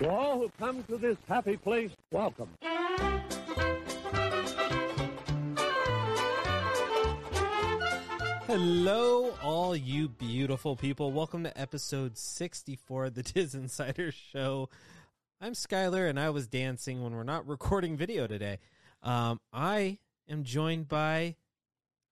To 0.00 0.08
all 0.08 0.38
who 0.38 0.50
come 0.58 0.82
to 0.84 0.96
this 0.96 1.18
happy 1.28 1.58
place, 1.58 1.90
welcome. 2.10 2.48
Hello, 8.46 9.34
all 9.42 9.76
you 9.76 10.08
beautiful 10.08 10.74
people. 10.74 11.12
Welcome 11.12 11.44
to 11.44 11.60
episode 11.60 12.16
64 12.16 13.04
of 13.04 13.14
the 13.14 13.22
DisInsider 13.22 14.10
Show. 14.10 14.70
I'm 15.38 15.52
Skyler, 15.52 16.08
and 16.08 16.18
I 16.18 16.30
was 16.30 16.48
dancing 16.48 17.02
when 17.02 17.14
we're 17.14 17.22
not 17.22 17.46
recording 17.46 17.98
video 17.98 18.26
today. 18.26 18.58
Um, 19.02 19.38
I 19.52 19.98
am 20.26 20.44
joined 20.44 20.88
by 20.88 21.36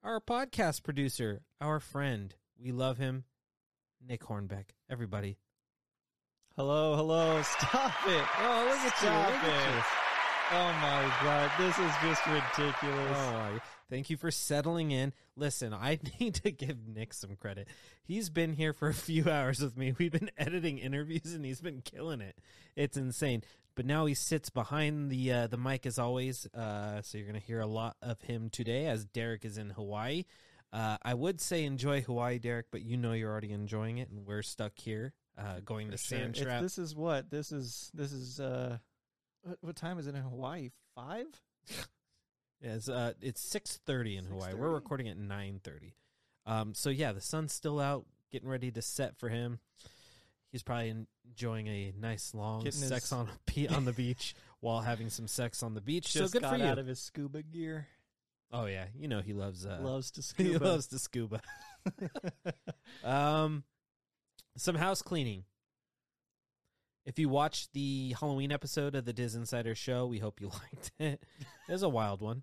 our 0.05 0.21
podcast 0.21 0.83
producer, 0.83 1.41
our 1.59 1.81
friend. 1.81 2.35
We 2.63 2.71
love 2.71 2.99
him, 2.99 3.25
Nick 4.07 4.25
Hornbeck. 4.25 4.75
Everybody. 4.91 5.39
Hello, 6.59 6.97
hello. 6.97 7.41
Stop 7.43 7.93
it. 8.09 8.25
Oh, 8.41 8.67
look 8.69 8.79
at 8.79 8.85
you. 8.85 8.91
Stop 8.91 9.29
Look 9.29 9.45
at 9.45 9.69
it. 9.69 9.75
you. 9.77 9.83
Oh 10.51 10.73
my 10.83 11.15
god, 11.23 11.53
this 11.57 11.79
is 11.79 11.93
just 12.03 12.27
ridiculous. 12.27 13.17
Oh, 13.17 13.61
thank 13.89 14.11
you 14.11 14.17
for 14.17 14.33
settling 14.33 14.91
in. 14.91 15.13
Listen, 15.37 15.73
I 15.73 16.01
need 16.21 16.35
to 16.35 16.51
give 16.51 16.89
Nick 16.89 17.15
some 17.15 17.37
credit. 17.37 17.69
He's 18.03 18.29
been 18.29 18.55
here 18.55 18.73
for 18.73 18.89
a 18.89 18.93
few 18.93 19.31
hours 19.31 19.61
with 19.61 19.77
me. 19.77 19.95
We've 19.97 20.11
been 20.11 20.33
editing 20.37 20.79
interviews, 20.79 21.33
and 21.33 21.45
he's 21.45 21.61
been 21.61 21.81
killing 21.81 22.21
it. 22.21 22.37
It's 22.75 22.97
insane. 22.97 23.45
But 23.77 23.87
now 23.87 24.07
he 24.07 24.15
sits 24.15 24.51
behind 24.51 25.13
the 25.13 25.31
uh, 25.33 25.47
the 25.47 25.59
mic 25.59 25.87
as 25.87 25.97
always. 26.01 26.49
Uh, 26.53 27.03
so 27.03 27.19
you're 27.19 27.29
gonna 27.29 27.39
hear 27.39 27.61
a 27.61 27.67
lot 27.67 27.97
of 28.03 28.21
him 28.23 28.51
today, 28.51 28.87
as 28.87 29.05
Derek 29.05 29.45
is 29.45 29.59
in 29.59 29.71
Hawaii. 29.71 30.25
Uh, 30.73 30.97
I 31.05 31.15
would 31.15 31.41
say 31.41 31.65
enjoy 31.65 32.01
Hawaii, 32.03 32.41
Derek, 32.41 32.67
but 32.73 32.83
you 32.83 32.97
know 32.97 33.13
you're 33.13 33.31
already 33.31 33.53
enjoying 33.53 33.99
it, 33.99 34.11
and 34.11 34.27
we're 34.27 34.43
stuck 34.43 34.73
here, 34.77 35.15
uh, 35.39 35.61
going 35.65 35.91
to 35.91 35.97
For 35.99 36.05
sure. 36.05 36.19
Sand 36.19 36.31
It's- 36.31 36.45
Trap. 36.45 36.63
This 36.63 36.79
is 36.79 36.95
what? 36.97 37.31
This 37.31 37.53
is 37.53 37.91
this 37.95 38.13
is 38.13 38.41
uh 38.41 38.79
what, 39.43 39.59
what 39.61 39.77
time 39.77 39.99
is 39.99 40.07
it 40.07 40.15
in 40.15 40.21
Hawaii? 40.23 40.71
5? 40.97 41.27
Yeah, 42.61 42.75
it's 42.75 42.89
uh, 42.89 43.13
it's 43.23 43.41
six 43.41 43.79
thirty 43.87 44.17
in 44.17 44.25
Hawaii. 44.25 44.55
We're 44.55 44.71
recording 44.71 45.09
at 45.09 45.17
nine 45.17 45.61
thirty. 45.63 45.95
Um, 46.45 46.75
so 46.75 46.91
yeah, 46.91 47.13
the 47.13 47.21
sun's 47.21 47.53
still 47.53 47.79
out, 47.79 48.05
getting 48.33 48.49
ready 48.49 48.71
to 48.73 48.83
set 48.83 49.17
for 49.17 49.29
him. 49.29 49.61
He's 50.51 50.63
probably 50.65 50.93
enjoying 51.29 51.69
a 51.69 51.93
nice 52.01 52.35
long 52.35 52.65
Getting 52.65 52.81
sex 52.81 53.05
his- 53.05 53.13
on 53.13 53.29
a 53.29 53.33
pe- 53.47 53.69
on 53.69 53.85
the 53.85 53.93
beach 53.93 54.35
while 54.61 54.81
having 54.81 55.09
some 55.09 55.29
sex 55.29 55.63
on 55.63 55.75
the 55.75 55.81
beach. 55.81 56.13
Just 56.13 56.33
so 56.33 56.33
good 56.33 56.43
got 56.43 56.55
for 56.55 56.59
you. 56.59 56.65
out 56.65 56.79
of 56.79 56.87
his 56.89 56.99
scuba 56.99 57.43
gear. 57.43 57.87
oh 58.51 58.65
yeah, 58.67 58.87
you 58.99 59.07
know 59.07 59.21
he 59.21 59.35
loves 59.35 59.65
uh, 59.65 59.79
Loves 59.81 60.11
to 60.13 60.23
scuba. 60.25 60.51
he 60.51 60.57
loves 60.59 60.89
to 60.89 60.99
scuba. 60.99 61.41
um, 63.05 63.63
some 64.59 64.77
house 64.77 65.03
cleaning. 65.03 65.45
If 67.07 67.19
you 67.19 67.29
watched 67.29 67.73
the 67.73 68.15
Halloween 68.21 68.53
episode 68.53 68.95
of 68.95 69.07
the 69.07 69.15
DisInsider 69.15 69.75
Show, 69.75 70.07
we 70.07 70.19
hope 70.19 70.41
you 70.41 70.49
liked 70.53 70.93
it. 70.99 71.23
It 71.69 71.73
was 71.73 71.83
a 71.83 71.89
wild 71.89 72.21
one, 72.21 72.43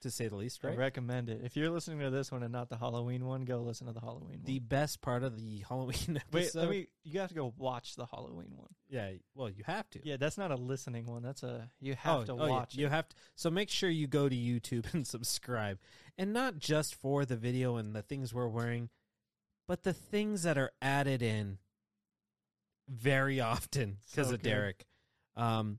to 0.00 0.10
say 0.10 0.28
the 0.28 0.36
least, 0.36 0.64
I 0.64 0.74
recommend 0.74 1.28
it. 1.28 1.42
If 1.44 1.56
you're 1.56 1.70
listening 1.70 2.00
to 2.00 2.10
this 2.10 2.32
one 2.32 2.42
and 2.42 2.52
not 2.52 2.70
the 2.70 2.76
Halloween 2.76 3.24
one, 3.26 3.44
go 3.44 3.58
listen 3.58 3.86
to 3.86 3.92
the 3.92 4.00
Halloween 4.00 4.40
the 4.44 4.58
best 4.58 5.00
part 5.00 5.22
of 5.22 5.36
the 5.36 5.62
Halloween 5.68 6.16
episode. 6.16 6.32
Wait, 6.32 6.54
let 6.54 6.70
me 6.70 6.86
you 7.04 7.20
have 7.20 7.28
to 7.28 7.34
go 7.34 7.54
watch 7.56 7.96
the 7.96 8.06
Halloween 8.06 8.52
one. 8.56 8.70
yeah, 8.88 9.10
well, 9.34 9.50
you 9.50 9.62
have 9.66 9.88
to. 9.90 10.00
Yeah, 10.02 10.16
that's 10.16 10.38
not 10.38 10.50
a 10.50 10.56
listening 10.56 11.06
one. 11.06 11.22
That's 11.22 11.42
a 11.42 11.70
you 11.80 11.92
oh, 11.92 11.96
have 12.00 12.20
oh, 12.20 12.24
to 12.24 12.32
oh, 12.32 12.46
yeah, 12.46 12.50
watch. 12.50 12.74
You 12.74 12.88
have 12.88 13.08
to. 13.08 13.16
So 13.36 13.50
make 13.50 13.68
sure 13.68 13.90
you 13.90 14.06
go 14.06 14.28
to 14.28 14.34
YouTube 14.34 14.86
and 14.94 15.06
subscribe, 15.06 15.78
and 16.16 16.32
not 16.32 16.58
just 16.58 16.94
for 16.94 17.24
the 17.24 17.36
video 17.36 17.76
and 17.76 17.94
the 17.94 18.02
things 18.02 18.32
we're 18.32 18.48
wearing, 18.48 18.88
but 19.70 19.84
the 19.84 19.92
things 19.92 20.42
that 20.42 20.58
are 20.58 20.72
added 20.82 21.22
in 21.22 21.56
very 22.88 23.40
often 23.52 23.98
because 24.10 24.26
So 24.26 24.34
of 24.34 24.42
good. 24.42 24.48
Derek. 24.48 24.84
Um, 25.36 25.78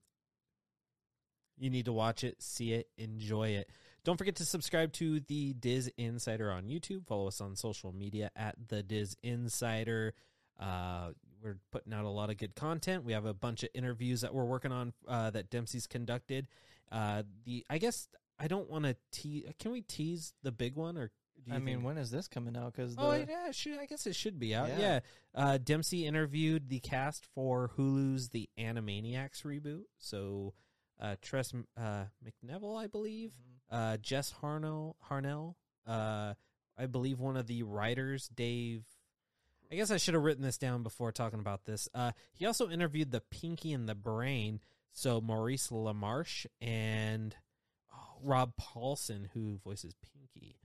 you 1.59 1.69
need 1.69 1.83
to 1.85 1.91
watch 1.91 2.23
it, 2.23 2.41
see 2.41 2.71
it, 2.71 2.87
enjoy 2.97 3.49
it. 3.49 3.69
Don't 4.05 4.15
forget 4.15 4.37
to 4.37 4.45
subscribe 4.45 4.93
to 4.93 5.19
the 5.19 5.53
DisInsider 5.53 6.55
on 6.55 6.67
YouTube. 6.67 7.05
Follow 7.05 7.27
us 7.27 7.41
on 7.41 7.57
social 7.57 7.91
media 7.91 8.31
at 8.33 8.55
the 8.69 8.81
DisInsider. 8.81 10.13
Uh, 10.57 11.09
we're 11.43 11.57
putting 11.73 11.91
out 11.91 12.05
a 12.05 12.09
lot 12.09 12.29
of 12.29 12.37
good 12.37 12.55
content. 12.55 13.03
We 13.03 13.11
have 13.11 13.25
a 13.25 13.33
bunch 13.33 13.63
of 13.63 13.71
interviews 13.73 14.21
that 14.21 14.33
we're 14.33 14.45
working 14.45 14.71
on 14.71 14.93
uh, 15.05 15.31
that 15.31 15.49
Dempsey's 15.49 15.85
conducted. 15.85 16.47
Uh, 16.93 17.23
the 17.43 17.65
I 17.69 17.77
guess 17.77 18.07
I 18.39 18.47
don't 18.47 18.69
want 18.69 18.85
to 18.85 18.95
tease. 19.11 19.43
Can 19.59 19.73
we 19.73 19.81
tease 19.81 20.33
the 20.43 20.53
big 20.53 20.77
one 20.77 20.97
or? 20.97 21.11
I 21.49 21.59
mean, 21.59 21.75
think- 21.75 21.85
when 21.85 21.97
is 21.97 22.11
this 22.11 22.27
coming 22.27 22.57
out? 22.57 22.73
Because 22.73 22.95
Oh 22.97 23.13
yeah, 23.13 23.51
should, 23.51 23.79
I 23.79 23.85
guess 23.85 24.05
it 24.05 24.15
should 24.15 24.39
be 24.39 24.53
out. 24.53 24.69
Yeah. 24.69 24.79
Yeah. 24.79 24.99
Uh, 25.33 25.57
Dempsey 25.57 26.05
interviewed 26.05 26.69
the 26.69 26.79
cast 26.79 27.25
for 27.25 27.71
Hulu's 27.77 28.29
The 28.29 28.49
Animaniacs 28.59 29.43
reboot. 29.43 29.83
So 29.97 30.53
uh, 30.99 31.15
Tress 31.21 31.53
uh, 31.77 32.05
McNeville, 32.23 32.81
I 32.81 32.87
believe, 32.87 33.31
uh, 33.69 33.97
Jess 33.97 34.33
Harnell, 34.41 34.95
Harnell, 35.09 35.55
uh, 35.87 36.33
I 36.77 36.85
believe 36.85 37.19
one 37.19 37.37
of 37.37 37.47
the 37.47 37.63
writers, 37.63 38.29
Dave. 38.33 38.83
I 39.71 39.75
guess 39.75 39.89
I 39.89 39.97
should 39.97 40.13
have 40.13 40.23
written 40.23 40.43
this 40.43 40.57
down 40.57 40.83
before 40.83 41.11
talking 41.11 41.39
about 41.39 41.65
this. 41.65 41.87
Uh, 41.93 42.11
he 42.33 42.45
also 42.45 42.69
interviewed 42.69 43.11
the 43.11 43.21
Pinky 43.21 43.71
and 43.71 43.87
the 43.87 43.95
Brain, 43.95 44.59
so 44.91 45.21
Maurice 45.21 45.69
LaMarche 45.69 46.45
and 46.59 47.35
oh, 47.93 48.19
Rob 48.21 48.53
Paulsen, 48.59 49.27
who 49.33 49.59
voices 49.63 49.95
Pinky. 50.01 50.57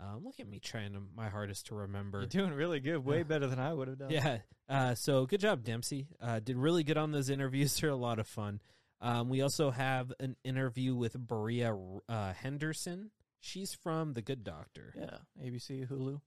Um, 0.00 0.24
look 0.24 0.40
at 0.40 0.48
me 0.48 0.58
trying 0.60 0.94
to, 0.94 1.00
my 1.14 1.28
hardest 1.28 1.66
to 1.66 1.74
remember. 1.74 2.20
You're 2.20 2.26
doing 2.28 2.52
really 2.54 2.80
good. 2.80 3.04
Way 3.04 3.18
Yeah. 3.18 3.22
better 3.24 3.46
than 3.46 3.58
I 3.58 3.72
would 3.72 3.88
have 3.88 3.98
done. 3.98 4.10
Yeah. 4.10 4.38
Uh, 4.68 4.94
so 4.94 5.26
good 5.26 5.40
job, 5.40 5.62
Dempsey. 5.62 6.08
Uh, 6.20 6.40
did 6.40 6.56
really 6.56 6.84
good 6.84 6.96
on 6.96 7.12
those 7.12 7.28
interviews. 7.28 7.76
They're 7.80 7.90
a 7.90 7.96
lot 7.96 8.18
of 8.18 8.26
fun. 8.26 8.60
Um, 9.02 9.28
we 9.28 9.42
also 9.42 9.70
have 9.70 10.12
an 10.20 10.36
interview 10.44 10.94
with 10.94 11.18
Bria 11.18 11.74
uh, 12.08 12.32
Henderson. 12.32 13.10
She's 13.40 13.74
from 13.74 14.12
The 14.14 14.22
Good 14.22 14.44
Doctor. 14.44 14.94
Yeah. 14.96 15.18
ABC, 15.44 15.88
Hulu. 15.88 16.20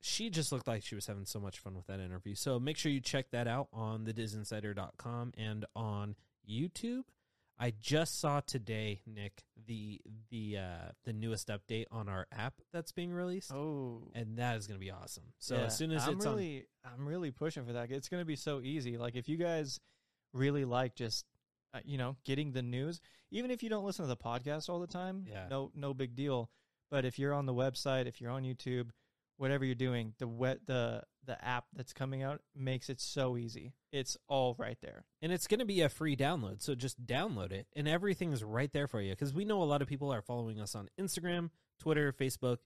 She 0.00 0.30
just 0.30 0.50
looked 0.50 0.66
like 0.66 0.82
she 0.82 0.94
was 0.94 1.06
having 1.06 1.26
so 1.26 1.40
much 1.40 1.58
fun 1.58 1.74
with 1.76 1.86
that 1.88 2.00
interview. 2.00 2.34
So 2.34 2.58
make 2.58 2.76
sure 2.78 2.90
you 2.90 3.00
check 3.00 3.30
that 3.32 3.46
out 3.46 3.68
on 3.72 4.04
thedisinsider.com 4.06 5.32
and 5.36 5.64
on 5.76 6.14
YouTube. 6.48 7.02
I 7.62 7.74
just 7.78 8.18
saw 8.18 8.40
today, 8.40 9.02
Nick, 9.06 9.42
the 9.66 10.00
the 10.30 10.56
uh, 10.58 10.88
the 11.04 11.12
newest 11.12 11.48
update 11.48 11.84
on 11.92 12.08
our 12.08 12.26
app 12.32 12.54
that's 12.72 12.90
being 12.90 13.12
released, 13.12 13.52
Oh. 13.52 14.10
and 14.14 14.38
that 14.38 14.56
is 14.56 14.66
going 14.66 14.80
to 14.80 14.84
be 14.84 14.90
awesome. 14.90 15.24
So 15.38 15.56
Yeah, 15.56 15.64
as 15.64 15.76
soon 15.76 15.92
as 15.92 16.06
I'm 16.08 16.14
it's 16.16 16.24
on, 16.26 16.32
really, 16.36 16.66
I'm 16.84 17.06
really 17.06 17.30
pushing 17.30 17.66
for 17.66 17.74
that. 17.74 17.90
It's 17.90 18.08
going 18.08 18.22
to 18.22 18.24
be 18.26 18.36
so 18.36 18.60
easy. 18.62 18.96
Like 18.96 19.14
if 19.14 19.28
you 19.28 19.36
guys 19.36 19.78
really 20.32 20.64
like 20.64 20.94
just, 20.94 21.26
uh, 21.74 21.80
you 21.84 21.98
know, 21.98 22.16
getting 22.24 22.52
the 22.52 22.62
news, 22.62 23.00
even 23.30 23.50
if 23.50 23.62
you 23.62 23.68
don't 23.68 23.84
listen 23.84 24.04
to 24.04 24.08
the 24.08 24.16
podcast 24.16 24.70
all 24.70 24.80
the 24.80 24.86
time, 24.86 25.26
Yeah. 25.28 25.46
no, 25.50 25.70
no 25.74 25.92
big 25.92 26.14
deal. 26.16 26.50
But 26.90 27.04
if 27.04 27.18
you're 27.18 27.34
on 27.34 27.44
the 27.46 27.54
website, 27.54 28.06
if 28.06 28.20
you're 28.22 28.30
on 28.32 28.42
YouTube, 28.42 28.90
whatever 29.40 29.64
you're 29.64 29.74
doing, 29.74 30.12
the 30.18 30.28
wet 30.28 30.60
the 30.66 31.02
the 31.26 31.42
app 31.44 31.64
that's 31.74 31.92
coming 31.92 32.22
out 32.22 32.40
makes 32.54 32.88
it 32.90 33.00
so 33.00 33.36
easy. 33.36 33.72
It's 33.92 34.16
all 34.28 34.54
right 34.58 34.78
there. 34.82 35.04
and 35.22 35.32
it's 35.32 35.46
going 35.46 35.60
to 35.60 35.66
be 35.66 35.80
a 35.82 35.88
free 35.88 36.16
download. 36.16 36.62
So 36.62 36.74
just 36.74 37.04
download 37.06 37.52
it, 37.52 37.66
and 37.74 37.88
everything's 37.88 38.42
right 38.44 38.72
there 38.72 38.86
for 38.88 39.00
you. 39.00 39.10
Because 39.12 39.32
we 39.34 39.44
know 39.44 39.62
a 39.62 39.64
lot 39.64 39.82
of 39.82 39.88
people 39.88 40.12
are 40.12 40.22
following 40.22 40.60
us 40.60 40.74
on 40.74 40.88
Instagram, 41.00 41.50
Twitter, 41.78 42.12
Facebook, 42.12 42.58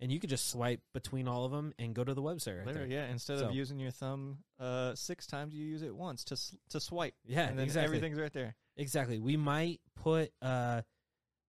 and 0.00 0.10
you 0.12 0.20
could 0.20 0.30
just 0.30 0.48
swipe 0.50 0.80
between 0.94 1.26
all 1.28 1.44
of 1.44 1.50
them 1.52 1.72
and 1.78 1.94
go 1.94 2.04
to 2.04 2.14
the 2.14 2.22
website 2.22 2.58
right 2.58 2.66
Literally, 2.66 2.88
there. 2.90 3.04
yeah. 3.06 3.10
Instead 3.10 3.38
So- 3.40 3.46
of 3.48 3.54
using 3.54 3.78
your 3.78 3.90
thumb 3.90 4.38
uh, 4.60 4.94
six 4.94 5.26
times, 5.26 5.54
you 5.54 5.64
use 5.64 5.82
it 5.82 5.94
once 5.94 6.24
to 6.24 6.36
to 6.70 6.80
swipe. 6.80 7.14
Yeah, 7.24 7.48
and 7.48 7.58
then 7.58 7.64
exactly. 7.64 7.96
everything's 7.96 8.20
right 8.20 8.32
there. 8.32 8.54
Exactly. 8.76 9.18
We 9.18 9.36
might 9.36 9.80
put 9.96 10.30
uh, 10.40 10.82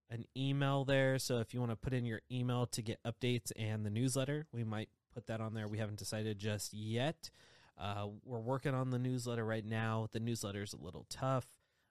an 0.10 0.26
email 0.36 0.86
there. 0.86 1.20
So 1.20 1.40
if 1.40 1.54
you 1.54 1.60
want 1.60 1.72
to 1.72 1.76
put 1.76 1.94
in 1.94 2.06
your 2.06 2.22
email 2.32 2.66
to 2.68 2.82
get 2.82 3.00
updates 3.04 3.52
and 3.56 3.86
the 3.86 3.90
newsletter, 3.90 4.48
we 4.52 4.64
might 4.64 4.90
put 5.14 5.28
that 5.28 5.42
on 5.42 5.54
there. 5.54 5.68
We 5.68 5.78
haven't 5.78 6.00
decided 6.00 6.40
just 6.40 6.74
yet. 6.74 7.30
Uh, 7.78 8.08
we're 8.26 8.40
working 8.40 8.74
on 8.74 8.90
the 8.90 9.00
newsletter 9.00 9.46
right 9.46 9.66
now. 9.66 10.08
The 10.12 10.20
newsletter 10.20 10.64
is 10.64 10.74
a 10.74 10.78
little 10.84 11.06
tough. 11.10 11.46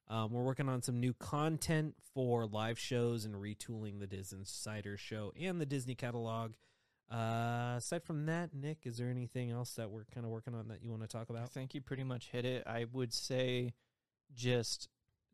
Um, 0.09 0.33
we're 0.33 0.43
working 0.43 0.69
on 0.69 0.83
some 0.83 1.01
new 1.01 1.13
content 1.13 1.95
for 2.15 2.47
live 2.47 2.79
shows 2.79 3.25
and 3.25 3.35
retooling 3.35 4.01
the 4.01 4.07
Disney 4.07 4.41
Insider 4.41 4.97
show 4.97 5.33
and 5.39 5.61
the 5.61 5.67
Disney 5.67 5.95
catalog. 5.95 6.53
Uh, 7.11 7.75
aside 7.77 8.03
from 8.05 8.27
that, 8.27 8.55
Nick, 8.55 8.79
is 8.85 8.99
there 8.99 9.09
anything 9.09 9.51
else 9.51 9.73
that 9.75 9.91
we're 9.91 10.05
kind 10.13 10.27
of 10.27 10.31
working 10.31 10.55
on 10.55 10.69
that 10.69 10.83
you 10.83 10.91
want 10.91 11.03
to 11.03 11.09
talk 11.09 11.27
I 11.31 11.35
about? 11.35 11.51
think 11.51 11.75
you 11.75 11.81
pretty 11.81 12.05
much 12.05 12.29
hit 12.31 12.45
it. 12.45 12.65
I 12.67 12.87
would 12.91 13.13
say 13.13 13.73
just 14.35 14.89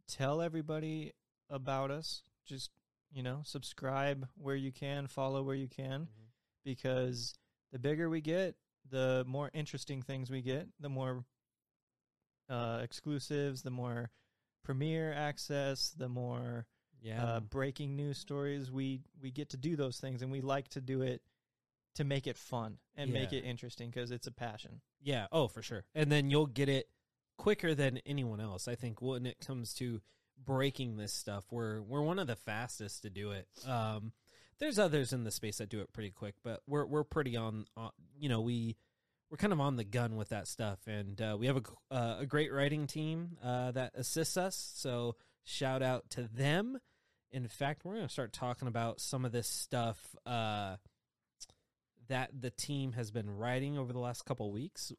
tell 0.07 0.41
everybody 0.41 1.13
about 1.51 1.91
us. 1.91 2.23
Just, 2.45 2.71
you 3.11 3.23
know, 3.23 3.41
subscribe 3.45 4.29
where 4.37 4.57
you 4.57 4.73
can, 4.73 5.07
follow 5.07 5.43
where 5.43 5.55
you 5.55 5.69
can, 5.69 6.03
Mhm. 6.07 6.29
because 6.65 7.35
the 7.73 7.79
bigger 7.79 8.09
we 8.11 8.21
get, 8.21 8.57
the 8.89 9.25
more 9.27 9.51
interesting 9.55 10.03
things 10.03 10.31
we 10.31 10.43
get, 10.43 10.69
the 10.81 10.89
more 10.89 11.25
uh, 12.49 12.81
exclusives, 12.83 13.63
the 13.63 13.71
more 13.71 14.11
premiere 14.63 15.13
access, 15.13 15.91
the 15.91 16.09
more 16.09 16.67
Yeah. 17.01 17.25
uh, 17.25 17.41
breaking 17.41 17.97
news 17.97 18.19
stories. 18.19 18.71
We 18.71 19.03
we 19.21 19.31
get 19.31 19.49
to 19.51 19.57
do 19.57 19.77
those 19.77 19.99
things, 19.99 20.21
and 20.23 20.31
we 20.31 20.41
like 20.43 20.69
to 20.69 20.81
do 20.81 21.01
it 21.03 21.23
to 21.95 22.05
make 22.05 22.27
it 22.27 22.37
fun 22.37 22.79
and 22.97 23.13
make 23.13 23.33
it 23.33 23.45
interesting 23.45 23.89
because 23.91 24.11
it's 24.11 24.27
a 24.27 24.33
passion. 24.33 24.83
Yeah. 25.01 25.29
Oh, 25.33 25.49
for 25.49 25.63
sure. 25.63 25.85
And 25.95 26.11
then 26.13 26.29
you'll 26.31 26.47
get 26.47 26.69
it 26.69 26.91
quicker 27.39 27.75
than 27.75 27.99
anyone 27.99 28.41
else. 28.41 28.69
I 28.69 28.75
think 28.75 29.01
when 29.01 29.27
it 29.27 29.39
comes 29.41 29.73
to 29.75 30.03
breaking 30.43 30.97
this 30.97 31.13
stuff, 31.13 31.45
we're 31.51 31.83
we're 31.83 32.03
one 32.03 32.19
of 32.19 32.27
the 32.27 32.37
fastest 32.37 33.03
to 33.03 33.11
do 33.11 33.33
it. 33.33 33.49
Um, 33.67 34.13
there's 34.59 34.79
others 34.79 35.13
in 35.13 35.25
the 35.25 35.31
space 35.31 35.59
that 35.59 35.69
do 35.69 35.81
it 35.81 35.93
pretty 35.93 36.11
quick, 36.11 36.35
but 36.43 36.61
we're 36.67 36.87
we're 36.87 37.05
pretty 37.05 37.37
on. 37.37 37.67
on 37.77 37.91
you 38.17 38.29
know, 38.29 38.41
we 38.41 38.77
we're 39.31 39.37
kind 39.37 39.53
of 39.53 39.61
on 39.61 39.77
the 39.77 39.85
gun 39.85 40.17
with 40.17 40.29
that 40.31 40.47
stuff, 40.47 40.79
and 40.87 41.21
uh, 41.21 41.37
we 41.39 41.47
have 41.47 41.57
a 41.57 41.95
uh, 41.95 42.17
a 42.21 42.27
great 42.27 42.53
writing 42.53 42.87
team 42.87 43.37
uh, 43.43 43.73
that 43.73 43.93
assists 43.95 44.37
us. 44.37 44.73
So 44.77 45.17
shout 45.45 45.83
out 45.83 46.11
to 46.11 46.23
them. 46.23 46.79
In 47.33 47.49
fact, 47.49 47.85
we're 47.85 47.95
going 47.95 48.07
to 48.07 48.13
start 48.13 48.33
talking 48.33 48.69
about 48.69 49.01
some 49.01 49.25
of 49.25 49.33
this 49.33 49.49
stuff 49.49 49.99
uh, 50.25 50.77
that 52.09 52.31
the 52.39 52.51
team 52.51 52.93
has 52.93 53.11
been 53.11 53.29
writing 53.29 53.77
over 53.77 53.93
the 53.93 53.99
last 53.99 54.25
couple 54.25 54.53
weeks. 54.53 54.93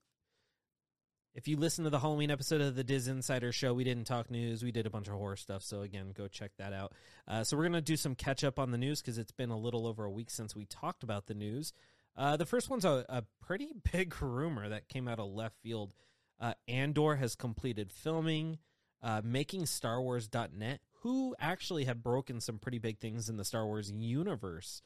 If 1.36 1.50
you 1.50 1.58
listen 1.58 1.84
to 1.84 1.90
the 1.90 2.00
Halloween 2.00 2.32
episode 2.32 2.62
of 2.62 2.76
the 2.76 2.84
DisInsider 2.86 3.54
Show, 3.54 3.74
we 3.74 3.84
didn't 3.84 4.06
talk 4.06 4.32
news. 4.32 4.64
We 4.64 4.72
did 4.72 4.86
a 4.86 4.90
bunch 4.90 5.10
of 5.10 5.16
horror 5.16 5.36
stuff. 5.36 5.64
So, 5.64 5.82
again, 5.82 6.14
go 6.16 6.30
check 6.30 6.52
that 6.58 6.72
out. 6.72 6.94
Uh, 7.28 7.44
so, 7.44 7.58
we're 7.58 7.64
going 7.64 7.74
to 7.74 7.82
do 7.82 7.98
some 7.98 8.16
catch 8.16 8.46
up 8.46 8.58
on 8.58 8.72
the 8.72 8.78
news 8.78 9.02
because 9.02 9.18
it's 9.18 9.34
been 9.34 9.50
a 9.50 9.58
little 9.58 9.86
over 9.86 10.06
a 10.06 10.10
week 10.10 10.30
since 10.30 10.56
we 10.56 10.64
talked 10.64 11.04
about 11.04 11.28
the 11.28 11.34
news. 11.34 11.74
Uh, 12.16 12.38
the 12.38 12.46
first 12.46 12.70
one's 12.70 12.86
a, 12.86 13.06
a, 13.10 13.24
pretty 13.46 13.74
big 13.92 14.16
rumor 14.22 14.70
that 14.70 14.88
came 14.88 15.10
out 15.10 15.20
of 15.20 15.28
left 15.28 15.58
field. 15.62 15.94
Uh, 16.40 16.54
Andor 16.70 17.18
has 17.18 17.36
completed 17.36 17.92
filming. 17.92 18.58
Uh, 19.04 19.22
making 19.24 19.66
Star 19.66 20.02
Wars.net, 20.02 20.80
who 21.02 21.36
actually 21.38 21.84
have 21.84 22.02
broken 22.02 22.40
some 22.40 22.58
pretty 22.58 22.80
big 22.80 22.98
things 22.98 23.28
in 23.28 23.36
the 23.36 23.46
Star 23.46 23.66
Wars 23.66 23.92
universe, 23.92 24.82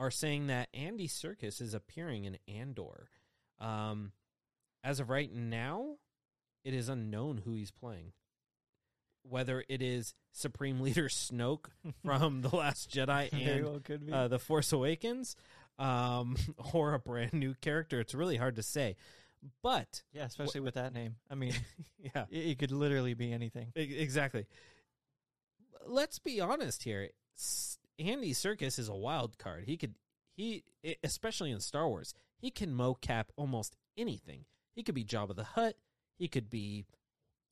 are 0.00 0.10
saying 0.10 0.48
that 0.48 0.68
Andy 0.74 1.06
Serkis 1.06 1.60
is 1.60 1.72
appearing 1.72 2.24
in 2.24 2.38
Andor. 2.48 3.08
Um, 3.60 4.12
as 4.84 5.00
of 5.00 5.10
right 5.10 5.32
now, 5.32 5.96
it 6.64 6.74
is 6.74 6.88
unknown 6.88 7.42
who 7.44 7.54
he's 7.54 7.70
playing. 7.70 8.12
Whether 9.24 9.64
it 9.68 9.80
is 9.82 10.14
Supreme 10.32 10.80
Leader 10.82 11.08
Snoke 11.08 11.66
from 12.04 12.42
The 12.42 12.54
Last 12.56 12.90
Jedi 12.90 13.32
and 13.46 13.64
well 13.64 13.80
could 13.80 14.04
be. 14.06 14.12
uh, 14.12 14.28
The 14.28 14.38
Force 14.38 14.72
Awakens, 14.72 15.36
um, 15.78 16.36
or 16.72 16.94
a 16.94 16.98
brand 16.98 17.32
new 17.32 17.54
character, 17.54 18.00
it's 18.00 18.14
really 18.14 18.36
hard 18.36 18.56
to 18.56 18.62
say. 18.62 18.96
But 19.62 20.02
yeah, 20.12 20.24
especially 20.24 20.60
with 20.60 20.74
that 20.74 20.92
name. 20.94 21.16
I 21.30 21.34
mean, 21.34 21.54
yeah, 21.98 22.26
it, 22.30 22.46
it 22.46 22.58
could 22.58 22.70
literally 22.72 23.14
be 23.14 23.32
anything. 23.32 23.72
E- 23.76 23.96
Exactly. 23.98 24.46
Let's 25.84 26.18
be 26.20 26.40
honest 26.40 26.84
here. 26.84 27.08
S- 27.36 27.78
Andy 27.98 28.32
Serkis 28.34 28.78
is 28.78 28.88
a 28.88 28.94
wild 28.94 29.38
card. 29.38 29.64
He 29.66 29.76
could 29.76 29.94
he 30.36 30.64
especially 31.04 31.50
in 31.50 31.60
Star 31.60 31.88
Wars, 31.88 32.14
he 32.38 32.50
can 32.50 32.72
mocap 32.74 33.26
almost 33.36 33.76
anything. 33.96 34.44
He 34.74 34.82
could 34.82 34.94
be 34.94 35.04
Jabba 35.04 35.34
the 35.34 35.44
Hutt. 35.44 35.76
He 36.18 36.28
could 36.28 36.50
be, 36.50 36.84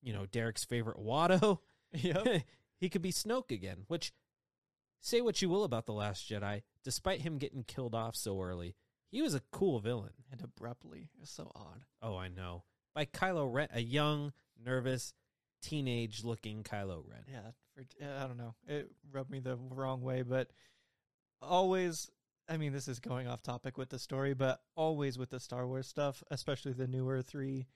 you 0.02 0.12
know, 0.12 0.26
Derek's 0.26 0.64
favorite 0.64 0.98
Watto. 0.98 1.58
Yep. 1.92 2.44
he 2.78 2.88
could 2.88 3.02
be 3.02 3.10
Snoke 3.10 3.50
again. 3.50 3.78
Which, 3.88 4.12
say 5.00 5.20
what 5.20 5.42
you 5.42 5.48
will 5.48 5.64
about 5.64 5.86
the 5.86 5.92
Last 5.92 6.30
Jedi, 6.30 6.62
despite 6.84 7.22
him 7.22 7.36
getting 7.36 7.64
killed 7.64 7.96
off 7.96 8.14
so 8.14 8.40
early, 8.40 8.76
he 9.10 9.22
was 9.22 9.34
a 9.34 9.42
cool 9.50 9.80
villain. 9.80 10.12
and 10.30 10.40
abruptly. 10.40 11.10
It's 11.20 11.32
so 11.32 11.50
odd. 11.52 11.84
Oh, 12.00 12.16
I 12.16 12.28
know. 12.28 12.62
By 12.94 13.06
Kylo 13.06 13.52
Ren, 13.52 13.66
a 13.72 13.80
young, 13.80 14.32
nervous, 14.64 15.14
teenage-looking 15.62 16.62
Kylo 16.62 17.02
Ren. 17.04 17.24
Yeah, 17.28 17.50
for, 17.74 17.82
I 18.04 18.26
don't 18.26 18.38
know. 18.38 18.54
It 18.68 18.90
rubbed 19.10 19.30
me 19.30 19.40
the 19.40 19.56
wrong 19.56 20.02
way, 20.02 20.22
but 20.22 20.50
always. 21.42 22.08
I 22.50 22.56
mean, 22.56 22.72
this 22.72 22.88
is 22.88 22.98
going 22.98 23.28
off 23.28 23.44
topic 23.44 23.78
with 23.78 23.90
the 23.90 23.98
story, 23.98 24.34
but 24.34 24.60
always 24.74 25.16
with 25.16 25.30
the 25.30 25.38
Star 25.38 25.68
Wars 25.68 25.86
stuff, 25.86 26.24
especially 26.32 26.72
the 26.72 26.88
newer 26.88 27.22
three 27.22 27.68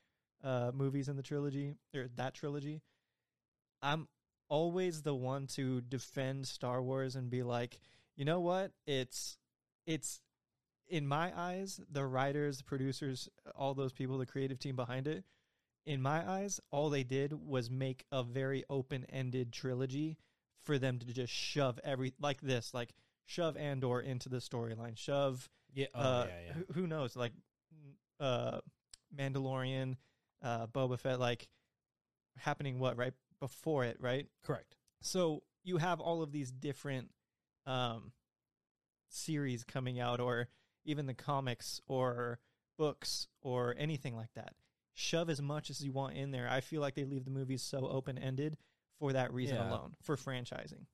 uh, 0.43 0.73
movies 0.75 1.09
in 1.09 1.15
the 1.15 1.23
trilogy 1.23 1.77
or 1.95 2.09
that 2.17 2.35
trilogy. 2.35 2.83
I'm 3.83 4.09
always 4.49 5.03
the 5.03 5.15
one 5.15 5.47
to 5.47 5.81
defend 5.81 6.49
Star 6.49 6.83
Wars 6.83 7.15
and 7.15 7.31
be 7.31 7.45
like, 7.45 7.79
you 8.17 8.25
know 8.25 8.41
what? 8.41 8.73
It's 8.85 9.39
it's 9.87 10.21
in 10.89 11.07
my 11.07 11.33
eyes, 11.39 11.81
the 11.89 12.05
writers, 12.05 12.59
the 12.59 12.65
producers, 12.65 13.29
all 13.55 13.75
those 13.75 13.93
people, 13.93 14.19
the 14.19 14.27
creative 14.27 14.59
team 14.59 14.75
behind 14.75 15.07
it, 15.07 15.25
in 15.87 16.03
my 16.03 16.29
eyes, 16.29 16.61
all 16.73 16.91
they 16.91 17.05
did 17.05 17.33
was 17.33 17.71
make 17.71 18.05
a 18.11 18.25
very 18.25 18.65
open 18.69 19.07
ended 19.09 19.53
trilogy 19.53 20.19
for 20.65 20.79
them 20.79 20.99
to 20.99 21.07
just 21.07 21.33
shove 21.33 21.79
every 21.85 22.13
like 22.21 22.41
this, 22.41 22.75
like 22.75 22.93
shove 23.27 23.57
Andor 23.57 24.01
into 24.01 24.29
the 24.29 24.39
storyline, 24.39 24.97
shove 24.97 25.49
Yeah. 25.73 25.87
Oh, 25.95 26.01
uh, 26.01 26.27
yeah, 26.29 26.35
yeah. 26.47 26.53
Who, 26.53 26.81
who 26.83 26.87
knows, 26.87 27.17
like 27.17 27.33
uh, 28.21 28.61
Mandalorian, 29.17 29.97
uh, 30.43 30.67
Boba 30.69 30.99
Fett, 30.99 31.19
like 31.19 31.49
happening 32.39 32.79
what 32.79 32.97
right 32.97 33.15
before 33.41 33.85
it, 33.85 33.97
right? 34.01 34.27
Correct. 34.43 34.77
So 35.01 35.43
you 35.63 35.79
have 35.79 36.01
all 36.01 36.23
of 36.23 36.33
these 36.33 36.51
different 36.51 37.11
um, 37.67 38.13
series 39.09 39.65
coming 39.65 40.01
out, 40.01 40.21
or 40.21 40.49
even 40.85 41.07
the 41.07 41.15
comics, 41.15 41.81
or 41.87 42.39
books, 42.77 43.29
or 43.43 43.75
anything 43.79 44.15
like 44.17 44.33
that. 44.35 44.55
Shove 44.95 45.29
as 45.29 45.43
much 45.43 45.71
as 45.71 45.83
you 45.83 45.93
want 45.93 46.17
in 46.17 46.31
there. 46.31 46.49
I 46.49 46.61
feel 46.61 46.81
like 46.81 46.95
they 46.95 47.05
leave 47.05 47.25
the 47.25 47.31
movies 47.31 47.63
so 47.63 47.89
open 47.89 48.17
ended 48.19 48.57
for 48.99 49.13
that 49.13 49.33
reason 49.33 49.57
Yeah. 49.57 49.69
alone, 49.69 49.95
for 50.03 50.17
franchising. 50.17 50.87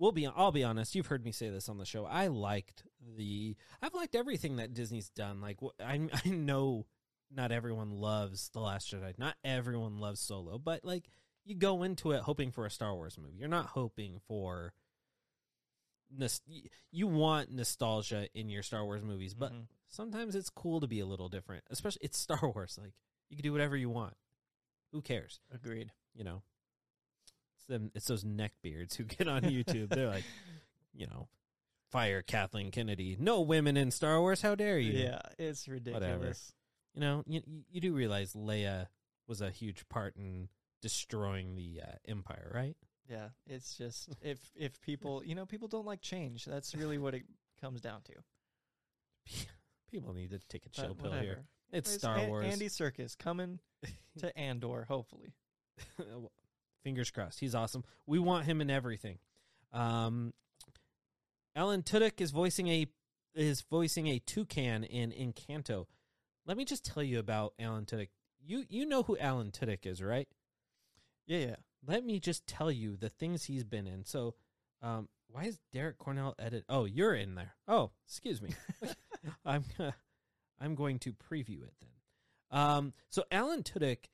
We'll 0.00 0.12
be. 0.12 0.26
I'll 0.26 0.50
be 0.50 0.64
honest. 0.64 0.94
You've 0.94 1.06
heard 1.08 1.24
me 1.24 1.30
say 1.30 1.50
this 1.50 1.68
on 1.68 1.76
the 1.78 1.84
show. 1.84 2.06
I 2.06 2.26
liked 2.28 2.82
the. 3.16 3.54
I've 3.82 3.94
liked 3.94 4.14
everything 4.16 4.56
that 4.56 4.72
Disney's 4.74 5.10
done. 5.10 5.40
Like 5.42 5.58
I, 5.78 6.08
I 6.24 6.28
know 6.30 6.86
not 7.30 7.52
everyone 7.52 7.90
loves 7.92 8.48
the 8.48 8.60
Last 8.60 8.90
Jedi. 8.92 9.16
Not 9.18 9.36
everyone 9.44 9.98
loves 9.98 10.20
Solo, 10.20 10.58
but 10.58 10.84
like 10.86 11.10
you 11.44 11.54
go 11.54 11.82
into 11.82 12.12
it 12.12 12.22
hoping 12.22 12.50
for 12.50 12.64
a 12.66 12.70
Star 12.70 12.94
Wars 12.94 13.18
movie. 13.18 13.36
You're 13.38 13.48
not 13.48 13.66
hoping 13.66 14.20
for. 14.26 14.72
You 16.90 17.06
want 17.06 17.52
nostalgia 17.52 18.26
in 18.34 18.48
your 18.48 18.62
Star 18.64 18.84
Wars 18.84 19.02
movies, 19.02 19.34
but 19.34 19.52
Mhm. 19.52 19.66
sometimes 19.86 20.34
it's 20.34 20.50
cool 20.50 20.80
to 20.80 20.88
be 20.88 20.98
a 21.00 21.06
little 21.06 21.28
different. 21.28 21.62
Especially 21.70 22.00
it's 22.02 22.18
Star 22.18 22.40
Wars. 22.42 22.78
Like 22.82 22.94
you 23.28 23.36
can 23.36 23.44
do 23.44 23.52
whatever 23.52 23.76
you 23.76 23.90
want. 23.90 24.14
Who 24.92 25.02
cares? 25.02 25.40
agreed. 25.52 25.92
You 26.14 26.24
know. 26.24 26.42
It's 27.70 27.78
them. 27.78 27.90
It's 27.94 28.06
those 28.06 28.24
neck 28.24 28.52
beards 28.62 28.96
who 28.96 29.04
get 29.04 29.28
on 29.28 29.42
YouTube. 29.42 29.90
They're 29.90 30.08
like, 30.08 30.24
you 30.94 31.06
know, 31.06 31.28
fire 31.90 32.22
Kathleen 32.22 32.70
Kennedy. 32.70 33.16
No 33.18 33.40
women 33.40 33.76
in 33.76 33.90
Star 33.90 34.20
Wars. 34.20 34.42
How 34.42 34.54
dare 34.54 34.78
you? 34.78 34.92
Yeah, 34.92 35.20
it's 35.38 35.68
ridiculous. 35.68 36.52
You 36.94 37.00
know, 37.00 37.24
you 37.26 37.42
you 37.70 37.80
do 37.80 37.94
realize 37.94 38.32
Leia 38.32 38.88
was 39.28 39.40
a 39.40 39.50
huge 39.50 39.88
part 39.88 40.16
in 40.16 40.48
destroying 40.82 41.54
the 41.54 41.82
uh, 41.86 41.92
Empire, 42.08 42.50
right? 42.54 42.76
Yeah, 43.08 43.28
it's 43.46 43.76
just 43.76 44.08
if 44.22 44.38
if 44.56 44.80
people, 44.80 45.22
you 45.24 45.34
know, 45.34 45.46
people 45.46 45.68
don't 45.68 45.86
like 45.86 46.00
change. 46.00 46.44
That's 46.44 46.74
really 46.74 46.98
what 46.98 47.14
it 47.14 47.22
comes 47.60 47.80
down 47.80 48.00
to. 48.02 48.12
People 49.90 50.14
need 50.14 50.30
to 50.30 50.38
take 50.48 50.66
a 50.66 50.68
chill 50.68 50.94
pill 50.94 51.10
here. 51.12 51.44
It's 51.72 51.90
Anyways, 51.90 52.00
Star 52.00 52.26
Wars. 52.28 52.46
Andy 52.46 52.68
Serkis 52.68 53.18
coming 53.18 53.58
to 54.18 54.38
Andor, 54.38 54.86
hopefully. 54.88 55.34
Fingers 56.82 57.10
crossed. 57.10 57.40
He's 57.40 57.54
awesome. 57.54 57.84
We 58.06 58.18
want 58.18 58.46
him 58.46 58.60
in 58.60 58.70
everything. 58.70 59.18
Um, 59.72 60.32
Alan 61.54 61.82
Tudyk 61.82 62.20
is 62.20 62.30
voicing 62.30 62.68
a 62.68 62.86
is 63.34 63.60
voicing 63.62 64.08
a 64.08 64.18
toucan 64.18 64.84
in 64.84 65.12
Encanto. 65.12 65.86
Let 66.46 66.56
me 66.56 66.64
just 66.64 66.84
tell 66.84 67.02
you 67.02 67.18
about 67.18 67.54
Alan 67.58 67.84
Tudyk. 67.84 68.08
You 68.44 68.64
you 68.68 68.86
know 68.86 69.02
who 69.02 69.18
Alan 69.18 69.50
Tudyk 69.50 69.86
is, 69.86 70.02
right? 70.02 70.28
Yeah, 71.26 71.38
yeah. 71.38 71.56
Let 71.86 72.04
me 72.04 72.18
just 72.18 72.46
tell 72.46 72.70
you 72.70 72.96
the 72.96 73.08
things 73.08 73.44
he's 73.44 73.64
been 73.64 73.86
in. 73.86 74.04
So, 74.04 74.34
um, 74.82 75.08
why 75.28 75.44
is 75.44 75.58
Derek 75.72 75.98
Cornell 75.98 76.34
edit? 76.38 76.64
Oh, 76.68 76.84
you're 76.84 77.14
in 77.14 77.34
there. 77.34 77.54
Oh, 77.68 77.90
excuse 78.06 78.42
me. 78.42 78.50
I'm 79.44 79.64
I'm 80.60 80.74
going 80.74 80.98
to 81.00 81.12
preview 81.12 81.62
it 81.62 81.74
then. 81.80 82.58
Um, 82.60 82.92
so 83.08 83.24
Alan 83.30 83.62
Tudyk 83.62 84.06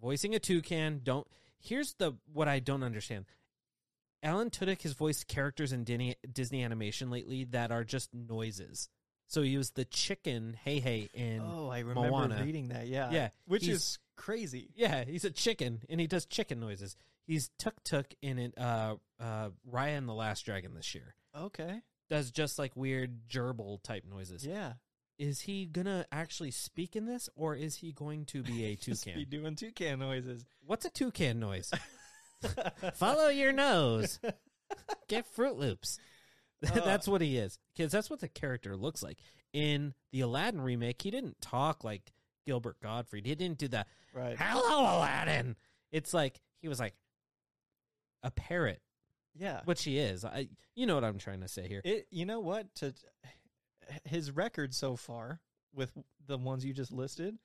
voicing 0.00 0.34
a 0.34 0.38
toucan. 0.38 1.00
Don't 1.02 1.26
here's 1.58 1.94
the 1.94 2.12
what 2.32 2.48
I 2.48 2.58
don't 2.60 2.82
understand. 2.82 3.26
Alan 4.22 4.50
Tudyk 4.50 4.82
has 4.82 4.94
voiced 4.94 5.28
characters 5.28 5.72
in 5.72 5.84
Disney, 5.84 6.16
Disney 6.32 6.64
animation 6.64 7.10
lately 7.10 7.44
that 7.44 7.70
are 7.70 7.84
just 7.84 8.12
noises. 8.12 8.88
So 9.28 9.42
he 9.42 9.56
was 9.56 9.70
the 9.72 9.84
chicken, 9.84 10.56
hey 10.64 10.80
hey, 10.80 11.08
in 11.14 11.40
oh, 11.40 11.68
I 11.68 11.80
remember 11.80 12.10
Moana. 12.10 12.42
reading 12.44 12.68
that. 12.68 12.88
Yeah, 12.88 13.10
Yeah, 13.10 13.28
which 13.46 13.64
he's- 13.64 13.76
is 13.76 13.98
crazy. 14.16 14.70
yeah, 14.74 15.04
he's 15.04 15.24
a 15.24 15.30
chicken 15.30 15.82
and 15.88 16.00
he 16.00 16.06
does 16.06 16.26
chicken 16.26 16.58
noises. 16.60 16.96
He's 17.26 17.50
Tuk 17.58 17.84
Tuk 17.84 18.06
in 18.22 18.38
it. 18.38 18.54
Uh, 18.58 18.96
uh, 19.20 19.50
Raya 19.70 19.98
and 19.98 20.08
the 20.08 20.14
Last 20.14 20.42
Dragon 20.46 20.74
this 20.74 20.94
year 20.94 21.14
Okay. 21.36 21.82
does 22.08 22.30
just 22.30 22.58
like 22.58 22.74
weird 22.74 23.28
gerbil 23.28 23.82
type 23.82 24.04
noises. 24.08 24.44
Yeah. 24.46 24.74
Is 25.18 25.40
he 25.40 25.66
gonna 25.66 26.06
actually 26.12 26.52
speak 26.52 26.94
in 26.94 27.06
this, 27.06 27.28
or 27.34 27.54
is 27.56 27.76
he 27.76 27.92
going 27.92 28.24
to 28.26 28.42
be 28.42 28.64
a 28.66 28.76
Just 28.80 29.04
be 29.04 29.12
toucan? 29.12 29.28
doing 29.30 29.54
toucan 29.56 29.98
noises. 29.98 30.44
What's 30.64 30.84
a 30.84 30.90
toucan 30.90 31.40
noise? 31.40 31.70
Follow 32.94 33.28
your 33.28 33.52
nose. 33.52 34.20
Get 35.08 35.26
Fruit 35.26 35.56
Loops. 35.56 35.98
Uh. 36.64 36.80
that's 36.80 37.08
what 37.08 37.20
he 37.20 37.36
is, 37.36 37.58
kids. 37.76 37.92
That's 37.92 38.10
what 38.10 38.20
the 38.20 38.28
character 38.28 38.76
looks 38.76 39.02
like 39.02 39.18
in 39.52 39.94
the 40.12 40.20
Aladdin 40.20 40.60
remake. 40.60 41.02
He 41.02 41.10
didn't 41.10 41.40
talk 41.40 41.82
like 41.84 42.12
Gilbert 42.46 42.76
Gottfried. 42.82 43.26
He 43.26 43.34
didn't 43.34 43.58
do 43.58 43.68
that. 43.68 43.86
Right. 44.14 44.36
Hello, 44.38 44.98
Aladdin. 44.98 45.56
It's 45.90 46.12
like 46.14 46.40
he 46.60 46.68
was 46.68 46.78
like 46.80 46.94
a 48.22 48.30
parrot, 48.30 48.80
Yeah. 49.36 49.60
which 49.64 49.84
he 49.84 49.98
is. 49.98 50.24
I, 50.24 50.48
you 50.74 50.86
know 50.86 50.94
what 50.94 51.04
I'm 51.04 51.18
trying 51.18 51.40
to 51.40 51.48
say 51.48 51.66
here. 51.68 51.80
It. 51.84 52.06
You 52.10 52.26
know 52.26 52.40
what? 52.40 52.72
To 52.76 52.92
his 54.04 54.30
record 54.30 54.74
so 54.74 54.96
far 54.96 55.40
with 55.74 55.92
the 56.26 56.38
ones 56.38 56.64
you 56.64 56.72
just 56.72 56.92
listed, 56.92 57.38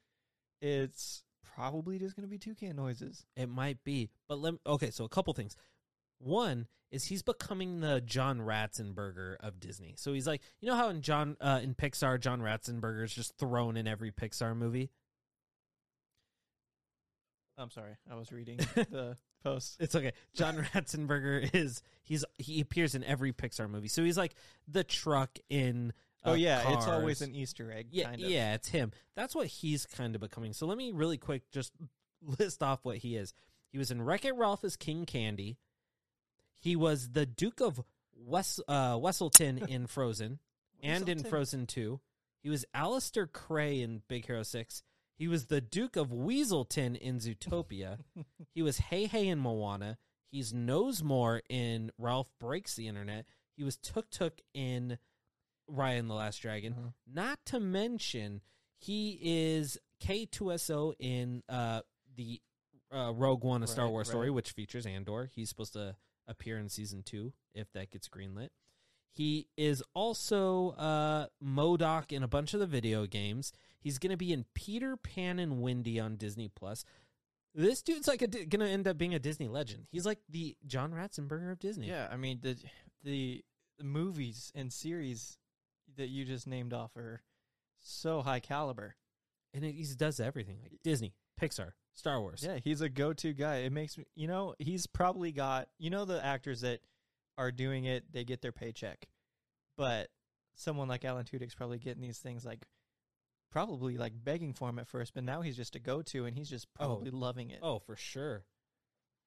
it's 0.62 1.24
probably 1.56 2.00
just 2.00 2.16
going 2.16 2.28
to 2.28 2.30
be 2.30 2.38
toucan 2.38 2.76
noises. 2.76 3.26
It 3.36 3.50
might 3.50 3.84
be, 3.84 4.10
but 4.28 4.40
let 4.40 4.54
me, 4.54 4.60
okay. 4.66 4.92
So 4.92 5.06
a 5.06 5.10
couple 5.10 5.34
things. 5.34 5.56
One 6.20 6.68
is 6.92 7.06
he's 7.06 7.24
becoming 7.24 7.80
the 7.82 8.02
John 8.02 8.40
Ratzenberger 8.40 9.36
of 9.40 9.60
Disney. 9.60 9.96
So 9.98 10.14
he's 10.14 10.28
like, 10.28 10.42
you 10.62 10.70
know 10.70 10.76
how 10.76 10.90
in 10.90 11.02
John 11.02 11.36
uh, 11.42 11.60
in 11.62 11.76
Pixar, 11.76 12.20
John 12.20 12.40
Ratzenberger 12.40 13.04
is 13.04 13.14
just 13.14 13.38
thrown 13.38 13.78
in 13.78 13.88
every 13.88 14.12
Pixar 14.12 14.56
movie. 14.56 14.90
I'm 17.58 17.70
sorry, 17.70 17.98
I 18.10 18.16
was 18.16 18.32
reading 18.32 18.58
the 18.76 19.18
post. 19.44 19.78
It's 19.80 19.96
okay. 19.96 20.14
John 20.34 20.58
Ratzenberger 20.74 21.54
is 21.54 21.82
he's 22.04 22.24
he 22.38 22.62
appears 22.62 22.96
in 22.96 23.04
every 23.04 23.34
Pixar 23.34 23.70
movie. 23.70 23.88
So 23.88 24.04
he's 24.04 24.18
like 24.18 24.36
the 24.68 24.84
truck 24.84 25.38
in. 25.50 25.94
Oh 26.26 26.32
uh, 26.32 26.36
yeah, 26.36 26.74
it's 26.74 26.88
always 26.88 27.22
an 27.22 27.36
Easter 27.36 27.72
egg. 27.72 27.88
Yeah, 27.92 28.06
kind 28.06 28.22
of. 28.22 28.30
yeah, 28.30 28.54
it's 28.54 28.70
him. 28.70 28.92
That's 29.16 29.36
what 29.36 29.48
he's 29.48 29.86
kind 29.86 30.16
of 30.16 30.22
becoming. 30.22 30.54
So 30.54 30.66
let 30.66 30.78
me 30.78 30.92
really 30.92 31.18
quick 31.18 31.50
just 31.52 31.74
list 32.40 32.64
off 32.64 32.80
what 32.84 32.98
he 32.98 33.16
is. 33.16 33.34
He 33.72 33.78
was 33.78 33.92
in 33.92 34.02
Wreck 34.02 34.24
It 34.24 34.36
Ralph 34.36 34.64
as 34.64 34.76
King 34.76 35.06
Candy. 35.06 35.58
He 36.54 36.76
was 36.76 37.10
the 37.10 37.26
Duke 37.26 37.60
of 37.60 37.84
Wes- 38.16 38.62
uh, 38.68 38.96
Weselton 38.96 39.68
in 39.70 39.88
Frozen 39.88 40.40
and 40.82 41.10
in 41.10 41.24
Frozen 41.24 41.68
2. 41.68 42.00
He 42.42 42.50
was 42.50 42.66
Alistair 42.74 43.28
Krei 43.28 43.82
in 43.82 44.02
Big 44.08 44.26
Hero 44.26 44.44
6. 44.44 44.84
He 45.16 45.28
was 45.28 45.46
the 45.46 45.62
Duke 45.62 45.96
of 45.96 46.10
Weaselton 46.10 46.98
in 46.98 47.20
Zootopia. 47.20 48.00
he 48.54 48.62
was 48.62 48.78
Hey 48.78 49.06
Hey 49.06 49.28
in 49.28 49.40
Moana. 49.40 49.98
He's 50.32 50.54
Knowsmore 50.54 51.42
in 51.50 51.92
Ralph 51.98 52.32
Breaks 52.40 52.76
the 52.76 52.88
Internet. 52.88 53.26
He 53.56 53.64
was 53.64 53.78
Tuk 53.78 54.10
Tuk 54.10 54.42
in 54.54 54.98
Raya 55.72 56.00
and 56.00 56.10
the 56.10 56.14
Last 56.14 56.42
Dragon. 56.42 56.74
Uh-huh. 56.74 56.90
Not 57.12 57.40
to 57.48 57.60
mention, 57.60 58.42
he 58.78 59.20
is 59.22 59.78
K2SO 60.04 60.94
in 61.00 61.44
uh, 61.50 61.82
the 62.16 62.42
uh, 62.94 63.12
Rogue 63.14 63.44
One, 63.44 63.64
a 63.64 63.68
Star 63.68 63.86
Right, 63.86 63.92
Wars 63.92 64.10
story, 64.10 64.30
which 64.30 64.52
features 64.52 64.86
Andor. 64.86 65.30
He's 65.34 65.50
supposed 65.50 65.74
to 65.74 65.96
appear 66.28 66.58
in 66.58 66.70
season 66.70 67.04
two 67.04 67.34
if 67.54 67.72
that 67.74 67.92
gets 67.92 68.08
greenlit. 68.08 68.50
He 69.12 69.48
is 69.58 69.84
also 69.94 70.72
uh, 70.72 71.28
MODOK 71.44 72.12
in 72.12 72.24
a 72.24 72.28
bunch 72.28 72.54
of 72.54 72.60
the 72.60 72.66
video 72.66 73.06
games. 73.06 73.54
He's 73.80 74.00
going 74.00 74.12
to 74.12 74.18
be 74.18 74.34
in 74.34 74.46
Peter 74.56 74.98
Pan 74.98 75.40
and 75.40 75.62
Wendy 75.62 76.00
on 76.00 76.16
Disney 76.16 76.50
Plus. 76.50 76.84
This 77.54 77.84
dude's 77.84 78.08
like 78.08 78.20
going 78.22 78.50
to 78.50 78.68
end 78.68 78.88
up 78.88 78.98
being 78.98 79.14
a 79.14 79.20
Disney 79.20 79.48
legend. 79.48 79.86
He's 79.92 80.06
like 80.06 80.20
the 80.30 80.58
John 80.66 80.92
Ratzenberger 80.92 81.52
of 81.52 81.60
Disney. 81.60 81.88
Yeah, 81.88 82.08
I 82.12 82.18
mean 82.18 82.40
the 82.42 82.58
the 83.04 83.44
movies 83.82 84.52
and 84.56 84.74
series 84.74 85.38
that 85.98 86.10
you 86.10 86.26
just 86.26 86.48
named 86.48 86.74
off 86.74 86.96
are 86.96 87.22
so 87.80 88.22
high 88.22 88.40
caliber. 88.40 88.96
and 89.54 89.64
it, 89.64 89.74
he 89.74 89.86
does 89.96 90.20
everything 90.20 90.58
like 90.62 90.72
Disney, 90.84 91.14
Pixar, 91.40 91.72
Star 91.94 92.20
Wars. 92.22 92.44
Yeah, 92.48 92.58
he's 92.64 92.82
a 92.82 92.90
go-to 92.90 93.34
guy. 93.34 93.58
It 93.58 93.72
makes 93.72 93.98
me, 93.98 94.06
you 94.16 94.28
know, 94.28 94.56
he's 94.60 94.88
probably 94.88 95.32
got, 95.32 95.68
you 95.78 95.90
know, 95.90 96.06
the 96.06 96.24
actors 96.24 96.62
that 96.62 96.80
are 97.38 97.52
doing 97.52 97.86
it, 97.86 98.12
they 98.12 98.24
get 98.24 98.42
their 98.42 98.52
paycheck, 98.52 99.08
but 99.78 100.10
someone 100.56 100.88
like 100.88 101.04
Alan 101.06 101.26
Tudyk's 101.26 101.56
probably 101.56 101.80
getting 101.80 102.02
these 102.02 102.20
things 102.20 102.46
like, 102.46 102.66
probably 103.52 103.98
like 103.98 104.14
begging 104.24 104.54
for 104.54 104.70
him 104.70 104.80
at 104.80 104.88
first, 104.88 105.14
but 105.14 105.24
now 105.24 105.42
he's 105.42 105.58
just 105.58 105.76
a 105.76 105.80
go-to, 105.80 106.26
and 106.26 106.36
he's 106.36 106.50
just 106.50 106.68
Oh. 106.80 106.86
probably 106.86 107.12
loving 107.12 107.52
it. 107.52 107.60
Oh, 107.62 107.80
for 107.80 107.96
sure. 107.96 108.44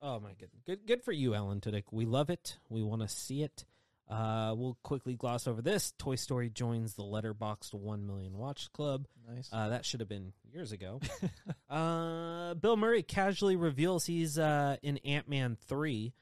Oh 0.03 0.19
my 0.21 0.33
goodness. 0.35 0.63
Good 0.67 0.87
good 0.87 1.03
for 1.03 1.13
you, 1.13 1.35
Alan 1.35 1.61
Tudyk. 1.61 1.85
We 1.91 2.05
love 2.05 2.29
it. 2.29 2.59
We 2.69 2.83
want 2.83 3.01
to 3.03 3.09
see 3.09 3.43
it. 3.43 3.65
Uh, 4.09 4.55
we'll 4.57 4.79
quickly 4.85 5.15
gloss 5.17 5.47
over 5.49 5.61
this. 5.61 5.93
Toy 5.99 6.15
Story 6.15 6.49
joins 6.49 6.95
the 6.95 7.03
Letterboxd 7.03 7.75
1 7.75 8.07
million 8.07 8.39
watch 8.39 8.73
club. 8.73 9.07
nice. 9.29 9.49
Uh, 9.53 9.71
that 9.71 9.85
should 9.85 9.99
have 10.01 10.09
been 10.09 10.33
years 10.53 10.71
ago. 10.73 11.01
uh, 11.71 12.55
Bill 12.55 12.77
Murray 12.77 13.03
casually 13.03 13.57
reveals 13.57 14.07
he's 14.07 14.39
uh, 14.39 14.77
in 14.83 14.99
Ant 14.99 15.29
Man 15.29 15.57
3. 15.67 16.13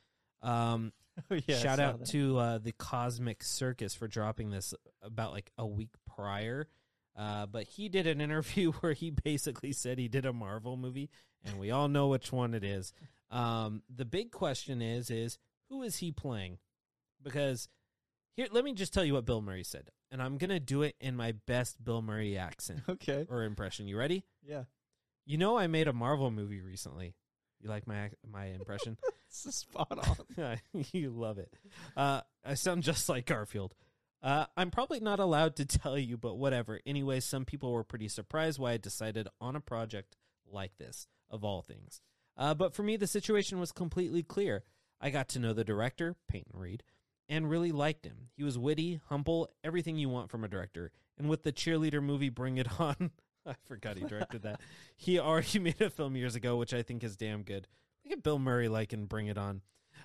Um, 0.42 0.92
Oh, 1.30 1.38
yeah, 1.46 1.58
shout 1.58 1.78
out 1.78 2.00
that. 2.00 2.08
to 2.08 2.38
uh, 2.38 2.58
the 2.58 2.72
Cosmic 2.72 3.44
Circus 3.44 3.94
for 3.94 4.08
dropping 4.08 4.50
this 4.50 4.74
about 5.00 5.30
like 5.30 5.52
a 5.56 5.64
week 5.64 5.90
prior. 6.12 6.66
Uh, 7.16 7.46
but 7.46 7.64
he 7.68 7.88
did 7.88 8.08
an 8.08 8.20
interview 8.20 8.72
where 8.72 8.94
he 8.94 9.10
basically 9.10 9.70
said 9.70 9.96
he 9.96 10.08
did 10.08 10.26
a 10.26 10.32
Marvel 10.32 10.76
movie, 10.76 11.10
and 11.44 11.60
we 11.60 11.70
all 11.70 11.86
know 11.86 12.08
which 12.08 12.32
one 12.32 12.52
it 12.52 12.64
is. 12.64 12.92
Um, 13.30 13.82
the 13.94 14.04
big 14.04 14.32
question 14.32 14.82
is, 14.82 15.08
is 15.08 15.38
who 15.68 15.82
is 15.84 15.98
he 15.98 16.10
playing? 16.10 16.58
Because 17.24 17.68
here, 18.36 18.46
let 18.52 18.64
me 18.64 18.72
just 18.74 18.92
tell 18.94 19.04
you 19.04 19.14
what 19.14 19.24
Bill 19.24 19.40
Murray 19.40 19.64
said, 19.64 19.90
and 20.10 20.22
I'm 20.22 20.38
gonna 20.38 20.60
do 20.60 20.82
it 20.82 20.94
in 21.00 21.16
my 21.16 21.32
best 21.46 21.82
Bill 21.82 22.02
Murray 22.02 22.36
accent 22.38 22.82
Okay. 22.88 23.26
or 23.28 23.42
impression. 23.42 23.88
You 23.88 23.98
ready? 23.98 24.24
Yeah. 24.46 24.64
You 25.26 25.38
know, 25.38 25.56
I 25.56 25.66
made 25.66 25.88
a 25.88 25.92
Marvel 25.92 26.30
movie 26.30 26.60
recently. 26.60 27.14
You 27.60 27.70
like 27.70 27.86
my 27.86 28.10
my 28.30 28.46
impression? 28.46 28.98
it's 29.28 29.56
spot 29.56 29.98
on. 30.38 30.58
you 30.92 31.10
love 31.10 31.38
it. 31.38 31.52
Uh, 31.96 32.20
I 32.44 32.54
sound 32.54 32.82
just 32.82 33.08
like 33.08 33.26
Garfield. 33.26 33.74
Uh, 34.22 34.46
I'm 34.56 34.70
probably 34.70 35.00
not 35.00 35.20
allowed 35.20 35.56
to 35.56 35.66
tell 35.66 35.98
you, 35.98 36.16
but 36.16 36.36
whatever. 36.36 36.80
Anyway, 36.86 37.20
some 37.20 37.44
people 37.44 37.72
were 37.72 37.84
pretty 37.84 38.08
surprised 38.08 38.58
why 38.58 38.72
I 38.72 38.76
decided 38.78 39.28
on 39.40 39.54
a 39.54 39.60
project 39.60 40.16
like 40.50 40.76
this, 40.78 41.06
of 41.30 41.44
all 41.44 41.60
things. 41.62 42.00
Uh, 42.36 42.54
but 42.54 42.74
for 42.74 42.82
me, 42.82 42.96
the 42.96 43.06
situation 43.06 43.60
was 43.60 43.70
completely 43.70 44.22
clear. 44.22 44.64
I 45.00 45.10
got 45.10 45.28
to 45.30 45.38
know 45.38 45.52
the 45.52 45.64
director, 45.64 46.16
Peyton 46.26 46.58
Reed, 46.58 46.82
and 47.28 47.50
really 47.50 47.72
liked 47.72 48.04
him. 48.04 48.28
He 48.36 48.44
was 48.44 48.58
witty, 48.58 49.00
humble, 49.08 49.50
everything 49.62 49.96
you 49.96 50.08
want 50.08 50.30
from 50.30 50.44
a 50.44 50.48
director. 50.48 50.90
And 51.18 51.28
with 51.28 51.42
the 51.42 51.52
cheerleader 51.52 52.02
movie 52.02 52.28
Bring 52.28 52.58
It 52.58 52.80
On, 52.80 53.10
I 53.46 53.54
forgot 53.66 53.96
he 53.96 54.04
directed 54.04 54.42
that. 54.42 54.60
He 54.96 55.18
already 55.18 55.58
made 55.58 55.80
a 55.80 55.90
film 55.90 56.16
years 56.16 56.36
ago, 56.36 56.56
which 56.56 56.72
I 56.72 56.82
think 56.82 57.02
is 57.02 57.16
damn 57.16 57.42
good. 57.42 57.66
Look 58.04 58.12
at 58.12 58.22
Bill 58.22 58.38
Murray 58.38 58.68
like 58.68 58.92
in 58.92 59.06
Bring 59.06 59.26
It 59.26 59.36
On. 59.36 59.60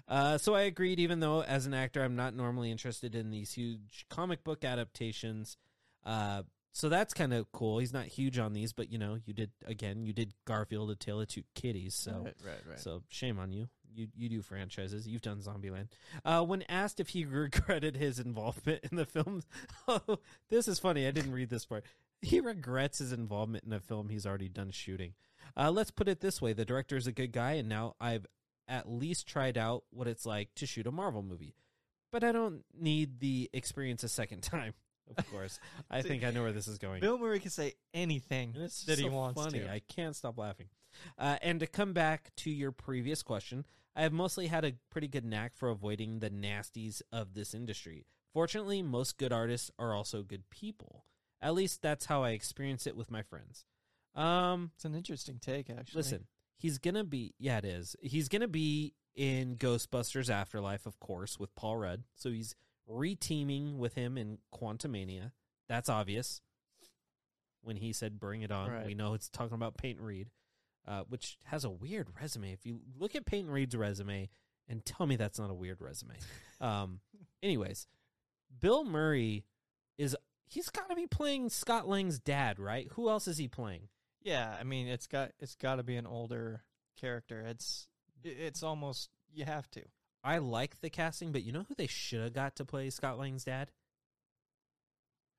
Uh, 0.08 0.38
so 0.40 0.56
I 0.56 0.62
agreed, 0.62 1.00
even 1.00 1.20
though 1.20 1.44
as 1.44 1.68
an 1.68 1.74
actor 1.74 2.04
I'm 2.04 2.16
not 2.16 2.34
normally 2.34 2.72
interested 2.72 3.14
in 3.14 3.30
these 3.30 3.54
huge 3.54 4.06
comic 4.10 4.44
book 4.44 4.66
adaptations. 4.66 5.58
Uh, 6.04 6.42
so 6.72 6.90
that's 6.90 7.14
kind 7.14 7.34
of 7.34 7.52
cool. 7.52 7.80
He's 7.80 7.94
not 7.94 8.06
huge 8.06 8.40
on 8.40 8.54
these, 8.54 8.74
but 8.74 8.92
you 8.92 8.98
know, 8.98 9.20
you 9.26 9.34
did 9.34 9.52
again. 9.66 10.04
You 10.04 10.14
did 10.14 10.34
Garfield: 10.46 10.90
A 10.92 10.96
Tale 10.96 11.22
of 11.22 11.28
Two 11.28 11.44
Kitties. 11.54 11.94
So 11.94 12.12
right, 12.26 12.34
right, 12.46 12.62
right. 12.70 12.80
so 12.80 13.04
shame 13.10 13.38
on 13.40 13.52
you. 13.52 13.70
You 13.94 14.08
you 14.16 14.30
do 14.30 14.42
franchises. 14.42 15.08
You've 15.08 15.22
done 15.22 15.40
Zombieland. 15.40 15.88
Uh, 16.24 16.44
when 16.44 16.64
asked 16.70 17.00
if 17.00 17.10
he 17.10 17.26
regretted 17.26 17.96
his 17.96 18.20
involvement 18.20 18.84
in 18.90 18.98
the 18.98 19.06
film, 19.06 19.44
oh, 19.88 20.20
this 20.50 20.68
is 20.68 20.80
funny. 20.80 21.08
I 21.08 21.12
didn't 21.12 21.34
read 21.34 21.50
this 21.50 21.66
part. 21.66 21.86
He 22.22 22.40
regrets 22.40 23.00
his 23.00 23.14
involvement 23.14 23.64
in 23.64 23.74
a 23.74 23.80
film 23.80 24.10
he's 24.10 24.26
already 24.26 24.50
done 24.50 24.72
shooting. 24.72 25.14
Uh, 25.56 25.72
let's 25.72 25.92
put 25.92 26.08
it 26.08 26.20
this 26.20 26.42
way: 26.42 26.54
the 26.54 26.66
director 26.66 26.98
is 26.98 27.08
a 27.08 27.12
good 27.12 27.32
guy, 27.32 27.54
and 27.54 27.70
now 27.70 27.96
I've 28.00 28.26
at 28.68 28.90
least 28.90 29.28
tried 29.28 29.58
out 29.58 29.84
what 29.90 30.08
it's 30.08 30.26
like 30.26 30.54
to 30.56 30.66
shoot 30.66 30.88
a 30.88 30.92
Marvel 30.92 31.24
movie. 31.24 31.56
But 32.12 32.24
I 32.24 32.32
don't 32.32 32.64
need 32.80 33.20
the 33.20 33.50
experience 33.54 34.04
a 34.04 34.10
second 34.10 34.42
time. 34.44 34.74
Of 35.18 35.30
course, 35.32 35.60
I 35.90 36.04
think 36.04 36.24
I 36.24 36.30
know 36.30 36.44
where 36.44 36.52
this 36.52 36.68
is 36.68 36.78
going. 36.78 37.02
Bill 37.02 37.18
Murray 37.18 37.40
can 37.40 37.50
say 37.50 37.74
anything 37.96 38.54
that 38.54 39.00
he 39.00 39.06
so 39.06 39.10
wants 39.10 39.42
funny. 39.42 39.60
to. 39.62 39.72
I 39.72 39.80
can't 39.80 40.16
stop 40.16 40.38
laughing. 40.38 40.68
Uh, 41.18 41.38
and 41.42 41.60
to 41.60 41.68
come 41.68 41.94
back 41.94 42.32
to 42.38 42.50
your 42.50 42.72
previous 42.72 43.24
question, 43.24 43.66
I 43.96 44.02
have 44.04 44.14
mostly 44.14 44.48
had 44.48 44.66
a 44.66 44.74
pretty 44.90 45.08
good 45.08 45.26
knack 45.26 45.54
for 45.56 45.70
avoiding 45.70 46.20
the 46.20 46.30
nasties 46.30 47.02
of 47.12 47.34
this 47.34 47.54
industry. 47.54 48.06
Fortunately, 48.34 48.82
most 48.82 49.18
good 49.18 49.34
artists 49.34 49.72
are 49.80 49.94
also 49.94 50.24
good 50.24 50.50
people. 50.50 51.06
At 51.42 51.54
least 51.54 51.82
that's 51.82 52.06
how 52.06 52.24
I 52.24 52.32
experience 52.32 52.86
it 52.86 52.96
with 52.96 53.10
my 53.12 53.22
friends. 53.24 53.66
Um, 54.16 54.72
It's 54.76 54.86
an 54.86 54.96
interesting 54.96 55.40
take, 55.40 55.70
actually. 55.70 56.00
listen, 56.00 56.28
he's 56.58 56.78
gonna 56.78 57.04
be 57.04 57.34
yeah, 57.38 57.58
it 57.60 57.66
is. 57.66 57.96
He's 58.02 58.28
gonna 58.30 58.48
be 58.48 58.94
in 59.16 59.56
Ghostbusters 59.58 60.30
Afterlife, 60.30 60.86
of 60.86 61.00
course, 61.00 61.40
with 61.40 61.54
Paul 61.56 61.78
Rudd. 61.78 62.04
So 62.16 62.30
he's 62.30 62.56
reteaming 62.90 63.78
with 63.78 63.94
him 63.96 64.18
in 64.18 64.40
Quantumania. 64.54 65.32
That's 65.68 65.90
obvious. 65.90 66.42
When 67.62 67.78
he 67.78 67.94
said 67.94 68.20
"Bring 68.20 68.42
it 68.42 68.52
on," 68.52 68.70
Right. 68.72 68.86
we 68.86 68.94
know 68.96 69.14
it's 69.14 69.30
talking 69.30 69.56
about 69.56 69.78
Peyton 69.78 70.04
Reed, 70.04 70.30
uh, 70.90 71.04
which 71.08 71.38
has 71.46 71.64
a 71.64 71.70
weird 71.70 72.08
resume. 72.20 72.52
If 72.52 72.66
you 72.66 72.80
look 72.98 73.16
at 73.16 73.26
Peyton 73.26 73.52
Reed's 73.52 73.78
resume 73.78 74.28
and 74.68 74.84
tell 74.84 75.06
me 75.06 75.16
that's 75.16 75.40
not 75.40 75.52
a 75.52 75.54
weird 75.54 75.80
resume. 75.80 76.16
um, 76.62 77.00
anyways, 77.44 77.88
Bill 78.60 78.84
Murray 78.84 79.46
is 79.98 80.16
he's 80.48 80.70
got 80.70 80.90
to 80.90 80.96
be 80.96 81.06
playing 81.06 81.50
Scott 81.50 81.88
Lang's 81.88 82.20
dad, 82.20 82.60
right? 82.60 82.88
Who 82.94 83.10
else 83.10 83.28
is 83.28 83.38
he 83.38 83.48
playing? 83.48 83.90
Yeah, 84.24 84.54
I 84.60 84.64
mean, 84.64 84.88
it's 84.88 85.08
got 85.08 85.32
it's 85.40 85.56
got 85.56 85.76
to 85.76 85.84
be 85.84 85.96
an 85.96 86.08
older 86.08 86.64
character. 87.00 87.42
It's 87.42 87.88
it's 88.24 88.64
almost 88.64 89.10
you 89.32 89.46
have 89.46 89.70
to. 89.72 89.84
I 90.24 90.40
like 90.40 90.82
the 90.82 90.90
casting, 90.90 91.32
but 91.32 91.44
you 91.44 91.54
know 91.54 91.66
who 91.70 91.76
they 91.76 91.88
should 91.88 92.22
have 92.22 92.34
got 92.34 92.56
to 92.58 92.66
play 92.66 92.90
Scott 92.90 93.18
Lang's 93.18 93.46
dad? 93.46 93.72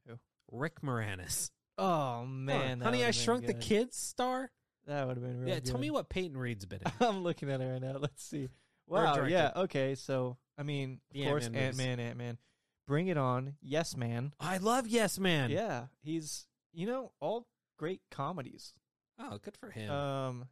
Who? 0.06 0.14
Rick 0.50 0.80
Moranis. 0.80 1.50
Oh 1.76 2.24
man, 2.24 2.78
that 2.78 2.84
Honey, 2.86 3.04
I 3.04 3.10
Shrunk 3.10 3.46
the. 3.46 3.54
Kids 3.54 3.96
star. 3.96 4.50
That 4.86 5.06
would 5.06 5.16
have 5.16 5.24
been 5.24 5.38
really 5.38 5.52
yeah, 5.52 5.60
tell 5.60 5.74
good. 5.74 5.80
me 5.80 5.90
what 5.90 6.08
Peyton 6.08 6.36
Reed's 6.36 6.66
been 6.66 6.80
in. 6.84 6.92
I'm 7.06 7.22
looking 7.22 7.50
at 7.50 7.60
it 7.60 7.64
right 7.64 7.80
now. 7.82 7.98
Let's 7.98 8.22
see. 8.24 8.48
Wow. 8.86 9.14
directed. 9.14 9.32
Yeah. 9.32 9.52
Okay. 9.56 9.94
So 9.94 10.36
I 10.58 10.62
mean, 10.62 11.00
of 11.10 11.14
The 11.14 11.24
course, 11.24 11.44
Ant-Man 11.44 11.62
Ant 11.62 11.76
movies. 11.76 11.86
Man, 11.86 12.00
Ant 12.00 12.18
Man. 12.18 12.38
Bring 12.86 13.06
it 13.08 13.16
on. 13.16 13.54
Yes, 13.62 13.96
man. 13.96 14.32
I 14.40 14.56
love 14.58 14.88
Yes 14.88 15.18
Man. 15.18 15.50
Yeah, 15.50 15.84
he's 16.02 16.46
you 16.72 16.86
know 16.86 17.12
all 17.20 17.46
great 17.78 18.00
comedies. 18.10 18.74
Oh, 19.18 19.38
good 19.42 19.56
for 19.56 19.70
him. 19.70 19.90
Um, 19.90 20.48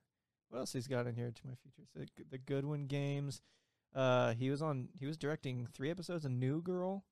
what 0.50 0.58
else 0.60 0.72
he's 0.72 0.86
got 0.86 1.06
in 1.06 1.14
here 1.16 1.32
to 1.32 1.46
my 1.46 1.54
features? 1.64 1.88
The, 1.94 2.06
the 2.30 2.38
Goodwin 2.38 2.86
Games. 2.86 3.40
Uh, 3.94 4.34
he 4.34 4.50
was 4.50 4.62
on. 4.62 4.88
He 4.94 5.06
was 5.06 5.16
directing 5.16 5.66
three 5.74 5.90
episodes 5.90 6.24
of 6.24 6.30
New 6.30 6.62
Girl. 6.62 7.04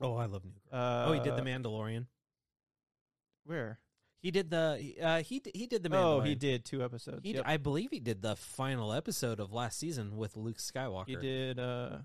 oh, 0.00 0.16
I 0.16 0.26
love 0.26 0.44
New 0.44 0.52
Girl. 0.70 0.80
Uh, 0.80 1.04
oh, 1.08 1.12
he 1.12 1.20
did 1.20 1.36
the 1.36 1.42
Mandalorian. 1.42 2.06
Where? 3.44 3.78
He 4.24 4.30
did 4.30 4.48
the. 4.48 4.94
Uh, 5.02 5.22
he 5.22 5.42
he 5.52 5.66
did 5.66 5.82
the 5.82 5.90
Mandalorian. 5.90 6.16
Oh, 6.16 6.20
he 6.22 6.34
did 6.34 6.64
two 6.64 6.82
episodes. 6.82 7.20
He 7.22 7.34
Yep. 7.34 7.42
I 7.44 7.58
believe 7.58 7.90
he 7.90 8.00
did 8.00 8.22
the 8.22 8.34
final 8.34 8.94
episode 8.94 9.38
of 9.38 9.52
last 9.52 9.78
season 9.78 10.16
with 10.16 10.34
Luke 10.34 10.56
Skywalker. 10.56 11.08
He 11.08 11.16
did. 11.16 11.58
Uh, 11.58 11.98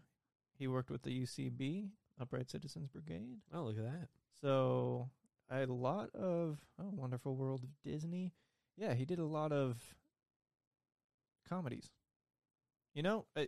he 0.57 0.67
worked 0.67 0.91
with 0.91 1.03
the 1.03 1.17
UCB, 1.23 1.91
Upright 2.19 2.49
Citizens 2.49 2.89
Brigade. 2.89 3.37
Oh, 3.53 3.61
look 3.61 3.77
at 3.77 3.85
that. 3.85 4.09
So 4.41 5.09
a 5.49 5.65
lot 5.67 6.09
of 6.13 6.59
oh, 6.77 6.91
Wonderful 6.91 7.37
World 7.37 7.63
of 7.63 7.69
Disney. 7.89 8.33
Yeah, 8.75 8.95
he 8.95 9.05
did 9.05 9.19
a 9.19 9.25
lot 9.25 9.53
of 9.53 9.77
comedies. 11.47 11.89
You 12.93 13.03
know, 13.03 13.27
uh, 13.37 13.45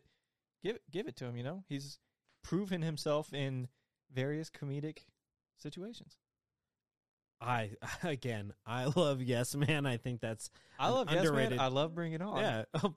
give 0.64 0.78
give 0.90 1.10
it 1.10 1.18
to 1.18 1.26
him. 1.26 1.36
You 1.36 1.44
know, 1.44 1.66
he's 1.68 2.00
proven 2.42 2.84
himself 2.84 3.34
in 3.34 3.68
various 4.14 4.50
comedic 4.50 5.00
situations. 5.58 6.21
I 7.42 7.72
again, 8.04 8.54
I 8.66 8.86
love 8.96 9.22
Yes 9.22 9.56
Man. 9.56 9.86
I 9.86 9.98
think 9.98 10.22
that's 10.22 10.50
I 10.80 10.90
love 10.90 11.08
Yes 11.08 11.16
Man. 11.24 11.26
underrated- 11.28 11.60
I 11.60 11.68
love 11.68 11.96
Bring 11.96 12.14
It 12.14 12.22
On. 12.22 12.38
yeah. 12.38 12.64
Oh, 12.84 12.94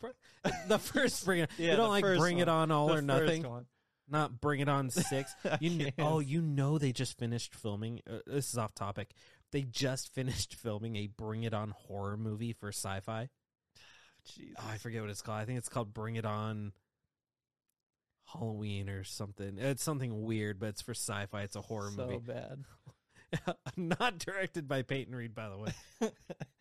the 0.69 0.79
first 0.79 1.25
bring 1.25 1.41
it. 1.41 1.51
Yeah, 1.59 1.71
you 1.73 1.77
don't 1.77 1.89
like 1.89 2.03
Bring 2.05 2.39
It. 2.39 2.49
On 2.49 2.71
All 2.71 2.89
The 2.89 2.95
or 2.97 3.03
Nothing. 3.03 3.43
one. 3.49 3.67
Not 4.09 4.41
Bring 4.41 4.61
It 4.61 4.69
On 4.69 4.91
Six. 4.91 5.35
You 5.61 5.91
oh, 5.99 6.19
you 6.21 6.43
know 6.43 6.77
they 6.79 6.93
just 6.93 7.19
finished 7.19 7.55
filming. 7.55 8.01
Uh, 8.09 8.19
this 8.27 8.51
is 8.51 8.59
off 8.59 8.75
topic. 8.75 9.13
They 9.53 9.63
just 9.63 10.13
finished 10.15 10.55
filming 10.57 10.97
a 10.97 11.07
Bring 11.07 11.45
It 11.45 11.55
On 11.55 11.71
horror 11.71 12.17
movie 12.19 12.53
for 12.53 12.69
Sci-Fi. 12.69 13.31
Jesus. 14.37 14.55
Oh, 14.59 14.71
I 14.71 14.77
forget 14.79 15.01
what 15.01 15.11
it's 15.11 15.23
called. 15.23 15.39
I 15.41 15.45
think 15.47 15.59
it's 15.59 15.69
called 15.71 15.95
Bring 15.95 16.17
It 16.17 16.27
On 16.27 16.73
Halloween 18.27 18.89
or 18.89 19.05
something. 19.05 19.59
It's 19.59 19.83
something 19.83 20.23
weird, 20.25 20.59
but 20.59 20.71
it's 20.71 20.83
for 20.83 20.93
Sci-Fi. 20.93 21.43
It's 21.43 21.57
a 21.57 21.61
horror 21.63 21.91
so 21.95 22.03
movie. 22.07 22.21
So 22.27 22.33
bad. 22.33 22.65
Not 23.76 24.19
directed 24.19 24.69
by 24.69 24.83
Peyton 24.83 25.14
Reed, 25.14 25.35
by 25.35 25.49
the 25.49 25.59
way. 25.59 25.73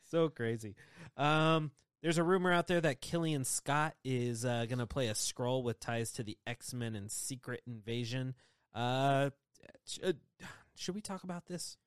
so 0.10 0.30
crazy. 0.30 0.76
Um, 1.18 1.72
there's 2.02 2.18
a 2.18 2.24
rumor 2.24 2.52
out 2.52 2.68
there 2.68 2.82
that 2.82 3.02
Killian 3.02 3.46
Scott 3.46 3.96
is 4.04 4.44
uh, 4.46 4.66
going 4.66 4.80
to 4.80 4.86
play 4.88 5.08
a 5.08 5.14
Skrull 5.14 5.64
with 5.64 5.80
ties 5.80 6.12
to 6.14 6.24
the 6.24 6.38
X 6.46 6.74
Men 6.74 6.96
and 6.96 7.10
Secret 7.10 7.62
Invasion. 7.66 8.36
Uh, 8.74 9.30
sh- 9.88 10.00
uh, 10.04 10.14
should 10.76 10.96
we 10.96 11.02
talk 11.02 11.24
about 11.24 11.46
this, 11.46 11.78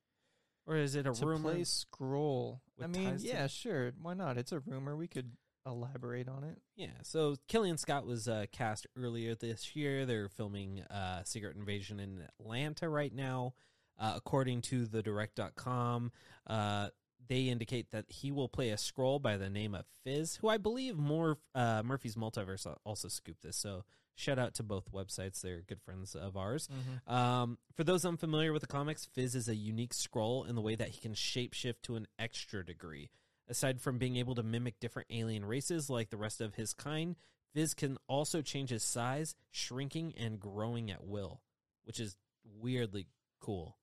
or 0.66 0.76
is 0.76 0.94
it 0.94 1.06
a 1.06 1.12
to 1.12 1.26
rumor? 1.26 1.52
play 1.52 1.60
Skrull. 1.62 2.60
I 2.82 2.86
mean, 2.86 3.10
ties 3.10 3.22
to 3.22 3.28
yeah, 3.28 3.46
sure. 3.46 3.92
Why 4.00 4.14
not? 4.14 4.38
It's 4.38 4.52
a 4.52 4.60
rumor. 4.60 4.96
We 4.96 5.08
could 5.08 5.32
elaborate 5.66 6.28
on 6.28 6.44
it. 6.44 6.58
Yeah. 6.76 6.88
So 7.02 7.36
Killian 7.48 7.76
Scott 7.76 8.06
was 8.06 8.28
uh, 8.28 8.46
cast 8.52 8.86
earlier 8.96 9.34
this 9.34 9.74
year. 9.76 10.06
They're 10.06 10.28
filming 10.28 10.80
uh, 10.82 11.24
Secret 11.24 11.56
Invasion 11.56 12.00
in 12.00 12.22
Atlanta 12.40 12.88
right 12.88 13.14
now. 13.14 13.54
Uh, 13.98 14.12
according 14.16 14.60
to 14.60 14.86
the 14.86 15.02
direct.com, 15.02 16.12
uh, 16.46 16.88
they 17.28 17.42
indicate 17.42 17.90
that 17.90 18.04
he 18.08 18.30
will 18.30 18.48
play 18.48 18.70
a 18.70 18.76
Skrull 18.76 19.20
by 19.20 19.36
the 19.36 19.50
name 19.50 19.74
of 19.74 19.84
Fizz, 20.04 20.36
who 20.36 20.48
I 20.48 20.58
believe 20.58 20.96
more 20.96 21.38
uh, 21.54 21.82
Murphy's 21.84 22.14
Multiverse 22.14 22.66
also 22.84 23.08
scooped 23.08 23.42
this. 23.42 23.56
So 23.56 23.84
shout 24.14 24.38
out 24.38 24.54
to 24.54 24.62
both 24.62 24.92
websites. 24.92 25.40
They're 25.40 25.62
good 25.62 25.80
friends 25.82 26.14
of 26.14 26.36
ours. 26.36 26.68
Um, 27.06 27.58
for 27.74 27.84
those 27.84 28.04
unfamiliar 28.04 28.52
with 28.52 28.62
the 28.62 28.68
comics, 28.68 29.04
Fizz 29.04 29.34
is 29.34 29.48
a 29.48 29.54
unique 29.54 29.94
Skrull 29.94 30.48
in 30.48 30.54
the 30.54 30.60
way 30.60 30.74
that 30.74 30.88
he 30.88 31.00
can 31.00 31.14
shapeshift 31.14 31.82
to 31.84 31.96
an 31.96 32.06
extra 32.18 32.64
degree. 32.64 33.10
Aside 33.48 33.80
from 33.80 33.98
being 33.98 34.16
able 34.16 34.34
to 34.34 34.42
mimic 34.42 34.80
different 34.80 35.08
alien 35.10 35.44
races 35.44 35.88
like 35.88 36.10
the 36.10 36.16
rest 36.16 36.40
of 36.40 36.54
his 36.54 36.74
kind, 36.74 37.16
Fizz 37.54 37.74
can 37.74 37.96
also 38.08 38.42
change 38.42 38.70
his 38.70 38.82
size, 38.82 39.34
shrinking 39.50 40.14
and 40.18 40.38
growing 40.38 40.90
at 40.90 41.04
will, 41.04 41.40
which 41.84 42.00
is 42.00 42.16
weirdly 42.60 43.06
cool. 43.40 43.76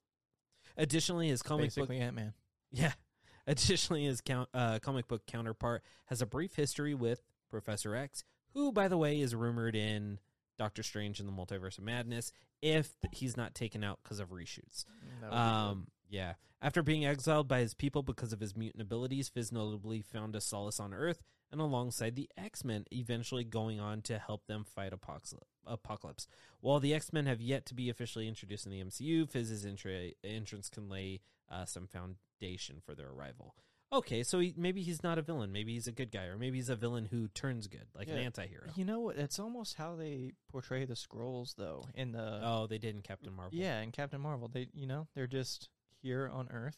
Additionally, 0.78 1.30
his 1.30 1.42
comic 1.42 1.76
book 1.76 1.88
Basically, 1.88 2.00
Ant 2.00 2.16
Man. 2.16 2.34
yeah. 2.72 2.94
Additionally, 3.48 4.06
his 4.06 4.22
count, 4.22 4.48
uh, 4.54 4.80
comic 4.80 5.08
book 5.08 5.26
counterpart 5.28 5.84
has 6.06 6.22
a 6.22 6.26
brief 6.26 6.56
history 6.56 6.94
with 6.94 7.22
Professor 7.50 7.94
X, 7.94 8.24
who, 8.54 8.72
by 8.72 8.88
the 8.88 8.98
way, 8.98 9.20
is 9.20 9.36
rumored 9.36 9.76
in 9.76 10.20
Doctor 10.58 10.82
Strange 10.82 11.20
in 11.20 11.26
the 11.26 11.32
Multiverse 11.34 11.78
of 11.78 11.84
Madness 11.84 12.32
if 12.62 12.92
he's 13.12 13.36
not 13.36 13.54
taken 13.54 13.84
out 13.84 14.00
because 14.02 14.22
of 14.22 14.30
reshoots. 14.30 14.86
Um, 15.30 15.88
yeah. 16.10 16.36
After 16.62 16.82
being 16.82 17.06
exiled 17.06 17.50
by 17.50 17.60
his 17.60 17.74
people 17.74 18.04
because 18.04 18.32
of 18.32 18.40
his 18.40 18.56
mutant 18.56 18.82
abilities, 18.82 19.28
Fizz 19.28 19.52
notably 19.52 20.02
found 20.02 20.36
a 20.36 20.42
solace 20.42 20.80
on 20.80 20.94
Earth 20.94 21.22
and 21.54 21.62
alongside 21.62 22.16
the 22.18 22.30
X 22.36 22.66
Men, 22.66 22.84
eventually 22.92 23.46
going 23.46 23.80
on 23.80 24.02
to 24.02 24.18
help 24.20 24.48
them 24.48 24.66
fight 24.66 24.92
Apocalypse. 24.92 26.28
While 26.60 26.82
the 26.82 26.94
X 26.94 27.13
Men 27.13 27.26
have 27.28 27.39
yet 27.39 27.66
to 27.68 27.74
be 27.74 27.89
officially 27.89 28.28
introduced 28.28 28.66
in 28.66 28.72
the 28.72 28.84
MCU, 28.84 29.30
Fizz's 29.30 29.66
entra- 29.66 30.13
entrance 30.24 30.70
can 30.70 30.89
lay 30.89 31.22
uh, 31.50 31.63
some 31.66 31.88
foundation 31.88 32.82
for 32.86 32.96
their 32.96 33.10
arrival. 33.10 33.56
Okay, 33.94 34.24
so 34.24 34.39
he, 34.39 34.56
maybe 34.58 34.82
he's 34.82 35.04
not 35.04 35.20
a 35.20 35.22
villain. 35.22 35.52
Maybe 35.52 35.74
he's 35.76 35.86
a 35.86 35.92
good 35.92 36.12
guy, 36.12 36.24
or 36.26 36.36
maybe 36.36 36.58
he's 36.58 36.70
a 36.70 36.76
villain 36.76 37.06
who 37.06 37.28
turns 37.28 37.68
good, 37.68 37.86
like 37.94 38.08
an 38.08 38.16
Yeah. 38.18 38.24
anti-hero. 38.24 38.72
You 38.76 38.86
know 38.86 39.02
what? 39.02 39.18
It's 39.18 39.38
almost 39.38 39.76
how 39.76 39.96
they 39.96 40.32
portray 40.52 40.86
the 40.86 40.96
Skrulls, 40.96 41.54
though. 41.56 41.86
In 41.94 42.12
the 42.12 42.39
oh, 42.44 42.66
they 42.66 42.80
did 42.80 42.96
in 42.96 43.04
Captain 43.04 43.32
Marvel. 43.32 43.56
yeah, 43.58 43.82
in 43.82 43.92
Captain 43.92 44.20
Marvel, 44.20 44.48
they 44.48 44.68
you 44.74 44.88
know 44.88 45.08
they're 45.13 45.28
just 45.28 45.70
here 46.02 46.28
on 46.34 46.50
Earth. 46.50 46.78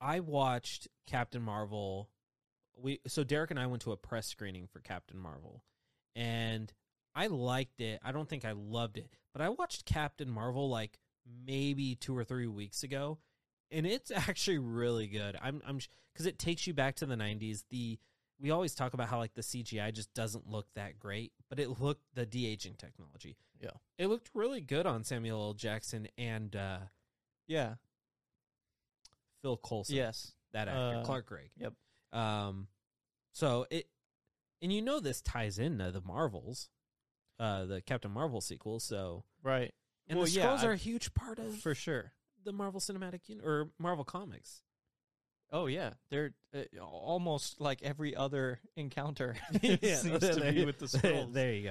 I 0.00 0.20
watched 0.20 0.88
Captain 1.06 1.42
Marvel. 1.42 2.08
We 2.76 3.00
so 3.06 3.24
Derek 3.24 3.50
and 3.50 3.58
I 3.60 3.66
went 3.66 3.82
to 3.82 3.92
a 3.92 3.96
press 3.96 4.26
screening 4.26 4.66
for 4.66 4.80
Captain 4.80 5.18
Marvel, 5.18 5.62
and 6.14 6.72
I 7.14 7.28
liked 7.28 7.80
it. 7.80 8.00
I 8.04 8.12
don't 8.12 8.28
think 8.28 8.44
I 8.44 8.52
loved 8.52 8.98
it, 8.98 9.08
but 9.32 9.40
I 9.42 9.48
watched 9.48 9.86
Captain 9.86 10.28
Marvel 10.30 10.68
like 10.68 10.98
maybe 11.46 11.94
two 11.94 12.16
or 12.16 12.22
three 12.24 12.46
weeks 12.46 12.82
ago, 12.82 13.18
and 13.70 13.86
it's 13.86 14.10
actually 14.14 14.58
really 14.58 15.06
good. 15.06 15.36
I'm 15.40 15.62
I'm 15.66 15.78
because 16.12 16.26
it 16.26 16.38
takes 16.38 16.66
you 16.66 16.74
back 16.74 16.96
to 16.96 17.06
the 17.06 17.16
'90s. 17.16 17.64
The 17.70 17.98
we 18.38 18.50
always 18.50 18.74
talk 18.74 18.92
about 18.92 19.08
how 19.08 19.18
like 19.18 19.32
the 19.34 19.40
CGI 19.42 19.92
just 19.94 20.12
doesn't 20.12 20.46
look 20.50 20.66
that 20.74 20.98
great, 20.98 21.32
but 21.48 21.58
it 21.58 21.80
looked 21.80 22.02
the 22.14 22.26
de 22.26 22.46
aging 22.46 22.74
technology. 22.74 23.38
Yeah. 23.58 23.70
it 23.96 24.08
looked 24.08 24.28
really 24.34 24.60
good 24.60 24.84
on 24.84 25.02
Samuel 25.02 25.40
L. 25.40 25.54
Jackson 25.54 26.08
and 26.18 26.54
uh, 26.54 26.80
Yeah. 27.48 27.76
Phil 29.42 29.56
Coulson. 29.56 29.96
Yes. 29.96 30.32
that 30.52 30.68
actor 30.68 30.98
Uh, 31.00 31.04
Clark 31.04 31.24
Gregg. 31.26 31.50
yep. 31.56 31.72
Um, 32.16 32.68
so 33.32 33.66
it, 33.70 33.86
and 34.62 34.72
you 34.72 34.80
know 34.82 35.00
this 35.00 35.20
ties 35.20 35.58
into 35.58 35.90
the 35.90 36.00
Marvels, 36.00 36.68
uh, 37.38 37.66
the 37.66 37.80
Captain 37.82 38.10
Marvel 38.10 38.40
sequel. 38.40 38.80
So 38.80 39.24
Right. 39.42 39.74
and 40.08 40.18
Well, 40.18 40.26
the 40.26 40.32
yeah, 40.32 40.46
Skrulls 40.46 40.60
I- 40.60 40.66
are 40.68 40.72
a 40.72 40.76
huge 40.76 41.14
part 41.14 41.38
of 41.38 41.58
For 41.60 41.74
sure. 41.74 42.12
the 42.44 42.52
Marvel 42.52 42.80
Cinematic 42.80 43.28
Un- 43.30 43.40
or 43.44 43.70
Marvel 43.78 44.04
Comics. 44.04 44.62
Oh 45.52 45.66
yeah, 45.66 45.92
they're 46.10 46.34
uh, 46.54 46.62
almost 46.80 47.60
like 47.60 47.82
every 47.82 48.16
other 48.16 48.60
encounter. 48.76 49.36
Yeah, 49.62 49.96
seems 49.96 50.20
to 50.20 50.34
there- 50.34 50.52
be 50.52 50.64
with 50.64 50.78
the 50.78 50.86
Skrulls. 50.86 51.32
there 51.32 51.52
you 51.52 51.70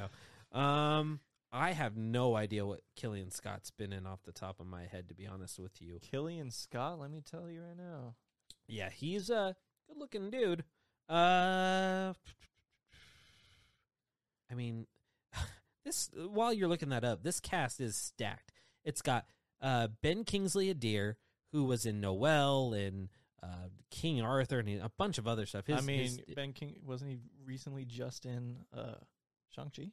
go. 0.54 0.58
Um, 0.60 1.20
I 1.52 1.72
have 1.72 1.98
no 1.98 2.36
idea 2.36 2.66
what 2.66 2.82
Killian 2.96 3.32
Scott's 3.32 3.72
been 3.72 3.92
in 3.94 4.06
off 4.06 4.22
the 4.24 4.32
top 4.32 4.60
of 4.60 4.68
my 4.68 4.86
head, 4.86 5.08
to 5.10 5.16
be 5.16 5.26
honest 5.26 5.58
with 5.60 5.82
you. 5.82 6.00
Killian 6.02 6.52
Scott, 6.52 7.00
let 7.00 7.10
me 7.12 7.22
tell 7.22 7.50
you 7.50 7.62
right 7.64 7.78
now. 7.78 8.16
Yeah, 8.68 8.90
he's 8.90 9.30
a 9.30 9.56
good 9.88 9.98
looking 9.98 10.30
dude. 10.30 10.64
Uh 11.10 12.14
I 14.52 14.56
mean 14.56 14.88
this 15.86 16.10
while 16.16 16.54
you're 16.54 16.68
looking 16.68 16.90
that 16.90 17.04
up, 17.04 17.24
this 17.24 17.40
cast 17.40 17.80
is 17.80 17.96
stacked. 17.96 18.52
It's 18.84 19.02
got 19.02 19.26
uh 19.62 19.88
Ben 20.02 20.24
Kingsley 20.24 20.70
Adair, 20.70 21.18
who 21.52 21.64
was 21.66 21.86
in 21.86 22.02
Noelle 22.02 22.74
and 22.74 23.10
uh 23.44 23.70
King 23.92 24.22
Arthur 24.22 24.60
and 24.60 24.70
a 24.82 24.92
bunch 24.98 25.18
of 25.18 25.28
other 25.28 25.46
stuff. 25.46 25.68
His- 25.68 25.78
I 25.78 25.82
mean, 25.82 26.00
his- 26.02 26.20
Ben 26.36 26.54
King 26.54 26.76
wasn't 26.84 27.12
he 27.12 27.18
recently 27.46 27.86
just 27.86 28.26
in 28.26 28.58
uh 28.76 28.96
Shang 29.50 29.72
Chi? 29.76 29.92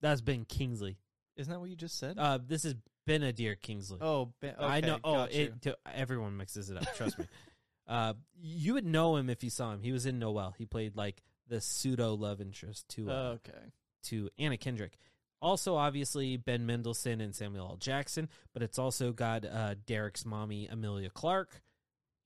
that's 0.00 0.20
Ben 0.20 0.44
Kingsley. 0.44 0.98
Isn't 1.36 1.52
that 1.52 1.60
what 1.60 1.70
you 1.70 1.76
just 1.76 1.98
said? 1.98 2.18
Uh 2.18 2.38
this 2.44 2.64
is 2.64 2.74
Ben 3.06 3.22
Adair 3.22 3.56
Kingsley. 3.56 3.98
oh, 4.00 4.32
ben, 4.40 4.54
I 4.60 4.80
know. 4.80 4.98
Oh, 5.02 5.22
it, 5.24 5.60
to, 5.62 5.76
everyone 5.92 6.36
mixes 6.36 6.70
it 6.70 6.76
up. 6.76 6.94
Trust 6.94 7.18
me. 7.18 7.24
Uh, 7.86 8.14
you 8.40 8.74
would 8.74 8.86
know 8.86 9.16
him 9.16 9.28
if 9.28 9.42
you 9.42 9.50
saw 9.50 9.72
him. 9.72 9.82
He 9.82 9.92
was 9.92 10.06
in 10.06 10.18
Noelle. 10.18 10.54
He 10.56 10.66
played 10.66 10.96
like 10.96 11.22
the 11.48 11.60
pseudo 11.60 12.14
love 12.14 12.40
interest 12.40 12.88
to 12.90 13.10
uh, 13.10 13.36
okay. 13.36 13.72
to 14.04 14.30
Anna 14.38 14.56
Kendrick. 14.56 14.96
Also, 15.40 15.74
obviously 15.74 16.36
Ben 16.36 16.66
Mendelsohn 16.66 17.20
and 17.20 17.34
Samuel 17.34 17.70
L. 17.70 17.76
Jackson, 17.76 18.28
but 18.54 18.62
it's 18.62 18.78
also 18.78 19.12
got 19.12 19.44
uh, 19.44 19.74
Derek's 19.86 20.24
mommy 20.24 20.68
Emilia 20.70 21.10
Clarke, 21.10 21.60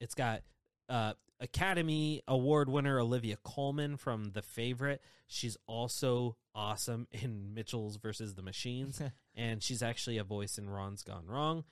It's 0.01 0.14
got 0.14 0.42
uh, 0.90 1.14
Academy 1.40 2.23
Award 2.29 2.69
winner 2.69 3.01
Olivia 3.01 3.38
Colman 3.42 3.97
from 3.97 4.33
The 4.33 4.42
Favorite. 4.42 5.01
She's 5.27 5.57
also 5.66 6.37
awesome 6.55 7.09
in 7.23 7.55
Mitchell's 7.55 7.97
versus 7.97 8.35
the 8.35 8.42
Machines, 8.42 9.01
and 9.35 9.62
she's 9.62 9.83
actually 9.83 10.19
a 10.19 10.25
voice 10.25 10.59
in 10.59 10.69
Ron's 10.69 11.03
Gone 11.03 11.27
Wrong. 11.27 11.64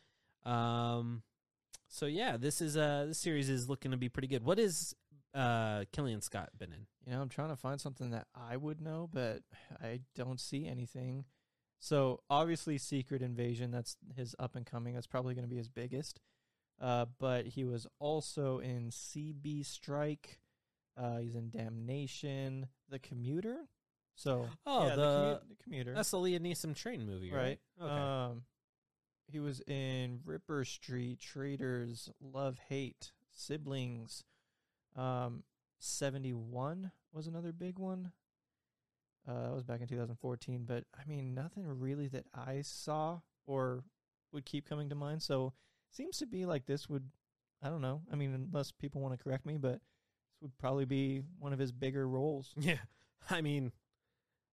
Um, 0.44 1.22
so 1.94 2.06
yeah, 2.06 2.36
this 2.36 2.60
is 2.60 2.76
uh 2.76 3.04
this 3.08 3.18
series 3.18 3.48
is 3.48 3.68
looking 3.68 3.92
to 3.92 3.96
be 3.96 4.08
pretty 4.08 4.26
good. 4.28 4.44
What 4.44 4.58
is 4.58 4.94
uh 5.32 5.84
Killian 5.92 6.20
Scott 6.20 6.50
been 6.58 6.72
in? 6.72 6.86
You 7.06 7.12
know, 7.12 7.22
I'm 7.22 7.28
trying 7.28 7.50
to 7.50 7.56
find 7.56 7.80
something 7.80 8.10
that 8.10 8.26
I 8.34 8.56
would 8.56 8.80
know, 8.80 9.08
but 9.12 9.42
I 9.80 10.00
don't 10.16 10.40
see 10.40 10.66
anything. 10.66 11.24
So 11.78 12.20
obviously, 12.28 12.78
Secret 12.78 13.22
Invasion. 13.22 13.70
That's 13.70 13.96
his 14.16 14.34
up 14.38 14.56
and 14.56 14.66
coming. 14.66 14.94
That's 14.94 15.06
probably 15.06 15.34
going 15.34 15.44
to 15.44 15.50
be 15.50 15.58
his 15.58 15.68
biggest. 15.68 16.18
Uh, 16.80 17.06
but 17.20 17.46
he 17.46 17.62
was 17.64 17.86
also 18.00 18.58
in 18.58 18.90
CB 18.90 19.64
Strike. 19.64 20.40
Uh, 20.96 21.18
he's 21.18 21.34
in 21.34 21.50
Damnation, 21.50 22.68
The 22.88 22.98
Commuter. 22.98 23.68
So 24.16 24.48
Oh, 24.66 24.86
yeah, 24.88 24.96
the- 24.96 25.02
commu- 25.02 25.48
the 25.48 25.62
Commuter. 25.62 25.94
That's 25.94 26.10
the 26.10 26.18
Liam 26.18 26.40
Neeson 26.40 26.74
train 26.74 27.04
movie, 27.06 27.30
right? 27.32 27.58
right. 27.78 27.86
Okay. 27.86 27.92
Um, 28.32 28.42
he 29.26 29.40
was 29.40 29.60
in 29.66 30.20
Ripper 30.24 30.64
Street, 30.64 31.20
Traders, 31.20 32.10
Love 32.20 32.58
Hate, 32.68 33.12
Siblings. 33.30 34.24
Um, 34.96 35.42
seventy 35.78 36.32
one 36.32 36.92
was 37.12 37.26
another 37.26 37.52
big 37.52 37.78
one. 37.78 38.12
Uh, 39.26 39.44
that 39.44 39.54
was 39.54 39.64
back 39.64 39.80
in 39.80 39.86
2014, 39.86 40.64
but 40.66 40.84
I 40.94 41.08
mean 41.08 41.34
nothing 41.34 41.64
really 41.66 42.08
that 42.08 42.26
I 42.34 42.60
saw 42.60 43.20
or 43.46 43.82
would 44.32 44.44
keep 44.44 44.68
coming 44.68 44.90
to 44.90 44.94
mind. 44.94 45.22
So 45.22 45.54
seems 45.90 46.18
to 46.18 46.26
be 46.26 46.44
like 46.44 46.66
this 46.66 46.88
would, 46.88 47.08
I 47.62 47.68
don't 47.68 47.80
know. 47.80 48.02
I 48.12 48.16
mean, 48.16 48.34
unless 48.34 48.72
people 48.72 49.00
want 49.00 49.16
to 49.16 49.22
correct 49.22 49.46
me, 49.46 49.56
but 49.56 49.72
this 49.72 50.42
would 50.42 50.58
probably 50.58 50.84
be 50.84 51.22
one 51.38 51.52
of 51.52 51.58
his 51.58 51.72
bigger 51.72 52.06
roles. 52.06 52.52
Yeah. 52.60 52.78
I 53.30 53.40
mean, 53.40 53.72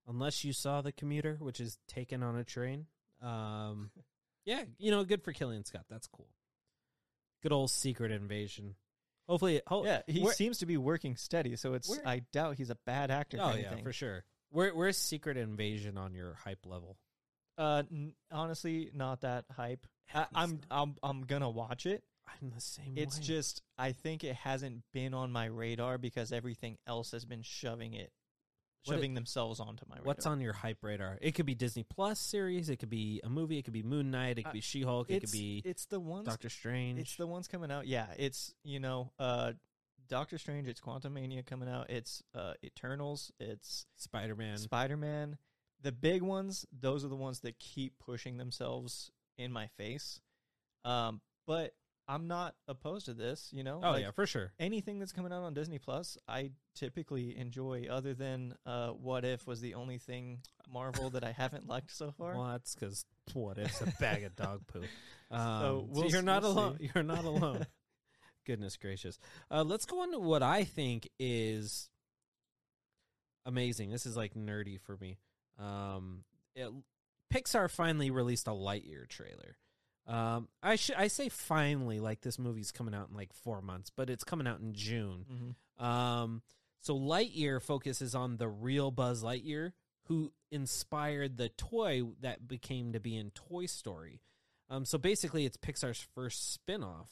unless 0.07 0.45
you 0.45 0.53
saw 0.53 0.81
the 0.81 0.93
commuter, 0.93 1.36
which 1.41 1.60
is 1.60 1.77
taken 1.89 2.23
on 2.23 2.38
a 2.38 2.45
train. 2.45 2.86
Um, 3.21 3.91
yeah, 4.45 4.63
you 4.77 4.91
know, 4.91 5.04
good 5.04 5.23
for 5.23 5.34
Killian 5.34 5.65
Scott. 5.65 5.86
That's 5.89 6.08
cool. 6.08 6.30
Good 7.43 7.51
old 7.51 7.71
secret 7.71 8.12
invasion. 8.12 8.75
Hopefully, 9.27 9.62
ho- 9.67 9.86
yeah, 9.86 10.01
he 10.08 10.27
seems 10.30 10.60
to 10.60 10.65
be 10.65 10.77
working 10.77 11.15
steady. 11.15 11.56
So 11.56 11.73
it's 11.73 11.99
I 12.06 12.23
doubt 12.32 12.58
he's 12.58 12.69
a 12.69 12.77
bad 12.86 13.12
actor. 13.12 13.38
Oh 13.39 13.56
yeah, 13.56 13.75
for 13.84 13.93
sure. 13.93 14.23
Where 14.49 14.75
where's 14.75 14.97
secret 14.97 15.38
invasion 15.38 15.97
on 15.97 16.13
your 16.13 16.34
hype 16.34 16.65
level? 16.65 16.97
Uh, 17.58 17.84
n- 17.91 18.13
honestly, 18.32 18.91
not 18.93 19.21
that 19.21 19.45
hype. 19.56 19.86
I, 20.13 20.25
I'm 20.34 20.60
I'm 20.69 20.95
I'm 21.01 21.21
gonna 21.23 21.49
watch 21.49 21.86
it. 21.86 22.04
I'm 22.27 22.49
the 22.49 22.62
same. 22.62 22.93
It's 22.95 23.17
way. 23.17 23.23
just 23.23 23.62
I 23.77 23.91
think 23.93 24.23
it 24.23 24.36
hasn't 24.36 24.84
been 24.93 25.13
on 25.13 25.32
my 25.32 25.45
radar 25.45 25.97
because 25.97 26.32
everything 26.32 26.77
else 26.88 27.12
has 27.12 27.25
been 27.25 27.41
shoving 27.41 27.93
it, 27.93 28.12
What 28.86 28.94
it- 28.94 28.98
shoving 28.98 29.13
themselves 29.13 29.60
onto 29.60 29.86
my 29.88 29.96
radar. 29.98 30.06
what's 30.08 30.26
on 30.26 30.41
your 30.41 30.54
hype 30.54 30.84
radar. 30.84 31.17
It 31.22 31.34
could 31.34 31.46
be 31.46 31.54
Disney 31.56 31.84
Plus 31.84 32.20
series. 32.20 32.70
It 32.70 32.78
could 32.78 32.89
be 32.89 33.22
a 33.24 33.30
movie. 33.30 33.58
It 33.58 33.63
could 33.63 33.74
be 33.74 33.84
Moon 33.84 34.10
Knight. 34.12 34.39
It 34.39 34.44
could 34.44 34.50
Uh, 34.50 34.54
be 34.54 34.62
She 34.62 34.82
Hulk. 34.82 35.10
It 35.12 35.22
could 35.22 35.32
be 35.32 35.62
it's 35.65 35.86
the 35.86 36.00
ones 36.00 36.26
Doctor 36.26 36.50
Strange. 36.50 37.00
it's 37.00 37.15
the 37.15 37.28
ones 37.28 37.48
coming 37.48 37.72
out. 37.72 37.86
Yeah, 37.88 38.08
it's 38.17 38.54
you 38.63 38.80
know 38.80 39.12
uh, 39.20 39.54
Doctor 40.08 40.38
Strange. 40.38 40.67
It's 40.67 40.80
Quantum 40.80 41.13
Mania 41.13 41.44
coming 41.44 41.70
out. 41.70 41.89
It's 41.89 42.24
uh, 42.34 42.54
Eternals. 42.63 43.32
It's 43.39 43.86
Spider 43.98 44.36
Man. 44.36 44.58
Spider 44.58 44.98
Man. 44.98 45.38
The 45.84 45.91
big 45.91 46.22
ones, 46.22 46.65
those 46.72 47.04
are 47.06 47.08
the 47.08 47.15
ones 47.15 47.39
that 47.41 47.58
keep 47.60 47.98
pushing 48.00 48.38
themselves 48.38 49.12
in 49.38 49.52
my 49.52 49.67
face. 49.67 50.22
Um, 50.86 51.22
but 51.48 51.74
I'm 52.12 52.28
not 52.28 52.56
opposed 52.67 53.06
to 53.06 53.13
this, 53.13 53.50
you 53.54 53.63
know? 53.63 53.80
oh 53.82 53.91
Like, 53.91 54.02
yeah, 54.04 54.12
for 54.12 54.26
sure. 54.26 54.52
Anything 54.60 55.00
that's 55.00 55.13
coming 55.13 55.32
out 55.32 55.43
on 55.43 55.54
Disney 55.54 55.80
Plus, 55.80 56.17
I 56.28 56.52
typically 56.76 57.38
enjoy 57.38 57.88
other 57.89 58.13
than 58.13 58.54
uh 58.65 58.89
What 58.89 59.24
If 59.24 59.47
was 59.47 59.62
the 59.62 59.76
only 59.76 59.97
thing 59.97 60.39
Marvel 60.71 61.10
that 61.12 61.24
I 61.24 61.32
haven't 61.32 61.67
liked 61.67 61.91
so 61.95 62.12
far. 62.12 62.36
Well, 62.36 62.47
that's 62.47 62.76
because 62.76 63.06
what 63.34 63.58
if's 63.58 63.82
a 63.82 63.93
bag 64.00 64.24
of 64.24 64.36
dog 64.36 64.67
poo. 64.67 64.84
Um, 65.32 65.39
So 65.39 65.47
so 65.62 65.88
we'll 65.89 66.10
you're 66.10 66.21
not 66.21 66.41
we'll 66.43 66.52
alone. 66.52 66.78
You're 66.82 67.06
not 67.06 67.24
alone. 67.24 67.65
Goodness 68.45 68.76
gracious. 68.76 69.17
Uh, 69.50 69.63
let's 69.63 69.86
go 69.86 70.02
on 70.02 70.12
to 70.12 70.19
what 70.19 70.43
I 70.43 70.65
think 70.65 71.08
is 71.19 71.89
amazing. 73.45 73.91
This 73.91 74.06
is 74.06 74.17
like 74.17 74.34
nerdy 74.34 74.82
for 74.82 74.97
me. 74.97 75.19
Um, 75.58 76.26
it, 76.54 76.69
Pixar 77.34 77.71
finally 77.71 78.12
released 78.12 78.47
a 78.47 78.52
Lightyear 78.52 79.08
trailer. 79.08 79.56
Um, 80.08 80.48
I 80.64 80.76
should 80.76 80.96
I 80.96 81.08
say 81.08 81.30
finally, 81.30 82.00
like 82.00 82.22
this 82.22 82.40
movie's 82.40 82.72
coming 82.72 82.94
out 82.96 83.10
in 83.10 83.16
like 83.16 83.34
four 83.34 83.62
months, 83.62 83.92
but 83.96 84.10
it's 84.10 84.24
coming 84.24 84.48
out 84.48 84.60
in 84.60 84.74
June. 84.74 85.56
Mhm. 85.80 85.84
Um, 85.84 86.42
so 86.82 86.98
Lightyear 86.98 87.62
focuses 87.62 88.16
on 88.16 88.38
the 88.38 88.48
real 88.50 88.92
Buzz 88.92 89.24
Lightyear 89.24 89.74
who 90.06 90.34
inspired 90.52 91.38
the 91.38 91.50
toy 91.50 92.02
that 92.20 92.48
became 92.48 92.92
to 92.94 93.00
be 93.00 93.16
in 93.16 93.32
Toy 93.32 93.66
Story. 93.66 94.22
Um, 94.70 94.84
so 94.86 94.98
basically, 94.98 95.46
it's 95.46 95.58
Pixar's 95.58 96.06
first 96.16 96.54
spin-off, 96.54 97.10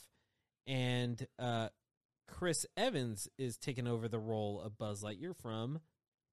and 0.66 1.28
uh, 1.38 1.70
Chris 2.28 2.66
Evans 2.76 3.28
is 3.38 3.58
taking 3.58 3.88
over 3.88 4.08
the 4.08 4.20
role 4.20 4.60
of 4.60 4.78
Buzz 4.78 5.04
Lightyear 5.04 5.36
from 5.36 5.80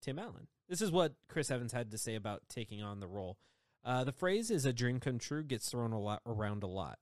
Tim 0.02 0.18
Allen. 0.18 0.48
This 0.68 0.80
is 0.80 0.90
what 0.90 1.14
Chris 1.28 1.50
Evans 1.50 1.72
had 1.72 1.90
to 1.90 1.98
say 1.98 2.14
about 2.14 2.48
taking 2.48 2.82
on 2.82 3.00
the 3.00 3.06
role. 3.06 3.38
Uh, 3.86 4.02
the 4.02 4.12
phrase 4.12 4.50
"is 4.50 4.66
a 4.66 4.72
dream 4.72 4.98
come 4.98 5.18
true" 5.18 5.44
gets 5.44 5.70
thrown 5.70 5.92
a 5.92 6.00
lot 6.00 6.20
around 6.26 6.64
a 6.64 6.66
lot, 6.66 6.98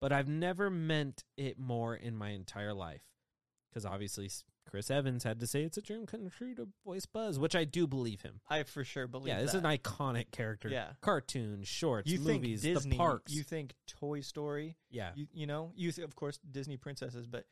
but 0.00 0.12
I've 0.12 0.28
never 0.28 0.70
meant 0.70 1.24
it 1.36 1.58
more 1.58 1.94
in 1.96 2.16
my 2.16 2.30
entire 2.30 2.72
life 2.72 3.02
because 3.68 3.84
obviously 3.84 4.30
Chris 4.64 4.92
Evans 4.92 5.24
had 5.24 5.40
to 5.40 5.46
say 5.48 5.62
it's 5.62 5.76
a 5.76 5.82
dream 5.82 6.06
come 6.06 6.30
true 6.30 6.54
to 6.54 6.68
voice 6.84 7.04
Buzz, 7.04 7.36
which 7.38 7.56
I 7.56 7.64
do 7.64 7.88
believe 7.88 8.22
him. 8.22 8.40
I 8.48 8.62
for 8.62 8.84
sure 8.84 9.08
believe 9.08 9.34
yeah, 9.34 9.40
is 9.40 9.54
an 9.54 9.64
iconic 9.64 10.30
character. 10.30 10.68
Yeah. 10.68 10.90
cartoons, 11.00 11.66
shorts, 11.66 12.08
you 12.08 12.20
movies, 12.20 12.62
think 12.62 12.76
Disney, 12.76 12.90
the 12.92 12.96
parks. 12.96 13.32
you 13.32 13.42
think 13.42 13.74
Toy 13.88 14.20
Story, 14.20 14.76
yeah, 14.88 15.10
you 15.16 15.26
you 15.32 15.46
know, 15.48 15.72
you 15.74 15.90
th- 15.90 16.04
of 16.06 16.14
course 16.14 16.38
Disney 16.48 16.76
princesses, 16.76 17.26
but 17.26 17.44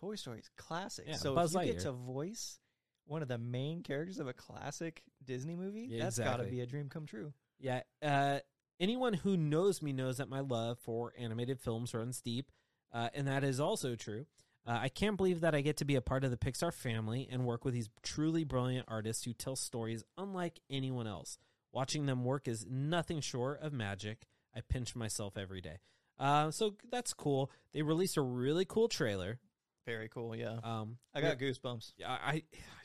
Toy 0.00 0.14
Story 0.14 0.38
is 0.38 0.50
classic. 0.56 1.04
Yeah, 1.06 1.16
so 1.16 1.34
Buzz 1.34 1.54
if 1.54 1.66
you 1.66 1.72
get 1.74 1.82
to 1.82 1.92
voice 1.92 2.58
one 3.04 3.20
of 3.20 3.28
the 3.28 3.38
main 3.38 3.82
characters 3.82 4.18
of 4.18 4.26
a 4.26 4.32
classic 4.32 5.02
Disney 5.22 5.54
movie, 5.54 5.88
Yeah, 5.90 6.04
that's 6.04 6.18
got 6.18 6.38
to 6.38 6.44
be 6.44 6.62
a 6.62 6.66
dream 6.66 6.88
come 6.88 7.04
true. 7.04 7.34
Yeah. 7.62 7.80
Uh, 8.02 8.40
anyone 8.78 9.14
who 9.14 9.36
knows 9.36 9.80
me 9.80 9.92
knows 9.92 10.18
that 10.18 10.28
my 10.28 10.40
love 10.40 10.78
for 10.78 11.14
animated 11.18 11.58
films 11.60 11.94
runs 11.94 12.20
deep, 12.20 12.50
uh, 12.92 13.08
and 13.14 13.26
that 13.28 13.44
is 13.44 13.58
also 13.60 13.94
true. 13.96 14.26
Uh, 14.66 14.78
I 14.82 14.88
can't 14.90 15.16
believe 15.16 15.40
that 15.40 15.54
I 15.54 15.60
get 15.60 15.78
to 15.78 15.84
be 15.84 15.96
a 15.96 16.00
part 16.00 16.22
of 16.24 16.30
the 16.30 16.36
Pixar 16.36 16.72
family 16.72 17.28
and 17.30 17.44
work 17.46 17.64
with 17.64 17.74
these 17.74 17.88
truly 18.02 18.44
brilliant 18.44 18.86
artists 18.88 19.24
who 19.24 19.32
tell 19.32 19.56
stories 19.56 20.04
unlike 20.18 20.60
anyone 20.70 21.06
else. 21.06 21.38
Watching 21.72 22.06
them 22.06 22.24
work 22.24 22.46
is 22.46 22.66
nothing 22.68 23.20
short 23.20 23.60
of 23.62 23.72
magic. 23.72 24.26
I 24.54 24.60
pinch 24.60 24.94
myself 24.94 25.36
every 25.38 25.60
day. 25.62 25.78
Uh, 26.18 26.50
so 26.50 26.74
that's 26.90 27.12
cool. 27.14 27.50
They 27.72 27.82
released 27.82 28.16
a 28.16 28.20
really 28.20 28.64
cool 28.64 28.88
trailer. 28.88 29.40
Very 29.86 30.08
cool. 30.08 30.36
Yeah, 30.36 30.58
Um, 30.62 30.98
I 31.12 31.20
got 31.22 31.38
goosebumps. 31.38 31.94
I, 32.06 32.12
I, 32.12 32.42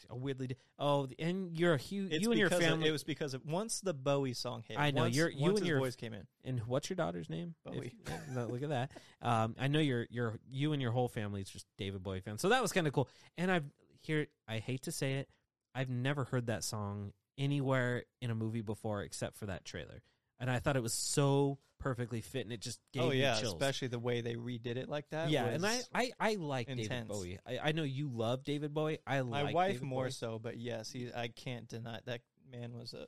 I 0.09 0.13
weirdly. 0.15 0.55
Oh, 0.79 1.07
and 1.19 1.57
you're 1.57 1.73
a 1.73 1.77
huge. 1.77 2.11
It's 2.11 2.23
You 2.23 2.31
and 2.31 2.39
your 2.39 2.49
because 2.49 2.63
of- 2.63 2.69
family. 2.69 2.87
it 2.87 2.91
was 2.91 3.03
because 3.03 3.33
of 3.33 3.45
once 3.45 3.81
the 3.81 3.93
Bowie 3.93 4.33
song 4.33 4.63
hit. 4.67 4.79
I 4.79 4.91
know, 4.91 5.03
once, 5.03 5.15
you're- 5.15 5.33
you 5.33 5.41
once 5.41 5.57
and 5.59 5.65
his 5.65 5.69
your- 5.69 5.79
voice 5.79 5.95
came 5.95 6.13
in. 6.13 6.27
and 6.43 6.59
what's 6.61 6.89
your 6.89 6.95
daughter's 6.95 7.29
name? 7.29 7.55
Bowie. 7.65 7.93
no, 8.31 8.45
look 8.47 8.63
at 8.63 8.69
that. 8.69 8.91
Um, 9.21 9.55
I 9.59 9.67
know 9.67 9.79
you're 9.79 10.07
you're 10.09 10.39
you 10.49 10.73
and 10.73 10.81
your 10.81 10.91
whole 10.91 11.07
family 11.09 11.41
is 11.41 11.49
just 11.49 11.65
David 11.77 12.03
Bowie 12.03 12.21
fans, 12.21 12.41
so 12.41 12.49
that 12.49 12.61
was 12.61 12.71
kind 12.71 12.87
of 12.87 12.93
cool. 12.93 13.07
And 13.37 13.51
I've 13.51 13.65
here. 14.01 14.27
I 14.47 14.59
hate 14.59 14.83
to 14.83 14.91
say 14.91 15.15
it, 15.15 15.29
I've 15.75 15.89
never 15.89 16.23
heard 16.25 16.47
that 16.47 16.63
song 16.63 17.13
anywhere 17.37 18.03
in 18.21 18.31
a 18.31 18.35
movie 18.35 18.61
before 18.61 19.03
except 19.03 19.37
for 19.37 19.45
that 19.47 19.63
trailer, 19.65 20.01
and 20.39 20.49
I 20.49 20.59
thought 20.59 20.75
it 20.75 20.83
was 20.83 20.93
so 20.93 21.57
perfectly 21.79 22.21
fit, 22.21 22.41
and 22.43 22.51
it 22.51 22.59
just 22.61 22.79
gave 22.91 23.03
oh 23.03 23.09
me 23.09 23.21
yeah, 23.21 23.39
chills. 23.39 23.53
especially 23.53 23.87
the 23.89 23.99
way 23.99 24.21
they 24.21 24.33
redid 24.35 24.77
it 24.77 24.89
like 24.89 25.09
that. 25.11 25.29
yeah, 25.29 25.45
and 25.45 25.65
I 25.65 25.79
I, 25.93 26.11
I 26.19 26.35
like 26.35 26.67
David. 26.67 27.07
Bowie. 27.07 27.39
I, 27.45 27.59
I 27.65 27.71
know 27.71 27.83
you 27.83 28.09
love 28.09 28.43
David 28.43 28.73
Bowie. 28.73 28.99
I 29.05 29.21
my 29.21 29.43
like 29.43 29.55
wife 29.55 29.73
David 29.73 29.87
more 29.87 30.03
Bowie. 30.05 30.11
so, 30.11 30.39
but 30.39 30.57
yes, 30.57 30.91
he. 30.91 31.09
I 31.15 31.27
can't 31.27 31.67
deny 31.67 31.99
that 32.05 32.21
man 32.51 32.77
was 32.77 32.93
a 32.93 33.05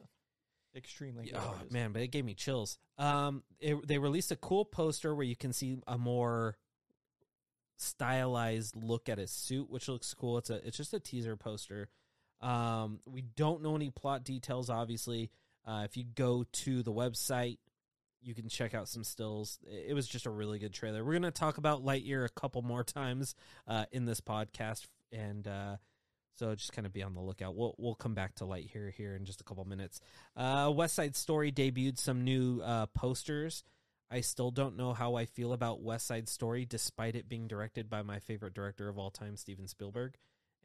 extremely 0.78 1.26
good 1.26 1.36
Oh 1.36 1.54
artist. 1.56 1.72
man, 1.72 1.92
but 1.94 2.02
it 2.04 2.10
gave 2.10 2.24
me 2.26 2.36
chills. 2.36 2.78
Um, 2.98 3.44
it, 3.60 3.88
they 3.88 3.98
released 3.98 4.32
a 4.32 4.36
cool 4.36 4.66
poster 4.66 5.16
where 5.16 5.26
you 5.26 5.36
can 5.36 5.52
see 5.52 5.78
a 5.88 5.98
more 5.98 6.58
stylized 7.78 8.76
look 8.76 9.10
at 9.10 9.18
his 9.18 9.32
suit, 9.32 9.70
which 9.70 9.88
looks 9.88 10.14
cool. 10.14 10.38
It's 10.38 10.50
a 10.50 10.66
it's 10.66 10.78
just 10.78 10.94
a 10.94 11.00
teaser 11.00 11.36
poster. 11.36 11.90
Um, 12.42 13.00
we 13.06 13.22
don't 13.22 13.62
know 13.62 13.76
any 13.76 13.90
plot 13.90 14.24
details. 14.24 14.70
Obviously, 14.70 15.30
uh, 15.70 15.84
if 15.84 15.96
you 15.96 16.04
go 16.04 16.46
to 16.52 16.82
the 16.82 16.92
website, 16.92 17.60
you 18.22 18.34
can 18.34 18.50
check 18.50 18.74
out 18.74 18.88
some 18.88 19.04
stills. 19.04 19.60
It 19.68 19.94
was 19.94 20.08
just 20.08 20.26
a 20.26 20.30
really 20.32 20.58
good 20.58 20.74
trailer. 20.74 21.04
We're 21.06 21.14
gonna 21.14 21.32
talk 21.32 21.58
about 21.58 21.86
Lightyear 21.86 22.26
a 22.26 22.30
couple 22.30 22.62
more 22.64 22.84
times 22.84 23.36
uh, 23.68 23.86
in 23.92 24.06
this 24.06 24.20
podcast, 24.20 24.88
and 25.12 25.48
uh, 25.48 25.78
so 26.36 26.56
just 26.56 26.74
kind 26.74 26.88
of 26.88 26.94
be 26.94 27.04
on 27.04 27.14
the 27.14 27.22
lookout. 27.22 27.56
We'll 27.56 27.76
we'll 27.78 27.96
come 27.96 28.16
back 28.16 28.36
to 28.36 28.46
Lightyear 28.46 28.92
here 28.92 29.16
in 29.16 29.26
just 29.26 29.42
a 29.42 29.44
couple 29.44 29.64
minutes. 29.66 30.00
Uh, 30.36 30.72
West 30.76 30.96
Side 30.96 31.16
Story 31.16 31.52
debuted 31.52 32.00
some 32.00 32.24
new 32.24 32.62
uh, 32.62 32.88
posters. 32.88 33.64
I 34.12 34.22
still 34.22 34.50
don't 34.50 34.76
know 34.76 34.94
how 34.94 35.16
I 35.16 35.26
feel 35.26 35.54
about 35.54 35.84
West 35.84 36.08
Side 36.08 36.28
Story, 36.28 36.66
despite 36.66 37.16
it 37.16 37.30
being 37.30 37.48
directed 37.48 37.92
by 37.92 38.02
my 38.02 38.18
favorite 38.18 38.56
director 38.56 38.90
of 38.90 38.98
all 38.98 39.12
time, 39.12 39.38
Steven 39.38 39.68
Spielberg. 39.68 40.16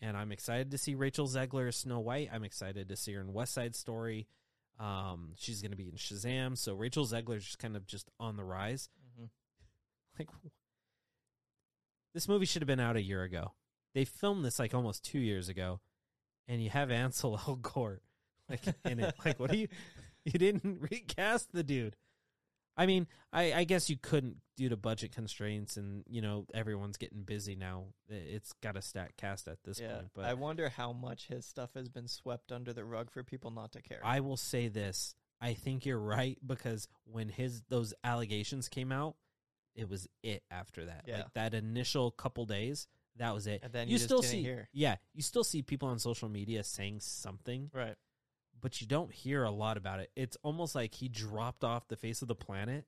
And 0.01 0.17
I'm 0.17 0.33
excited 0.33 0.71
to 0.71 0.79
see 0.79 0.95
Rachel 0.95 1.29
Zegler 1.29 1.69
as 1.69 1.77
Snow 1.77 2.01
White. 2.01 2.31
I'm 2.33 2.43
excited 2.43 2.89
to 2.89 2.97
see 2.97 3.13
her 3.13 3.21
in 3.21 3.35
West 3.35 3.53
Side 3.53 3.77
Story. 3.77 4.27
Um, 4.79 5.33
she's 5.37 5.61
going 5.63 5.71
to 5.71 5.77
be 5.77 5.89
in 5.89 5.95
Shazam. 5.97 6.59
So 6.59 6.75
Rachel 6.75 7.07
Zegler's 7.07 7.45
just 7.45 7.59
kind 7.59 7.77
of 7.77 7.87
just 7.87 8.11
on 8.19 8.37
the 8.37 8.45
rise. 8.45 8.89
Mhm. 9.21 9.29
Like, 10.19 10.29
this 12.15 12.29
movie 12.29 12.47
should 12.47 12.63
have 12.63 12.69
been 12.69 12.79
out 12.81 12.95
a 12.97 13.03
year 13.03 13.23
ago. 13.25 13.53
They 13.95 14.05
filmed 14.05 14.45
this 14.45 14.59
like 14.61 14.75
almost 14.75 15.05
two 15.05 15.19
years 15.19 15.49
ago, 15.49 15.81
and 16.47 16.63
you 16.63 16.71
have 16.71 16.91
Ansel 16.93 17.37
Elgort 17.39 17.99
like 18.49 18.61
in 18.85 19.01
it. 19.01 19.15
Like, 19.25 19.39
what 19.41 19.51
do 19.51 19.59
you? 19.59 19.69
You 20.27 20.39
didn't 20.39 20.81
recast 20.81 21.53
the 21.53 21.63
dude. 21.63 21.97
I 22.77 22.87
mean, 22.87 23.07
I, 23.33 23.53
I 23.53 23.65
guess 23.65 23.89
you 23.89 23.97
couldn't 23.97 24.37
due 24.57 24.69
to 24.69 24.77
budget 24.77 25.13
constraints, 25.13 25.77
and 25.77 26.05
you 26.09 26.21
know 26.21 26.47
everyone's 26.55 26.97
getting 26.97 27.23
busy 27.23 27.55
now. 27.55 27.85
It's 28.09 28.53
got 28.63 28.77
a 28.77 28.83
stat 28.83 29.17
cast 29.17 29.49
at 29.49 29.63
this 29.65 29.81
yeah, 29.81 29.95
point, 29.95 30.11
but 30.15 30.25
I 30.25 30.35
wonder 30.35 30.69
how 30.69 30.93
much 30.93 31.29
his 31.29 31.47
stuff 31.47 31.71
has 31.75 31.89
been 31.89 32.09
swept 32.09 32.53
under 32.53 32.73
the 32.73 32.85
rug 32.85 33.11
for 33.11 33.23
people 33.23 33.51
not 33.51 33.73
to 33.73 33.83
care. 33.83 34.01
I 34.03 34.21
will 34.21 34.37
say 34.37 34.69
this: 34.69 35.15
I 35.41 35.55
think 35.55 35.87
you're 35.87 36.01
right 36.01 36.39
because 36.45 36.89
when 37.05 37.29
his 37.29 37.63
those 37.69 37.95
allegations 38.03 38.69
came 38.69 38.91
out, 38.91 39.17
it 39.75 39.89
was 39.89 40.09
it 40.23 40.43
after 40.51 40.87
that. 40.87 41.05
Yeah. 41.07 41.19
Like 41.19 41.35
that 41.35 41.55
initial 41.55 42.11
couple 42.11 42.47
days, 42.47 42.87
that 43.17 43.35
was 43.35 43.47
it. 43.47 43.61
and 43.63 43.73
then 43.73 43.89
you, 43.89 43.93
you, 43.93 43.99
still 43.99 44.23
see, 44.23 44.43
hear. 44.43 44.69
yeah, 44.73 44.97
you 45.13 45.23
still 45.23 45.45
see 45.45 45.63
people 45.63 45.89
on 45.89 45.99
social 45.99 46.29
media 46.29 46.65
saying 46.65 47.01
something, 47.01 47.71
Right. 47.73 47.95
But 48.65 48.81
you 48.81 48.87
don't 48.87 49.13
hear 49.13 49.45
a 49.45 49.51
lot 49.51 49.77
about 49.77 50.01
it. 50.01 50.11
It's 50.17 50.39
almost 50.43 50.75
like 50.75 50.95
he 50.95 51.07
dropped 51.07 51.65
off 51.65 51.87
the 51.87 51.97
face 51.97 52.23
of 52.23 52.29
the 52.29 52.35
planet, 52.35 52.87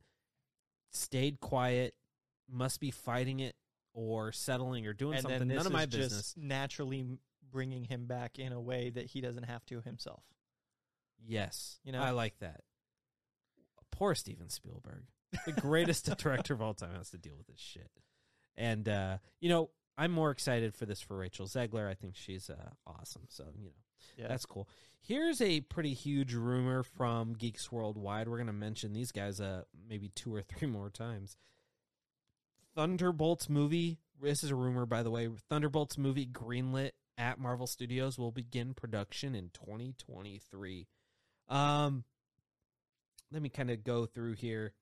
stayed 0.91 1.39
quiet, 1.39 1.93
must 2.51 2.81
be 2.81 2.91
fighting 2.91 3.41
it 3.41 3.55
or 3.93 4.33
settling 4.33 4.87
or 4.87 4.95
doing 4.95 5.19
and 5.19 5.23
something. 5.25 5.47
None 5.49 5.67
of 5.67 5.73
my 5.73 5.85
just 5.85 6.09
business. 6.09 6.35
naturally 6.35 7.05
bringing 7.53 7.85
him 7.85 8.07
back 8.07 8.39
in 8.39 8.55
a 8.55 8.61
way 8.61 8.89
that 8.89 9.05
he 9.05 9.21
doesn't 9.21 9.43
have 9.43 9.67
to 9.67 9.83
himself. 9.83 10.23
Yes, 11.23 11.79
You 11.85 11.93
know? 11.93 12.01
I 12.01 12.11
like 12.11 12.39
that. 12.39 12.63
Poor 13.93 14.15
Steven 14.15 14.49
Spielberg, 14.49 15.05
the 15.45 15.53
greatest 15.53 16.07
director 16.19 16.55
of 16.55 16.63
all 16.63 16.73
time, 16.73 16.95
has 16.97 17.11
to 17.11 17.19
deal 17.19 17.37
with 17.37 17.49
this 17.49 17.61
shit. 17.61 17.91
And 18.57 18.89
uh, 18.89 19.19
you 19.41 19.51
know, 19.51 19.69
I'm 19.99 20.11
more 20.11 20.31
excited 20.31 20.75
for 20.75 20.87
this 20.87 21.03
for 21.03 21.19
Rachel 21.19 21.47
Zegler. 21.47 21.87
I 21.87 21.95
think 21.95 22.17
she's 22.17 22.49
uh, 22.49 22.71
awesome. 22.87 23.25
So 23.29 23.45
you 23.59 23.67
know, 23.67 23.86
Yeah. 24.17 24.29
that's 24.29 24.47
cool. 24.47 24.69
Here's 25.01 25.41
a 25.41 25.61
pretty 25.61 25.95
huge 25.95 26.35
rumor 26.35 26.83
from 26.83 27.35
Geeks 27.35 27.71
Worldwide. 27.71 28.29
We're 28.29 28.39
going 28.39 28.49
to 28.49 28.53
mention 28.53 28.93
these 28.93 29.13
guys 29.13 29.41
uh 29.41 29.63
maybe 29.89 30.09
two 30.15 30.35
or 30.35 30.43
three 30.43 30.69
more 30.69 30.91
times. 30.91 31.37
Thunderbolts 32.75 33.49
movie. 33.49 33.99
This 34.21 34.43
is 34.43 34.51
a 34.51 34.57
rumor, 34.57 34.87
by 34.87 35.03
the 35.03 35.11
way. 35.11 35.29
Thunderbolts 35.49 35.97
movie 35.97 36.27
greenlit 36.27 36.93
at 37.19 37.39
Marvel 37.39 37.67
Studios 37.67 38.19
will 38.19 38.33
begin 38.33 38.75
production 38.75 39.35
in 39.35 39.51
2023. 39.53 40.87
Um, 41.49 42.05
let 43.33 43.43
me 43.43 43.49
kind 43.49 43.71
of 43.71 43.85
go 43.85 44.07
through 44.07 44.35
here. 44.35 44.73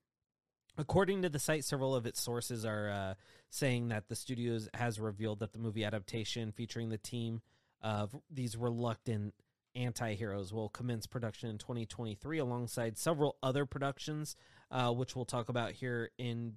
According 0.76 1.22
to 1.22 1.28
the 1.28 1.38
site, 1.38 1.64
several 1.64 1.94
of 1.94 2.04
its 2.06 2.20
sources 2.20 2.64
are 2.64 2.90
uh, 2.90 3.14
saying 3.50 3.88
that 3.88 4.08
the 4.08 4.16
studios 4.16 4.68
has 4.74 4.98
revealed 4.98 5.38
that 5.38 5.52
the 5.52 5.60
movie 5.60 5.84
adaptation 5.84 6.50
featuring 6.50 6.88
the 6.88 6.98
team 6.98 7.42
of 7.84 8.16
these 8.30 8.56
reluctant 8.56 9.34
anti-heroes 9.76 10.52
will 10.52 10.68
commence 10.68 11.06
production 11.06 11.50
in 11.50 11.58
2023 11.58 12.38
alongside 12.38 12.96
several 12.96 13.36
other 13.42 13.66
productions 13.66 14.36
uh, 14.70 14.90
which 14.90 15.14
we'll 15.14 15.24
talk 15.24 15.48
about 15.48 15.72
here 15.72 16.10
in 16.16 16.54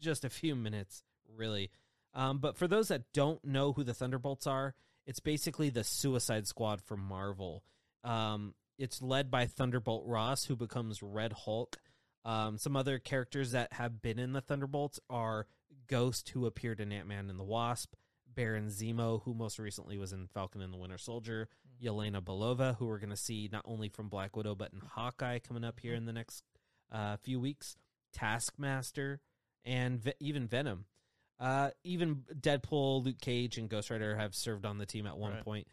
just 0.00 0.24
a 0.24 0.30
few 0.30 0.56
minutes 0.56 1.02
really. 1.36 1.70
Um, 2.14 2.38
but 2.38 2.56
for 2.56 2.66
those 2.66 2.88
that 2.88 3.12
don't 3.12 3.44
know 3.44 3.72
who 3.72 3.84
the 3.84 3.94
thunderbolts 3.94 4.46
are 4.46 4.74
it's 5.06 5.20
basically 5.20 5.70
the 5.70 5.84
suicide 5.84 6.46
squad 6.46 6.80
from 6.80 7.00
marvel. 7.00 7.64
Um, 8.04 8.54
it's 8.78 9.02
led 9.02 9.30
by 9.30 9.46
thunderbolt 9.46 10.04
ross 10.06 10.44
who 10.44 10.56
becomes 10.56 11.02
red 11.02 11.32
hulk. 11.32 11.78
Um, 12.24 12.58
some 12.58 12.76
other 12.76 12.98
characters 12.98 13.52
that 13.52 13.72
have 13.72 14.00
been 14.00 14.18
in 14.18 14.32
the 14.32 14.40
thunderbolts 14.40 15.00
are 15.10 15.46
ghost 15.88 16.28
who 16.30 16.46
appeared 16.46 16.80
in 16.80 16.92
ant-man 16.92 17.28
and 17.28 17.38
the 17.38 17.44
wasp 17.44 17.94
Baron 18.34 18.68
Zemo, 18.68 19.22
who 19.24 19.34
most 19.34 19.58
recently 19.58 19.98
was 19.98 20.12
in 20.12 20.26
Falcon 20.28 20.60
and 20.62 20.72
the 20.72 20.76
Winter 20.78 20.98
Soldier, 20.98 21.48
Yelena 21.82 22.20
Belova, 22.22 22.76
who 22.76 22.86
we're 22.86 22.98
going 22.98 23.10
to 23.10 23.16
see 23.16 23.48
not 23.52 23.62
only 23.64 23.88
from 23.88 24.08
Black 24.08 24.36
Widow 24.36 24.54
but 24.54 24.72
in 24.72 24.80
Hawkeye 24.80 25.38
coming 25.38 25.64
up 25.64 25.80
here 25.80 25.94
in 25.94 26.04
the 26.04 26.12
next 26.12 26.44
uh, 26.92 27.16
few 27.18 27.40
weeks, 27.40 27.76
Taskmaster, 28.12 29.20
and 29.64 30.00
Ve- 30.00 30.12
even 30.20 30.46
Venom. 30.46 30.84
Uh, 31.38 31.70
even 31.84 32.24
Deadpool, 32.38 33.02
Luke 33.04 33.18
Cage, 33.20 33.56
and 33.56 33.68
Ghost 33.70 33.88
Rider 33.90 34.14
have 34.16 34.34
served 34.34 34.66
on 34.66 34.76
the 34.78 34.84
team 34.86 35.06
at 35.06 35.16
one 35.16 35.32
Right. 35.34 35.44
point. 35.44 35.68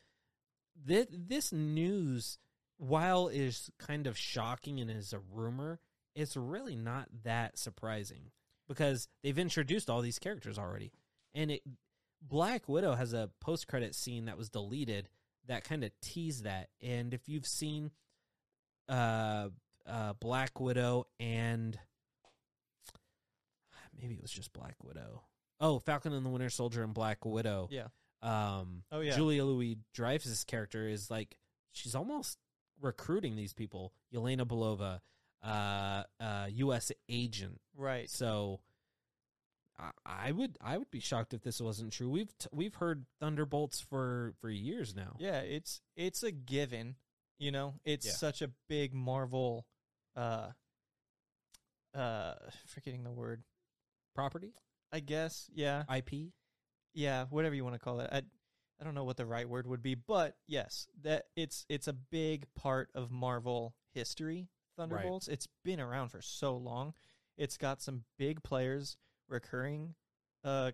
This, 0.86 1.08
this 1.12 1.52
news, 1.52 2.38
while 2.78 3.28
is 3.28 3.70
kind 3.78 4.08
of 4.08 4.18
shocking 4.18 4.80
and 4.80 4.90
is 4.90 5.12
a 5.12 5.20
rumor, 5.20 5.80
it's 6.16 6.38
really 6.38 6.76
not 6.76 7.10
that 7.24 7.58
surprising 7.58 8.32
because 8.68 9.08
they've 9.24 9.38
introduced 9.38 9.90
all 9.90 10.02
these 10.02 10.20
characters 10.20 10.58
already, 10.58 10.92
and 11.34 11.52
it 11.52 11.62
Black 12.22 12.68
Widow 12.68 12.96
has 12.96 13.14
a 13.14 13.30
post 13.40 13.68
credit 13.68 13.96
scene 13.96 14.26
that 14.26 14.38
was 14.38 14.50
deleted 14.50 15.10
that 15.48 15.64
kind 15.64 15.84
of 15.84 15.92
teased 16.02 16.44
that. 16.44 16.70
And 16.82 17.14
if 17.14 17.28
you've 17.28 17.46
seen 17.46 17.92
uh 18.90 19.50
uh 19.86 20.14
Black 20.20 20.60
Widow 20.60 21.08
and 21.20 21.78
maybe 24.02 24.14
it 24.16 24.22
was 24.22 24.32
just 24.32 24.54
Black 24.54 24.76
Widow. 24.84 25.24
Oh, 25.60 25.80
Falcon 25.80 26.14
and 26.14 26.26
the 26.26 26.30
Winter 26.30 26.50
Soldier 26.50 26.84
and 26.84 26.94
Black 26.94 27.26
Widow. 27.26 27.70
Yeah. 27.72 27.88
Um 28.22 28.84
Oh, 28.92 29.00
yeah. 29.00 29.16
Julia 29.16 29.44
Louis 29.46 29.78
Dreyfus' 29.94 30.44
character 30.44 30.88
is 30.88 31.10
like 31.10 31.38
she's 31.72 31.96
almost 31.96 32.38
recruiting 32.82 33.36
these 33.36 33.54
people. 33.54 33.94
Yelena 34.14 34.46
Belova, 34.46 35.00
uh 35.44 36.04
uh 36.22 36.48
US 36.50 36.92
agent. 37.10 37.60
Right. 37.76 38.10
So 38.10 38.60
I, 40.06 40.32
would 40.32 40.58
I 40.62 40.78
would 40.78 40.90
be 40.90 41.00
shocked 41.00 41.34
if 41.34 41.42
this 41.44 41.62
wasn't 41.62 41.94
true. 41.94 42.10
We've 42.10 42.36
t- 42.40 42.48
we've 42.52 42.74
heard 42.76 43.06
thunderbolts 43.20 43.80
for 43.80 44.34
for 44.42 44.50
years 44.50 44.96
now. 44.96 45.16
Yeah, 45.20 45.42
it's 45.42 45.82
it's 45.96 46.24
a 46.24 46.32
given. 46.32 46.96
You 47.38 47.52
know, 47.52 47.76
it's 47.86 48.06
Yeah. 48.08 48.14
such 48.14 48.42
a 48.42 48.50
big 48.68 48.94
Marvel. 48.94 49.68
Uh, 50.16 50.50
uh, 51.94 52.34
forgetting 52.66 53.04
the 53.04 53.12
word. 53.12 53.44
Property, 54.16 54.54
I 54.92 55.00
guess. 55.00 55.48
Yeah, 55.54 55.84
IP. 55.96 56.32
yeah, 56.96 57.26
whatever 57.30 57.54
you 57.54 57.64
want 57.64 57.76
to 57.76 57.80
call 57.80 58.00
it. 58.00 58.10
I 58.12 58.24
I 58.80 58.84
don't 58.84 58.96
know 58.96 59.04
what 59.04 59.18
the 59.18 59.26
right 59.28 59.48
word 59.48 59.68
would 59.68 59.84
be, 59.84 59.94
but 59.94 60.36
yes, 60.48 60.88
that 61.04 61.26
it's 61.36 61.66
it's 61.70 61.88
a 61.88 61.94
big 61.94 62.48
part 62.56 62.90
of 62.96 63.12
Marvel 63.12 63.76
history. 63.94 64.48
Thunderbolts. 64.76 65.28
It's 65.28 65.48
been 65.64 65.80
around 65.80 66.10
for 66.10 66.22
so 66.22 66.56
long. 66.58 66.94
It's 67.38 67.58
got 67.58 67.82
some 67.82 68.04
big 68.18 68.42
players, 68.44 68.98
recurring 69.30 69.96
uh 70.44 70.72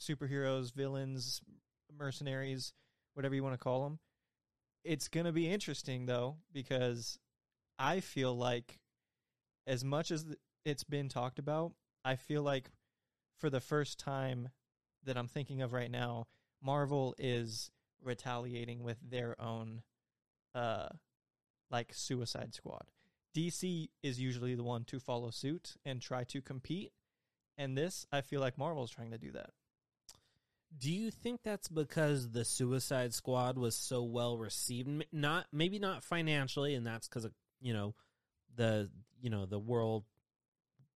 superheroes, 0.00 0.72
villains, 0.74 1.40
mercenaries, 1.96 2.72
whatever 3.14 3.34
you 3.34 3.42
want 3.42 3.54
to 3.54 3.62
call 3.62 3.84
them. 3.84 3.98
It's 4.84 5.08
going 5.08 5.26
to 5.26 5.32
be 5.32 5.48
interesting 5.48 6.06
though 6.06 6.38
because 6.52 7.18
I 7.78 8.00
feel 8.00 8.36
like 8.36 8.80
as 9.66 9.84
much 9.84 10.10
as 10.10 10.26
it's 10.64 10.84
been 10.84 11.08
talked 11.08 11.38
about, 11.38 11.72
I 12.04 12.16
feel 12.16 12.42
like 12.42 12.70
for 13.38 13.48
the 13.48 13.60
first 13.60 13.98
time 13.98 14.48
that 15.04 15.16
I'm 15.16 15.28
thinking 15.28 15.62
of 15.62 15.72
right 15.72 15.90
now, 15.90 16.26
Marvel 16.62 17.14
is 17.18 17.70
retaliating 18.02 18.82
with 18.82 18.98
their 19.08 19.40
own 19.40 19.82
uh 20.54 20.88
like 21.70 21.92
Suicide 21.94 22.54
Squad. 22.54 22.90
DC 23.34 23.88
is 24.02 24.20
usually 24.20 24.54
the 24.54 24.64
one 24.64 24.84
to 24.84 25.00
follow 25.00 25.30
suit 25.30 25.76
and 25.84 26.02
try 26.02 26.24
to 26.24 26.42
compete, 26.42 26.92
and 27.58 27.76
this 27.76 28.06
I 28.12 28.20
feel 28.20 28.40
like 28.40 28.58
Marvel 28.58 28.84
is 28.84 28.90
trying 28.90 29.10
to 29.12 29.18
do 29.18 29.32
that. 29.32 29.50
Do 30.78 30.90
you 30.90 31.10
think 31.10 31.40
that's 31.44 31.68
because 31.68 32.30
the 32.30 32.44
Suicide 32.46 33.12
Squad 33.12 33.58
was 33.58 33.76
so 33.76 34.02
well 34.02 34.38
received? 34.38 34.88
Not 35.12 35.46
maybe 35.52 35.78
not 35.78 36.02
financially, 36.02 36.74
and 36.74 36.86
that's 36.86 37.08
because 37.08 37.24
of 37.26 37.32
you 37.60 37.72
know 37.74 37.94
the 38.56 38.90
you 39.20 39.28
know 39.30 39.44
the 39.46 39.58
world 39.58 40.04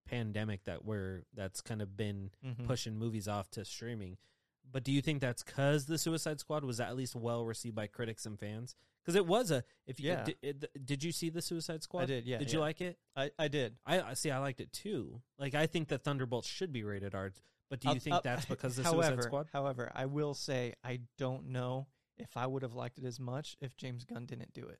pandemic 0.09 0.63
that 0.63 0.83
we're 0.85 1.23
that's 1.35 1.61
kind 1.61 1.81
of 1.81 1.95
been 1.97 2.31
Mm-hmm. 2.45 2.65
pushing 2.65 2.97
movies 2.97 3.27
off 3.27 3.49
to 3.51 3.65
streaming. 3.65 4.17
But 4.69 4.83
do 4.83 4.91
you 4.91 5.01
think 5.01 5.21
that's 5.21 5.43
because 5.43 5.85
the 5.85 5.97
Suicide 5.97 6.39
Squad 6.39 6.63
was 6.63 6.79
at 6.79 6.95
least 6.95 7.15
well 7.15 7.45
received 7.45 7.75
by 7.75 7.87
critics 7.87 8.25
and 8.25 8.37
fans? 8.39 8.75
Because 9.01 9.15
it 9.15 9.25
was 9.25 9.49
a 9.51 9.63
if 9.85 9.99
you 9.99 10.09
Yeah. 10.09 10.23
did, 10.25 10.37
it- 10.41 10.85
did 10.85 11.03
you 11.03 11.11
see 11.11 11.29
the 11.29 11.41
Suicide 11.41 11.83
Squad? 11.83 12.03
I 12.03 12.05
did, 12.07 12.25
yeah. 12.27 12.37
Did 12.37 12.49
yeah. 12.49 12.53
you 12.55 12.59
like 12.59 12.81
it? 12.81 12.97
I 13.15 13.31
I 13.39 13.47
did. 13.47 13.75
I 13.85 14.01
I 14.01 14.13
see. 14.13 14.29
I 14.31 14.39
liked 14.39 14.59
it 14.59 14.71
too. 14.73 15.21
Like 15.39 15.55
I 15.55 15.67
think 15.67 15.87
that 15.89 16.03
Thunderbolts 16.03 16.47
should 16.47 16.71
be 16.73 16.83
rated 16.83 17.15
R. 17.15 17.31
But 17.69 17.79
do 17.79 17.87
you 17.87 17.93
I'll- 17.93 17.99
think 17.99 18.13
I'll- 18.15 18.21
that's 18.23 18.45
because 18.53 18.75
the 18.75 18.83
however, 18.83 19.03
Suicide 19.13 19.23
Squad? 19.23 19.47
However, 19.53 19.91
I 19.95 20.05
will 20.05 20.33
say 20.33 20.73
I 20.83 20.99
don't 21.17 21.47
know 21.49 21.87
if 22.17 22.35
I 22.35 22.45
would 22.47 22.63
have 22.63 22.73
liked 22.73 22.97
it 22.99 23.05
as 23.05 23.19
much 23.19 23.55
if 23.61 23.77
James 23.77 24.03
Gunn 24.03 24.25
didn't 24.25 24.53
do 24.53 24.67
it. 24.67 24.79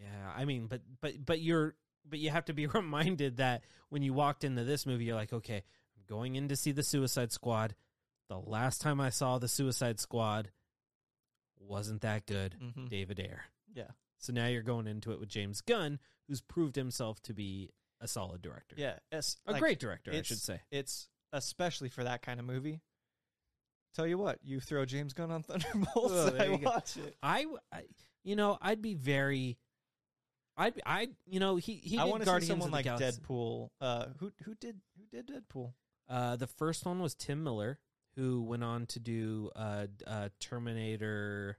Yeah, 0.00 0.32
I 0.34 0.44
mean, 0.44 0.66
but 0.66 0.80
but 1.00 1.24
but 1.24 1.40
you're 1.40 1.74
but 2.08 2.18
you 2.18 2.30
have 2.30 2.46
to 2.46 2.54
be 2.54 2.66
reminded 2.68 3.36
that 3.36 3.64
when 3.90 4.02
you 4.02 4.14
walked 4.14 4.44
into 4.44 4.64
this 4.64 4.86
movie, 4.86 5.04
you're 5.04 5.16
like, 5.16 5.32
okay, 5.32 5.56
I'm 5.96 6.02
going 6.08 6.36
in 6.36 6.48
to 6.48 6.56
see 6.56 6.72
the 6.72 6.82
Suicide 6.82 7.32
Squad. 7.32 7.74
The 8.30 8.38
last 8.38 8.80
time 8.80 9.00
I 9.00 9.10
saw 9.10 9.38
the 9.38 9.48
Suicide 9.48 10.00
Squad 10.00 10.50
wasn't 11.58 12.02
that 12.02 12.26
good. 12.26 12.56
Mhm. 12.60 12.88
David 12.88 13.20
Ayer. 13.20 13.44
Yeah. 13.74 13.90
So 14.18 14.32
now 14.32 14.46
you're 14.46 14.62
going 14.62 14.86
into 14.86 15.12
it 15.12 15.20
with 15.20 15.28
James 15.28 15.60
Gunn, 15.60 15.98
who's 16.28 16.40
proved 16.40 16.76
himself 16.76 17.20
to 17.22 17.34
be 17.34 17.70
a 18.00 18.08
solid 18.08 18.40
director. 18.40 18.76
Yeah. 18.78 18.98
It's, 19.10 19.36
A 19.46 19.52
like, 19.52 19.60
great 19.60 19.78
director, 19.80 20.12
I 20.12 20.22
should 20.22 20.38
say. 20.38 20.60
It's 20.70 21.08
especially 21.32 21.88
for 21.88 22.04
that 22.04 22.22
kind 22.22 22.38
of 22.40 22.46
movie. 22.46 22.80
Tell 23.94 24.06
you 24.06 24.16
what, 24.18 24.38
you 24.44 24.60
throw 24.60 24.84
James 24.84 25.12
Gunn 25.12 25.30
on 25.32 25.42
Thunderbolts, 25.44 26.12
Oh, 26.14 26.36
I 26.38 26.44
you 26.46 26.58
go. 26.58 26.70
watch 26.70 26.96
it. 26.96 27.16
I, 27.22 27.46
I- 27.72 27.82
you 28.22 28.36
know, 28.36 28.58
I'd 28.60 28.80
be 28.82 28.94
very, 28.94 29.58
I'd, 30.56 30.80
I, 30.86 31.08
you 31.26 31.40
know, 31.40 31.56
he 31.56 31.74
he 31.76 31.98
I 31.98 32.04
want 32.04 32.22
to 32.22 32.40
see 32.40 32.46
someone 32.46 32.70
like 32.70 32.84
Galaxy. 32.84 33.18
Deadpool. 33.20 33.70
Uh, 33.80 34.06
who 34.18 34.30
who 34.44 34.54
did 34.54 34.78
who 34.96 35.04
did 35.10 35.26
Deadpool? 35.26 35.72
Uh, 36.08 36.36
the 36.36 36.46
first 36.46 36.84
one 36.84 37.00
was 37.00 37.14
Tim 37.14 37.42
Miller, 37.42 37.78
who 38.16 38.42
went 38.42 38.64
on 38.64 38.86
to 38.86 39.00
do 39.00 39.50
uh, 39.56 39.86
uh, 40.06 40.28
Terminator. 40.40 41.58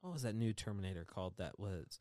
What 0.00 0.12
was 0.12 0.22
that 0.22 0.34
new 0.34 0.52
Terminator 0.52 1.04
called? 1.04 1.34
That 1.38 1.58
was 1.58 2.00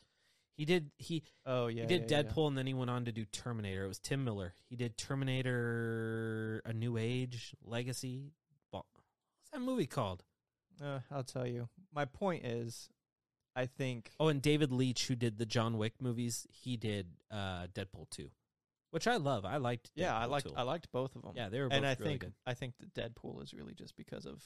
he 0.57 0.65
did 0.65 0.91
he 0.97 1.23
Oh 1.45 1.67
yeah, 1.67 1.81
he 1.81 1.87
did 1.87 2.09
yeah, 2.09 2.17
yeah, 2.17 2.23
Deadpool 2.23 2.47
and 2.47 2.57
then 2.57 2.67
he 2.67 2.73
went 2.73 2.89
on 2.89 3.05
to 3.05 3.11
do 3.11 3.25
Terminator. 3.25 3.85
It 3.85 3.87
was 3.87 3.99
Tim 3.99 4.23
Miller. 4.23 4.53
He 4.69 4.75
did 4.75 4.97
Terminator: 4.97 6.61
A 6.65 6.73
New 6.73 6.97
Age, 6.97 7.55
Legacy. 7.63 8.31
What's 8.71 9.51
that 9.53 9.61
movie 9.61 9.87
called? 9.87 10.23
yeah. 10.81 10.95
Uh, 10.95 10.99
I'll 11.11 11.23
tell 11.23 11.47
you. 11.47 11.69
My 11.93 12.05
point 12.05 12.45
is, 12.45 12.89
I 13.55 13.65
think 13.67 14.11
Oh, 14.19 14.27
and 14.27 14.41
David 14.41 14.71
Leitch, 14.71 15.07
who 15.07 15.15
did 15.15 15.37
the 15.37 15.45
John 15.45 15.77
Wick 15.77 15.93
movies, 16.01 16.47
he 16.51 16.77
did 16.77 17.07
uh, 17.31 17.67
Deadpool 17.73 18.09
two, 18.09 18.31
which 18.95 19.07
I 19.07 19.17
love. 19.17 19.43
I 19.45 19.57
liked. 19.57 19.91
yeah, 19.93 20.17
I 20.17 20.23
Deadpool 20.25 20.29
liked 20.29 20.47
2. 20.47 20.53
I 20.55 20.61
liked 20.63 20.91
both 20.91 21.15
of 21.17 21.21
them. 21.23 21.33
Yeah, 21.35 21.49
they 21.49 21.59
were 21.59 21.67
both 21.69 21.75
and 21.77 21.85
I 21.85 21.95
really 21.99 22.11
think 22.11 22.21
good. 22.21 22.33
I 22.47 22.53
think 22.53 22.73
that 22.79 22.93
Deadpool 22.93 23.43
is 23.43 23.53
really 23.53 23.73
just 23.73 23.95
because 23.97 24.25
of 24.25 24.41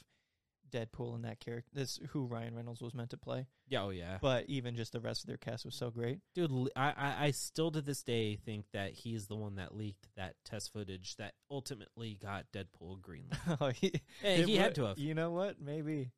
Deadpool 0.71 1.15
and 1.15 1.23
that 1.25 1.39
character. 1.39 1.69
This 1.73 1.99
who 2.09 2.25
Ryan 2.25 2.55
Reynolds 2.55 2.81
was 2.81 2.93
meant 2.93 3.09
to 3.12 3.17
play, 3.17 3.45
Yeah, 3.67 3.83
oh 3.83 3.89
yeah. 3.91 4.17
but 4.21 4.45
even 4.49 4.75
just 4.75 4.91
the 4.91 4.99
rest 4.99 5.23
of 5.23 5.27
their 5.27 5.38
cast 5.38 5.65
was 5.65 5.75
so 5.75 5.89
great. 5.91 6.19
Dude, 6.35 6.51
I, 6.75 6.93
I 6.97 7.15
I 7.25 7.31
still 7.31 7.71
to 7.71 7.81
this 7.81 8.01
day 8.03 8.35
think 8.35 8.65
that 8.73 8.93
he's 8.93 9.27
the 9.27 9.35
one 9.35 9.55
that 9.55 9.75
leaked 9.75 10.07
that 10.15 10.35
test 10.45 10.71
footage 10.73 11.15
that 11.17 11.33
ultimately 11.49 12.17
got 12.21 12.45
Deadpool 12.51 13.01
greenlit. 13.01 13.38
Oh, 13.62 13.69
he, 13.69 13.93
Yeah, 14.23 14.35
he 14.38 14.57
had 14.57 14.75
to 14.75 14.85
have. 14.85 14.97
You 14.99 15.13
know 15.15 15.31
what? 15.31 15.59
Maybe. 15.62 16.12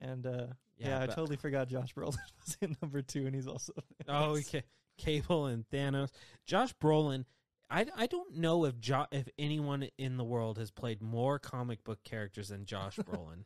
And 0.00 0.26
uh, 0.26 0.46
yeah, 0.78 1.00
I 1.00 1.06
but- 1.06 1.14
totally 1.14 1.36
forgot 1.36 1.68
Josh 1.68 1.92
Brolin 1.94 2.16
was 2.46 2.56
in 2.60 2.76
number 2.80 3.02
two, 3.02 3.26
and 3.26 3.34
he's 3.34 3.46
also. 3.46 3.72
in 3.76 4.06
Oh, 4.14 4.36
okay. 4.36 4.62
Cable 5.00 5.46
and 5.46 5.64
Thanos. 5.70 6.10
Josh 6.46 6.74
Brolin. 6.80 7.24
I, 7.72 7.86
I 7.96 8.06
don't 8.06 8.36
know 8.36 8.64
if 8.64 8.78
jo- 8.80 9.06
if 9.12 9.28
anyone 9.38 9.88
in 9.96 10.16
the 10.16 10.24
world 10.24 10.58
has 10.58 10.70
played 10.70 11.00
more 11.00 11.38
comic 11.38 11.84
book 11.84 12.00
characters 12.04 12.48
than 12.48 12.64
Josh 12.64 12.96
Brolin. 12.98 13.44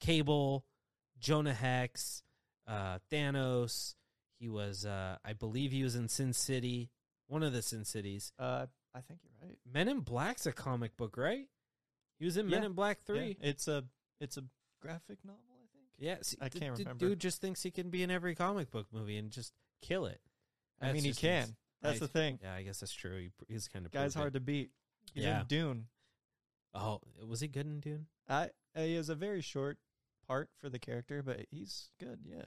Cable, 0.00 0.64
Jonah 1.18 1.54
Hex, 1.54 2.22
uh, 2.66 2.98
Thanos. 3.10 3.94
He 4.40 4.48
was, 4.48 4.84
uh, 4.84 5.16
I 5.24 5.32
believe, 5.34 5.70
he 5.70 5.84
was 5.84 5.94
in 5.94 6.08
Sin 6.08 6.32
City, 6.32 6.90
one 7.28 7.44
of 7.44 7.52
the 7.52 7.62
Sin 7.62 7.84
Cities. 7.84 8.32
Uh, 8.38 8.66
I 8.92 9.00
think 9.00 9.20
you're 9.22 9.48
right. 9.48 9.56
Men 9.72 9.88
in 9.88 10.00
Black's 10.00 10.46
a 10.46 10.52
comic 10.52 10.96
book, 10.96 11.16
right? 11.16 11.46
He 12.18 12.24
was 12.24 12.36
in 12.36 12.48
Men 12.48 12.62
Yeah. 12.62 12.66
in 12.66 12.72
Black 12.72 12.98
Yeah, 13.08 13.14
Three. 13.14 13.36
it's 13.40 13.68
a 13.68 13.84
it's 14.20 14.36
a 14.36 14.44
graphic 14.80 15.18
novel, 15.24 15.40
I 15.54 15.66
think. 15.72 15.84
Yeah, 15.98 16.16
see, 16.22 16.36
I 16.40 16.48
can't 16.48 16.76
d- 16.76 16.82
remember. 16.82 17.06
Dude 17.08 17.20
just 17.20 17.40
thinks 17.40 17.62
he 17.62 17.70
can 17.70 17.90
be 17.90 18.02
in 18.02 18.10
every 18.10 18.34
comic 18.34 18.70
book 18.72 18.86
movie 18.92 19.16
and 19.18 19.30
just 19.30 19.52
kill 19.80 20.06
it. 20.06 20.20
I 20.82 20.92
mean, 20.92 21.04
he 21.04 21.12
can. 21.14 21.54
That's 21.80 21.98
the 22.00 22.08
thing. 22.08 22.38
Yeah, 22.42 22.54
I 22.54 22.62
guess 22.62 22.80
that's 22.80 22.92
true. 22.94 23.18
He, 23.18 23.30
he's 23.52 23.68
kind 23.68 23.84
of 23.86 23.92
Guy's 23.92 24.14
hard 24.14 24.34
to 24.34 24.40
beat. 24.40 24.70
He's 25.14 25.24
Yeah. 25.24 25.40
in 25.40 25.46
Dune. 25.46 25.86
Oh, 26.74 27.00
was 27.26 27.40
he 27.40 27.48
good 27.48 27.66
in 27.66 27.80
Dune? 27.80 28.06
I 28.28 28.50
uh, 28.74 28.82
he 28.82 28.94
has 28.94 29.08
a 29.08 29.14
very 29.14 29.40
short 29.42 29.78
part 30.26 30.48
for 30.60 30.68
the 30.68 30.78
character, 30.78 31.22
but 31.22 31.46
he's 31.50 31.90
good. 32.00 32.20
Yeah. 32.24 32.44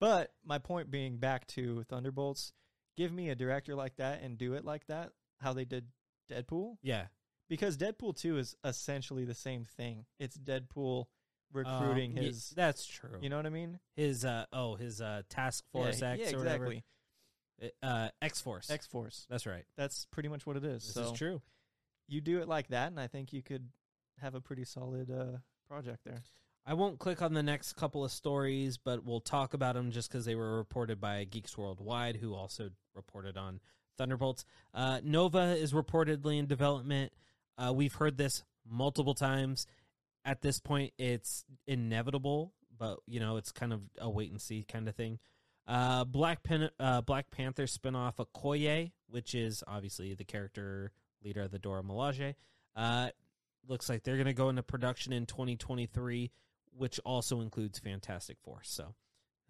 But 0.00 0.32
my 0.44 0.58
point 0.58 0.90
being 0.90 1.18
back 1.18 1.46
to 1.48 1.84
Thunderbolts, 1.84 2.52
give 2.96 3.12
me 3.12 3.28
a 3.28 3.34
director 3.34 3.74
like 3.74 3.96
that 3.96 4.22
and 4.22 4.38
do 4.38 4.54
it 4.54 4.64
like 4.64 4.86
that, 4.86 5.12
how 5.40 5.52
they 5.52 5.64
did 5.64 5.86
Deadpool, 6.30 6.76
Yeah, 6.82 7.06
because 7.48 7.76
Deadpool 7.76 8.16
two 8.16 8.38
is 8.38 8.56
essentially 8.64 9.24
the 9.24 9.34
same 9.34 9.64
thing. 9.64 10.06
It's 10.18 10.36
Deadpool 10.38 11.06
recruiting 11.52 12.16
Um, 12.18 12.24
his. 12.24 12.50
that's 12.50 12.86
true. 12.86 13.18
You 13.20 13.28
know 13.28 13.36
what 13.36 13.46
I 13.46 13.50
mean? 13.50 13.78
his 13.96 14.24
uh 14.24 14.46
oh 14.52 14.76
his 14.76 15.00
uh 15.00 15.22
Task 15.28 15.64
Force 15.72 16.00
yeah, 16.00 16.10
X 16.12 16.20
yeah, 16.30 16.36
or 16.36 16.38
whatever. 16.38 16.64
exactly. 16.66 16.84
Uh, 17.82 18.08
X 18.22 18.40
Force. 18.40 18.70
X 18.70 18.86
Force. 18.86 19.26
That's 19.28 19.46
right. 19.46 19.64
That's 19.76 20.06
pretty 20.10 20.28
much 20.28 20.46
what 20.46 20.56
it 20.56 20.64
is. 20.64 20.84
This 20.84 20.94
so 20.94 21.12
is 21.12 21.18
true. 21.18 21.42
you 22.08 22.20
do 22.20 22.40
it 22.40 22.48
like 22.48 22.68
that, 22.68 22.88
and 22.88 22.98
I 22.98 23.06
think 23.06 23.32
you 23.32 23.42
could 23.42 23.68
have 24.20 24.34
a 24.34 24.40
pretty 24.40 24.64
solid 24.64 25.10
uh, 25.10 25.38
project 25.68 26.00
there. 26.04 26.22
I 26.66 26.74
won't 26.74 26.98
click 26.98 27.22
on 27.22 27.34
the 27.34 27.42
next 27.42 27.72
couple 27.74 28.04
of 28.04 28.12
stories, 28.12 28.76
but 28.76 29.04
we'll 29.04 29.20
talk 29.20 29.54
about 29.54 29.74
them 29.74 29.90
just 29.90 30.10
because 30.10 30.24
they 30.24 30.34
were 30.34 30.56
reported 30.56 31.00
by 31.00 31.24
Geeks 31.24 31.56
Worldwide, 31.56 32.16
who 32.16 32.34
also 32.34 32.70
reported 32.94 33.36
on 33.36 33.60
Thunderbolts. 33.96 34.44
Uh, 34.74 35.00
Nova 35.02 35.56
is 35.56 35.72
reportedly 35.72 36.38
in 36.38 36.46
development. 36.46 37.12
Uh, 37.56 37.72
we've 37.72 37.94
heard 37.94 38.16
this 38.16 38.44
multiple 38.68 39.14
times. 39.14 39.66
At 40.24 40.42
this 40.42 40.60
point, 40.60 40.92
it's 40.98 41.44
inevitable, 41.66 42.52
but 42.78 42.98
you 43.06 43.20
know 43.20 43.36
it's 43.36 43.52
kind 43.52 43.72
of 43.72 43.80
a 43.98 44.08
wait 44.08 44.30
and 44.30 44.40
see 44.40 44.64
kind 44.64 44.86
of 44.88 44.94
thing. 44.94 45.18
Uh, 45.66 46.04
Black 46.04 46.42
Pan- 46.42 46.70
uh, 46.80 47.00
Black 47.02 47.30
Panther 47.30 47.64
spinoff 47.66 48.16
Okoye, 48.16 48.92
which 49.08 49.34
is 49.34 49.62
obviously 49.66 50.14
the 50.14 50.24
character 50.24 50.92
leader 51.22 51.42
of 51.42 51.50
the 51.50 51.58
Dora 51.58 51.82
Milaje, 51.82 52.34
uh, 52.76 53.10
looks 53.68 53.88
like 53.88 54.02
they're 54.02 54.16
going 54.16 54.26
to 54.26 54.32
go 54.32 54.48
into 54.48 54.62
production 54.62 55.12
in 55.12 55.26
2023 55.26 56.30
which 56.76 57.00
also 57.04 57.40
includes 57.40 57.78
Fantastic 57.80 58.38
Four. 58.42 58.60
So 58.62 58.94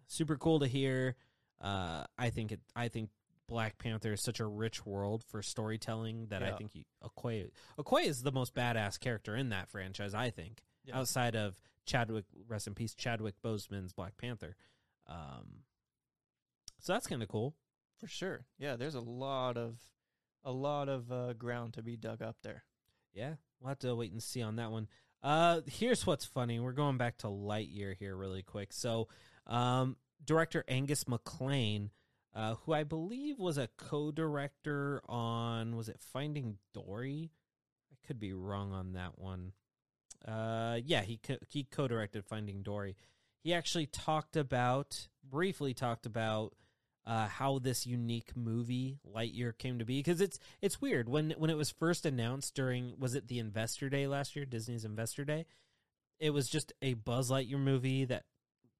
super 0.07 0.37
cool 0.37 0.59
to 0.59 0.67
hear. 0.67 1.15
Uh, 1.61 2.03
I 2.17 2.31
think 2.31 2.51
it. 2.51 2.59
I 2.75 2.87
think 2.87 3.09
Black 3.47 3.77
Panther 3.77 4.13
is 4.13 4.23
such 4.23 4.39
a 4.39 4.45
rich 4.45 4.85
world 4.85 5.23
for 5.29 5.41
storytelling 5.43 6.27
that 6.29 6.41
I 6.41 6.51
think 6.53 6.73
you, 6.73 6.83
Okoye 7.03 7.51
Okoye 7.79 8.05
is 8.07 8.23
the 8.23 8.31
most 8.31 8.55
badass 8.55 8.99
character 8.99 9.35
in 9.35 9.49
that 9.49 9.69
franchise. 9.69 10.13
I 10.15 10.31
think 10.31 10.61
Yeah. 10.83 10.97
outside 10.97 11.35
of 11.35 11.55
Chadwick, 11.85 12.25
rest 12.47 12.65
in 12.67 12.73
peace, 12.73 12.95
Chadwick 12.95 13.35
Boseman's 13.43 13.93
Black 13.93 14.17
Panther. 14.17 14.55
Um, 15.07 15.63
so 16.81 16.93
that's 16.93 17.07
kind 17.07 17.23
of 17.23 17.29
cool. 17.29 17.55
For 17.99 18.07
sure. 18.07 18.45
Yeah, 18.57 18.75
there's 18.75 18.95
a 18.95 19.01
lot 19.01 19.57
of 19.57 19.77
a 20.43 20.51
lot 20.51 20.89
of 20.89 21.11
uh, 21.11 21.33
ground 21.33 21.73
to 21.73 21.83
be 21.83 21.95
dug 21.95 22.21
up 22.21 22.37
there. 22.43 22.63
Yeah, 23.13 23.35
we'll 23.59 23.69
have 23.69 23.79
to 23.79 23.95
wait 23.95 24.11
and 24.11 24.21
see 24.23 24.41
on 24.41 24.55
that 24.55 24.71
one. 24.71 24.87
Uh, 25.21 25.61
here's 25.67 26.05
what's 26.05 26.25
funny. 26.25 26.59
We're 26.59 26.71
going 26.71 26.97
back 26.97 27.17
to 27.19 27.27
Lightyear 27.27 27.95
here 27.95 28.15
really 28.15 28.41
quick. 28.41 28.73
So, 28.73 29.07
um, 29.45 29.97
director 30.25 30.63
Angus 30.67 31.07
MacLean, 31.07 31.91
uh, 32.33 32.55
who 32.55 32.73
I 32.73 32.83
believe 32.83 33.37
was 33.37 33.59
a 33.59 33.69
co-director 33.77 35.01
on 35.07 35.75
was 35.75 35.89
it 35.89 35.99
Finding 35.99 36.57
Dory? 36.73 37.31
I 37.91 38.07
could 38.07 38.19
be 38.19 38.33
wrong 38.33 38.73
on 38.73 38.93
that 38.93 39.19
one. 39.19 39.51
Uh, 40.27 40.79
yeah, 40.83 41.01
he 41.01 41.17
co- 41.17 41.37
he 41.47 41.63
co-directed 41.63 42.25
Finding 42.25 42.63
Dory. 42.63 42.95
He 43.43 43.53
actually 43.53 43.87
talked 43.87 44.35
about 44.35 45.07
briefly 45.27 45.73
talked 45.73 46.05
about 46.05 46.53
uh, 47.05 47.27
how 47.27 47.59
this 47.59 47.85
unique 47.85 48.35
movie 48.35 48.99
Lightyear 49.07 49.57
came 49.57 49.79
to 49.79 49.85
be. 49.85 49.99
Because 49.99 50.21
it's 50.21 50.39
it's 50.61 50.81
weird. 50.81 51.09
When 51.09 51.31
when 51.37 51.49
it 51.49 51.57
was 51.57 51.69
first 51.71 52.05
announced 52.05 52.55
during 52.55 52.93
was 52.99 53.15
it 53.15 53.27
the 53.27 53.39
Investor 53.39 53.89
Day 53.89 54.07
last 54.07 54.35
year 54.35 54.45
Disney's 54.45 54.85
Investor 54.85 55.25
Day? 55.25 55.45
It 56.19 56.31
was 56.31 56.47
just 56.47 56.73
a 56.81 56.93
Buzz 56.93 57.31
Lightyear 57.31 57.59
movie 57.59 58.05
that 58.05 58.23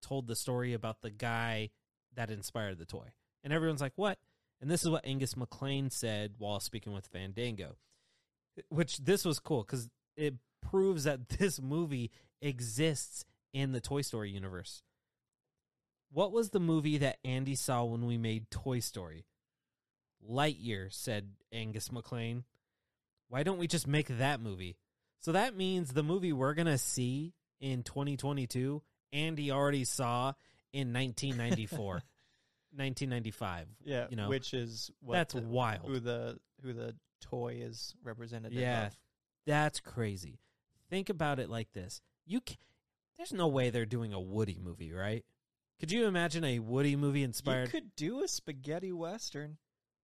told 0.02 0.28
the 0.28 0.36
story 0.36 0.74
about 0.74 1.02
the 1.02 1.10
guy 1.10 1.70
that 2.16 2.30
inspired 2.30 2.78
the 2.78 2.86
toy. 2.86 3.08
And 3.44 3.52
everyone's 3.52 3.82
like 3.82 3.94
what? 3.96 4.20
And 4.60 4.70
this 4.70 4.84
is 4.84 4.90
what 4.90 5.06
Angus 5.06 5.36
MacLean 5.36 5.90
said 5.90 6.34
while 6.38 6.60
speaking 6.60 6.94
with 6.94 7.08
Fandango 7.08 7.78
which 8.70 8.98
this 8.98 9.26
was 9.26 9.40
cool 9.40 9.64
because 9.64 9.90
it 10.16 10.36
proves 10.62 11.04
that 11.04 11.30
this 11.40 11.62
movie 11.62 12.12
exists 12.42 13.26
in 13.54 13.72
the 13.72 13.82
Toy 13.82 14.02
Story 14.02 14.32
universe 14.32 14.82
what 16.12 16.32
was 16.32 16.50
the 16.50 16.60
movie 16.60 16.98
that 17.00 17.18
Andy 17.24 17.56
saw 17.56 17.84
when 17.84 18.06
we 18.06 18.18
made 18.18 18.50
Toy 18.52 18.80
Story? 18.80 19.26
Lightyear, 20.30 20.92
said 20.94 21.30
Angus 21.52 21.92
McLean. 21.92 22.44
Why 23.30 23.44
don't 23.44 23.58
we 23.58 23.68
just 23.68 23.88
make 23.88 24.08
that 24.08 24.40
movie? 24.42 24.78
So 25.20 25.32
that 25.32 25.56
means 25.56 25.94
the 25.94 26.04
movie 26.04 26.34
we're 26.34 26.54
going 26.54 26.66
to 26.68 26.78
see 26.78 27.34
in 27.60 27.84
2022, 27.84 28.82
Andy 29.14 29.52
already 29.52 29.84
saw 29.84 30.34
in 30.74 30.94
1994, 30.94 32.02
1995. 32.76 33.68
Yeah, 33.84 34.08
You 34.10 34.16
know, 34.16 34.30
which 34.30 34.54
is 34.54 34.92
what 35.02 35.14
That's 35.16 35.34
the- 35.34 35.42
wild. 35.42 35.86
who 35.86 36.00
the 36.00 36.40
who 36.64 36.74
the 36.74 36.96
toy 37.22 37.60
is 37.62 37.96
representative 38.04 38.58
Yeah. 38.60 38.88
of. 38.88 38.98
That's 39.48 39.80
crazy. 39.80 40.40
Think 40.90 41.10
about 41.10 41.40
it 41.40 41.50
like 41.50 41.72
this. 41.74 42.02
You 42.26 42.42
ca 42.42 42.56
there's 43.18 43.34
no 43.34 43.48
way 43.48 43.70
they're 43.70 43.86
doing 43.86 44.14
a 44.14 44.20
Woody 44.20 44.58
movie, 44.62 44.92
right? 44.92 45.24
Could 45.82 45.92
you 45.92 46.06
imagine 46.06 46.44
a 46.44 46.60
Woody 46.60 46.96
movie 46.96 47.24
inspired? 47.24 47.64
You 47.66 47.72
could 47.82 47.96
do 47.96 48.24
a 48.24 48.28
spaghetti 48.28 48.92
western. 48.92 49.58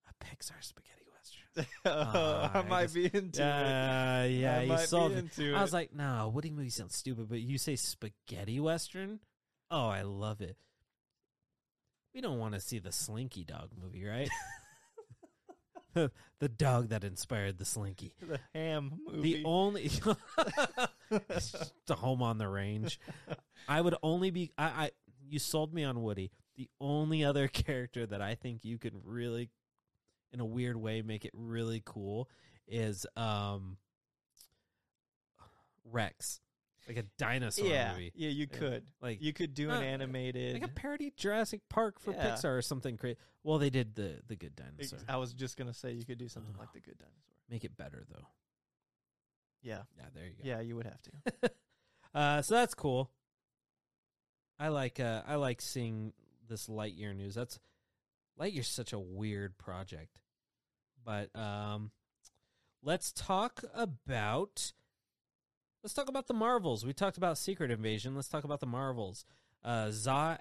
a 0.08 0.24
Pixar 0.24 0.62
spaghetti 0.62 1.04
western? 1.12 1.66
I 1.84 2.50
I 2.54 2.62
might 2.62 2.82
guess- 2.84 2.94
be 2.94 3.04
into 3.12 3.42
it. 3.42 3.44
Uh, 3.44 4.24
yeah, 4.26 4.58
I 4.58 4.62
you 4.62 4.78
sold 4.78 5.12
me. 5.12 5.18
into 5.18 5.54
I 5.54 5.60
was 5.60 5.74
like, 5.74 5.94
no, 5.94 6.32
Woody 6.34 6.50
movie 6.50 6.70
sounds 6.70 6.96
stupid, 6.96 7.28
but 7.28 7.40
you 7.40 7.58
say 7.58 7.76
spaghetti 7.76 8.58
western? 8.58 9.20
Oh, 9.70 9.88
I 9.88 10.00
love 10.00 10.40
it. 10.40 10.56
We 12.14 12.22
don't 12.22 12.38
want 12.38 12.54
to 12.54 12.60
see 12.60 12.78
the 12.78 12.90
Slinky 12.92 13.44
Dog 13.44 13.68
movie, 13.78 14.06
right? 14.06 14.30
the 16.40 16.48
dog 16.48 16.88
that 16.90 17.04
inspired 17.04 17.58
the 17.58 17.64
Slinky. 17.64 18.12
the 18.20 18.40
ham 18.54 19.00
movie. 19.06 19.34
The 19.34 19.44
only 19.44 19.88
the 21.86 21.94
home 21.94 22.22
on 22.22 22.38
the 22.38 22.48
range. 22.48 23.00
I 23.68 23.80
would 23.80 23.94
only 24.02 24.30
be 24.30 24.52
I, 24.58 24.64
I 24.64 24.90
you 25.28 25.38
sold 25.38 25.72
me 25.74 25.84
on 25.84 26.02
Woody. 26.02 26.30
The 26.56 26.68
only 26.80 27.24
other 27.24 27.48
character 27.64 28.06
that 28.06 28.20
I 28.22 28.34
think 28.34 28.64
you 28.64 28.78
could 28.78 28.94
really 29.04 29.50
in 30.32 30.40
a 30.40 30.44
weird 30.44 30.76
way 30.76 31.02
make 31.02 31.24
it 31.24 31.30
really 31.34 31.82
cool 31.84 32.28
is 32.66 33.06
um 33.16 33.76
Rex. 35.84 36.40
Like 36.88 36.98
a 36.98 37.02
dinosaur 37.18 37.66
yeah, 37.66 37.92
movie. 37.92 38.12
yeah, 38.14 38.28
you 38.28 38.46
Yeah. 38.50 38.58
could. 38.58 38.84
Like 39.00 39.20
You 39.20 39.32
could 39.32 39.54
do 39.54 39.70
Uh, 39.70 39.74
an 39.78 39.82
animated. 39.82 40.54
like 40.54 40.62
a 40.62 40.68
parody 40.72 41.12
Jurassic 41.16 41.60
Park 41.68 41.98
for 41.98 42.12
Yeah. 42.12 42.30
Pixar 42.36 42.56
or 42.56 42.62
something 42.62 42.96
crazy. 42.96 43.18
Well, 43.42 43.58
they 43.58 43.70
did 43.70 43.94
the 43.96 44.20
the 44.28 44.36
good 44.36 44.54
dinosaur. 44.54 45.00
I 45.08 45.16
was 45.16 45.32
just 45.34 45.56
gonna 45.56 45.74
say 45.74 45.92
you 45.92 46.04
could 46.04 46.18
do 46.18 46.28
something 46.28 46.52
Ugh. 46.54 46.60
like 46.60 46.72
the 46.72 46.80
Good 46.80 46.98
Dinosaur. 46.98 47.34
Make 47.48 47.64
it 47.64 47.76
better 47.76 48.04
though. 48.08 48.26
Yeah, 49.62 49.82
Yeah, 49.96 50.04
there 50.14 50.26
you 50.26 50.34
go. 50.34 50.42
yeah, 50.44 50.60
you 50.60 50.76
would 50.76 50.86
have 50.86 51.00
to. 51.02 51.50
uh, 52.14 52.42
so 52.42 52.54
that's 52.54 52.74
cool. 52.74 53.10
I 54.58 54.68
like 54.68 55.00
uh, 55.00 55.22
I 55.26 55.36
like 55.36 55.60
seeing 55.60 56.12
this 56.48 56.68
Lightyear 56.68 57.14
news. 57.14 57.34
That's 57.34 57.58
Lightyear's 58.40 58.68
such 58.68 58.92
a 58.92 58.98
weird 58.98 59.58
project. 59.58 60.18
But 61.04 61.34
um, 61.38 61.90
let's 62.82 63.12
talk 63.12 63.62
about 63.74 64.72
let's 65.82 65.94
talk 65.94 66.08
about 66.08 66.26
the 66.26 66.34
Marvels. 66.34 66.84
We 66.84 66.92
talked 66.92 67.16
about 67.16 67.38
Secret 67.38 67.70
Invasion. 67.70 68.14
Let's 68.14 68.28
talk 68.28 68.44
about 68.44 68.60
the 68.60 68.66
Marvels. 68.66 69.24
Uh, 69.64 69.90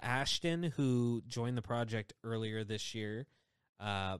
Ashton, 0.01 0.63
who 0.75 1.23
joined 1.27 1.57
the 1.57 1.61
project 1.61 2.13
earlier 2.23 2.63
this 2.63 2.93
year, 2.93 3.25
uh, 3.79 4.19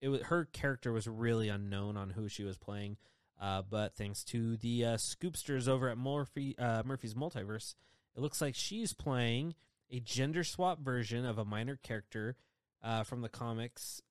it 0.00 0.08
was 0.08 0.22
her 0.22 0.46
character 0.46 0.92
was 0.92 1.06
really 1.06 1.48
unknown 1.48 1.96
on 1.96 2.10
who 2.10 2.28
she 2.28 2.42
was 2.42 2.56
playing. 2.56 2.96
Uh, 3.40 3.62
but 3.68 3.94
thanks 3.94 4.24
to 4.24 4.56
the 4.56 4.84
uh, 4.84 4.96
scoopsters 4.96 5.68
over 5.68 5.90
at 5.90 5.98
Murphy, 5.98 6.56
uh, 6.58 6.82
Murphy's 6.86 7.14
Multiverse, 7.14 7.74
it 8.16 8.20
looks 8.20 8.40
like 8.40 8.54
she's 8.54 8.92
playing 8.92 9.54
a 9.90 10.00
gender 10.00 10.42
swap 10.42 10.80
version 10.80 11.24
of 11.24 11.38
a 11.38 11.44
minor 11.44 11.76
character 11.76 12.36
uh, 12.82 13.02
from 13.04 13.20
the 13.20 13.28
comics. 13.28 14.02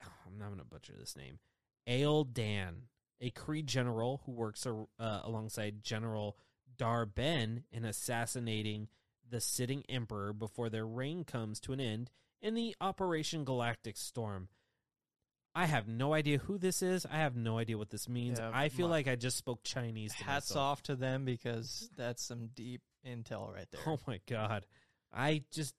I'm 0.02 0.38
not 0.38 0.46
going 0.48 0.58
to 0.58 0.64
butcher 0.64 0.94
this 0.98 1.16
name. 1.16 1.38
Ael 1.86 2.24
Dan, 2.24 2.82
a 3.20 3.30
Kree 3.30 3.64
general 3.64 4.22
who 4.26 4.32
works 4.32 4.66
uh, 4.66 5.20
alongside 5.24 5.82
General 5.82 6.36
Dar-Benn 6.76 7.64
in 7.72 7.84
assassinating 7.84 8.88
the 9.28 9.40
sitting 9.40 9.84
emperor 9.88 10.32
before 10.32 10.68
their 10.70 10.86
reign 10.86 11.24
comes 11.24 11.60
to 11.60 11.72
an 11.72 11.80
end 11.80 12.10
in 12.40 12.54
the 12.54 12.74
Operation 12.80 13.44
Galactic 13.44 13.96
Storm. 13.96 14.48
I 15.54 15.66
have 15.66 15.88
no 15.88 16.14
idea 16.14 16.38
who 16.38 16.56
this 16.58 16.82
is. 16.82 17.04
I 17.06 17.16
have 17.16 17.34
no 17.34 17.58
idea 17.58 17.76
what 17.78 17.90
this 17.90 18.08
means. 18.08 18.38
Yeah, 18.38 18.50
I 18.54 18.68
feel 18.68 18.86
my- 18.86 18.96
like 18.96 19.08
I 19.08 19.16
just 19.16 19.36
spoke 19.38 19.64
Chinese. 19.64 20.14
To 20.14 20.24
Hats 20.24 20.50
myself. 20.50 20.62
off 20.62 20.82
to 20.84 20.94
them 20.94 21.24
because 21.24 21.90
that's 21.96 22.22
some 22.22 22.48
deep 22.54 22.82
intel 23.06 23.52
right 23.52 23.66
there. 23.70 23.80
Oh 23.86 23.98
my 24.06 24.20
god. 24.28 24.66
I 25.12 25.42
just 25.50 25.74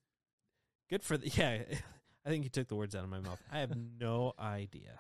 good 0.90 1.04
for 1.04 1.18
the 1.18 1.30
yeah. 1.36 1.60
I 2.26 2.30
think 2.30 2.44
you 2.44 2.50
took 2.50 2.68
the 2.68 2.76
words 2.76 2.96
out 2.96 3.04
of 3.04 3.10
my 3.10 3.20
mouth. 3.20 3.42
I 3.52 3.60
have 3.60 3.74
no 4.00 4.34
idea. 4.40 5.00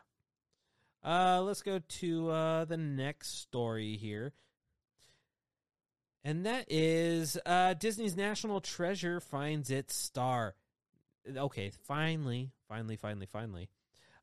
Uh 1.03 1.41
let's 1.43 1.61
go 1.61 1.79
to 1.79 2.29
uh 2.29 2.65
the 2.65 2.77
next 2.77 3.41
story 3.41 3.95
here. 3.97 4.33
And 6.23 6.45
that 6.45 6.65
is 6.69 7.37
uh 7.45 7.73
Disney's 7.75 8.15
National 8.15 8.61
Treasure 8.61 9.19
finds 9.19 9.71
its 9.71 9.95
star. 9.95 10.55
Okay, 11.27 11.71
finally, 11.85 12.51
finally, 12.67 12.95
finally, 12.95 13.25
finally. 13.25 13.69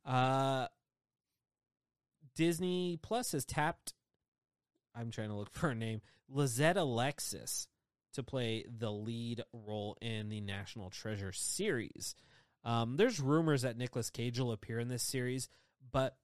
Uh 0.05 0.69
Disney 2.35 2.99
Plus 3.01 3.33
has 3.33 3.45
tapped 3.45 3.95
I'm 4.95 5.11
trying 5.11 5.29
to 5.29 5.35
look 5.35 5.53
for 5.53 5.71
a 5.71 5.75
name. 5.75 6.01
Lisette 6.29 6.77
Alexis 6.77 7.69
to 8.17 8.23
play 8.23 8.65
the 8.79 8.91
lead 8.91 9.43
role 9.53 9.97
in 10.01 10.29
the 10.29 10.41
National 10.41 10.91
Treasure 10.91 11.33
series. 11.33 12.15
Um, 12.65 12.97
there's 12.97 13.21
rumors 13.21 13.63
that 13.63 13.79
Nicolas 13.79 14.11
Cage 14.11 14.41
will 14.41 14.53
appear 14.53 14.79
in 14.81 14.89
this 14.89 15.03
series, 15.03 15.49
but 15.93 16.17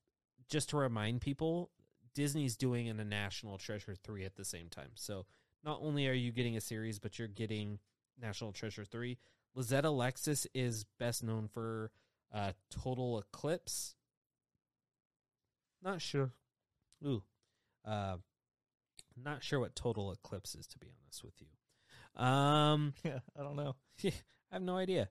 just 0.48 0.70
to 0.70 0.76
remind 0.76 1.20
people, 1.20 1.70
Disney's 2.14 2.56
doing 2.56 2.88
in 2.88 2.98
a 3.00 3.04
National 3.04 3.58
Treasure 3.58 3.94
3 3.94 4.24
at 4.24 4.36
the 4.36 4.44
same 4.44 4.68
time. 4.68 4.90
So 4.94 5.26
not 5.64 5.78
only 5.80 6.08
are 6.08 6.12
you 6.12 6.32
getting 6.32 6.56
a 6.56 6.60
series, 6.60 6.98
but 6.98 7.18
you're 7.18 7.28
getting 7.28 7.78
National 8.20 8.52
Treasure 8.52 8.84
3. 8.84 9.18
Lisette 9.54 9.84
Alexis 9.84 10.46
is 10.54 10.84
best 10.98 11.22
known 11.22 11.48
for 11.48 11.90
uh, 12.34 12.52
Total 12.70 13.18
Eclipse. 13.18 13.94
Not 15.82 16.00
sure. 16.00 16.32
Ooh. 17.06 17.22
Uh, 17.84 18.16
not 19.22 19.42
sure 19.42 19.60
what 19.60 19.76
Total 19.76 20.12
Eclipse 20.12 20.54
is, 20.54 20.66
to 20.68 20.78
be 20.78 20.88
honest 21.02 21.22
with 21.22 21.34
you. 21.40 21.48
Um, 22.16 22.94
yeah, 23.04 23.20
I 23.38 23.42
don't 23.42 23.56
know. 23.56 23.74
I 24.04 24.10
have 24.52 24.62
no 24.62 24.76
idea. 24.76 25.08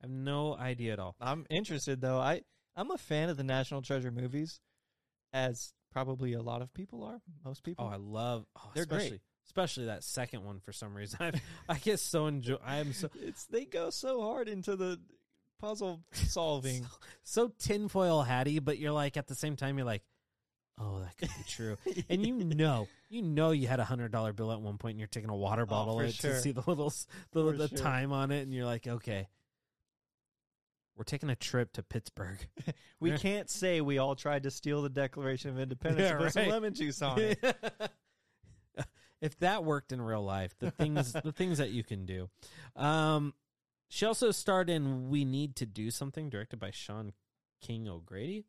I 0.00 0.06
have 0.06 0.10
no 0.10 0.54
idea 0.56 0.92
at 0.92 0.98
all. 0.98 1.16
I'm 1.20 1.46
interested 1.50 2.00
though. 2.00 2.18
I 2.18 2.42
I'm 2.76 2.90
a 2.90 2.98
fan 2.98 3.28
of 3.28 3.36
the 3.36 3.44
National 3.44 3.82
Treasure 3.82 4.10
movies, 4.10 4.60
as 5.32 5.72
probably 5.92 6.32
a 6.32 6.42
lot 6.42 6.60
of 6.62 6.72
people 6.74 7.04
are. 7.04 7.20
Most 7.44 7.62
people. 7.62 7.86
Oh, 7.88 7.92
I 7.92 7.96
love. 7.96 8.46
Oh, 8.56 8.70
They're 8.74 8.84
great. 8.86 8.98
especially, 8.98 9.20
Especially 9.46 9.84
that 9.86 10.02
second 10.04 10.44
one 10.44 10.58
for 10.60 10.72
some 10.72 10.94
reason. 10.94 11.18
I 11.22 11.32
I 11.68 11.78
get 11.78 12.00
so 12.00 12.26
enjoy. 12.26 12.56
I 12.64 12.76
am 12.78 12.92
so 12.92 13.10
it's 13.20 13.46
they 13.46 13.64
go 13.64 13.90
so 13.90 14.22
hard 14.22 14.48
into 14.48 14.76
the 14.76 15.00
puzzle 15.60 16.02
solving. 16.12 16.86
so 17.22 17.52
tinfoil 17.58 18.22
hatty, 18.22 18.58
but 18.58 18.78
you're 18.78 18.92
like 18.92 19.16
at 19.16 19.26
the 19.26 19.34
same 19.34 19.56
time 19.56 19.78
you're 19.78 19.86
like, 19.86 20.02
oh, 20.78 21.00
that 21.00 21.16
could 21.16 21.28
be 21.36 21.44
true. 21.48 21.76
and 22.08 22.26
you 22.26 22.34
know, 22.34 22.88
you 23.08 23.22
know, 23.22 23.50
you 23.50 23.66
had 23.66 23.80
a 23.80 23.84
hundred 23.84 24.12
dollar 24.12 24.32
bill 24.32 24.52
at 24.52 24.60
one 24.60 24.78
point, 24.78 24.92
and 24.92 24.98
you're 25.00 25.08
taking 25.08 25.30
a 25.30 25.36
water 25.36 25.66
bottle 25.66 25.98
Oh, 25.98 26.08
sure. 26.10 26.32
to 26.32 26.40
see 26.40 26.52
the 26.52 26.62
little 26.66 26.92
the, 27.32 27.52
the 27.52 27.68
sure. 27.68 27.78
time 27.78 28.12
on 28.12 28.30
it, 28.30 28.42
and 28.42 28.52
you're 28.52 28.64
like, 28.64 28.86
okay, 28.86 29.28
we're 30.96 31.04
taking 31.04 31.30
a 31.30 31.36
trip 31.36 31.72
to 31.72 31.82
Pittsburgh. 31.82 32.38
we 33.00 33.12
can't 33.12 33.50
say 33.50 33.80
we 33.80 33.98
all 33.98 34.14
tried 34.14 34.44
to 34.44 34.50
steal 34.50 34.82
the 34.82 34.88
Declaration 34.88 35.50
of 35.50 35.58
Independence 35.58 36.10
Yeah, 36.10 36.16
put 36.18 36.32
some 36.32 36.48
lemon 36.48 36.74
juice 36.74 37.02
on 37.02 37.18
it. 37.18 37.38
if 39.20 39.38
that 39.40 39.64
worked 39.64 39.92
in 39.92 40.00
real 40.00 40.22
life, 40.24 40.54
the 40.58 40.70
things 40.70 41.12
the 41.12 41.32
things 41.32 41.58
that 41.58 41.70
you 41.70 41.82
can 41.82 42.06
do. 42.06 42.28
Um, 42.76 43.34
she 43.88 44.06
also 44.06 44.30
starred 44.30 44.70
in 44.70 45.08
"We 45.08 45.24
Need 45.24 45.56
to 45.56 45.66
Do 45.66 45.90
Something," 45.90 46.30
directed 46.30 46.58
by 46.58 46.70
Sean 46.70 47.12
King 47.60 47.88
O'Grady. 47.88 48.44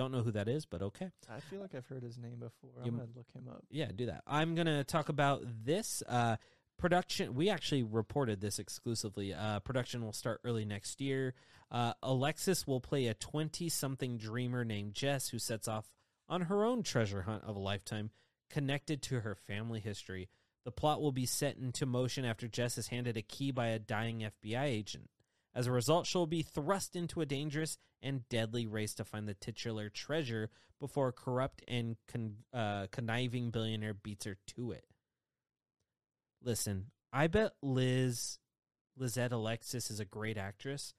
Don't 0.00 0.12
know 0.12 0.22
who 0.22 0.30
that 0.32 0.48
is, 0.48 0.64
but 0.64 0.80
okay. 0.80 1.10
I 1.28 1.40
feel 1.40 1.60
like 1.60 1.74
I've 1.74 1.84
heard 1.84 2.02
his 2.02 2.16
name 2.16 2.38
before. 2.38 2.70
You- 2.82 2.90
I'm 2.92 2.96
gonna 2.96 3.08
look 3.14 3.30
him 3.34 3.48
up. 3.50 3.62
Yeah, 3.70 3.90
do 3.94 4.06
that. 4.06 4.22
I'm 4.26 4.54
gonna 4.54 4.82
talk 4.82 5.10
about 5.10 5.42
this 5.62 6.02
uh, 6.08 6.36
production. 6.78 7.34
We 7.34 7.50
actually 7.50 7.82
reported 7.82 8.40
this 8.40 8.58
exclusively. 8.58 9.34
Uh, 9.34 9.60
production 9.60 10.02
will 10.02 10.14
start 10.14 10.40
early 10.42 10.64
next 10.64 11.02
year. 11.02 11.34
Uh, 11.70 11.92
Alexis 12.02 12.66
will 12.66 12.80
play 12.80 13.08
a 13.08 13.14
20-something 13.14 14.16
dreamer 14.16 14.64
named 14.64 14.94
Jess 14.94 15.28
who 15.28 15.38
sets 15.38 15.68
off 15.68 15.90
on 16.30 16.40
her 16.42 16.64
own 16.64 16.82
treasure 16.82 17.20
hunt 17.22 17.44
of 17.44 17.54
a 17.54 17.60
lifetime, 17.60 18.08
connected 18.48 19.02
to 19.02 19.20
her 19.20 19.34
family 19.34 19.80
history. 19.80 20.30
The 20.64 20.72
plot 20.72 21.02
will 21.02 21.12
be 21.12 21.26
set 21.26 21.58
into 21.58 21.84
motion 21.84 22.24
after 22.24 22.48
Jess 22.48 22.78
is 22.78 22.88
handed 22.88 23.18
a 23.18 23.22
key 23.22 23.50
by 23.50 23.66
a 23.66 23.78
dying 23.78 24.20
FBI 24.20 24.64
agent. 24.64 25.10
As 25.54 25.66
a 25.66 25.72
result, 25.72 26.06
she'll 26.06 26.26
be 26.26 26.42
thrust 26.42 26.94
into 26.94 27.20
a 27.20 27.26
dangerous 27.26 27.78
and 28.02 28.28
deadly 28.28 28.66
race 28.66 28.94
to 28.94 29.04
find 29.04 29.28
the 29.28 29.34
titular 29.34 29.88
treasure 29.88 30.50
before 30.78 31.08
a 31.08 31.12
corrupt 31.12 31.62
and 31.68 31.96
con- 32.08 32.36
uh, 32.52 32.86
conniving 32.90 33.50
billionaire 33.50 33.94
beats 33.94 34.24
her 34.24 34.36
to 34.56 34.72
it. 34.72 34.84
Listen, 36.42 36.86
I 37.12 37.26
bet 37.26 37.52
Liz, 37.62 38.38
Lisette 38.96 39.32
Alexis 39.32 39.90
is 39.90 40.00
a 40.00 40.04
great 40.04 40.38
actress. 40.38 40.94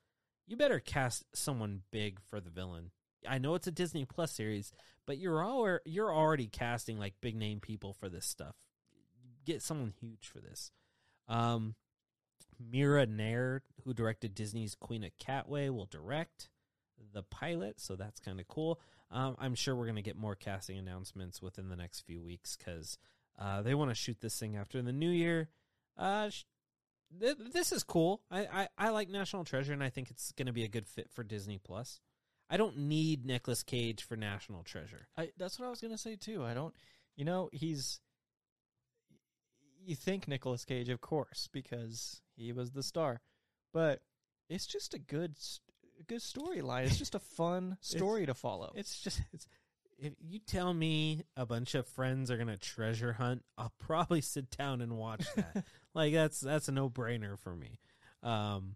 You 0.47 0.57
better 0.57 0.79
cast 0.79 1.23
someone 1.33 1.81
big 1.91 2.19
for 2.29 2.39
the 2.39 2.49
villain. 2.49 2.91
I 3.27 3.37
know 3.37 3.55
it's 3.55 3.67
a 3.67 3.71
Disney 3.71 4.05
Plus 4.05 4.31
series, 4.31 4.71
but 5.07 5.17
you're 5.17 5.43
all 5.43 5.79
you're 5.85 6.13
already 6.13 6.47
casting 6.47 6.99
like 6.99 7.13
big 7.21 7.35
name 7.35 7.59
people 7.59 7.93
for 7.93 8.09
this 8.09 8.25
stuff. 8.25 8.55
Get 9.45 9.61
someone 9.61 9.93
huge 9.99 10.27
for 10.27 10.39
this. 10.39 10.71
Um, 11.27 11.75
Mira 12.69 13.05
Nair, 13.05 13.63
who 13.83 13.93
directed 13.93 14.35
Disney's 14.35 14.75
Queen 14.75 15.03
of 15.03 15.11
Katwe, 15.17 15.69
will 15.73 15.85
direct 15.85 16.49
the 17.13 17.23
pilot, 17.23 17.79
so 17.79 17.95
that's 17.95 18.19
kind 18.19 18.39
of 18.39 18.47
cool. 18.47 18.79
Um, 19.09 19.35
I'm 19.39 19.55
sure 19.55 19.75
we're 19.75 19.85
going 19.85 19.95
to 19.95 20.01
get 20.01 20.15
more 20.17 20.35
casting 20.35 20.77
announcements 20.77 21.41
within 21.41 21.69
the 21.69 21.75
next 21.75 22.01
few 22.01 22.21
weeks 22.21 22.55
because 22.55 22.97
uh, 23.39 23.61
they 23.61 23.73
want 23.73 23.91
to 23.91 23.95
shoot 23.95 24.19
this 24.21 24.39
thing 24.39 24.55
after 24.55 24.81
the 24.81 24.93
new 24.93 25.09
year. 25.09 25.49
Uh, 25.97 26.29
sh- 26.29 26.43
th- 27.19 27.37
this 27.51 27.71
is 27.71 27.83
cool. 27.83 28.21
I, 28.29 28.45
I 28.45 28.67
I 28.77 28.89
like 28.89 29.09
National 29.09 29.43
Treasure, 29.43 29.73
and 29.73 29.83
I 29.83 29.89
think 29.89 30.09
it's 30.09 30.31
going 30.33 30.45
to 30.45 30.53
be 30.53 30.63
a 30.63 30.69
good 30.69 30.87
fit 30.87 31.09
for 31.11 31.23
Disney 31.23 31.57
Plus. 31.57 31.99
I 32.49 32.57
don't 32.57 32.77
need 32.77 33.25
Nicolas 33.25 33.63
Cage 33.63 34.03
for 34.03 34.17
National 34.17 34.63
Treasure. 34.63 35.07
I, 35.17 35.31
that's 35.37 35.57
what 35.57 35.67
I 35.67 35.69
was 35.69 35.79
gonna 35.79 35.97
say 35.97 36.17
too. 36.17 36.43
I 36.43 36.53
don't, 36.53 36.73
you 37.15 37.25
know, 37.25 37.49
he's. 37.51 38.01
You 39.83 39.95
think 39.95 40.27
Nicolas 40.27 40.65
Cage, 40.65 40.89
of 40.89 41.01
course, 41.01 41.49
because 41.51 42.21
he 42.35 42.51
was 42.53 42.71
the 42.71 42.83
star, 42.83 43.21
but 43.73 44.01
it's 44.49 44.67
just 44.67 44.93
a 44.93 44.99
good, 44.99 45.35
a 45.99 46.03
good 46.03 46.19
storyline. 46.21 46.85
It's 46.85 46.97
just 46.97 47.15
a 47.15 47.19
fun 47.19 47.77
story 47.81 48.25
to 48.25 48.33
follow. 48.33 48.71
It's 48.75 48.99
just 49.01 49.21
it's 49.33 49.47
if 49.97 50.13
you 50.19 50.39
tell 50.39 50.73
me 50.73 51.23
a 51.37 51.45
bunch 51.45 51.75
of 51.75 51.87
friends 51.87 52.31
are 52.31 52.37
gonna 52.37 52.57
treasure 52.57 53.13
hunt, 53.13 53.43
I'll 53.57 53.73
probably 53.79 54.21
sit 54.21 54.49
down 54.55 54.81
and 54.81 54.97
watch 54.97 55.25
that. 55.35 55.63
like 55.93 56.13
that's 56.13 56.39
that's 56.39 56.67
a 56.67 56.71
no 56.71 56.89
brainer 56.89 57.37
for 57.39 57.55
me. 57.55 57.79
Um, 58.23 58.75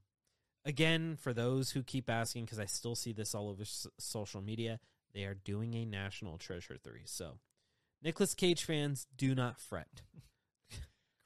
again, 0.66 1.18
for 1.20 1.34
those 1.34 1.72
who 1.72 1.84
keep 1.84 2.10
asking, 2.10 2.46
because 2.46 2.60
I 2.60 2.66
still 2.66 2.96
see 2.96 3.12
this 3.14 3.36
all 3.36 3.50
over 3.50 3.62
s- 3.64 3.88
social 4.00 4.42
media, 4.42 4.80
they 5.14 5.24
are 5.26 5.36
doing 5.36 5.74
a 5.76 5.86
National 5.86 6.38
Treasure 6.38 6.78
three. 6.84 7.04
So, 7.06 7.38
Nicholas 8.04 8.34
Cage 8.34 8.64
fans, 8.64 9.08
do 9.16 9.36
not 9.36 9.60
fret. 9.60 10.02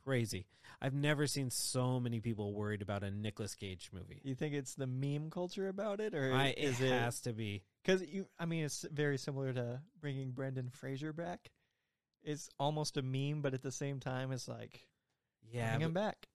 Crazy. 0.10 0.48
I've 0.82 0.96
never 0.96 1.28
seen 1.28 1.52
so 1.52 2.00
many 2.00 2.20
people 2.20 2.52
worried 2.54 2.82
about 2.82 3.04
a 3.04 3.12
Nicolas 3.12 3.54
Cage 3.54 3.92
movie. 3.94 4.20
you 4.24 4.34
think 4.34 4.56
it's 4.56 4.74
the 4.74 4.88
meme 4.88 5.30
culture 5.30 5.68
about 5.68 6.00
it, 6.00 6.16
or 6.16 6.34
I, 6.34 6.48
it 6.48 6.58
is 6.58 6.82
it 6.82 6.90
has 6.90 7.22
to 7.22 7.34
be. 7.34 7.62
Because 7.84 8.02
you, 8.02 8.26
I 8.40 8.48
mean, 8.48 8.66
it's 8.66 8.84
very 8.92 9.20
similar 9.20 9.54
to 9.54 9.82
bringing 10.02 10.32
Brendan 10.32 10.72
Fraser 10.72 11.14
back. 11.14 11.52
It's 12.24 12.50
almost 12.58 12.98
a 12.98 13.04
meme, 13.04 13.42
but 13.44 13.54
at 13.54 13.62
the 13.62 13.72
same 13.72 14.00
time, 14.00 14.32
it's 14.32 14.48
like 14.48 14.88
Yeah, 15.52 15.74
bring 15.74 15.82
him 15.82 15.94
back. 15.94 16.28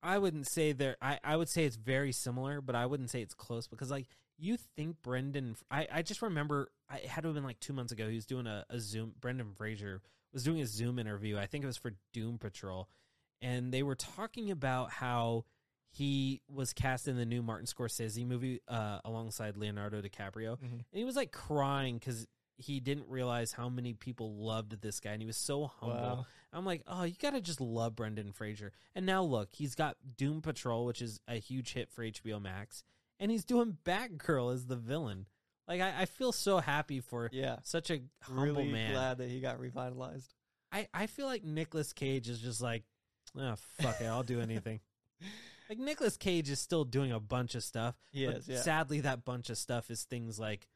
I 0.00 0.18
wouldn't 0.18 0.46
say 0.46 0.70
there. 0.70 0.96
I, 1.02 1.18
I 1.24 1.34
would 1.34 1.48
say 1.48 1.64
it's 1.64 1.74
very 1.74 2.12
similar, 2.12 2.60
but 2.60 2.76
I 2.76 2.86
wouldn't 2.86 3.10
say 3.10 3.20
it's 3.20 3.34
close 3.34 3.66
because 3.66 3.90
like 3.90 4.06
you 4.38 4.58
think 4.76 5.02
Brendan. 5.02 5.56
I, 5.72 5.88
I 5.92 6.02
just 6.02 6.22
remember 6.22 6.70
I 6.88 6.98
it 6.98 7.06
had 7.06 7.22
to 7.22 7.28
have 7.30 7.34
been 7.34 7.42
like 7.42 7.58
two 7.58 7.72
months 7.72 7.90
ago. 7.90 8.08
He 8.08 8.14
was 8.14 8.26
doing 8.26 8.46
a, 8.46 8.64
a 8.70 8.78
Zoom. 8.78 9.14
Brendan 9.20 9.54
Fraser 9.56 10.02
was 10.32 10.42
doing 10.44 10.60
a 10.60 10.66
Zoom 10.66 10.98
interview. 10.98 11.38
I 11.38 11.46
think 11.46 11.64
it 11.64 11.66
was 11.66 11.76
for 11.76 11.92
Doom 12.12 12.38
Patrol, 12.38 12.88
and 13.40 13.72
they 13.72 13.82
were 13.82 13.94
talking 13.94 14.50
about 14.50 14.90
how 14.90 15.44
he 15.90 16.42
was 16.48 16.72
cast 16.72 17.08
in 17.08 17.16
the 17.16 17.24
new 17.24 17.42
Martin 17.42 17.66
Scorsese 17.66 18.26
movie 18.26 18.60
uh, 18.68 19.00
alongside 19.04 19.56
Leonardo 19.56 20.00
DiCaprio, 20.02 20.58
Mhm. 20.58 20.62
and 20.72 20.84
he 20.92 21.04
was 21.04 21.16
like 21.16 21.32
crying 21.32 21.98
because 21.98 22.26
he 22.58 22.80
didn't 22.80 23.08
realize 23.08 23.52
how 23.52 23.68
many 23.68 23.94
people 23.94 24.34
loved 24.34 24.80
this 24.82 25.00
guy, 25.00 25.12
and 25.12 25.22
he 25.22 25.26
was 25.26 25.36
so 25.36 25.66
humble. 25.66 25.96
Wow. 25.96 26.26
I'm 26.52 26.64
like, 26.66 26.82
oh, 26.86 27.04
you 27.04 27.14
gotta 27.18 27.40
just 27.40 27.60
love 27.60 27.94
Brendan 27.94 28.32
Fraser. 28.32 28.72
And 28.94 29.06
now 29.06 29.22
look, 29.22 29.50
he's 29.52 29.74
got 29.74 29.96
Doom 30.16 30.42
Patrol, 30.42 30.84
which 30.84 31.00
is 31.00 31.20
a 31.28 31.36
huge 31.36 31.72
hit 31.74 31.90
for 31.90 32.02
HBO 32.02 32.40
Max, 32.40 32.82
and 33.20 33.30
he's 33.30 33.44
doing 33.44 33.78
Batgirl 33.84 34.52
as 34.52 34.66
the 34.66 34.76
villain. 34.76 35.26
Like, 35.68 35.80
I, 35.82 35.92
I 36.00 36.04
feel 36.06 36.32
so 36.32 36.58
happy 36.58 37.00
for 37.00 37.28
Yeah, 37.32 37.56
such 37.62 37.90
a 37.90 38.00
humble 38.22 38.42
really 38.62 38.72
man. 38.72 38.92
glad 38.92 39.18
that 39.18 39.28
he 39.28 39.40
got 39.40 39.60
revitalized. 39.60 40.32
I, 40.72 40.88
I 40.92 41.06
feel 41.06 41.26
like 41.26 41.44
Nicolas 41.44 41.92
Cage 41.92 42.28
is 42.28 42.40
just 42.40 42.60
like, 42.60 42.84
oh 43.38 43.54
fuck 43.80 44.00
it, 44.00 44.06
I'll 44.06 44.22
do 44.22 44.40
anything. 44.40 44.80
like 45.68 45.78
Nicolas 45.78 46.16
Cage 46.16 46.48
is 46.50 46.58
still 46.60 46.84
doing 46.84 47.12
a 47.12 47.20
bunch 47.20 47.54
of 47.54 47.62
stuff. 47.62 47.94
He 48.10 48.26
but 48.26 48.36
is, 48.36 48.48
yeah. 48.48 48.60
Sadly, 48.62 49.00
that 49.00 49.24
bunch 49.24 49.50
of 49.50 49.58
stuff 49.58 49.90
is 49.90 50.04
things 50.04 50.38
like 50.38 50.66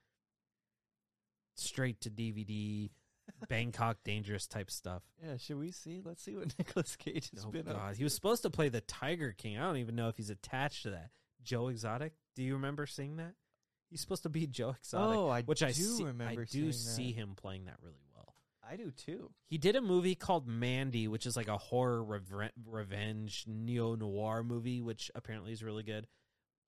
straight 1.56 2.00
to 2.02 2.10
DVD, 2.10 2.90
Bangkok 3.48 3.98
Dangerous 4.04 4.46
type 4.46 4.70
stuff. 4.70 5.02
Yeah, 5.22 5.36
should 5.36 5.58
we 5.58 5.70
see? 5.72 6.00
Let's 6.04 6.22
see 6.22 6.36
what 6.36 6.54
Nicolas 6.58 6.96
Cage 6.96 7.30
has 7.34 7.44
Oh 7.46 7.50
been 7.50 7.68
up 7.68 7.76
God, 7.76 7.96
he 7.96 8.04
was 8.04 8.14
supposed 8.14 8.42
to 8.42 8.50
play 8.50 8.68
the 8.68 8.80
Tiger 8.82 9.32
King. 9.36 9.58
I 9.58 9.62
don't 9.62 9.76
even 9.78 9.96
know 9.96 10.08
if 10.08 10.16
he's 10.16 10.30
attached 10.30 10.82
to 10.84 10.90
that. 10.90 11.10
Joe 11.42 11.68
Exotic. 11.68 12.12
Do 12.36 12.42
you 12.42 12.54
remember 12.54 12.86
seeing 12.86 13.16
that? 13.16 13.34
He's 13.92 14.00
supposed 14.00 14.22
to 14.24 14.30
be 14.30 14.46
Joe 14.48 14.74
Exotic, 14.78 15.18
Oh, 15.18 15.28
I 15.28 15.42
which 15.42 15.62
I 15.62 15.68
do 15.68 15.72
see, 15.84 16.02
remember 16.04 16.42
I 16.42 16.44
do 16.50 16.72
see 16.72 17.12
that. 17.12 17.20
him 17.20 17.34
playing 17.36 17.66
that 17.66 17.76
really 17.82 18.00
well. 18.14 18.34
I 18.68 18.76
do 18.76 18.90
too. 18.90 19.30
He 19.50 19.58
did 19.58 19.76
a 19.76 19.82
movie 19.82 20.14
called 20.14 20.48
Mandy, 20.48 21.08
which 21.08 21.26
is 21.26 21.36
like 21.36 21.48
a 21.48 21.58
horror 21.58 22.02
revenge 22.66 23.44
neo 23.46 23.94
noir 23.94 24.42
movie, 24.42 24.80
which 24.80 25.10
apparently 25.14 25.52
is 25.52 25.62
really 25.62 25.82
good. 25.82 26.06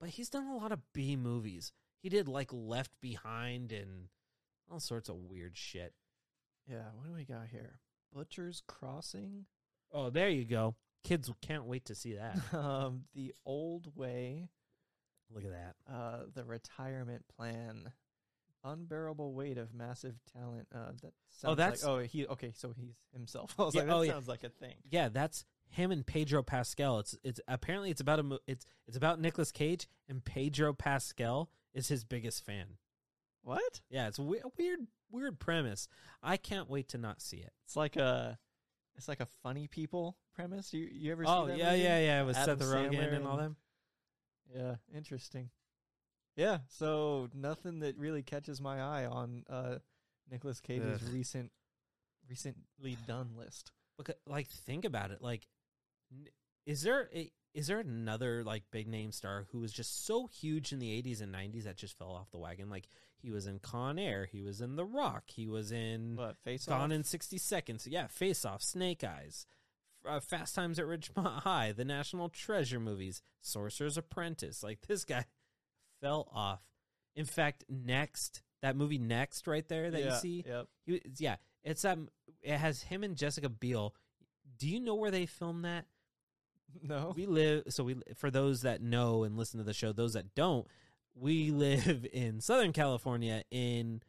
But 0.00 0.10
he's 0.10 0.28
done 0.28 0.46
a 0.46 0.56
lot 0.56 0.70
of 0.70 0.80
B 0.92 1.16
movies. 1.16 1.72
He 2.02 2.10
did 2.10 2.28
like 2.28 2.50
Left 2.52 2.90
Behind 3.00 3.72
and 3.72 4.08
all 4.70 4.80
sorts 4.80 5.08
of 5.08 5.16
weird 5.16 5.56
shit. 5.56 5.94
Yeah, 6.68 6.82
what 6.94 7.06
do 7.06 7.14
we 7.14 7.24
got 7.24 7.46
here? 7.50 7.80
Butcher's 8.14 8.62
Crossing. 8.66 9.46
Oh, 9.92 10.10
there 10.10 10.28
you 10.28 10.44
go. 10.44 10.74
Kids 11.04 11.30
can't 11.40 11.64
wait 11.64 11.86
to 11.86 11.94
see 11.94 12.14
that. 12.14 12.38
um, 12.54 13.04
The 13.14 13.32
Old 13.46 13.96
Way. 13.96 14.50
Look 15.34 15.44
at 15.44 15.50
that. 15.50 15.74
Uh, 15.92 16.18
the 16.34 16.44
Retirement 16.44 17.24
Plan. 17.36 17.90
Unbearable 18.66 19.34
weight 19.34 19.58
of 19.58 19.74
massive 19.74 20.14
talent. 20.32 20.66
Uh, 20.74 20.92
that 21.02 21.12
sounds 21.28 21.56
that's- 21.58 21.82
like, 21.84 21.90
oh 21.90 21.98
he 21.98 22.26
okay. 22.28 22.52
So 22.56 22.72
he's 22.74 22.94
himself. 23.12 23.54
I 23.58 23.64
was 23.64 23.74
Yeah, 23.74 23.80
like, 23.82 23.88
that 23.88 23.94
oh, 23.94 24.02
yeah. 24.02 24.12
sounds 24.12 24.28
like 24.28 24.42
a 24.42 24.48
thing. 24.48 24.76
Yeah, 24.90 25.10
that's 25.10 25.44
him 25.68 25.90
and 25.90 26.06
Pedro 26.06 26.42
Pascal. 26.42 26.98
It's 27.00 27.14
it's 27.22 27.40
apparently 27.46 27.90
it's 27.90 28.00
about 28.00 28.20
a 28.20 28.40
it's 28.46 28.64
it's 28.88 28.96
about 28.96 29.20
Nicolas 29.20 29.52
Cage 29.52 29.86
and 30.08 30.24
Pedro 30.24 30.72
Pascal 30.72 31.50
is 31.74 31.88
his 31.88 32.04
biggest 32.04 32.42
fan. 32.46 32.78
What? 33.42 33.82
Yeah, 33.90 34.08
it's 34.08 34.18
a, 34.18 34.22
we- 34.22 34.40
weird 34.56 34.80
weird 35.10 35.38
premise. 35.38 35.86
I 36.22 36.38
can't 36.38 36.70
wait 36.70 36.88
to 36.90 36.98
not 36.98 37.20
see 37.20 37.36
it. 37.36 37.52
It's 37.66 37.76
like 37.76 37.96
a, 37.96 38.38
it's 38.96 39.08
like 39.08 39.20
a 39.20 39.26
funny 39.42 39.66
people 39.68 40.16
premise. 40.34 40.72
You 40.72 40.88
you 40.90 41.12
ever? 41.12 41.24
Oh 41.26 41.48
yeah, 41.48 41.72
movie? 41.72 41.82
yeah, 41.82 41.98
yeah. 42.00 42.22
With 42.22 42.38
Adam 42.38 42.58
Seth 42.60 42.66
Rogen 42.68 42.92
Sandler 42.94 43.14
and 43.16 43.26
all 43.26 43.36
them. 43.36 43.56
Yeah, 44.52 44.76
interesting. 44.94 45.50
Yeah, 46.36 46.58
so 46.68 47.28
nothing 47.32 47.78
that 47.80 47.96
really 47.96 48.22
catches 48.22 48.60
my 48.60 48.80
eye 48.80 49.06
on 49.06 49.44
uh 49.48 49.76
Nicolas 50.30 50.60
Cage's 50.60 51.02
Ugh. 51.02 51.12
recent 51.12 51.52
recently 52.28 52.96
done 53.06 53.30
list. 53.36 53.70
Because, 53.96 54.16
like, 54.26 54.48
think 54.48 54.84
about 54.84 55.10
it. 55.12 55.22
Like, 55.22 55.46
is 56.66 56.82
there 56.82 57.08
a 57.14 57.30
is 57.52 57.68
there 57.68 57.78
another 57.78 58.42
like 58.42 58.64
big 58.72 58.88
name 58.88 59.12
star 59.12 59.46
who 59.52 59.60
was 59.60 59.72
just 59.72 60.04
so 60.06 60.26
huge 60.26 60.72
in 60.72 60.80
the 60.80 60.90
'80s 61.02 61.20
and 61.20 61.32
'90s 61.32 61.64
that 61.64 61.76
just 61.76 61.96
fell 61.96 62.10
off 62.10 62.30
the 62.32 62.38
wagon? 62.38 62.68
Like, 62.68 62.88
he 63.16 63.30
was 63.30 63.46
in 63.46 63.60
Con 63.60 63.96
Air, 63.98 64.26
he 64.30 64.42
was 64.42 64.60
in 64.60 64.74
The 64.74 64.84
Rock, 64.84 65.24
he 65.28 65.46
was 65.46 65.70
in 65.70 66.16
What 66.16 66.36
face 66.38 66.66
Gone 66.66 66.90
off? 66.90 66.96
in 66.96 67.04
60 67.04 67.38
Seconds. 67.38 67.86
Yeah, 67.86 68.08
Face 68.08 68.44
Off, 68.44 68.60
Snake 68.62 69.04
Eyes, 69.04 69.46
uh, 70.06 70.20
Fast 70.20 70.54
Times 70.54 70.78
at 70.78 70.86
Ridgemont 70.86 71.40
High, 71.42 71.72
the 71.72 71.84
National 71.84 72.28
Treasure 72.28 72.80
movies, 72.80 73.22
Sorcerer's 73.40 73.96
Apprentice. 73.96 74.62
Like 74.62 74.80
this 74.86 75.04
guy 75.04 75.24
fell 76.00 76.28
off. 76.32 76.60
In 77.16 77.24
fact, 77.24 77.64
next 77.68 78.42
that 78.62 78.76
movie 78.76 78.98
next 78.98 79.46
right 79.46 79.66
there 79.68 79.90
that 79.90 80.00
yeah, 80.00 80.14
you 80.14 80.18
see, 80.20 80.44
Yep. 80.46 80.66
he, 80.86 81.02
yeah, 81.18 81.36
it's 81.62 81.84
um, 81.84 82.08
it 82.42 82.56
has 82.56 82.82
him 82.82 83.04
and 83.04 83.16
Jessica 83.16 83.48
Biel. 83.48 83.94
Do 84.58 84.68
you 84.68 84.80
know 84.80 84.94
where 84.94 85.10
they 85.10 85.26
filmed 85.26 85.64
that? 85.64 85.86
No. 86.82 87.12
We 87.14 87.26
live 87.26 87.64
so 87.68 87.84
we 87.84 87.96
for 88.16 88.32
those 88.32 88.62
that 88.62 88.82
know 88.82 89.22
and 89.22 89.36
listen 89.36 89.58
to 89.58 89.64
the 89.64 89.72
show, 89.72 89.92
those 89.92 90.14
that 90.14 90.34
don't, 90.34 90.66
we 91.14 91.52
live 91.52 92.04
in 92.12 92.40
Southern 92.40 92.72
California 92.72 93.44
in 93.52 94.02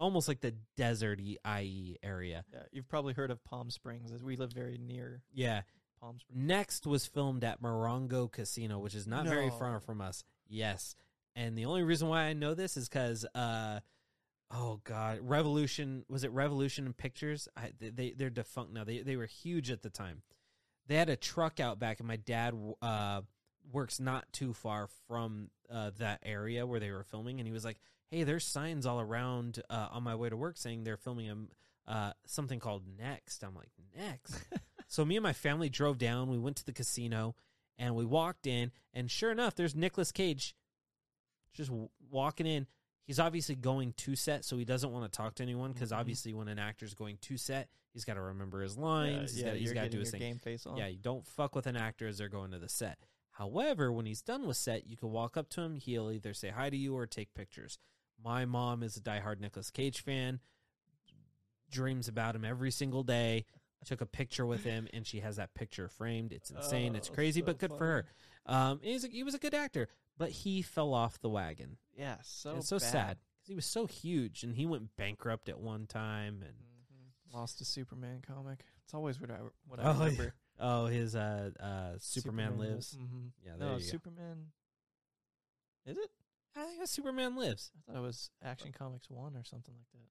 almost 0.00 0.28
like 0.28 0.40
the 0.40 0.54
deserty 0.76 1.36
IE 1.60 1.98
area. 2.02 2.44
yeah, 2.52 2.60
you've 2.72 2.88
probably 2.88 3.14
heard 3.14 3.30
of 3.30 3.42
Palm 3.44 3.70
Springs 3.70 4.12
as 4.12 4.22
we 4.22 4.36
live 4.36 4.52
very 4.52 4.78
near 4.78 5.22
Yeah. 5.32 5.62
Palm 6.00 6.18
Springs. 6.20 6.40
Next 6.46 6.86
was 6.86 7.06
filmed 7.06 7.42
at 7.44 7.60
Morongo 7.60 8.30
Casino, 8.30 8.78
which 8.78 8.94
is 8.94 9.06
not 9.06 9.26
very 9.26 9.50
far 9.50 9.80
from 9.80 10.00
us. 10.00 10.22
Yes. 10.48 10.94
And 11.34 11.56
the 11.58 11.64
only 11.66 11.82
reason 11.82 12.08
why 12.08 12.22
I 12.22 12.32
know 12.32 12.54
this 12.54 12.76
is 12.76 12.88
because, 12.88 13.24
uh, 13.34 13.80
oh 14.50 14.80
god, 14.84 15.18
Revolution 15.22 16.04
was 16.08 16.24
it 16.24 16.30
Revolution 16.32 16.92
Pictures? 16.92 17.48
I, 17.56 17.72
they 17.80 18.12
they're 18.16 18.30
defunct 18.30 18.72
now. 18.72 18.84
They 18.84 19.00
they 19.02 19.16
were 19.16 19.26
huge 19.26 19.70
at 19.70 19.82
the 19.82 19.90
time. 19.90 20.22
They 20.86 20.96
had 20.96 21.08
a 21.10 21.16
truck 21.16 21.60
out 21.60 21.78
back, 21.78 21.98
and 22.00 22.08
my 22.08 22.16
dad 22.16 22.54
uh 22.80 23.22
works 23.70 24.00
not 24.00 24.32
too 24.32 24.54
far 24.54 24.88
from 25.06 25.50
uh, 25.70 25.90
that 25.98 26.20
area 26.24 26.66
where 26.66 26.80
they 26.80 26.90
were 26.90 27.04
filming, 27.04 27.38
and 27.40 27.46
he 27.46 27.52
was 27.52 27.64
like, 27.64 27.78
"Hey, 28.10 28.24
there's 28.24 28.44
signs 28.44 28.86
all 28.86 29.00
around 29.00 29.60
uh, 29.70 29.88
on 29.90 30.02
my 30.02 30.14
way 30.14 30.28
to 30.28 30.36
work 30.36 30.56
saying 30.56 30.84
they're 30.84 30.96
filming 30.96 31.28
a 31.86 31.90
uh, 31.90 32.12
something 32.26 32.58
called 32.58 32.84
Next." 32.98 33.42
I'm 33.42 33.54
like, 33.54 33.70
"Next." 33.96 34.42
So 34.90 35.04
me 35.04 35.16
and 35.16 35.22
my 35.22 35.34
family 35.34 35.68
drove 35.68 35.98
down. 35.98 36.30
We 36.30 36.38
went 36.38 36.56
to 36.56 36.64
the 36.64 36.72
casino 36.72 37.34
and 37.76 37.94
we 37.94 38.06
walked 38.06 38.46
in, 38.46 38.72
and 38.94 39.10
sure 39.10 39.30
enough, 39.30 39.54
there's 39.54 39.74
Nicolas 39.74 40.10
Cage 40.12 40.54
just 41.52 41.68
w- 41.68 41.90
walking 42.10 42.46
in. 42.46 42.66
He's 43.04 43.18
obviously 43.20 43.54
going 43.54 43.92
to 43.98 44.16
set, 44.16 44.46
so 44.46 44.56
he 44.56 44.64
doesn't 44.64 44.90
want 44.90 45.04
to 45.10 45.14
talk 45.14 45.34
to 45.36 45.42
anyone 45.42 45.72
because 45.72 45.90
Mhm. 45.92 45.98
obviously, 45.98 46.32
when 46.32 46.48
an 46.48 46.58
actor's 46.58 46.94
going 46.94 47.18
to 47.18 47.36
set, 47.36 47.68
he's 47.92 48.06
got 48.06 48.14
to 48.14 48.22
remember 48.22 48.62
his 48.62 48.78
lines. 48.78 49.32
he's 49.32 49.40
yeah, 49.42 49.48
got 49.48 49.56
he's 49.56 49.64
you're 49.66 49.74
got 49.74 49.82
to 49.84 49.88
do 49.90 49.98
his 49.98 50.10
thing. 50.10 50.20
game 50.20 50.38
face 50.38 50.64
on. 50.66 50.78
Yeah, 50.78 50.86
you 50.86 50.98
don't 50.98 51.26
fuck 51.26 51.54
with 51.54 51.66
an 51.66 51.76
actor 51.76 52.06
as 52.08 52.16
they're 52.16 52.28
going 52.30 52.52
to 52.52 52.58
the 52.58 52.68
set. 52.70 52.98
However, 53.32 53.92
when 53.92 54.06
he's 54.06 54.22
done 54.22 54.46
with 54.46 54.56
set, 54.56 54.86
you 54.86 54.96
can 54.96 55.10
walk 55.10 55.36
up 55.36 55.48
to 55.50 55.60
him. 55.60 55.76
He'll 55.76 56.10
either 56.10 56.32
say 56.32 56.48
hi 56.48 56.70
to 56.70 56.76
you 56.78 56.94
or 56.96 57.06
take 57.06 57.34
pictures. 57.34 57.78
My 58.22 58.44
mom 58.44 58.82
is 58.82 58.96
a 58.96 59.00
diehard 59.00 59.40
Nicolas 59.40 59.70
Cage 59.70 60.02
fan. 60.02 60.40
Dreams 61.70 62.08
about 62.08 62.34
him 62.34 62.44
every 62.44 62.70
single 62.70 63.02
day. 63.02 63.44
took 63.84 64.00
a 64.00 64.06
picture 64.06 64.44
with 64.44 64.64
him, 64.64 64.88
and 64.92 65.06
she 65.06 65.20
has 65.20 65.36
that 65.36 65.54
picture 65.54 65.88
framed. 65.88 66.32
It's 66.32 66.50
insane. 66.50 66.96
it's 66.96 67.08
Oh, 67.10 67.14
crazy, 67.14 67.40
so 67.40 67.46
but 67.46 67.58
good 67.58 67.72
for 67.72 67.86
her. 67.86 68.06
Um, 68.46 68.80
he's 68.82 69.04
a, 69.04 69.08
he 69.08 69.22
was 69.22 69.34
a 69.34 69.38
good 69.38 69.54
actor, 69.54 69.88
but 70.16 70.30
he 70.30 70.62
fell 70.62 70.92
off 70.94 71.20
the 71.20 71.28
wagon. 71.28 71.76
Yeah, 71.96 72.16
so 72.22 72.56
it's 72.56 72.68
so 72.68 72.78
bad. 72.78 72.90
sad 72.90 73.18
because 73.36 73.48
he 73.48 73.54
was 73.54 73.66
so 73.66 73.86
huge, 73.86 74.42
and 74.42 74.56
he 74.56 74.66
went 74.66 74.96
bankrupt 74.96 75.48
at 75.48 75.60
one 75.60 75.86
time. 75.86 76.42
And 76.42 76.54
Mhm. 76.54 77.34
Lost 77.34 77.60
a 77.60 77.64
Superman 77.64 78.22
comic. 78.26 78.64
It's 78.84 78.94
always 78.94 79.20
what 79.20 79.30
I 79.30 79.38
what 79.66 79.78
I 79.78 79.82
Oh, 79.84 80.06
yeah. 80.18 80.30
oh, 80.58 80.86
his 80.86 81.14
uh, 81.14 81.50
uh, 81.60 81.98
Superman, 81.98 82.58
lives. 82.58 82.94
hmm 82.98 83.28
Yeah, 83.44 83.52
there 83.58 83.68
No, 83.68 83.74
you 83.76 83.84
go. 83.84 83.90
Superman. 83.90 84.46
Is 85.86 85.98
it? 85.98 86.10
I 86.58 86.64
think 86.64 86.82
it's 86.82 86.90
Superman 86.92 87.36
lives. 87.36 87.70
I 87.88 87.92
thought 87.92 87.98
it 87.98 88.02
was 88.02 88.30
Action 88.44 88.72
Comics 88.72 89.08
One 89.08 89.36
or 89.36 89.44
something 89.44 89.74
like 89.74 89.86
that. 89.92 90.08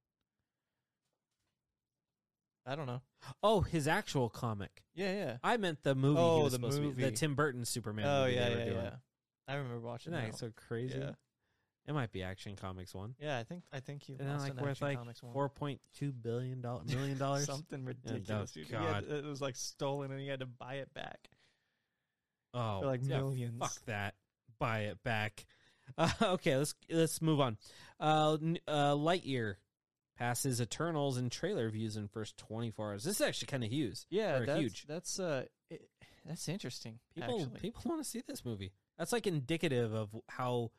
I 2.71 2.75
don't 2.75 2.85
know. 2.85 3.01
Oh, 3.41 3.61
his 3.61 3.87
actual 3.87 4.29
comic. 4.29 4.83
Yeah, 4.93 5.13
yeah. 5.13 5.37
I 5.43 5.55
meant 5.57 5.83
the 5.83 5.95
movie. 5.95 6.19
he 6.19 6.25
Oh, 6.25 6.43
was 6.43 6.51
the 6.53 6.57
supposed 6.57 6.81
to 6.81 6.91
be- 6.91 7.03
the. 7.03 7.11
Tim 7.11 7.33
Burton 7.35 7.63
Superman. 7.65 8.05
oh 8.05 8.23
movie 8.25 8.35
yeah, 8.35 8.49
they 8.49 8.55
were 8.55 8.59
yeah, 8.59 8.65
doing. 8.65 8.83
yeah. 8.83 8.95
I 9.47 9.55
remember 9.55 9.79
watching 9.79 10.11
Isn't 10.13 10.25
that. 10.25 10.31
that 10.33 10.37
so 10.37 10.51
crazy? 10.67 10.97
Yeah, 10.99 11.11
It 11.87 11.93
might 11.93 12.11
be 12.11 12.23
Action 12.23 12.57
Comics 12.57 12.93
one. 12.93 13.15
yeah. 13.19 13.37
I 13.37 13.43
think 13.43 13.63
I 13.71 13.79
think 13.79 14.03
he 14.03 14.13
And 14.13 14.21
then 14.27 14.29
lost 14.33 14.43
like 14.43 14.51
an 14.57 14.57
worth 14.57 14.69
Action 14.71 14.87
like 14.87 14.97
Comics 14.97 15.23
One. 15.23 15.31
four 15.33 15.47
point 15.47 15.79
two 15.95 16.11
billion 16.11 16.59
dollar 16.59 16.83
million 16.87 17.17
dollars. 17.17 17.45
Something 17.45 17.85
ridiculous, 17.85 18.51
dude. 18.51 18.67
He 18.67 18.73
had- 18.73 19.05
it 19.05 19.23
was 19.23 19.39
like 19.41 19.55
stolen, 19.55 20.11
and 20.11 20.19
he 20.19 20.27
had 20.27 20.41
to 20.41 20.45
buy 20.45 20.75
it 20.75 20.93
back 20.93 21.29
oh, 22.53 22.81
for 22.81 22.87
like 22.87 23.01
yeah, 23.03 23.17
millions. 23.17 23.59
Fuck 23.59 23.85
that. 23.85 24.15
Buy 24.59 24.79
it 24.81 25.01
back. 25.03 25.45
Uh, 25.97 26.09
okay, 26.21 26.57
let's 26.57 26.75
let's 26.89 27.21
move 27.21 27.39
on. 27.39 27.57
Uh, 27.99 28.37
uh, 28.67 28.93
Lightyear 28.93 29.55
passes 30.17 30.61
Eternals 30.61 31.17
in 31.17 31.29
trailer 31.29 31.69
views 31.69 31.97
in 31.97 32.07
first 32.07 32.37
twenty 32.37 32.71
four 32.71 32.91
hours. 32.91 33.03
This 33.03 33.15
is 33.15 33.21
actually 33.21 33.47
kind 33.47 33.63
of 33.63 33.71
huge. 33.71 34.05
Yeah, 34.09 34.39
that's, 34.39 34.59
huge. 34.59 34.85
That's 34.87 35.19
uh, 35.19 35.45
it, 35.69 35.89
that's 36.25 36.47
interesting. 36.49 36.99
People 37.15 37.41
actually. 37.41 37.59
people 37.59 37.81
want 37.85 38.03
to 38.03 38.09
see 38.09 38.21
this 38.27 38.43
movie. 38.45 38.71
That's 38.97 39.11
like 39.11 39.27
indicative 39.27 39.93
of 39.93 40.15
how 40.27 40.71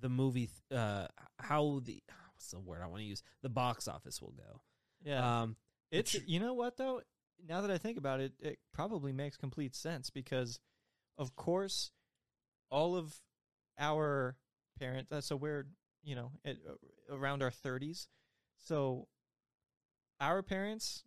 the 0.00 0.08
movie, 0.08 0.50
uh, 0.74 1.06
how 1.38 1.80
the 1.84 2.02
what's 2.32 2.50
the 2.50 2.60
word 2.60 2.80
I 2.82 2.86
want 2.86 3.00
to 3.00 3.06
use? 3.06 3.22
The 3.42 3.48
box 3.48 3.88
office 3.88 4.20
will 4.20 4.32
go. 4.32 4.60
yeah, 5.04 5.42
Um, 5.42 5.56
it's 5.90 6.12
tr- 6.12 6.18
you 6.26 6.40
know 6.40 6.54
what 6.54 6.76
though. 6.76 7.00
Now 7.46 7.62
that 7.62 7.70
I 7.70 7.78
think 7.78 7.98
about 7.98 8.20
it, 8.20 8.32
it 8.40 8.58
probably 8.72 9.12
makes 9.12 9.36
complete 9.36 9.74
sense 9.74 10.08
because, 10.08 10.60
of 11.18 11.36
course, 11.36 11.90
all 12.70 12.96
of 12.96 13.14
our 13.78 14.36
parents. 14.78 15.10
Uh, 15.12 15.20
so 15.20 15.36
we're 15.36 15.66
you 16.02 16.14
know 16.14 16.32
at, 16.44 16.56
uh, 16.68 17.14
around 17.14 17.42
our 17.42 17.50
thirties, 17.50 18.08
so 18.58 19.08
our 20.20 20.42
parents 20.42 21.04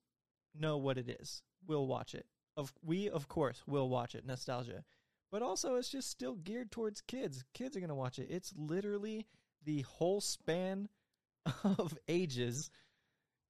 know 0.58 0.78
what 0.78 0.98
it 0.98 1.10
is. 1.10 1.42
We'll 1.66 1.88
watch 1.88 2.14
it. 2.14 2.26
Of 2.56 2.74
we 2.84 3.10
of 3.10 3.28
course 3.28 3.64
will 3.68 3.90
watch 3.90 4.16
it. 4.16 4.26
Nostalgia, 4.26 4.84
but 5.32 5.42
also 5.42 5.76
it's 5.76 5.90
just 5.90 6.10
still 6.10 6.36
geared 6.36 6.72
towards 6.72 7.02
kids. 7.02 7.44
Kids 7.54 7.78
are 7.78 7.80
gonna 7.80 7.96
watch 7.96 8.20
it. 8.20 8.28
It's 8.30 8.54
literally 8.58 9.26
the 9.64 9.82
whole 9.82 10.22
span 10.22 10.90
of 11.64 11.98
ages. 12.08 12.70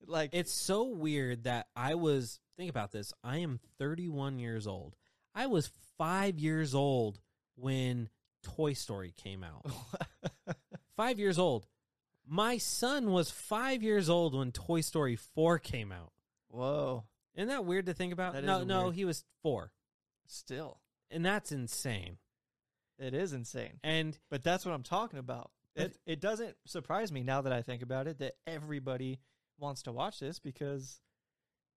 Like 0.05 0.29
It's 0.33 0.53
so 0.53 0.83
weird 0.83 1.45
that 1.45 1.67
I 1.75 1.95
was 1.95 2.39
think 2.57 2.69
about 2.69 2.91
this. 2.91 3.13
I 3.23 3.37
am 3.37 3.59
31 3.79 4.39
years 4.39 4.67
old. 4.67 4.95
I 5.33 5.47
was 5.47 5.71
5 5.97 6.39
years 6.39 6.75
old 6.75 7.19
when 7.55 8.09
Toy 8.43 8.73
Story 8.73 9.13
came 9.15 9.43
out. 9.43 9.65
5 10.97 11.19
years 11.19 11.39
old. 11.39 11.65
My 12.27 12.57
son 12.57 13.11
was 13.11 13.31
5 13.31 13.81
years 13.83 14.09
old 14.09 14.35
when 14.35 14.51
Toy 14.51 14.81
Story 14.81 15.15
4 15.15 15.59
came 15.59 15.91
out. 15.93 16.11
Whoa. 16.49 17.05
Isn't 17.35 17.47
that 17.49 17.63
weird 17.65 17.85
to 17.85 17.93
think 17.93 18.11
about? 18.11 18.33
That 18.33 18.43
no, 18.43 18.63
no, 18.65 18.83
weird. 18.85 18.95
he 18.95 19.05
was 19.05 19.23
4. 19.43 19.71
Still, 20.25 20.81
And 21.09 21.25
that's 21.25 21.51
insane. 21.53 22.17
it 22.99 23.13
is 23.13 23.31
insane. 23.31 23.79
And 23.83 24.17
But 24.29 24.43
that's 24.43 24.65
what 24.65 24.73
I'm 24.73 24.83
talking 24.83 25.19
about. 25.19 25.51
It, 25.75 25.95
it 26.07 26.19
doesn't 26.19 26.55
surprise 26.65 27.11
me 27.11 27.21
now 27.23 27.41
that 27.41 27.53
I 27.53 27.61
think 27.61 27.83
about 27.83 28.07
it 28.07 28.17
that 28.19 28.33
everybody 28.47 29.19
wants 29.59 29.83
to 29.83 29.91
watch 29.91 30.19
this 30.19 30.39
because 30.39 30.99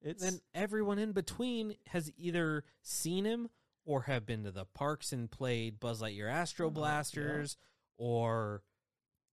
it's 0.01 0.23
then 0.23 0.41
everyone 0.55 0.99
in 0.99 1.13
between 1.13 1.77
has 1.89 2.11
either 2.17 2.65
seen 2.83 3.27
him 3.27 3.51
or 3.85 4.03
have 4.03 4.25
been 4.25 4.45
to 4.45 4.51
the 4.51 4.65
parks 4.65 5.13
and 5.13 5.31
played 5.31 5.79
Buzz 5.79 6.01
Lightyear 6.01 6.31
Astro 6.33 6.67
Oh, 6.67 6.71
yeah. 6.71 6.75
Blasters 6.75 7.57
or 7.99 8.63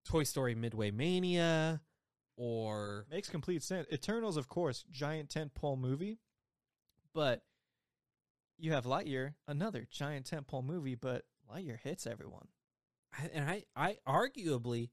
Toy 0.08 0.24
Story 0.24 0.56
Midway 0.56 0.92
Mania 0.92 1.82
or 2.36 3.06
makes 3.12 3.30
complete 3.30 3.64
sense. 3.64 3.88
Eternals, 3.92 4.38
of 4.38 4.48
course, 4.48 4.84
giant 4.92 5.30
tentpole 5.30 5.78
movie, 5.78 6.20
but 7.14 7.42
you 8.58 8.74
have 8.74 8.86
Lightyear, 8.86 9.34
another 9.48 9.88
giant 9.92 10.30
tentpole 10.30 10.64
movie, 10.64 10.96
but 10.96 11.24
Lightyear 11.52 11.80
hits 11.80 12.08
everyone. 12.08 12.48
And 13.34 13.50
I 13.50 13.64
I 13.76 13.98
arguably 14.08 14.90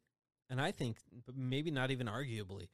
and 0.50 0.60
I 0.60 0.70
think 0.70 0.98
but 1.26 1.36
maybe 1.36 1.70
not 1.70 1.90
even 1.90 2.06
arguably 2.06 2.68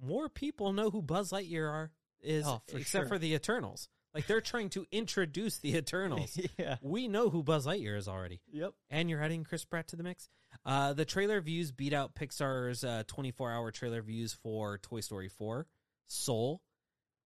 more 0.00 0.28
people 0.28 0.72
know 0.72 0.90
who 0.90 1.00
Buzz 1.02 1.30
Lightyear 1.32 1.68
are 1.70 1.90
is 2.20 2.44
Oh, 2.46 2.60
for 2.68 2.78
except 2.78 3.02
sure. 3.04 3.08
for 3.08 3.18
the 3.18 3.34
Eternals. 3.34 3.88
Like 4.14 4.26
they're 4.26 4.40
trying 4.42 4.68
to 4.70 4.84
introduce 4.92 5.58
the 5.58 5.76
Eternals. 5.76 6.38
yeah. 6.58 6.76
we 6.82 7.08
know 7.08 7.30
who 7.30 7.42
Buzz 7.42 7.66
Lightyear 7.66 7.96
is 7.96 8.06
already. 8.08 8.40
Yep. 8.52 8.74
And 8.90 9.08
you're 9.08 9.22
adding 9.22 9.44
Chris 9.44 9.64
Pratt 9.64 9.88
to 9.88 9.96
the 9.96 10.02
mix. 10.02 10.28
Uh, 10.64 10.92
the 10.92 11.04
trailer 11.04 11.40
views 11.40 11.72
beat 11.72 11.92
out 11.92 12.14
Pixar's 12.14 12.84
uh, 12.84 13.02
24 13.06 13.50
hour 13.50 13.70
trailer 13.70 14.02
views 14.02 14.32
for 14.32 14.78
Toy 14.78 15.00
Story 15.00 15.28
4, 15.28 15.66
Soul, 16.06 16.60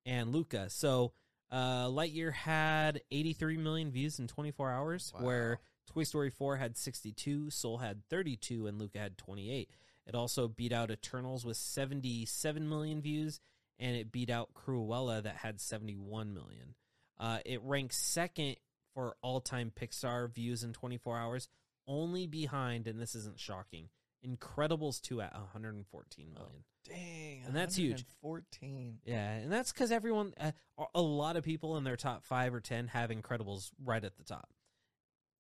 and 0.05 0.33
Luca. 0.33 0.71
So 0.71 1.13
uh, 1.51 1.87
Lightyear 1.87 2.33
had 2.33 3.03
83 3.11 3.57
million 3.59 3.91
views 3.91 4.19
in 4.19 4.27
24 4.29 4.71
hours, 4.71 5.13
Wow. 5.15 5.25
where 5.25 5.59
Toy 5.93 6.03
Story 6.05 6.31
4 6.31 6.57
had 6.57 6.77
62, 6.77 7.51
Soul 7.51 7.79
had 7.79 8.03
32, 8.09 8.67
and 8.67 8.79
Luca 8.79 8.99
had 8.99 9.19
28. 9.19 9.71
It 10.07 10.15
also 10.15 10.49
beat 10.49 10.73
out 10.73 10.91
Eternals 10.91 11.45
with 11.45 11.57
77 11.57 12.69
million 12.69 13.01
views, 13.01 13.41
and 13.79 13.97
it 13.97 14.13
beat 14.13 14.31
out 14.31 14.51
Cruella 14.55 15.23
that 15.23 15.37
had 15.37 15.61
71 15.61 16.33
million. 16.33 16.75
Uh, 17.19 17.39
it 17.45 17.61
ranks 17.63 17.97
second 17.99 18.57
for 18.95 19.17
all 19.23 19.41
time 19.41 19.73
Pixar 19.75 20.33
views 20.33 20.63
in 20.63 20.73
24 20.73 21.19
hours, 21.19 21.49
only 21.87 22.27
behind, 22.27 22.87
and 22.87 23.01
this 23.01 23.15
isn't 23.15 23.39
shocking, 23.39 23.89
Incredibles 24.27 25.01
2 25.03 25.21
at 25.21 25.33
114 25.35 26.33
million. 26.33 26.65
Dang. 26.89 27.43
And 27.47 27.55
that's 27.55 27.77
huge. 27.77 28.05
14. 28.23 28.99
Yeah, 29.05 29.33
and 29.35 29.53
that's 29.53 29.73
because 29.73 29.93
everyone, 29.93 30.35
uh, 30.41 30.53
a 30.95 31.03
lot 31.03 31.37
of 31.37 31.45
people 31.45 31.77
in 31.77 31.85
their 31.85 31.97
top 31.97 32.25
five 32.25 32.55
or 32.55 32.61
10 32.61 32.89
have 32.89 33.11
Incredibles 33.11 33.71
right 33.85 34.03
at 34.03 34.17
the 34.17 34.25
top. 34.25 34.49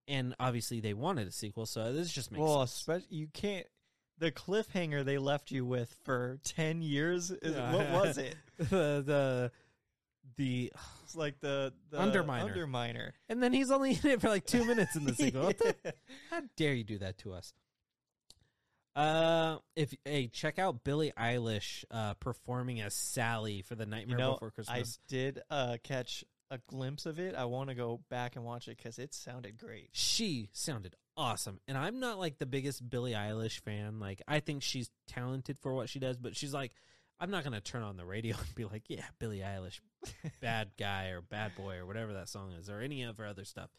And 0.08 0.34
obviously 0.38 0.80
they 0.80 0.94
wanted 0.94 1.26
a 1.26 1.32
sequel, 1.32 1.66
so 1.66 1.92
this 1.92 2.12
just 2.12 2.30
makes 2.30 2.40
Well, 2.42 2.60
sense. 2.66 2.76
especially 2.76 3.06
you 3.16 3.26
can't. 3.32 3.66
The 4.18 4.30
cliffhanger 4.30 5.04
they 5.04 5.18
left 5.18 5.50
you 5.50 5.66
with 5.66 5.94
for 6.04 6.38
ten 6.42 6.80
years 6.80 7.30
is 7.32 7.54
Yeah. 7.56 7.74
what 7.74 7.90
was 7.90 8.18
it? 8.18 8.34
the, 8.56 9.02
the, 9.04 9.52
the, 10.36 10.72
like 11.14 11.40
the, 11.40 11.72
the 11.90 11.98
Underminer. 11.98 12.54
Underminer. 12.56 13.10
and 13.28 13.42
then 13.42 13.52
he's 13.52 13.70
only 13.70 13.92
in 14.02 14.10
it 14.10 14.20
for 14.20 14.28
like 14.28 14.46
two 14.46 14.64
minutes 14.64 14.96
in 14.96 15.04
the 15.04 15.14
sequel. 15.16 15.52
Yeah. 15.64 15.90
How 16.30 16.42
dare 16.56 16.74
you 16.74 16.84
do 16.84 16.98
that 16.98 17.18
to 17.18 17.32
us? 17.32 17.54
Uh, 18.94 19.58
if 19.74 19.94
hey, 20.06 20.26
check 20.26 20.58
out 20.58 20.82
Billie 20.82 21.12
Eilish 21.18 21.84
uh 21.90 22.14
performing 22.14 22.80
as 22.80 22.94
Sally 22.94 23.60
for 23.60 23.74
the 23.74 23.84
Nightmare 23.84 24.16
You 24.16 24.24
know, 24.24 24.32
Before 24.32 24.50
Christmas. 24.50 24.98
I 24.98 25.12
did 25.12 25.42
uh, 25.50 25.76
catch 25.84 26.24
a 26.50 26.58
glimpse 26.66 27.04
of 27.04 27.18
it. 27.18 27.34
I 27.34 27.44
want 27.44 27.68
to 27.68 27.74
go 27.74 28.00
back 28.08 28.36
and 28.36 28.44
watch 28.44 28.68
it 28.68 28.78
because 28.78 28.98
it 28.98 29.12
sounded 29.12 29.58
great. 29.58 29.90
she 29.92 30.48
sounded 30.52 30.94
awesome, 31.14 31.60
and 31.68 31.76
I'm 31.76 32.00
not 32.00 32.18
like 32.18 32.38
the 32.38 32.46
biggest 32.46 32.88
Billie 32.88 33.12
Eilish 33.12 33.60
fan. 33.60 34.00
Like, 34.00 34.22
I 34.26 34.40
think 34.40 34.62
she's 34.62 34.90
talented 35.06 35.58
for 35.58 35.74
what 35.74 35.90
she 35.90 35.98
does, 35.98 36.16
but 36.16 36.34
she's 36.34 36.54
like, 36.54 36.72
I'm 37.18 37.30
not 37.30 37.44
gonna 37.44 37.60
turn 37.60 37.82
on 37.82 37.96
the 37.96 38.04
radio 38.04 38.36
and 38.38 38.54
be 38.54 38.64
like, 38.64 38.84
yeah, 38.88 39.04
Billie 39.18 39.38
Eilish, 39.40 39.80
bad 40.40 40.70
guy 40.78 41.06
or 41.08 41.20
bad 41.22 41.54
boy 41.56 41.76
or 41.76 41.86
whatever 41.86 42.12
that 42.14 42.28
song 42.28 42.52
is, 42.52 42.68
or 42.68 42.80
any 42.80 43.02
of 43.04 43.16
her 43.18 43.26
other 43.26 43.44
stuff. 43.44 43.70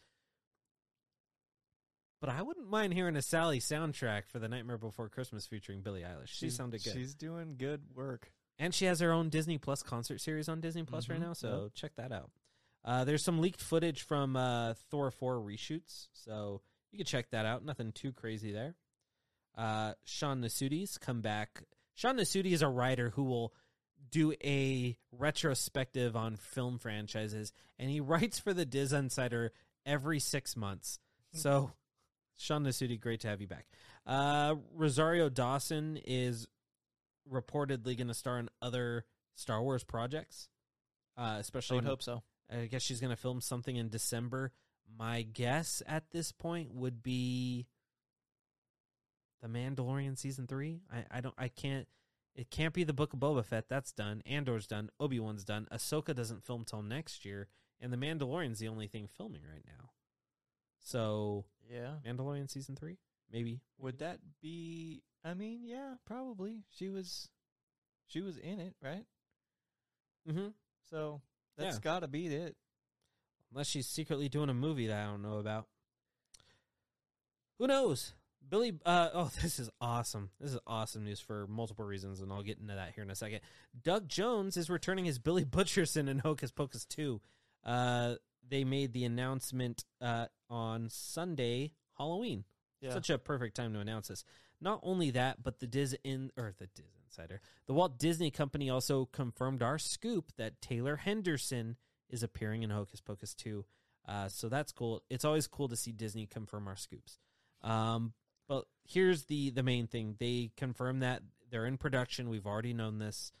But 2.20 2.30
I 2.30 2.42
wouldn't 2.42 2.68
mind 2.68 2.94
hearing 2.94 3.14
a 3.16 3.22
Sally 3.22 3.60
soundtrack 3.60 4.22
for 4.26 4.40
the 4.40 4.48
Nightmare 4.48 4.78
Before 4.78 5.08
Christmas 5.08 5.46
featuring 5.46 5.82
Billie 5.82 6.00
Eilish. 6.02 6.26
She 6.28 6.46
She's- 6.46 6.56
sounded 6.56 6.82
good. 6.82 6.92
She's 6.94 7.14
doing 7.14 7.56
good 7.56 7.94
work. 7.94 8.32
And 8.58 8.74
she 8.74 8.86
has 8.86 8.98
her 8.98 9.12
own 9.12 9.28
Disney 9.28 9.56
Plus 9.56 9.84
concert 9.84 10.20
series 10.20 10.48
on 10.48 10.60
Disney 10.60 10.82
Plus 10.82 11.08
right 11.08 11.18
Mhm, 11.20 11.22
now, 11.22 11.32
so 11.32 11.70
check 11.74 11.94
that 11.94 12.10
out. 12.10 12.32
Uh, 12.84 13.04
there's 13.04 13.22
some 13.22 13.38
leaked 13.40 13.60
footage 13.60 14.02
from 14.02 14.34
uh, 14.34 14.74
Thor 14.90 15.12
4 15.12 15.36
reshoots, 15.36 16.08
so 16.12 16.60
you 16.90 16.98
can 16.98 17.06
check 17.06 17.30
that 17.30 17.46
out. 17.46 17.64
Nothing 17.64 17.92
too 17.92 18.12
crazy 18.12 18.50
there. 18.50 18.74
Uh, 19.56 19.94
Sean 20.04 20.40
Nasudi's 20.42 20.98
come 20.98 21.20
back. 21.20 21.62
Sean 21.98 22.16
Nasudi 22.16 22.52
is 22.52 22.62
a 22.62 22.68
writer 22.68 23.10
who 23.10 23.24
will 23.24 23.52
do 24.12 24.32
a 24.44 24.96
retrospective 25.10 26.14
on 26.14 26.36
film 26.36 26.78
franchises, 26.78 27.52
and 27.76 27.90
he 27.90 27.98
writes 28.00 28.38
for 28.38 28.54
the 28.54 28.64
DisInsider 28.64 29.50
every 29.84 30.20
six 30.20 30.56
months. 30.56 31.00
So, 31.32 31.72
Sean 32.36 32.62
Nasudi, 32.62 33.00
great 33.00 33.18
to 33.22 33.28
have 33.28 33.40
you 33.40 33.48
back. 33.48 33.66
Uh, 34.06 34.54
Rosario 34.76 35.28
Dawson 35.28 35.98
is 36.06 36.46
reportedly 37.28 37.96
going 37.96 38.06
to 38.06 38.14
star 38.14 38.38
in 38.38 38.48
other 38.62 39.04
Star 39.34 39.60
Wars 39.60 39.82
projects. 39.82 40.48
uh, 41.18 41.22
I 41.22 41.38
especially. 41.40 41.78
would 41.78 41.84
hope 41.84 42.04
so. 42.04 42.22
I 42.48 42.66
guess 42.66 42.82
she's 42.82 43.00
going 43.00 43.10
to 43.10 43.20
film 43.20 43.40
something 43.40 43.74
in 43.74 43.88
December. 43.88 44.52
My 44.96 45.22
guess 45.22 45.82
at 45.84 46.12
this 46.12 46.30
point 46.30 46.72
would 46.72 47.02
be 47.02 47.66
the 49.40 49.48
Mandalorian 49.48 50.16
season 50.18 50.46
three. 50.46 50.80
I, 50.92 51.04
I 51.18 51.20
don't. 51.20 51.34
I 51.38 51.48
can't. 51.48 51.86
It 52.34 52.50
can't 52.50 52.72
be 52.74 52.84
the 52.84 52.92
Book 52.92 53.12
of 53.12 53.18
Boba 53.20 53.44
Fett. 53.44 53.68
That's 53.68 53.90
done. 53.92 54.22
Andor's 54.24 54.66
done. 54.66 54.90
Obi 55.00 55.18
Wan's 55.18 55.44
done. 55.44 55.66
Ahsoka 55.72 56.14
doesn't 56.14 56.44
film 56.44 56.64
till 56.64 56.82
next 56.82 57.24
year, 57.24 57.48
and 57.80 57.92
the 57.92 57.96
Mandalorian's 57.96 58.58
the 58.60 58.68
only 58.68 58.86
thing 58.86 59.08
filming 59.16 59.42
right 59.42 59.64
now. 59.66 59.90
So 60.80 61.44
Yeah. 61.68 61.94
Mandalorian 62.06 62.48
season 62.48 62.76
three, 62.76 62.98
maybe. 63.32 63.60
Would 63.78 63.98
that 63.98 64.20
be? 64.40 65.02
I 65.24 65.34
mean, 65.34 65.62
yeah, 65.64 65.94
probably. 66.06 66.62
She 66.70 66.88
was, 66.88 67.28
she 68.06 68.20
was 68.20 68.36
in 68.38 68.60
it, 68.60 68.74
right? 68.80 69.04
Mm-hmm. 70.28 70.48
So 70.88 71.20
that's 71.56 71.76
Yeah. 71.76 71.80
got 71.82 72.00
to 72.00 72.08
be 72.08 72.28
it. 72.28 72.56
Unless 73.50 73.66
she's 73.66 73.86
secretly 73.88 74.28
doing 74.28 74.48
a 74.48 74.54
movie 74.54 74.86
that 74.86 75.02
I 75.06 75.10
don't 75.10 75.22
know 75.22 75.38
about. 75.38 75.66
Who 77.58 77.66
knows? 77.66 78.12
Billy, 78.48 78.72
uh, 78.84 79.08
oh, 79.14 79.30
this 79.42 79.58
is 79.58 79.70
awesome. 79.80 80.30
This 80.40 80.52
is 80.52 80.58
awesome 80.66 81.04
news 81.04 81.20
for 81.20 81.46
multiple 81.46 81.84
reasons, 81.84 82.20
and 82.20 82.32
I'll 82.32 82.42
get 82.42 82.58
into 82.58 82.74
that 82.74 82.92
here 82.94 83.04
in 83.04 83.10
a 83.10 83.14
second. 83.14 83.40
Doug 83.82 84.08
Jones 84.08 84.56
is 84.56 84.70
returning 84.70 85.08
as 85.08 85.18
Billy 85.18 85.44
Butcherson 85.46 86.08
in 86.08 86.18
Hocus 86.18 86.50
Pocus 86.50 86.84
2. 86.86 87.20
Uh, 87.64 88.14
they 88.48 88.64
made 88.64 88.92
the 88.92 89.04
announcement 89.04 89.84
uh, 90.00 90.26
on 90.48 90.88
Sunday, 90.90 91.72
Halloween. 91.96 92.44
Yeah. 92.80 92.92
Such 92.92 93.10
a 93.10 93.18
perfect 93.18 93.56
time 93.56 93.74
to 93.74 93.80
announce 93.80 94.08
this. 94.08 94.24
Not 94.60 94.80
only 94.82 95.10
that, 95.12 95.42
but 95.42 95.60
the 95.60 95.66
Diz 95.66 95.96
in 96.04 96.30
or 96.36 96.54
the 96.58 96.68
Diz 96.74 96.86
Insider, 97.06 97.40
the 97.66 97.74
Walt 97.74 97.98
Disney 97.98 98.30
Company 98.30 98.70
also 98.70 99.06
confirmed 99.06 99.62
our 99.62 99.78
scoop 99.78 100.32
that 100.36 100.60
Taylor 100.60 100.96
Henderson 100.96 101.76
is 102.08 102.22
appearing 102.22 102.62
in 102.62 102.70
Hocus 102.70 103.00
Pocus 103.00 103.34
2. 103.34 103.64
Uh, 104.06 104.28
so 104.28 104.48
that's 104.48 104.72
cool. 104.72 105.02
It's 105.10 105.24
always 105.24 105.46
cool 105.46 105.68
to 105.68 105.76
see 105.76 105.92
Disney 105.92 106.26
confirm 106.26 106.66
our 106.66 106.76
scoops. 106.76 107.18
Um, 107.62 108.14
but 108.48 108.64
here's 108.84 109.24
the 109.24 109.50
the 109.50 109.62
main 109.62 109.86
thing: 109.86 110.16
they 110.18 110.50
confirm 110.56 111.00
that 111.00 111.22
they're 111.50 111.66
in 111.66 111.76
production. 111.76 112.28
We've 112.28 112.46
already 112.46 112.74
known 112.74 112.98
this. 112.98 113.32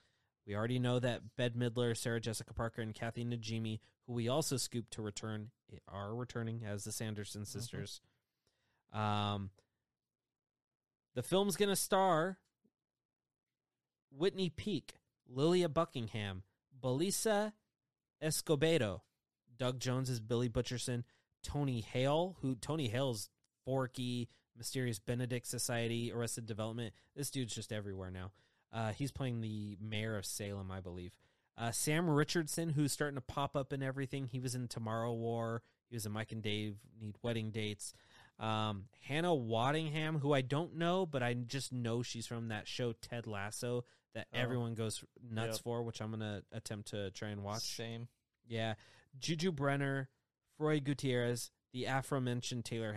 We 0.46 0.54
already 0.54 0.78
know 0.78 0.98
that 0.98 1.36
Bette 1.36 1.58
Midler, 1.58 1.96
Sarah 1.96 2.20
Jessica 2.20 2.54
Parker, 2.54 2.80
and 2.80 2.94
Kathy 2.94 3.24
Najimy, 3.24 3.80
who 4.06 4.14
we 4.14 4.28
also 4.28 4.56
scooped 4.56 4.92
to 4.92 5.02
return, 5.02 5.50
are 5.86 6.14
returning 6.14 6.62
as 6.66 6.84
the 6.84 6.92
Sanderson 6.92 7.44
sisters. 7.44 8.00
Um, 8.92 9.50
the 11.14 11.22
film's 11.22 11.56
going 11.56 11.68
to 11.68 11.76
star 11.76 12.38
Whitney 14.10 14.48
Peak, 14.48 14.94
Lilia 15.28 15.68
Buckingham, 15.68 16.44
Belissa 16.82 17.52
Escobedo, 18.22 19.02
Doug 19.58 19.80
Jones 19.80 20.08
is 20.08 20.20
Billy 20.20 20.48
Butcherson, 20.48 21.04
Tony 21.42 21.80
Hale, 21.80 22.36
who 22.40 22.54
Tony 22.54 22.88
Hale's 22.88 23.28
Forky, 23.64 24.28
Mysterious 24.58 24.98
Benedict 24.98 25.46
Society, 25.46 26.12
Arrested 26.12 26.44
Development. 26.46 26.92
This 27.16 27.30
dude's 27.30 27.54
just 27.54 27.72
everywhere 27.72 28.10
now. 28.10 28.32
Uh, 28.72 28.92
he's 28.92 29.12
playing 29.12 29.40
the 29.40 29.78
mayor 29.80 30.16
of 30.16 30.26
Salem, 30.26 30.70
I 30.70 30.80
believe. 30.80 31.12
Uh, 31.56 31.70
Sam 31.70 32.08
Richardson, 32.10 32.68
who's 32.70 32.92
starting 32.92 33.14
to 33.16 33.20
pop 33.22 33.56
up 33.56 33.72
in 33.72 33.82
everything. 33.82 34.26
He 34.26 34.38
was 34.40 34.54
in 34.54 34.68
Tomorrow 34.68 35.14
War. 35.14 35.62
He 35.88 35.96
was 35.96 36.04
in 36.06 36.12
Mike 36.12 36.32
and 36.32 36.42
Dave 36.42 36.76
Need 37.00 37.16
Wedding 37.22 37.50
Dates. 37.50 37.94
Um, 38.38 38.84
Hannah 39.00 39.28
Waddingham, 39.34 40.20
who 40.20 40.32
I 40.32 40.42
don't 40.42 40.76
know, 40.76 41.06
but 41.06 41.22
I 41.22 41.34
just 41.34 41.72
know 41.72 42.02
she's 42.02 42.26
from 42.26 42.48
that 42.48 42.68
show 42.68 42.92
Ted 42.92 43.26
Lasso 43.26 43.84
that 44.14 44.28
Oh. 44.32 44.36
everyone 44.38 44.74
goes 44.74 45.02
nuts 45.20 45.56
Yep. 45.56 45.62
for, 45.64 45.82
which 45.82 46.00
I'm 46.00 46.10
gonna 46.10 46.42
attempt 46.52 46.90
to 46.90 47.10
try 47.10 47.30
and 47.30 47.42
watch. 47.42 47.62
Same. 47.62 48.06
Yeah, 48.46 48.74
Juju 49.18 49.50
Brener, 49.52 50.06
Froy 50.56 50.78
Gutierrez, 50.80 51.50
the 51.72 51.84
aforementioned 51.84 52.64
Taylor 52.64 52.94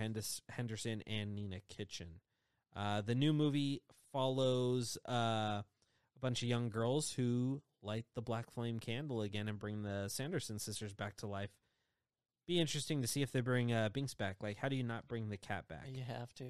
Henderson, 0.50 1.04
and 1.06 1.36
Nina 1.36 1.60
Kitchen. 1.70 2.20
Uh, 2.76 3.02
the 3.02 3.16
new 3.16 3.34
movie 3.34 3.82
follows 4.12 4.98
uh, 5.08 5.12
a 5.62 5.66
bunch 6.20 6.42
of 6.42 6.50
young 6.50 6.70
girls 6.70 7.12
who 7.12 7.62
light 7.82 8.06
the 8.16 8.22
black 8.22 8.52
flame 8.52 8.80
candle 8.80 9.22
again 9.22 9.48
and 9.48 9.60
bring 9.60 9.84
the 9.84 10.08
Sanderson 10.08 10.60
sisters 10.60 10.94
back 10.94 11.18
to 11.18 11.28
life. 11.28 11.50
Be 12.48 12.60
interesting 12.60 13.02
to 13.02 13.08
see 13.08 13.22
if 13.22 13.32
they 13.32 13.42
bring 13.42 13.72
uh, 13.72 13.90
Binks 13.90 14.14
back. 14.14 14.38
Like, 14.42 14.58
how 14.58 14.70
do 14.70 14.76
you 14.76 14.84
not 14.84 15.08
bring 15.08 15.30
the 15.30 15.38
cat 15.38 15.68
back? 15.68 15.88
You 15.92 16.04
have 16.04 16.34
to. 16.36 16.46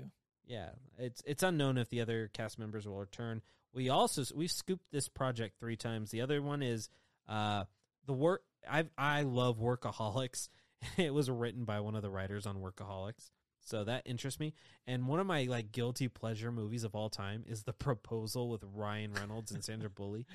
Yeah, 0.46 0.70
it's 0.98 1.22
it's 1.26 1.44
unknown 1.44 1.78
if 1.78 1.90
the 1.90 2.02
other 2.02 2.30
cast 2.34 2.58
members 2.60 2.88
will 2.88 2.98
return. 2.98 3.42
We 3.74 3.90
also 3.90 4.24
we've 4.36 4.52
scooped 4.52 4.92
this 4.92 5.08
project 5.08 5.60
three 5.60 5.76
times. 5.76 6.12
The 6.12 6.22
other 6.22 6.42
one 6.42 6.62
is 6.62 6.90
uh 7.28 7.66
the 8.06 8.14
work. 8.14 8.42
I 8.70 8.86
I 8.98 9.22
love 9.22 9.60
Workaholics. 9.60 10.50
it 10.98 11.14
was 11.14 11.30
written 11.30 11.66
by 11.66 11.80
one 11.80 11.96
of 11.96 12.02
the 12.02 12.10
writers 12.10 12.46
on 12.46 12.58
Workaholics, 12.58 13.32
so 13.62 13.84
that 13.84 14.04
interests 14.06 14.40
me. 14.40 14.54
And 14.88 15.08
one 15.08 15.20
of 15.20 15.28
my 15.28 15.44
like 15.44 15.72
guilty 15.72 16.08
pleasure 16.08 16.52
movies 16.52 16.84
of 16.84 16.96
all 16.96 17.10
time 17.10 17.44
is 17.48 17.64
The 17.64 17.74
Proposal 17.74 18.50
with 18.50 18.64
Ryan 18.74 19.14
Reynolds 19.14 19.52
and 19.52 19.64
Sandra 19.64 19.90
Bully. 19.90 20.26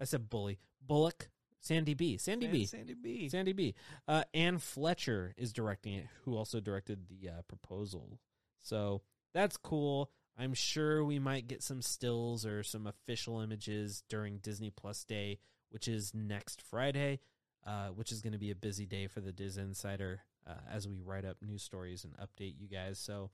I 0.00 0.04
said 0.04 0.30
Bully 0.30 0.58
Bullock, 0.86 1.30
Sandy 1.60 1.94
B, 1.94 2.16
Sandy 2.16 2.48
B. 2.48 2.66
Sandy 2.66 2.94
B. 2.94 3.28
Sandy 3.28 3.52
B. 3.52 3.74
Uh, 4.08 4.24
Anne 4.34 4.58
Fletcher 4.58 5.34
is 5.36 5.52
directing 5.52 5.94
it, 5.94 6.06
who 6.24 6.36
also 6.36 6.60
directed 6.60 7.06
the 7.08 7.28
uh, 7.28 7.42
proposal. 7.48 8.18
So 8.62 9.02
that's 9.32 9.56
cool. 9.56 10.10
I'm 10.38 10.54
sure 10.54 11.04
we 11.04 11.18
might 11.18 11.46
get 11.46 11.62
some 11.62 11.82
stills 11.82 12.46
or 12.46 12.62
some 12.62 12.86
official 12.86 13.40
images 13.40 14.02
during 14.08 14.38
Disney 14.38 14.70
Plus 14.70 15.04
Day, 15.04 15.38
which 15.70 15.88
is 15.88 16.12
next 16.14 16.62
Friday, 16.62 17.20
uh, 17.66 17.88
which 17.88 18.12
is 18.12 18.22
going 18.22 18.32
to 18.32 18.38
be 18.38 18.50
a 18.50 18.56
busy 18.56 18.86
day 18.86 19.06
for 19.06 19.20
the 19.20 19.32
DisInsider 19.32 20.18
uh, 20.46 20.54
as 20.70 20.88
we 20.88 21.00
write 21.00 21.24
up 21.24 21.36
news 21.42 21.62
stories 21.62 22.04
and 22.04 22.14
update 22.16 22.54
you 22.58 22.68
guys. 22.68 22.98
So, 22.98 23.30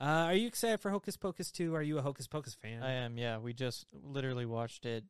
uh, 0.00 0.04
are 0.26 0.34
you 0.34 0.46
excited 0.46 0.80
for 0.80 0.90
Hocus 0.90 1.16
Pocus 1.16 1.50
2? 1.50 1.74
Are 1.74 1.82
you 1.82 1.98
a 1.98 2.02
Hocus 2.02 2.26
Pocus 2.26 2.54
fan? 2.54 2.82
I 2.82 2.92
am. 2.92 3.16
Yeah, 3.18 3.38
we 3.38 3.52
just 3.52 3.86
literally 3.92 4.46
watched 4.46 4.86
it 4.86 5.04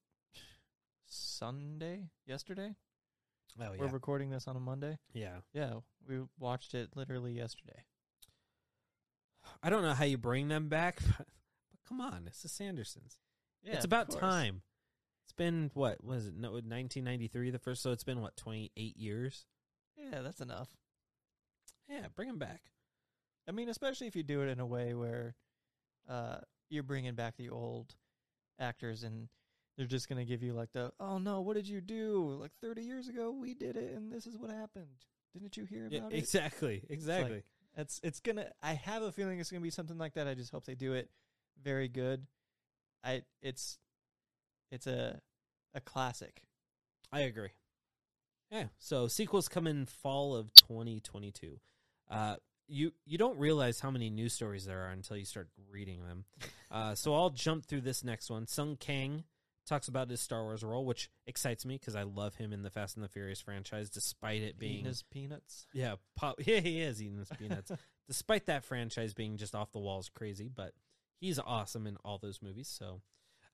Sunday, 1.07 2.11
yesterday. 2.27 2.75
oh, 3.61 3.63
yeah. 3.63 3.71
We're 3.79 3.87
recording 3.89 4.31
this 4.31 4.49
on 4.49 4.57
a 4.57 4.61
Monday. 4.61 4.99
yeah. 5.13 5.37
Yeah, 5.53 5.75
we 6.09 6.21
watched 6.39 6.75
it 6.75 6.91
literally 6.95 7.33
yesterday. 7.33 7.85
I 9.63 9.71
don't 9.71 9.83
know 9.83 9.95
how 9.95 10.05
you 10.05 10.19
bring 10.19 10.49
them 10.49 10.69
back, 10.69 11.01
but, 11.07 11.27
but 11.71 11.79
come 11.89 12.01
on. 12.01 12.25
It's 12.27 12.43
the 12.43 12.49
Sandersons. 12.49 13.19
Yeah, 13.63 13.75
it's 13.75 13.85
about 13.85 14.11
time. 14.11 14.63
It's 15.25 15.33
been 15.33 15.71
what 15.75 16.03
was 16.05 16.27
it? 16.27 16.35
No, 16.37 16.53
1993 16.53 17.51
the 17.51 17.59
first, 17.59 17.83
so 17.83 17.93
it's 17.93 18.05
been 18.05 18.21
what 18.21 18.37
28 18.37 18.97
years. 18.97 19.47
Yeah, 19.97 20.21
that's 20.23 20.41
enough. 20.41 20.69
Yeah, 21.89 22.07
bring 22.15 22.29
them 22.29 22.39
back. 22.39 22.63
I 23.49 23.53
mean, 23.53 23.69
especially 23.69 24.07
if 24.07 24.17
you 24.17 24.23
do 24.23 24.43
it 24.43 24.49
in 24.49 24.61
a 24.61 24.67
way 24.67 24.95
where 24.95 25.35
uh, 26.09 26.37
you're 26.71 26.83
bringing 26.83 27.15
back 27.15 27.37
the 27.37 27.51
old 27.51 27.95
actors 28.59 29.03
and 29.03 29.29
they're 29.77 29.87
just 29.87 30.09
going 30.09 30.19
to 30.19 30.25
give 30.25 30.43
you 30.43 30.53
like 30.53 30.73
the, 30.73 30.93
oh 31.01 31.19
no, 31.19 31.41
what 31.41 31.55
did 31.57 31.69
you 31.69 31.81
do? 31.81 32.37
Like 32.41 32.53
30 32.63 32.83
years 32.83 33.09
ago, 33.09 33.31
we 33.33 33.55
did 33.55 33.77
it 33.77 33.93
and 33.95 34.11
this 34.13 34.27
is 34.27 34.37
what 34.39 34.51
happened. 34.51 34.87
Didn't 35.33 35.57
you 35.57 35.65
hear 35.65 35.89
Yeah, 35.91 35.99
about 35.99 36.13
it? 36.13 36.19
exactly, 36.19 36.83
exactly. 36.89 37.43
It's 37.77 37.99
it's 38.05 38.21
gonna. 38.21 38.47
I 38.63 38.75
have 38.75 39.03
a 39.03 39.11
feeling 39.11 39.41
it's 39.41 39.51
gonna 39.51 39.61
be 39.61 39.71
something 39.71 39.99
like 39.99 40.15
that. 40.15 40.29
I 40.29 40.35
just 40.35 40.53
hope 40.53 40.65
they 40.65 40.77
do 40.77 40.93
it 40.93 41.11
very 41.61 41.89
good. 41.89 42.25
I 43.03 43.23
it's 43.43 43.79
it's 44.75 44.87
a 44.87 45.21
a 45.75 45.81
classic. 45.81 46.43
I 47.13 47.21
agree. 47.21 47.51
Yeah, 48.51 48.65
so 48.79 49.09
sequels 49.09 49.49
come 49.49 49.67
in 49.67 49.87
fall 49.87 50.35
of 50.37 50.53
2022. 50.55 51.59
Uh, 52.11 52.37
you 52.69 52.93
you 53.05 53.19
don't 53.19 53.39
realize 53.39 53.81
how 53.81 53.91
many 53.91 54.11
news 54.11 54.33
stories 54.33 54.65
there 54.65 54.85
are 54.85 54.91
until 54.91 55.17
you 55.17 55.25
start 55.25 55.49
reading 55.71 56.07
them. 56.07 56.25
Uh, 56.71 56.95
so 56.95 57.15
I'll 57.15 57.31
jump 57.31 57.67
through 57.67 57.83
this 57.83 58.05
next 58.05 58.31
one. 58.31 58.47
Sung 58.47 58.77
Kang 58.77 59.25
talks 59.67 59.89
about 59.89 60.11
his 60.11 60.21
Star 60.21 60.43
Wars 60.43 60.63
role, 60.63 60.85
which 60.85 61.11
excites 61.27 61.65
me 61.65 61.77
because 61.79 61.97
I 61.97 62.03
love 62.03 62.35
him 62.37 62.53
in 62.53 62.63
the 62.63 62.71
Fast 62.71 62.97
and 62.97 63.05
the 63.05 63.09
Furious 63.09 63.41
franchise, 63.41 63.91
despite 63.91 64.43
it 64.43 64.59
being 64.59 64.75
Eating 64.75 64.87
his 64.87 65.03
peanuts. 65.03 65.67
Yeah, 65.73 65.95
pop, 66.17 66.37
yeah, 66.47 66.61
he 66.61 66.81
is 66.81 67.03
eating 67.03 67.19
his 67.19 67.31
peanuts. 67.39 67.71
Despite 68.07 68.47
that 68.47 68.65
franchise 68.65 69.15
being 69.15 69.39
just 69.39 69.55
off 69.55 69.73
the 69.73 69.79
walls 69.79 70.11
crazy, 70.15 70.51
but 70.55 70.75
he's 71.21 71.39
awesome 71.39 71.87
in 71.87 71.97
all 72.05 72.19
those 72.19 72.43
movies. 72.43 72.69
So, 72.69 73.01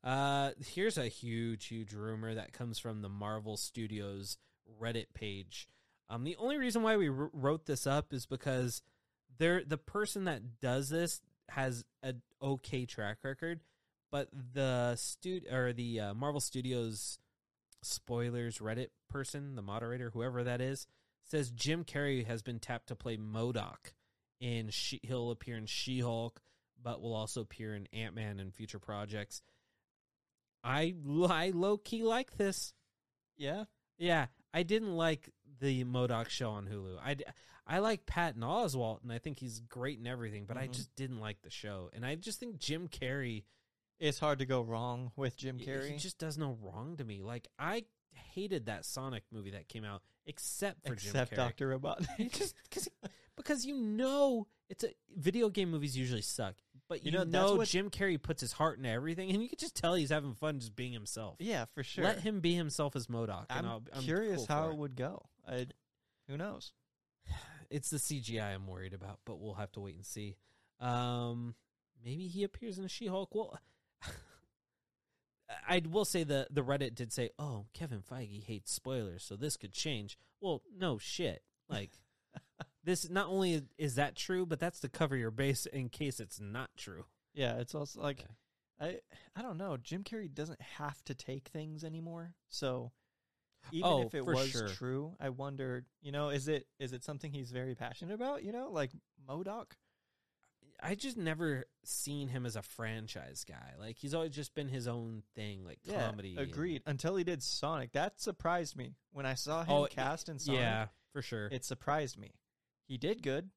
uh, 0.03 0.51
here's 0.59 0.99
a 0.99 1.09
huge, 1.09 1.67
huge 1.67 1.93
rumor 1.93 2.35
that 2.35 2.53
comes 2.53 2.79
from 2.79 3.03
the 3.03 3.09
Marvel 3.09 3.57
Studios 3.57 4.39
Reddit 4.81 5.07
page. 5.15 5.69
Um, 6.09 6.25
the 6.25 6.37
only 6.37 6.57
reason 6.57 6.83
why 6.83 6.97
we 6.97 7.09
wr- 7.09 7.29
wrote 7.33 7.67
this 7.67 7.87
up 7.87 8.13
is 8.13 8.27
because 8.27 8.83
they're 9.39 9.63
the 9.65 9.79
person 9.79 10.25
that 10.25 10.61
does 10.61 10.89
this 10.89 11.21
has 11.49 11.85
an 12.03 12.23
okay 12.43 12.87
track 12.87 13.19
record, 13.23 13.61
but 14.11 14.29
the 14.53 14.97
stud 14.97 15.43
or 15.51 15.73
the 15.73 16.01
uh, 16.01 16.15
Marvel 16.15 16.41
Studios 16.41 17.19
spoilers 17.83 18.59
Reddit 18.59 18.89
person, 19.09 19.55
the 19.55 19.63
moderator, 19.63 20.11
whoever 20.11 20.45
that 20.45 20.61
is, 20.61 20.87
says 21.25 21.51
Jim 21.51 21.85
Carrey 21.85 22.27
has 22.27 22.43
been 22.43 22.59
tapped 22.59 22.89
to 22.89 22.97
play 22.97 23.17
MODOK 23.17 23.93
in 24.41 24.71
she- 24.71 25.01
he'll 25.03 25.31
appear 25.31 25.57
in 25.57 25.67
She-Hulk, 25.67 26.41
but 26.83 27.01
will 27.01 27.15
also 27.15 27.43
appear 27.43 27.75
in 27.75 27.87
Ant-Man 27.93 28.41
and 28.41 28.55
future 28.55 28.79
projects. 28.79 29.43
I 30.65 30.95
I 31.29 31.51
low 31.55 31.79
key 31.79 32.03
like 32.03 32.37
this. 32.37 32.73
Yeah, 33.37 33.65
Yeah, 33.99 34.27
I 34.53 34.63
didn't 34.63 34.95
like 34.97 35.31
the 35.61 35.85
MODOK 35.85 36.29
show 36.29 36.51
on 36.51 36.67
Hulu. 36.67 36.99
I 36.99 37.17
I 37.67 37.79
like 37.79 38.05
Patton 38.07 38.43
Oswalt, 38.43 39.03
and 39.03 39.13
I 39.13 39.19
think 39.19 39.39
he's 39.39 39.61
great 39.61 39.99
and 39.99 40.09
everything, 40.09 40.45
but 40.47 40.57
I 40.57 40.67
Mhm. 40.69 40.73
just 40.73 40.95
didn't 40.97 41.21
like 41.21 41.41
the 41.43 41.51
show. 41.51 41.89
And 41.93 42.05
I 42.05 42.17
just 42.17 42.41
think 42.41 42.59
Jim 42.59 42.89
Carrey, 42.89 43.45
It's 43.99 44.19
hard 44.19 44.39
to 44.41 44.47
go 44.47 44.63
wrong 44.63 45.13
with 45.17 45.37
Jim 45.37 45.59
Carrey. 45.59 45.91
he 45.91 45.97
just 45.99 46.19
does 46.19 46.37
no 46.39 46.53
wrong 46.63 46.97
to 46.97 47.05
me. 47.05 47.23
Like 47.23 47.49
I 47.59 47.85
hated 48.13 48.67
that 48.67 48.85
Sonic 48.85 49.25
movie 49.31 49.51
that 49.53 49.69
came 49.69 49.85
out, 49.85 50.03
except 50.27 50.87
for 50.87 50.95
except 50.95 51.31
Jim 51.31 51.37
Carrey. 51.39 51.49
Doctor 51.49 51.79
Robotnik. 51.79 52.33
Just 52.33 52.57
cause, 52.71 52.89
because 53.37 53.65
you 53.65 53.75
know 53.77 54.47
it's 54.69 54.85
a 54.85 54.95
video 55.17 55.49
game 55.51 55.71
movies 55.71 55.97
usually 55.97 56.23
suck, 56.23 56.57
but 56.91 57.03
you, 57.05 57.11
You 57.13 57.19
know, 57.19 57.25
know, 57.25 57.47
that's 57.47 57.53
what- 57.59 57.69
Jim 57.69 57.89
Carrey 57.89 58.21
puts 58.21 58.43
his 58.43 58.53
heart 58.53 58.77
into 58.77 58.91
everything, 58.91 59.31
and 59.31 59.43
you 59.43 59.49
can 59.49 59.57
just 59.59 59.75
tell 59.75 59.95
he's 59.95 60.11
having 60.11 60.35
fun 60.35 60.59
just 60.61 60.77
being 60.77 60.93
himself. 60.93 61.37
yeah, 61.39 61.65
for 61.65 61.83
sure. 61.83 62.05
Let 62.05 62.19
him 62.21 62.41
be 62.41 62.55
himself 62.55 62.95
as 62.97 63.07
MODOK. 63.07 63.47
I'm, 63.49 63.59
and 63.59 63.67
I'll, 63.67 63.83
I'm 63.95 64.03
curious 64.03 64.45
cool 64.45 64.47
how 64.49 64.69
it. 64.69 64.73
it 64.73 64.77
would 64.77 64.97
go. 64.97 65.23
I, 65.49 65.67
who 66.29 66.37
knows? 66.37 66.73
It's 67.71 67.89
the 67.89 67.99
CGI 67.99 68.53
I'm 68.55 68.67
worried 68.67 68.93
about, 68.93 69.21
but 69.25 69.39
we'll 69.41 69.55
have 69.55 69.71
to 69.73 69.81
wait 69.81 69.95
and 69.95 70.05
see. 70.05 70.37
Um, 70.81 71.55
maybe 72.05 72.27
he 72.27 72.43
appears 72.43 72.79
in 72.81 72.89
She-Hulk. 72.89 73.33
Well, 73.33 73.57
I 75.69 75.83
will 75.89 76.05
say 76.05 76.25
the 76.25 76.47
the 76.51 76.63
Reddit 76.63 76.95
did 76.95 77.13
say, 77.13 77.31
"Oh, 77.39 77.67
Kevin 77.73 78.03
Feige 78.03 78.43
hates 78.45 78.73
spoilers, 78.73 79.23
so 79.25 79.37
this 79.37 79.57
could 79.57 79.73
change." 79.73 80.19
Well, 80.41 80.63
no 80.77 80.99
shit. 80.99 81.43
Like 81.69 81.91
this, 82.85 83.09
not 83.11 83.29
only 83.29 83.63
is 83.79 83.95
that 83.97 84.17
true, 84.17 84.47
but 84.47 84.59
that's 84.61 84.81
to 84.81 84.89
cover 84.89 85.17
your 85.17 85.31
base 85.31 85.67
in 85.67 85.89
case 85.89 86.21
it's 86.21 86.41
not 86.41 86.71
true. 86.77 87.05
Yeah, 87.35 87.57
it's 87.59 87.75
also 87.75 88.01
like. 88.01 88.25
I 88.81 88.99
I 89.37 89.43
don't 89.43 89.59
know. 89.59 89.77
Jim 89.77 90.03
Carrey 90.05 90.33
doesn't 90.33 90.61
have 90.63 91.05
to 91.05 91.15
take 91.15 91.49
things 91.49 91.85
anymore. 91.85 92.35
So 92.49 92.93
even 93.73 93.91
Oh, 93.91 94.03
if 94.07 94.15
it 94.15 94.25
was 94.25 94.49
sure. 94.49 94.69
true, 94.69 95.17
I 95.21 95.29
wonder, 95.29 95.85
you 96.01 96.13
know, 96.13 96.31
is 96.31 96.49
it 96.49 96.67
is 96.79 96.95
it 96.95 97.05
something 97.05 97.31
he's 97.31 97.51
very 97.51 97.75
passionate 97.75 98.15
about, 98.15 98.43
you 98.43 98.53
know, 98.53 98.71
like 98.71 98.91
MODOK? 99.29 99.73
I 100.83 100.95
just 100.95 101.19
never 101.19 101.67
seen 101.85 102.29
him 102.29 102.47
as 102.47 102.57
a 102.57 102.63
franchise 102.63 103.45
guy. 103.47 103.75
Like 103.79 103.99
he's 103.99 104.15
always 104.15 104.35
just 104.35 104.55
been 104.55 104.69
his 104.69 104.89
own 104.89 105.25
thing, 105.35 105.63
like 105.63 105.81
Yeah, 105.85 106.07
comedy. 106.09 106.37
and- 106.39 106.49
Agreed. 106.49 106.83
Until 106.87 107.17
he 107.17 107.25
did 107.25 107.43
Sonic. 107.43 107.93
That 107.93 108.19
surprised 108.19 108.77
me. 108.77 108.95
When 109.13 109.27
I 109.27 109.35
saw 109.35 109.63
him 109.63 109.75
Oh, 109.75 109.87
cast 109.91 110.31
in 110.31 110.39
Sonic, 110.39 110.61
yeah, 110.63 110.87
for 111.13 111.21
sure. 111.21 111.49
it 111.49 111.67
surprised 111.67 112.17
me. 112.19 112.33
He 112.91 112.99
did 112.99 113.23
good, 113.23 113.51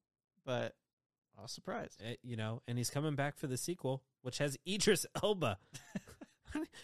but 0.46 0.76
I 1.36 1.42
was 1.42 1.50
surprised. 1.50 2.00
Uh, 2.00 2.12
you 2.22 2.36
know, 2.36 2.62
and 2.68 2.78
he's 2.78 2.88
coming 2.88 3.16
back 3.16 3.36
for 3.36 3.48
the 3.48 3.56
sequel, 3.56 4.04
which 4.22 4.38
has 4.38 4.56
Idris 4.64 5.06
Elba. 5.24 5.58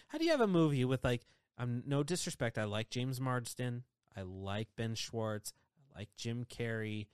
how, 0.08 0.18
do- 0.18 0.24
you 0.24 0.32
have 0.32 0.40
a 0.40 0.48
movie 0.48 0.84
with 0.84 1.04
like? 1.04 1.22
I'm 1.56 1.84
no 1.86 2.02
disrespect. 2.02 2.58
I 2.58 2.64
like 2.64 2.90
James 2.90 3.20
Marsden. 3.20 3.84
I 4.16 4.22
like 4.22 4.66
Ben 4.76 4.96
Schwartz. 4.96 5.52
I 5.94 6.00
like 6.00 6.08
Jim 6.16 6.44
Carrey. 6.44 7.06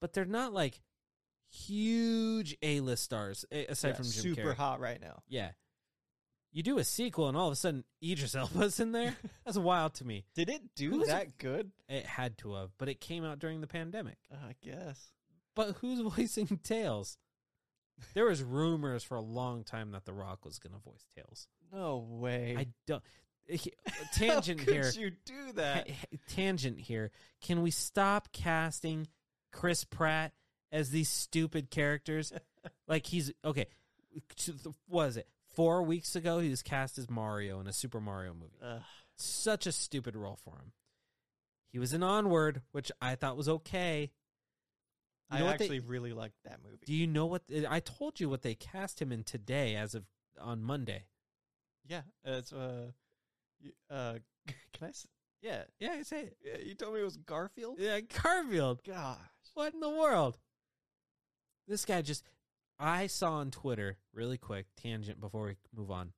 But 0.00 0.12
they're 0.12 0.24
not 0.26 0.52
like 0.52 0.82
huge 1.50 2.56
A-list 2.62 3.04
stars 3.04 3.44
aside 3.50 3.88
Yeah, 3.88 3.94
from 3.94 4.04
Jim 4.10 4.22
super 4.22 4.42
Carrey. 4.42 4.56
hot 4.56 4.80
right 4.80 5.00
now. 5.00 5.22
Yeah. 5.28 5.52
You 6.54 6.62
do 6.62 6.78
a 6.78 6.84
sequel 6.84 7.28
and 7.28 7.36
all 7.36 7.48
of 7.48 7.52
a 7.52 7.56
sudden 7.56 7.84
Idris 8.02 8.34
Elba's 8.34 8.78
in 8.80 8.92
there? 8.92 9.16
That's 9.44 9.58
wild 9.58 9.94
to 9.94 10.06
me. 10.06 10.24
Did 10.36 10.48
it 10.48 10.62
do 10.76 10.88
Who's- 10.90 11.08
that 11.08 11.36
good? 11.36 11.72
It 11.88 12.06
had 12.06 12.38
to 12.38 12.54
have, 12.54 12.70
but 12.78 12.88
it 12.88 13.00
came 13.00 13.24
out 13.24 13.40
during 13.40 13.60
the 13.60 13.66
pandemic. 13.66 14.16
Uh, 14.32 14.36
I 14.50 14.54
guess. 14.62 15.10
But 15.56 15.76
who's 15.80 16.00
voicing 16.16 16.60
Tails? 16.62 17.18
There 18.14 18.24
was 18.26 18.42
rumors 18.42 19.02
for 19.04 19.16
a 19.16 19.20
long 19.20 19.64
time 19.64 19.90
that 19.92 20.04
The 20.04 20.12
Rock 20.12 20.44
was 20.44 20.58
going 20.58 20.72
to 20.74 20.78
voice 20.80 21.04
Tails. 21.16 21.46
No 21.72 22.06
way. 22.08 22.54
I 22.58 22.66
don't. 22.86 23.02
Tangent 24.14 24.60
How 24.60 24.64
could 24.66 24.74
here. 24.74 24.92
you 24.96 25.10
do 25.26 25.52
that? 25.56 25.88
Ha- 25.90 25.94
ha- 26.12 26.18
tangent 26.28 26.78
here. 26.80 27.10
Can 27.42 27.62
we 27.62 27.70
stop 27.70 28.28
casting 28.32 29.06
Chris 29.52 29.84
Pratt 29.84 30.32
as 30.72 30.90
these 30.90 31.08
stupid 31.10 31.70
characters? 31.70 32.32
like 32.88 33.06
he's 33.06 33.32
okay. 33.44 33.66
What 34.86 35.08
is 35.08 35.16
it? 35.18 35.28
Four 35.54 35.82
weeks 35.82 36.16
ago, 36.16 36.38
he 36.40 36.50
was 36.50 36.62
cast 36.62 36.98
as 36.98 37.08
Mario 37.10 37.60
in 37.60 37.66
a 37.66 37.72
Super 37.72 38.00
Mario 38.00 38.34
movie. 38.34 38.58
Ugh. 38.62 38.82
Such 39.16 39.66
a 39.66 39.72
stupid 39.72 40.16
role 40.16 40.38
for 40.44 40.56
him. 40.56 40.72
He 41.72 41.78
was 41.78 41.92
in 41.92 42.02
Onward, 42.02 42.62
which 42.72 42.90
I 43.00 43.14
thought 43.14 43.36
was 43.36 43.48
okay. 43.48 44.10
You 45.32 45.38
know 45.38 45.44
I 45.46 45.48
what 45.50 45.58
they- 45.58 45.64
actually 45.64 45.80
really 45.80 46.12
liked 46.12 46.36
that 46.44 46.60
movie. 46.62 46.84
Do 46.86 46.94
you 46.94 47.06
know 47.06 47.26
what 47.26 47.42
I 47.68 47.80
told 47.80 48.20
you 48.20 48.28
what 48.28 48.42
they 48.42 48.54
cast 48.54 49.00
him 49.00 49.10
in 49.12 49.24
today 49.24 49.74
as 49.76 49.94
of 49.94 50.04
on 50.40 50.62
Monday? 50.62 51.04
yeah, 51.86 52.02
it's 52.24 52.52
uh, 52.52 52.90
uh, 53.90 54.14
can 54.46 54.84
I? 54.84 54.88
s- 54.88 55.06
Yeah, 55.42 55.64
Yeah, 55.78 55.92
I 55.92 56.02
say 56.02 56.22
it. 56.22 56.36
yeah. 56.44 56.56
You 56.64 56.74
told 56.74 56.94
me 56.94 57.00
it 57.00 57.04
was 57.04 57.16
Garfield. 57.16 57.78
Yeah, 57.78 58.00
Garfield. 58.00 58.82
Gosh. 58.84 59.18
What 59.54 59.74
in 59.74 59.80
the 59.80 59.90
world? 59.90 60.38
This 61.68 61.84
guy 61.84 62.02
just 62.02 62.24
I 62.78 63.06
saw 63.06 63.34
on 63.34 63.50
Twitter 63.50 63.96
really 64.12 64.38
quick 64.38 64.66
tangent 64.76 65.20
before 65.20 65.46
we 65.46 65.56
move 65.74 65.90
on. 65.90 66.12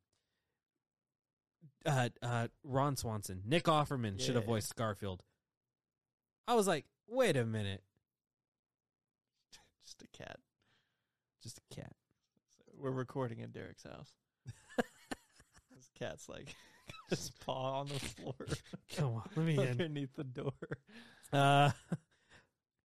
Uh, 1.84 2.08
uh, 2.22 2.48
Ron 2.64 2.96
Swanson, 2.96 3.42
Nick 3.46 3.64
Offerman 3.64 4.20
should 4.20 4.34
have 4.34 4.46
voiced 4.46 4.74
Garfield. 4.74 5.22
I 6.48 6.54
was 6.54 6.66
like, 6.66 6.84
wait 7.06 7.36
a 7.36 7.44
minute, 7.44 7.82
Just 9.84 10.02
a 10.02 10.06
cat. 10.16 10.38
just 11.42 11.58
a 11.58 11.74
cat. 11.74 11.92
We're 12.78 12.90
recording 12.90 13.38
in 13.40 13.50
Derek's 13.50 13.84
house. 13.84 14.10
this 15.74 15.88
cat's 15.98 16.28
like 16.28 16.54
his 17.10 17.30
paw 17.44 17.80
on 17.80 17.86
the 17.88 17.94
floor 18.00 18.34
Come 18.96 19.14
on, 19.16 19.22
let 19.36 19.44
me 19.46 19.54
in. 19.60 19.68
underneath 19.68 20.14
the 20.16 20.24
door. 20.24 20.52
Uh, 21.32 21.70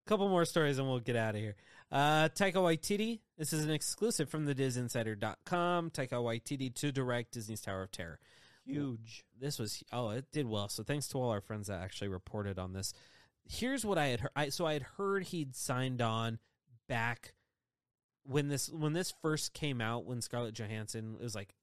couple 0.06 0.28
more 0.30 0.45
stories 0.45 0.78
and 0.78 0.88
we'll 0.88 0.99
get 0.99 1.16
out 1.16 1.36
of 1.36 1.41
here. 1.41 1.56
Uh, 1.91 2.30
Taika 2.30 2.56
Waititi. 2.56 3.20
This 3.38 3.54
is 3.54 3.66
an 3.66 3.72
exclusive 3.72 4.30
from 4.30 4.45
the 4.45 4.56
DisInsider.com. 4.56 5.91
Taika 5.91 6.14
Waititi 6.14 6.74
to 6.76 6.91
direct 6.91 7.34
Disney's 7.34 7.62
Tower 7.62 7.84
of 7.84 7.91
Terror. 7.91 8.20
Huge. 8.66 9.26
This 9.39 9.60
was 9.60 9.84
oh, 9.91 10.10
it 10.10 10.26
did 10.32 10.47
well. 10.47 10.70
So 10.70 10.84
thanks 10.84 11.08
to 11.10 11.18
all 11.18 11.32
our 11.32 11.41
friends 11.41 11.68
that 11.68 11.82
actually 11.82 12.10
reported 12.10 12.60
on 12.60 12.74
this. 12.74 12.93
Here's 13.43 13.84
what 13.84 13.97
I 13.97 14.08
had 14.08 14.20
heard. 14.22 14.32
I, 14.36 14.49
so 14.49 14.66
I 14.66 14.74
had 14.74 14.84
heard 14.84 15.24
he'd 15.26 15.56
signed 15.56 16.02
on 16.02 16.39
back 16.88 17.34
when 18.24 18.49
this 18.49 18.70
when 18.70 18.93
this 18.93 19.14
first 19.22 19.54
came 19.54 19.82
out. 19.82 20.06
When 20.06 20.22
Scarlett 20.22 20.54
Johansson 20.54 21.16
it 21.20 21.24
was 21.24 21.36
like 21.36 21.56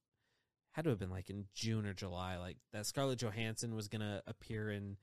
had 0.72 0.84
to 0.84 0.90
have 0.90 0.98
been 0.98 1.10
like 1.10 1.30
in 1.30 1.46
June 1.54 1.86
or 1.86 1.94
July. 1.94 2.36
Like 2.36 2.56
that 2.72 2.86
Scarlett 2.86 3.20
Johansson 3.20 3.74
was 3.74 3.88
gonna 3.88 4.22
appear 4.26 4.70
in 4.70 4.96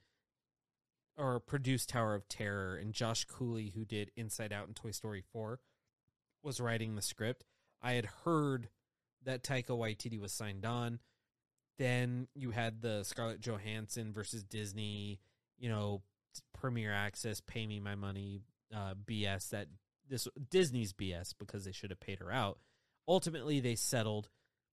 or 1.18 1.40
produce 1.40 1.86
Tower 1.86 2.16
of 2.16 2.28
Terror, 2.28 2.76
and 2.76 2.94
Josh 2.94 3.26
Cooley, 3.26 3.72
who 3.76 3.86
did 3.86 4.12
Inside 4.16 4.52
Out 4.52 4.68
and 4.68 4.76
Toy 4.76 4.92
Story 4.92 5.24
4, 5.32 5.60
was 6.44 6.60
writing 6.60 6.96
the 6.96 7.02
script. 7.02 7.46
I 7.82 7.94
had 7.94 8.06
heard 8.24 8.70
that 9.24 9.44
Taika 9.44 9.70
Waititi 9.70 10.20
was 10.20 10.34
signed 10.34 10.66
on. 10.66 11.00
Then 11.78 12.28
you 12.36 12.52
had 12.52 12.82
the 12.82 13.04
Scarlett 13.04 13.42
Johansson 13.42 14.14
versus 14.14 14.44
Disney, 14.44 15.20
you 15.58 15.70
know, 15.70 16.02
premiere 16.54 16.94
access, 16.94 17.42
pay 17.42 17.66
me 17.66 17.80
my 17.80 17.96
money, 17.96 18.42
uh, 18.74 18.94
BS 19.06 19.50
that 19.50 19.68
this 20.10 20.28
Disney's 20.50 20.94
BS 20.94 21.34
because 21.38 21.66
they 21.66 21.72
should 21.72 21.90
have 21.90 22.00
paid 22.00 22.20
her 22.20 22.32
out. 22.32 22.60
Ultimately, 23.08 23.60
they 23.60 23.76
settled, 23.76 24.30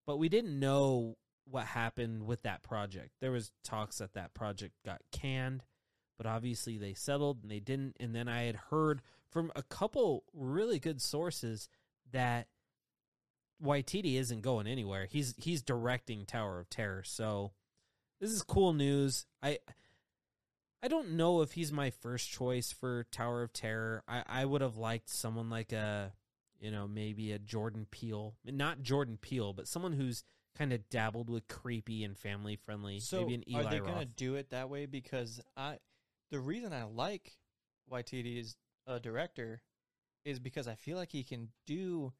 but 0.06 0.18
we 0.18 0.28
didn't 0.28 0.58
know 0.58 1.16
what 1.44 1.64
happened 1.64 2.24
with 2.26 2.42
that 2.42 2.62
project. 2.62 3.10
There 3.20 3.32
was 3.32 3.50
talks 3.64 3.98
that 3.98 4.14
that 4.14 4.34
project 4.34 4.74
got 4.84 5.00
canned 5.10 5.62
but 6.22 6.30
obviously 6.30 6.78
they 6.78 6.94
settled 6.94 7.38
and 7.42 7.50
they 7.50 7.58
didn't. 7.58 7.96
And 7.98 8.14
then 8.14 8.28
I 8.28 8.42
had 8.42 8.56
heard 8.70 9.02
from 9.30 9.50
a 9.56 9.62
couple 9.62 10.24
really 10.32 10.78
good 10.78 11.02
sources 11.02 11.68
that 12.12 12.46
Waititi 13.62 14.16
isn't 14.18 14.42
going 14.42 14.66
anywhere. 14.66 15.06
He's 15.10 15.34
he's 15.36 15.62
directing 15.62 16.26
Tower 16.26 16.60
of 16.60 16.70
Terror, 16.70 17.02
so 17.04 17.52
this 18.20 18.30
is 18.30 18.42
cool 18.42 18.72
news. 18.72 19.26
I 19.42 19.58
I 20.82 20.88
don't 20.88 21.12
know 21.12 21.42
if 21.42 21.52
he's 21.52 21.72
my 21.72 21.90
first 21.90 22.30
choice 22.30 22.72
for 22.72 23.04
Tower 23.10 23.42
of 23.42 23.52
Terror. 23.52 24.02
I 24.06 24.22
I 24.26 24.44
would 24.44 24.60
have 24.60 24.76
liked 24.76 25.10
someone 25.10 25.50
like 25.50 25.72
a 25.72 26.12
you 26.60 26.70
know 26.70 26.86
maybe 26.86 27.32
a 27.32 27.38
Jordan 27.38 27.86
Peele, 27.90 28.34
not 28.44 28.82
Jordan 28.82 29.18
Peele, 29.20 29.52
but 29.52 29.68
someone 29.68 29.92
who's 29.92 30.24
kind 30.56 30.72
of 30.72 30.88
dabbled 30.90 31.30
with 31.30 31.48
creepy 31.48 32.04
and 32.04 32.16
family 32.16 32.56
friendly. 32.56 33.00
So 33.00 33.20
maybe 33.20 33.34
an 33.34 33.48
Eli 33.48 33.64
are 33.64 33.70
they 33.70 33.78
gonna 33.78 34.04
do 34.04 34.34
it 34.34 34.50
that 34.50 34.68
way? 34.68 34.86
Because 34.86 35.40
I, 35.56 35.78
the 36.32 36.40
reason 36.40 36.72
I 36.72 36.82
like 36.84 37.36
Waititi 37.88 38.40
as 38.40 38.56
a 38.88 38.98
director 38.98 39.62
is 40.24 40.40
because 40.40 40.66
I 40.66 40.74
feel 40.74 40.96
like 40.96 41.12
he 41.12 41.22
can 41.22 41.50
do 41.66 42.12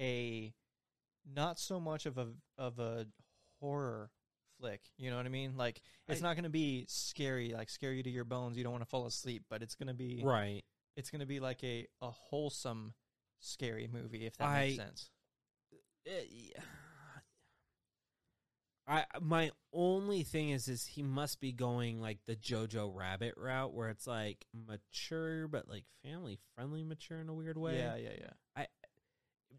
a 0.00 0.54
not 1.30 1.58
so 1.58 1.78
much 1.80 2.06
of 2.06 2.16
a 2.16 2.28
of 2.56 2.78
a 2.78 3.06
horror 3.60 4.10
flick. 4.58 4.80
You 4.96 5.10
know 5.10 5.16
what 5.18 5.26
I 5.26 5.30
mean? 5.30 5.56
Like 5.56 5.82
it's 6.08 6.22
I- 6.22 6.28
not 6.28 6.36
gonna 6.36 6.48
be 6.48 6.86
scary, 6.88 7.52
like 7.52 7.68
scare 7.68 7.92
you 7.92 8.02
to 8.04 8.10
your 8.10 8.24
bones. 8.24 8.56
You 8.56 8.62
don't 8.64 8.72
want 8.72 8.84
to 8.84 8.88
fall 8.88 9.06
asleep, 9.06 9.44
but 9.50 9.62
it's 9.62 9.74
gonna 9.74 9.94
be 9.94 10.22
right. 10.24 10.62
it's 10.96 11.10
gonna 11.10 11.26
be 11.26 11.40
like 11.40 11.62
a 11.64 11.86
a 12.00 12.10
wholesome 12.10 12.94
scary 13.40 13.88
movie 13.92 14.24
if 14.26 14.36
that 14.38 14.46
I- 14.46 14.60
makes 14.60 14.76
sense. 14.76 15.10
Uh, 16.08 16.12
yeah. 16.30 16.60
I 18.88 19.04
my 19.20 19.50
only 19.72 20.22
thing 20.22 20.50
is 20.50 20.68
is 20.68 20.86
he 20.86 21.02
must 21.02 21.40
be 21.40 21.52
going 21.52 22.00
like 22.00 22.18
the 22.26 22.36
Jojo 22.36 22.90
Rabbit 22.94 23.34
route 23.36 23.74
where 23.74 23.88
it's 23.88 24.06
like 24.06 24.46
mature 24.54 25.48
but 25.48 25.68
like 25.68 25.84
family 26.04 26.38
friendly 26.54 26.84
mature 26.84 27.18
in 27.20 27.28
a 27.28 27.34
weird 27.34 27.58
way. 27.58 27.76
Yeah, 27.78 27.96
yeah, 27.96 28.12
yeah. 28.18 28.30
I 28.54 28.66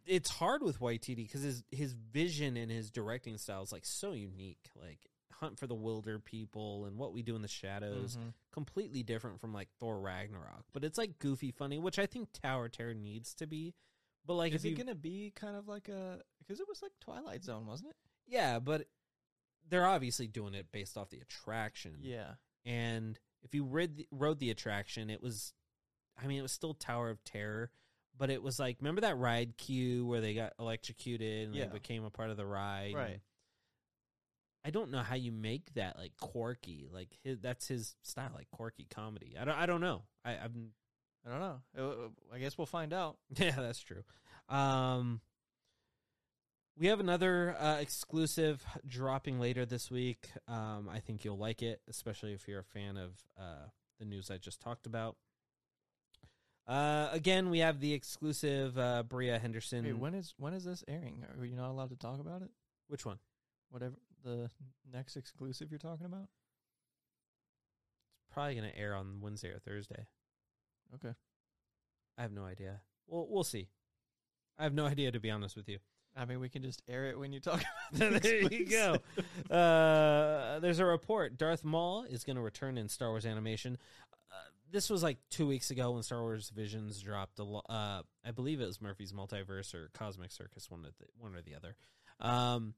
It's 0.06 0.30
hard 0.30 0.64
with 0.64 0.80
Waititi 0.80 1.18
because 1.18 1.42
his 1.42 1.64
his 1.72 1.92
vision 1.94 2.56
and 2.56 2.72
his 2.72 2.90
directing 2.90 3.38
style 3.38 3.64
is 3.64 3.72
like 3.74 3.86
so 3.86 4.14
unique. 4.14 4.70
Like 4.82 5.00
Hunt 5.34 5.60
for 5.60 5.68
the 5.68 5.76
Wilderpeople 5.76 6.88
and 6.88 6.98
What 6.98 7.14
We 7.14 7.22
Do 7.22 7.36
in 7.36 7.42
the 7.44 7.48
Shadows, 7.48 8.18
Mhm. 8.18 8.34
completely 8.52 9.04
different 9.04 9.40
from 9.40 9.54
like 9.54 9.70
Thor 9.80 10.00
Ragnarok. 10.00 10.66
But 10.74 10.84
it's 10.84 10.98
like 10.98 11.20
goofy 11.20 11.52
funny, 11.52 11.78
which 11.80 12.00
I 12.00 12.06
think 12.06 12.30
Tower 12.32 12.70
Terror 12.70 12.94
needs 12.96 13.34
to 13.36 13.46
be. 13.46 13.76
But 14.26 14.36
like 14.36 14.54
Is 14.54 14.64
it 14.66 14.70
you 14.70 14.76
gonna 14.76 14.96
be 14.96 15.32
kind 15.36 15.56
of 15.58 15.68
like 15.68 15.90
a? 15.90 16.22
Because 16.40 16.60
it 16.60 16.68
was 16.68 16.82
like 16.82 16.94
Twilight 17.02 17.44
Zone, 17.44 17.66
wasn't 17.68 17.90
it? 17.92 17.96
yeah, 18.26 18.60
but 18.60 18.88
they're 19.70 19.86
obviously 19.88 20.28
doing 20.28 20.54
it 20.54 20.68
based 20.72 20.98
off 20.98 21.10
the 21.10 21.20
attraction. 21.20 21.98
Yeah. 22.02 22.32
and 22.66 23.20
if 23.44 23.54
you 23.54 23.64
read 23.66 23.98
the, 23.98 24.08
rode 24.12 24.40
the 24.40 24.50
attraction, 24.50 25.10
it 25.10 25.22
was, 25.22 25.54
I 26.22 26.28
mean, 26.28 26.40
it 26.40 26.42
was 26.42 26.52
still 26.52 26.74
Tower 26.74 27.10
of 27.10 27.24
Terror, 27.24 27.70
but 28.18 28.30
it 28.30 28.42
was 28.42 28.60
like, 28.60 28.78
remember 28.82 29.02
that 29.02 29.18
ride 29.18 29.58
queue 29.58 30.06
where 30.06 30.22
they 30.22 30.34
got 30.34 30.54
electrocuted 30.60 31.48
and 31.48 31.56
Yeah. 31.56 31.66
they 31.66 31.72
became 31.74 32.04
a 32.04 32.10
part 32.10 32.30
of 32.32 32.38
the 32.38 32.46
ride, 32.46 32.94
Right. 32.96 33.20
I 34.66 34.70
don't 34.70 34.92
know 34.92 35.00
how 35.00 35.16
you 35.16 35.32
make 35.32 35.74
that 35.76 35.98
like 35.98 36.18
quirky, 36.20 36.90
like 36.92 37.10
his, 37.24 37.40
that's 37.40 37.68
his 37.68 37.96
style, 38.02 38.32
like 38.36 38.50
quirky 38.52 38.86
comedy. 38.90 39.36
I 39.40 39.46
don't, 39.46 39.58
I 39.58 39.66
don't 39.66 39.80
know. 39.82 40.02
I, 40.26 40.32
I'm, 40.32 40.72
I 41.26 41.30
don't 41.30 41.40
know. 41.40 41.60
Uh, 41.78 42.36
I 42.36 42.40
guess 42.40 42.58
we'll 42.58 42.66
find 42.68 42.92
out. 42.92 43.18
yeah, 43.38 43.56
that's 43.56 43.80
true. 43.80 44.04
Um, 44.50 45.22
we 46.80 46.88
have 46.88 47.00
another 47.00 47.56
uh, 47.60 47.78
exclusive 47.80 48.64
dropping 48.88 49.40
later 49.40 49.66
this 49.66 49.90
week. 49.90 50.30
Um, 50.48 50.90
I 50.92 51.00
think 51.00 51.26
you'll 51.26 51.38
like 51.38 51.62
it, 51.64 51.82
especially 51.90 52.34
if 52.34 52.48
you're 52.48 52.60
a 52.60 52.64
fan 52.64 52.98
of 52.98 53.12
uh, 53.40 53.68
the 54.00 54.06
news 54.06 54.30
I 54.30 54.38
just 54.38 54.62
talked 54.62 54.86
about. 54.86 55.16
Uh, 56.68 57.08
again, 57.12 57.50
we 57.50 57.60
have 57.60 57.80
the 57.80 57.94
exclusive 57.94 58.78
uh, 58.78 59.04
Bria 59.04 59.40
Henderson. 59.40 59.86
Wait, 59.86 59.98
when 59.98 60.14
is 60.14 60.34
when 60.38 60.54
is 60.54 60.66
this 60.66 60.84
airing? 60.88 61.26
Are 61.40 61.46
you 61.46 61.56
not 61.56 61.70
allowed 61.70 61.90
to 61.90 61.96
talk 61.96 62.20
about 62.20 62.42
it? 62.42 62.50
Which 62.88 63.06
one? 63.06 63.20
Whatever 63.70 63.96
the 64.24 64.50
next 64.92 65.16
exclusive 65.16 65.72
you're 65.72 65.80
talking 65.80 66.06
about. 66.06 66.28
It's 68.20 68.34
probably 68.34 68.56
going 68.56 68.70
to 68.70 68.78
air 68.78 68.96
on 68.96 69.22
Wednesday 69.22 69.50
or 69.50 69.60
Thursday. 69.60 70.08
Okay. 70.96 71.16
I 72.18 72.22
have 72.22 72.32
no 72.32 72.44
idea. 72.44 72.82
Well, 73.08 73.28
we'll 73.30 73.44
see. 73.44 73.70
I 74.58 74.64
have 74.64 74.74
no 74.74 74.86
idea, 74.88 75.12
to 75.12 75.20
be 75.20 75.32
honest 75.32 75.56
with 75.56 75.70
you. 75.70 75.80
I 76.18 76.26
mean, 76.26 76.40
we 76.40 76.50
can 76.50 76.64
just 76.64 76.82
air 76.90 77.06
it 77.08 77.20
when 77.20 77.32
you 77.32 77.40
talk. 77.40 77.64
About 77.96 78.12
the 78.14 78.20
there 78.20 78.42
you 78.54 78.66
go. 78.66 78.98
Uh, 79.56 80.60
there's 80.60 80.80
a 80.80 80.86
report. 80.86 81.38
Darth 81.38 81.64
Maul 81.64 82.04
is 82.04 82.24
going 82.24 82.36
to 82.36 82.42
return 82.42 82.78
in 82.78 82.90
Star 82.90 83.10
Wars 83.10 83.26
animation. 83.26 83.78
Uh, 84.32 84.36
this 84.72 84.90
was 84.90 85.02
like 85.04 85.18
two 85.30 85.48
weeks 85.48 85.72
ago 85.72 85.92
when 85.92 86.04
Star 86.04 86.22
Wars 86.22 86.50
Visions 86.54 87.00
dropped. 87.02 87.40
A 87.40 87.44
lo- 87.44 87.62
uh, 87.70 88.02
I 88.26 88.32
believe 88.36 88.60
it 88.60 88.66
was 88.66 88.82
Murphy's 88.82 89.14
Multiverse 89.14 89.74
or 89.74 89.90
Cosmic 89.94 90.32
Circus, 90.32 90.70
one 90.70 90.82
of 90.86 90.92
the 91.00 91.06
one 91.20 91.36
or 91.36 91.42
the 91.42 91.56
other. 91.56 91.76
Um, 92.20 92.74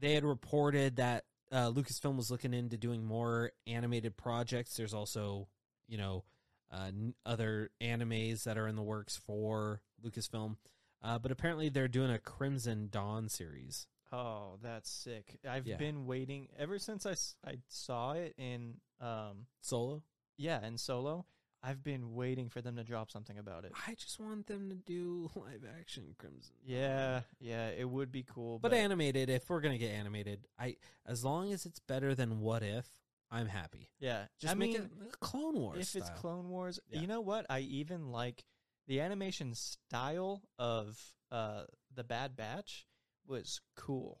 they 0.00 0.14
had 0.14 0.24
reported 0.24 0.96
that 0.96 1.24
uh, 1.50 1.70
Lucasfilm 1.70 2.16
was 2.16 2.30
looking 2.30 2.52
into 2.52 2.76
doing 2.76 3.04
more 3.04 3.52
animated 3.66 4.16
projects. 4.16 4.76
There's 4.76 4.94
also, 4.94 5.48
you 5.88 5.98
know, 5.98 6.24
uh, 6.72 6.86
n- 6.88 7.14
other 7.24 7.70
animes 7.80 8.44
that 8.44 8.58
are 8.58 8.66
in 8.66 8.76
the 8.76 8.82
works 8.82 9.16
for 9.26 9.80
Lucasfilm. 10.04 10.56
Uh, 11.02 11.18
but 11.18 11.30
apparently 11.32 11.68
they're 11.68 11.88
doing 11.88 12.10
a 12.10 12.18
Crimson 12.18 12.88
Dawn 12.90 13.28
series. 13.28 13.86
Oh, 14.12 14.58
that's 14.62 14.90
sick. 14.90 15.38
I've 15.48 15.66
Yeah. 15.66 15.76
been 15.76 16.06
waiting 16.06 16.48
ever 16.58 16.78
since 16.78 17.06
I, 17.06 17.12
s- 17.12 17.34
I 17.46 17.58
saw 17.68 18.12
it 18.12 18.34
in 18.38 18.76
um 19.00 19.46
Solo. 19.62 20.02
yeah 20.36 20.64
in 20.66 20.78
Solo. 20.78 21.26
I've 21.64 21.82
been 21.84 22.14
waiting 22.14 22.48
for 22.48 22.60
them 22.60 22.74
to 22.76 22.82
drop 22.84 23.10
something 23.10 23.38
about 23.38 23.64
it. 23.64 23.72
I 23.86 23.94
just 23.94 24.18
want 24.18 24.46
them 24.48 24.68
to 24.68 24.74
do 24.74 25.30
live 25.36 25.64
action 25.78 26.14
Crimson. 26.18 26.54
Yeah, 26.64 27.22
yeah, 27.40 27.68
it 27.68 27.88
would 27.88 28.10
be 28.12 28.24
cool. 28.24 28.58
but 28.58 28.70
But, 28.72 28.78
animated. 28.78 29.30
If 29.30 29.48
we're 29.48 29.60
gonna 29.60 29.78
get 29.78 29.92
animated, 29.92 30.46
I 30.58 30.76
as 31.06 31.24
long 31.24 31.52
as 31.52 31.64
it's 31.66 31.78
better 31.80 32.14
than 32.14 32.40
What 32.40 32.62
If, 32.62 32.88
I'm 33.30 33.46
happy. 33.46 33.88
yeah, 33.98 34.26
Just 34.40 34.52
I 34.52 34.54
make 34.58 34.72
mean, 34.72 34.90
it 35.06 35.20
Clone 35.20 35.54
Wars. 35.54 35.78
if 35.78 35.96
it's 35.96 36.06
style. 36.06 36.18
Clone 36.18 36.48
Wars, 36.50 36.78
Yeah. 36.90 37.00
you 37.00 37.06
know 37.06 37.20
what? 37.22 37.46
I 37.48 37.60
even 37.60 38.10
like 38.12 38.44
the 38.86 39.00
animation 39.00 39.54
style 39.54 40.42
of 40.58 40.98
uh 41.30 41.64
the 41.94 42.04
Bad 42.04 42.36
Batch 42.36 42.86
was 43.26 43.60
cool. 43.76 44.20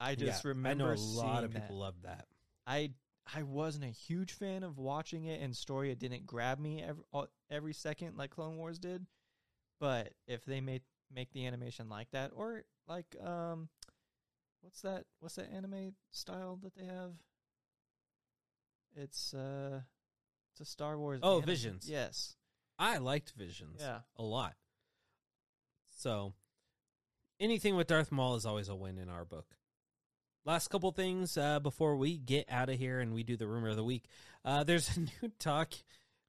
I 0.00 0.14
just 0.14 0.44
Yeah, 0.44 0.50
remember 0.50 0.84
I 0.84 0.94
know 0.94 0.98
a 0.98 1.02
lot 1.02 1.44
of 1.44 1.52
people 1.52 1.76
that. 1.76 1.82
love 1.82 2.02
that. 2.02 2.26
I 2.66 2.90
I 3.34 3.42
wasn't 3.42 3.84
a 3.84 3.88
huge 3.88 4.32
fan 4.32 4.62
of 4.62 4.78
watching 4.78 5.24
it, 5.24 5.40
and 5.40 5.54
story 5.56 5.90
it 5.90 5.98
didn't 5.98 6.26
grab 6.26 6.58
me 6.58 6.82
every 6.82 7.04
every 7.50 7.74
second 7.74 8.16
like 8.16 8.30
Clone 8.30 8.56
Wars 8.56 8.78
did. 8.78 9.06
But 9.80 10.12
if 10.26 10.44
they 10.44 10.60
made 10.60 10.82
make 11.14 11.32
the 11.32 11.46
animation 11.46 11.88
like 11.88 12.10
that, 12.12 12.32
or 12.34 12.64
like 12.86 13.16
um, 13.24 13.68
what's 14.62 14.80
that? 14.82 15.04
What's 15.20 15.36
that 15.36 15.50
anime 15.52 15.94
style 16.10 16.58
that 16.62 16.74
they 16.74 16.84
have? 16.86 17.12
It's 18.96 19.34
uh, 19.34 19.80
it's 20.52 20.60
a 20.60 20.64
Star 20.64 20.98
Wars. 20.98 21.20
Oh, 21.22 21.36
anime. 21.36 21.46
Visions. 21.46 21.88
Yes. 21.88 22.34
I 22.78 22.98
liked 22.98 23.32
Visions. 23.36 23.80
Yeah. 23.80 24.00
a 24.16 24.22
lot. 24.22 24.54
So 25.96 26.32
anything 27.40 27.76
with 27.76 27.88
Darth 27.88 28.12
Maul 28.12 28.36
is 28.36 28.46
always 28.46 28.68
a 28.68 28.74
win 28.74 28.98
in 28.98 29.08
our 29.08 29.24
book. 29.24 29.46
Last 30.44 30.68
couple 30.68 30.90
things 30.92 31.36
uh, 31.36 31.60
before 31.60 31.96
we 31.96 32.16
get 32.16 32.46
out 32.48 32.68
of 32.70 32.78
here 32.78 33.00
and 33.00 33.12
we 33.12 33.22
do 33.22 33.36
the 33.36 33.48
rumor 33.48 33.68
of 33.68 33.76
the 33.76 33.84
week. 33.84 34.04
Uh, 34.44 34.64
there's 34.64 34.96
a 34.96 35.00
new 35.00 35.32
doc. 35.40 35.72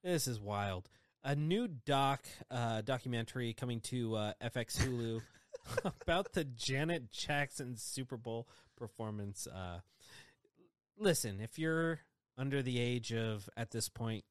This 0.04 0.28
is 0.28 0.40
wild. 0.40 0.90
A 1.24 1.36
new 1.36 1.68
doc 1.68 2.22
uh, 2.50 2.82
documentary 2.82 3.54
coming 3.54 3.82
to 3.82 4.16
uh, 4.16 4.34
FX 4.42 4.78
Hulu 4.78 5.22
about 6.02 6.34
the 6.34 6.46
Janet 6.46 7.12
Jackson 7.12 7.76
Super 7.78 8.18
Bowl 8.18 8.48
performance. 8.78 9.46
Uh, 9.46 9.80
listen, 10.98 11.40
if 11.42 11.60
you're 11.60 12.00
under 12.38 12.62
the 12.62 12.80
age 12.80 13.14
of 13.14 13.50
at 13.58 13.72
this 13.72 13.90
point 13.90 14.24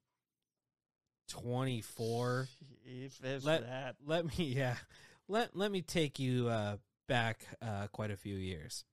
24 1.28 2.48
If 2.84 3.24
it's 3.24 3.44
Let- 3.44 3.62
that. 3.66 3.96
let 4.04 4.24
me 4.38 4.44
yeah. 4.56 4.76
Let 5.28 5.54
let 5.56 5.70
me 5.70 5.82
take 5.82 6.18
you 6.18 6.48
uh 6.48 6.76
back 7.06 7.46
uh 7.62 7.86
quite 7.88 8.10
a 8.10 8.16
few 8.16 8.36
years. 8.36 8.84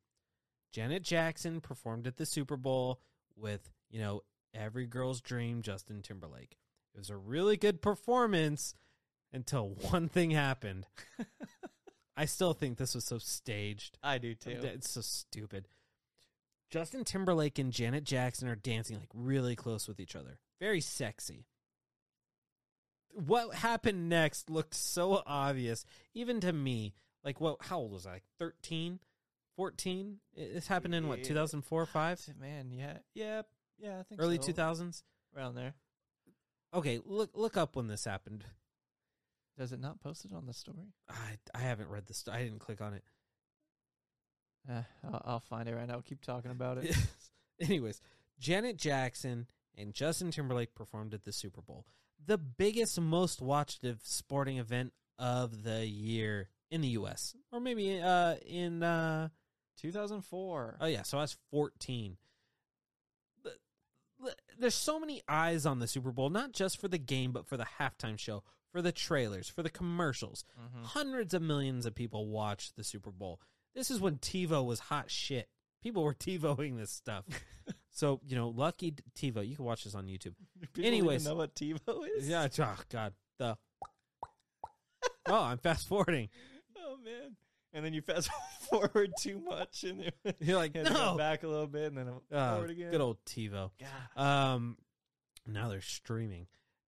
Janet 0.73 1.03
jackson 1.03 1.61
performed 1.61 2.07
at 2.07 2.17
the 2.17 2.25
super 2.25 2.57
bowl 2.57 2.99
with 3.35 3.69
you 3.89 3.99
know 3.99 4.21
every 4.53 4.85
girl's 4.85 5.21
dream 5.21 5.61
justin 5.61 6.01
timberlake. 6.01 6.57
It 6.93 6.97
was 6.97 7.09
a 7.09 7.17
really 7.17 7.57
good 7.57 7.81
performance 7.81 8.75
until 9.33 9.69
one 9.89 10.07
thing 10.09 10.31
happened. 10.31 10.85
I 12.17 12.25
still 12.25 12.53
think 12.53 12.77
this 12.77 12.95
was 12.95 13.03
so 13.05 13.17
staged. 13.17 13.97
I 14.01 14.17
do 14.17 14.35
too. 14.35 14.59
it's 14.63 14.89
so 14.91 15.01
stupid. 15.01 15.67
Justin 16.69 17.03
timberlake 17.05 17.59
and 17.59 17.71
janet 17.71 18.03
jackson 18.03 18.47
are 18.49 18.55
dancing 18.55 18.97
like 18.99 19.09
really 19.13 19.55
close 19.55 19.87
with 19.87 19.99
each 20.01 20.15
other. 20.15 20.39
Very 20.59 20.81
sexy 20.81 21.45
what 23.15 23.53
happened 23.55 24.09
next 24.09 24.49
looked 24.49 24.73
so 24.73 25.21
obvious 25.25 25.85
even 26.13 26.39
to 26.41 26.51
me 26.53 26.93
like 27.23 27.39
what 27.41 27.57
how 27.61 27.79
old 27.79 27.91
was 27.91 28.05
i 28.05 28.19
13 28.39 28.99
14 29.55 30.17
It- 30.35 30.53
this 30.53 30.67
happened 30.67 30.93
in 30.93 31.07
what 31.07 31.23
2004 31.23 31.85
5 31.85 32.29
Man, 32.39 32.71
yeah, 32.71 32.97
yeah, 33.13 33.41
yeah. 33.79 33.99
I 33.99 34.03
think 34.03 34.21
early 34.21 34.37
so. 34.41 34.51
2000s 34.51 35.03
around 35.35 35.55
there. 35.55 35.73
okay 36.73 36.99
look 37.05 37.31
look 37.33 37.55
up 37.57 37.75
when 37.75 37.87
this 37.87 38.03
happened 38.05 38.43
Does 39.57 39.71
it 39.71 39.79
not 39.79 40.01
post 40.01 40.25
it 40.25 40.33
on 40.33 40.45
the 40.45 40.53
story? 40.53 40.93
i 41.09 41.37
i 41.53 41.59
haven't 41.59 41.89
read 41.89 42.05
this 42.07 42.23
i 42.31 42.43
didn't 42.43 42.59
click 42.59 42.81
on 42.81 42.93
it 42.93 43.03
Uh, 44.69 44.81
I'll, 45.03 45.21
I'll 45.25 45.39
find 45.39 45.69
it 45.69 45.75
right 45.75 45.87
now. 45.87 45.93
I'll 45.95 46.01
keep 46.01 46.21
talking 46.23 46.49
about 46.49 46.79
it. 46.79 46.97
Anyways, 47.61 48.01
Janet 48.39 48.77
Jackson 48.77 49.45
and 49.77 49.93
Justin 49.93 50.31
Timberlake 50.31 50.73
performed 50.73 51.13
at 51.13 51.23
the 51.23 51.31
Super 51.31 51.61
Bowl, 51.61 51.85
the 52.23 52.37
biggest, 52.37 52.99
most 52.99 53.41
watched 53.41 53.83
of 53.83 53.99
sporting 54.03 54.57
event 54.57 54.93
of 55.17 55.63
the 55.63 55.85
year 55.85 56.49
in 56.71 56.81
the 56.81 56.89
U.S. 56.89 57.35
or 57.51 57.59
maybe 57.59 57.99
uh, 58.01 58.35
in. 58.45 58.83
Uh, 58.83 59.29
2004. 59.81 60.77
oh 60.79 60.85
yeah, 60.85 61.01
so 61.03 61.17
I 61.17 61.21
was 61.21 61.35
fourteen. 61.51 62.15
The- 63.43 63.57
the- 64.23 64.35
There's 64.57 64.73
so 64.73 64.99
many 64.99 65.21
eyes 65.27 65.65
on 65.65 65.79
the 65.79 65.87
Super 65.87 66.11
Bowl, 66.13 66.29
not 66.29 66.53
just 66.53 66.79
for 66.79 66.87
the 66.87 66.97
game, 66.97 67.33
but 67.33 67.45
for 67.45 67.57
the 67.57 67.67
halftime 67.77 68.17
show, 68.17 68.43
for 68.71 68.81
the 68.81 68.93
trailers, 68.93 69.49
for 69.49 69.63
the 69.63 69.69
commercials. 69.69 70.45
Mhm. 70.57 70.85
Hundreds 70.85 71.33
of 71.33 71.41
millions 71.41 71.85
of 71.85 71.93
people 71.93 72.27
watch 72.29 72.73
the 72.75 72.85
Super 72.85 73.11
Bowl. 73.11 73.41
This 73.75 73.91
is 73.91 73.99
when 73.99 74.17
TiVo 74.17 74.65
was 74.65 74.79
hot 74.79 75.11
shit. 75.11 75.49
People 75.83 76.03
were 76.03 76.13
TiVoing 76.15 76.77
this 76.77 76.91
stuff. 76.91 77.25
so, 77.95 78.19
you 78.27 78.35
know, 78.35 78.49
lucky 78.49 78.93
TiVo. 79.17 79.47
You 79.47 79.55
can 79.55 79.63
watch 79.65 79.85
this 79.85 79.95
on 79.95 80.05
YouTube. 80.05 80.33
People 80.73 80.85
Anyways. 80.85 81.25
know 81.25 81.35
what 81.35 81.55
TiVo 81.55 82.05
is. 82.17 82.27
Yeah, 82.29 82.47
oh, 82.59 82.75
God. 82.91 83.13
The. 83.39 83.57
Oh, 85.27 85.41
I'm 85.43 85.57
fast 85.57 85.87
forwarding. 85.87 86.29
Oh 86.87 86.97
man. 87.03 87.35
and 87.73 87.83
then 87.83 87.93
you 87.95 88.01
fast 88.01 88.29
forward 88.69 89.11
too 89.19 89.39
much, 89.39 89.83
and 89.85 90.03
you 90.03 90.11
You're 90.39 90.55
like, 90.57 90.75
no. 90.75 91.15
back 91.17 91.41
a 91.43 91.47
little 91.47 91.65
bit, 91.67 91.85
and 91.91 91.97
then 91.97 92.09
Uh, 92.31 92.53
forward 92.53 92.69
again. 92.69 92.91
good 92.91 93.01
old 93.01 93.17
TiVo. 93.25 93.71
God. 94.15 94.21
Um, 94.23 94.77
now 95.47 95.67
they're 95.69 95.81
streaming. 95.81 96.45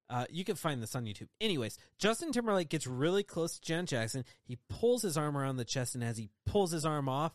Uh, 0.10 0.26
you 0.30 0.44
can 0.46 0.56
find 0.56 0.82
this 0.84 0.96
on 0.96 1.06
YouTube. 1.06 1.30
Anyways, 1.42 1.78
Justin 1.98 2.32
Timberlake 2.32 2.70
gets 2.70 2.86
really 2.86 3.24
close 3.24 3.56
to 3.56 3.62
Janet 3.62 3.90
Jackson. 3.90 4.24
He 4.46 4.60
pulls 4.70 5.02
his 5.02 5.18
arm 5.18 5.36
around 5.36 5.58
the 5.58 5.66
chest, 5.66 5.96
and 5.96 6.04
as 6.04 6.18
he 6.18 6.30
pulls 6.46 6.72
his 6.72 6.86
arm 6.86 7.10
off, 7.10 7.34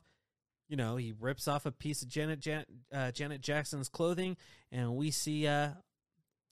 you 0.68 0.76
know, 0.76 0.96
he 0.96 1.12
rips 1.18 1.46
off 1.48 1.66
a 1.66 1.72
piece 1.72 2.02
of 2.02 2.08
Janet 2.08 2.40
Jan- 2.40 2.64
uh, 2.92 3.10
Janet 3.12 3.40
Jackson's 3.40 3.88
clothing, 3.88 4.36
and 4.70 4.96
we 4.96 5.10
see, 5.10 5.46
uh, 5.46 5.70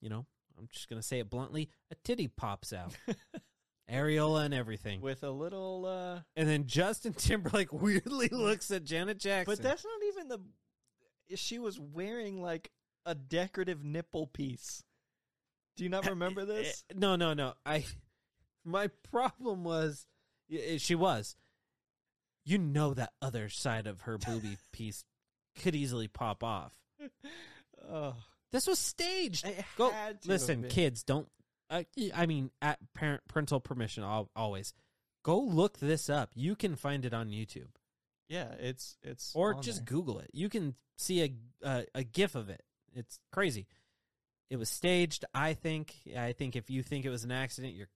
you 0.00 0.08
know, 0.08 0.26
I'm 0.58 0.68
just 0.72 0.88
gonna 0.88 1.02
say 1.02 1.18
it 1.20 1.30
bluntly, 1.30 1.70
a 1.90 1.94
titty 2.04 2.28
pops 2.28 2.72
out, 2.72 2.94
areola 3.90 4.44
and 4.44 4.54
everything. 4.54 5.00
with 5.00 5.22
a 5.22 5.30
little. 5.30 5.86
uh 5.86 6.20
And 6.36 6.48
then 6.48 6.66
Justin 6.66 7.12
Timberlake 7.16 7.72
weirdly 7.72 8.28
looks 8.28 8.70
at 8.70 8.84
Janet 8.84 9.18
Jackson. 9.18 9.54
But 9.56 9.62
that's 9.62 9.84
not 9.84 10.02
even 10.08 10.28
the. 10.28 11.36
She 11.36 11.58
was 11.58 11.78
wearing 11.78 12.42
like 12.42 12.70
a 13.06 13.14
decorative 13.14 13.84
nipple 13.84 14.26
piece. 14.26 14.82
Do 15.76 15.84
you 15.84 15.90
not 15.90 16.06
remember 16.08 16.44
this? 16.44 16.84
Eh, 16.90 16.94
No, 16.98 17.16
no, 17.16 17.32
no. 17.34 17.54
I 17.64 17.84
my 18.64 18.88
problem 19.10 19.64
was 19.64 20.06
eh, 20.52 20.76
she 20.78 20.94
was. 20.94 21.36
You 22.44 22.58
know 22.58 22.94
that 22.94 23.12
other 23.20 23.48
side 23.48 23.86
of 23.86 24.02
her 24.02 24.18
booby 24.18 24.56
piece 24.72 25.04
could 25.60 25.74
easily 25.74 26.08
pop 26.08 26.42
off. 26.42 26.72
oh, 27.90 28.14
This 28.52 28.66
was 28.66 28.78
staged. 28.78 29.46
it 29.46 29.64
Go 29.76 29.92
listen, 30.26 30.64
kids. 30.68 31.02
Don't. 31.02 31.28
Uh, 31.68 31.84
I 32.14 32.26
mean, 32.26 32.50
at 32.60 32.78
parent 32.94 33.22
parental 33.28 33.60
permission. 33.60 34.02
I'll, 34.02 34.28
always 34.34 34.72
go 35.22 35.38
look 35.40 35.78
this 35.78 36.10
up. 36.10 36.30
You 36.34 36.56
can 36.56 36.76
find 36.76 37.04
it 37.04 37.14
on 37.14 37.28
YouTube 37.28 37.68
Yeah, 38.28 38.52
it's 38.58 38.96
it's 39.02 39.32
or 39.34 39.54
just 39.54 39.84
there. 39.86 39.96
Google 39.96 40.18
it. 40.18 40.30
You 40.32 40.48
can 40.48 40.74
see 40.98 41.22
a, 41.22 41.32
a 41.66 41.84
a 41.94 42.04
GIF 42.04 42.34
of 42.34 42.48
it. 42.48 42.62
It's 42.94 43.18
crazy. 43.32 43.66
It 44.50 44.56
was 44.56 44.68
staged. 44.68 45.24
I 45.32 45.54
think. 45.54 45.94
I 46.16 46.32
think 46.32 46.56
if 46.56 46.70
you 46.70 46.82
think 46.82 47.04
it 47.04 47.10
was 47.10 47.22
an 47.24 47.30
accident, 47.30 47.74
you're 47.74 47.88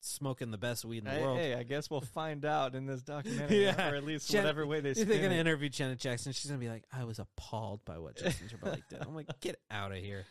smoking 0.00 0.50
the 0.50 0.58
best 0.58 0.84
weed 0.84 0.98
in 0.98 1.04
the 1.04 1.10
Hey, 1.10 1.22
world. 1.22 1.38
hey, 1.38 1.54
I 1.54 1.62
guess 1.62 1.90
we'll 1.90 2.00
find 2.14 2.44
out 2.44 2.74
in 2.74 2.86
this 2.86 3.02
documentary, 3.02 3.64
Yeah. 3.64 3.90
or 3.90 3.96
at 3.96 4.04
least 4.04 4.30
Jan- 4.30 4.42
whatever 4.44 4.66
way 4.66 4.80
they. 4.80 4.90
If 4.90 5.08
they're 5.08 5.22
gonna 5.22 5.34
interview 5.34 5.68
Janet 5.68 5.98
Jackson, 5.98 6.32
she's 6.32 6.46
gonna 6.50 6.60
be 6.60 6.68
like, 6.68 6.84
"I 6.92 7.04
was 7.04 7.18
appalled 7.18 7.84
by 7.84 7.98
what 7.98 8.16
Justin 8.16 8.48
Timberlake 8.48 8.88
did." 8.88 9.00
I'm 9.02 9.14
like, 9.14 9.28
"Get 9.40 9.60
out 9.70 9.92
of 9.92 9.98
here!" 9.98 10.24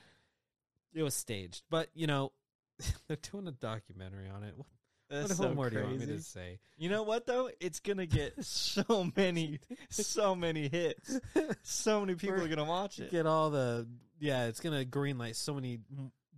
It 0.93 1.03
was 1.03 1.13
staged, 1.13 1.63
but 1.70 1.89
you 1.93 2.07
know, 2.07 2.32
they're 3.07 3.18
doing 3.32 3.47
a 3.47 3.51
documentary 3.51 4.30
on 4.30 4.43
it. 4.43 4.53
What, 4.57 4.68
That's 5.09 5.30
what 5.38 5.49
so 5.49 5.53
more 5.53 5.70
do 5.70 5.76
you 5.78 5.84
want 5.84 5.99
me 5.99 6.05
crazy. 6.05 6.18
to 6.18 6.24
say? 6.24 6.59
You 6.78 6.89
know 6.89 7.03
what 7.03 7.26
though? 7.26 7.49
It's 7.59 7.80
gonna 7.82 8.05
get 8.05 8.34
so 8.45 9.11
many, 9.16 9.59
so 9.89 10.36
many 10.36 10.68
hits. 10.70 11.20
So 11.63 11.99
many 11.99 12.16
people 12.16 12.38
We're- 12.38 12.45
are 12.45 12.49
gonna 12.55 12.63
watch 12.70 12.99
it. 12.99 13.11
Get 13.11 13.26
all 13.26 13.49
the 13.49 13.88
yeah, 14.20 14.45
it's 14.45 14.61
gonna 14.61 14.86
greenlight 14.86 15.36
so 15.36 15.53
many 15.53 15.80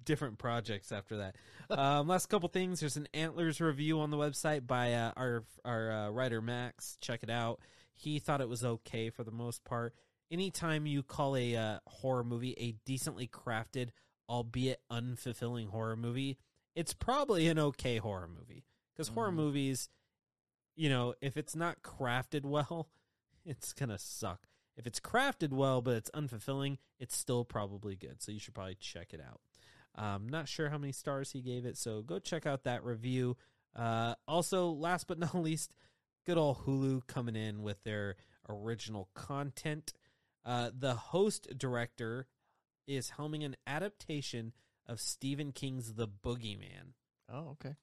different 0.07 0.39
projects 0.39 0.91
after 0.91 1.17
that. 1.17 1.35
um, 1.69 2.07
last 2.07 2.25
couple 2.27 2.49
things. 2.49 2.79
There's 2.79 2.97
an 2.97 3.07
Antlers 3.13 3.61
review 3.61 3.99
on 3.99 4.09
the 4.09 4.17
website 4.17 4.65
by 4.65 4.93
uh, 4.93 5.11
our 5.15 5.43
our 5.63 5.91
uh, 5.91 6.09
writer 6.09 6.41
Max. 6.41 6.97
Check 7.01 7.21
it 7.21 7.29
out. 7.29 7.59
He 7.93 8.17
thought 8.19 8.41
it 8.41 8.49
was 8.49 8.63
okay 8.65 9.09
for 9.11 9.23
the 9.23 9.31
most 9.31 9.63
part. 9.63 9.93
Anytime 10.31 10.85
you 10.87 11.03
call 11.03 11.35
a 11.35 11.55
uh, 11.55 11.79
horror 11.87 12.23
movie 12.23 12.55
a 12.57 12.71
decently 12.85 13.27
crafted, 13.27 13.89
albeit 14.29 14.81
unfulfilling 14.91 15.69
horror 15.69 15.95
movie, 15.95 16.37
it's 16.75 16.93
probably 16.93 17.47
an 17.47 17.59
okay 17.59 17.97
horror 17.97 18.27
movie. 18.27 18.65
Because 18.93 19.09
horror 19.09 19.31
Mhm. 19.31 19.35
movies, 19.35 19.89
you 20.75 20.89
know, 20.89 21.13
if 21.21 21.37
it's 21.37 21.55
not 21.55 21.81
crafted 21.83 22.43
well, 22.45 22.89
it's 23.45 23.73
gonna 23.73 23.97
suck. 23.97 24.47
If 24.75 24.85
it's 24.85 24.99
crafted 24.99 25.51
well 25.51 25.81
but 25.81 25.95
it's 25.95 26.11
unfulfilling, 26.11 26.77
it's 26.99 27.15
still 27.17 27.45
probably 27.45 27.95
good. 27.95 28.21
So 28.21 28.31
you 28.31 28.39
should 28.39 28.53
probably 28.53 28.75
check 28.75 29.13
it 29.13 29.21
out. 29.21 29.41
Um, 29.97 30.29
not 30.29 30.47
sure 30.47 30.69
how 30.69 30.77
many 30.77 30.93
stars 30.93 31.31
he 31.31 31.41
gave 31.41 31.65
it, 31.65 31.77
so 31.77 32.01
go 32.01 32.19
check 32.19 32.45
out 32.45 32.63
that 32.63 32.83
review. 32.83 33.35
Uh, 33.75 34.15
also, 34.27 34.69
last 34.69 35.07
but 35.07 35.19
not 35.19 35.35
least, 35.35 35.73
good 36.25 36.37
old 36.37 36.59
Hulu 36.65 37.07
coming 37.07 37.35
in 37.35 37.63
with 37.63 37.83
their 37.83 38.15
original 38.47 39.09
content. 39.13 39.93
Uh, 40.45 40.69
the 40.77 40.93
host 40.93 41.47
director 41.57 42.27
is 42.87 43.13
helming 43.17 43.43
an 43.43 43.55
adaptation 43.65 44.53
of 44.85 45.01
Stephen 45.01 45.51
King's 45.51 45.93
The 45.93 46.07
Boogeyman. 46.07 46.93
Oh, 47.31 47.49
okay. 47.51 47.75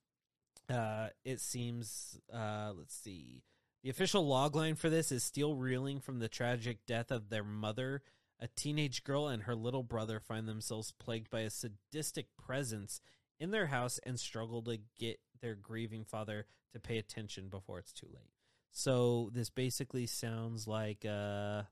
Uh, 0.71 1.09
it 1.25 1.41
seems, 1.41 2.19
uh, 2.33 2.73
let's 2.77 2.95
see. 2.95 3.43
The 3.83 3.91
official 3.91 4.27
logline 4.27 4.79
for 4.79 4.89
this 4.89 5.13
is 5.13 5.23
still 5.23 5.55
reeling 5.55 6.01
from 6.01 6.19
the 6.19 6.29
tragic 6.29 6.87
death 6.87 7.11
of 7.11 7.29
their 7.29 7.45
mother. 7.45 8.03
A 8.41 8.49
teenage 8.49 9.05
girl 9.05 9.29
and 9.29 9.45
her 9.45 9.55
little 9.55 9.83
brother 9.83 10.21
find 10.21 10.49
themselves 10.49 10.93
plagued 10.93 11.31
by 11.31 11.41
a 11.41 11.51
sadistic 11.51 12.27
presence 12.37 13.01
in 13.39 13.51
their 13.51 13.67
house 13.67 13.99
and 14.05 14.19
struggle 14.19 14.63
to 14.63 14.79
get 14.99 15.21
their 15.41 15.55
grieving 15.55 16.05
father 16.05 16.47
to 16.73 16.81
pay 16.81 16.99
attention 16.99 17.49
before 17.49 17.79
it's 17.79 17.93
too 17.93 18.09
late. 18.13 18.31
So 18.73 19.31
this 19.33 19.51
basically 19.51 20.07
sounds 20.07 20.67
like 20.67 21.07
uh, 21.09 21.63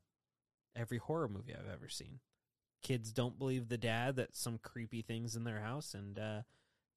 every 0.77 0.99
horror 0.99 1.29
movie 1.29 1.55
I've 1.55 1.73
ever 1.73 1.89
seen. 1.89 2.21
Kids 2.83 3.13
don't 3.13 3.39
believe 3.39 3.69
the 3.69 3.79
dad 3.79 4.17
that 4.17 4.37
some 4.37 4.59
creepy 4.59 5.03
things 5.03 5.37
in 5.37 5.45
their 5.45 5.61
house, 5.61 5.95
and 5.95 6.19
uh, 6.19 6.43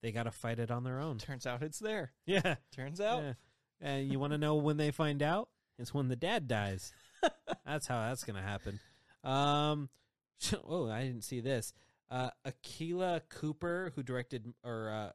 they 0.01 0.11
got 0.11 0.24
to 0.24 0.32
fight 0.32 0.59
it 0.59 0.72
on 0.72 0.84
their 0.84 0.99
own. 0.99 1.18
Turns 1.18 1.47
out 1.47 1.63
it's 1.63 1.80
there. 1.80 2.11
Yeah. 2.26 2.55
Turns 2.76 3.01
out. 3.01 3.24
Yeah. 3.24 3.34
And 3.82 4.11
you 4.11 4.20
want 4.20 4.34
to 4.34 4.38
know 4.38 4.55
when 4.55 4.78
they 4.78 4.91
find 4.91 5.22
out? 5.22 5.49
It's 5.78 5.93
when 5.93 6.07
the 6.07 6.16
dad 6.16 6.47
dies. 6.47 6.93
that's 7.66 7.88
how 7.88 7.99
that's 8.07 8.24
going 8.24 8.38
to 8.38 8.47
happen. 8.47 8.80
Um, 9.26 9.89
oh, 10.67 10.89
I 10.89 11.03
didn't 11.03 11.23
see 11.23 11.39
this. 11.39 11.73
Uh, 12.09 12.30
Akela 12.45 13.21
Cooper, 13.30 13.91
who 13.95 14.03
directed, 14.03 14.53
or 14.63 14.89
uh, 14.89 15.09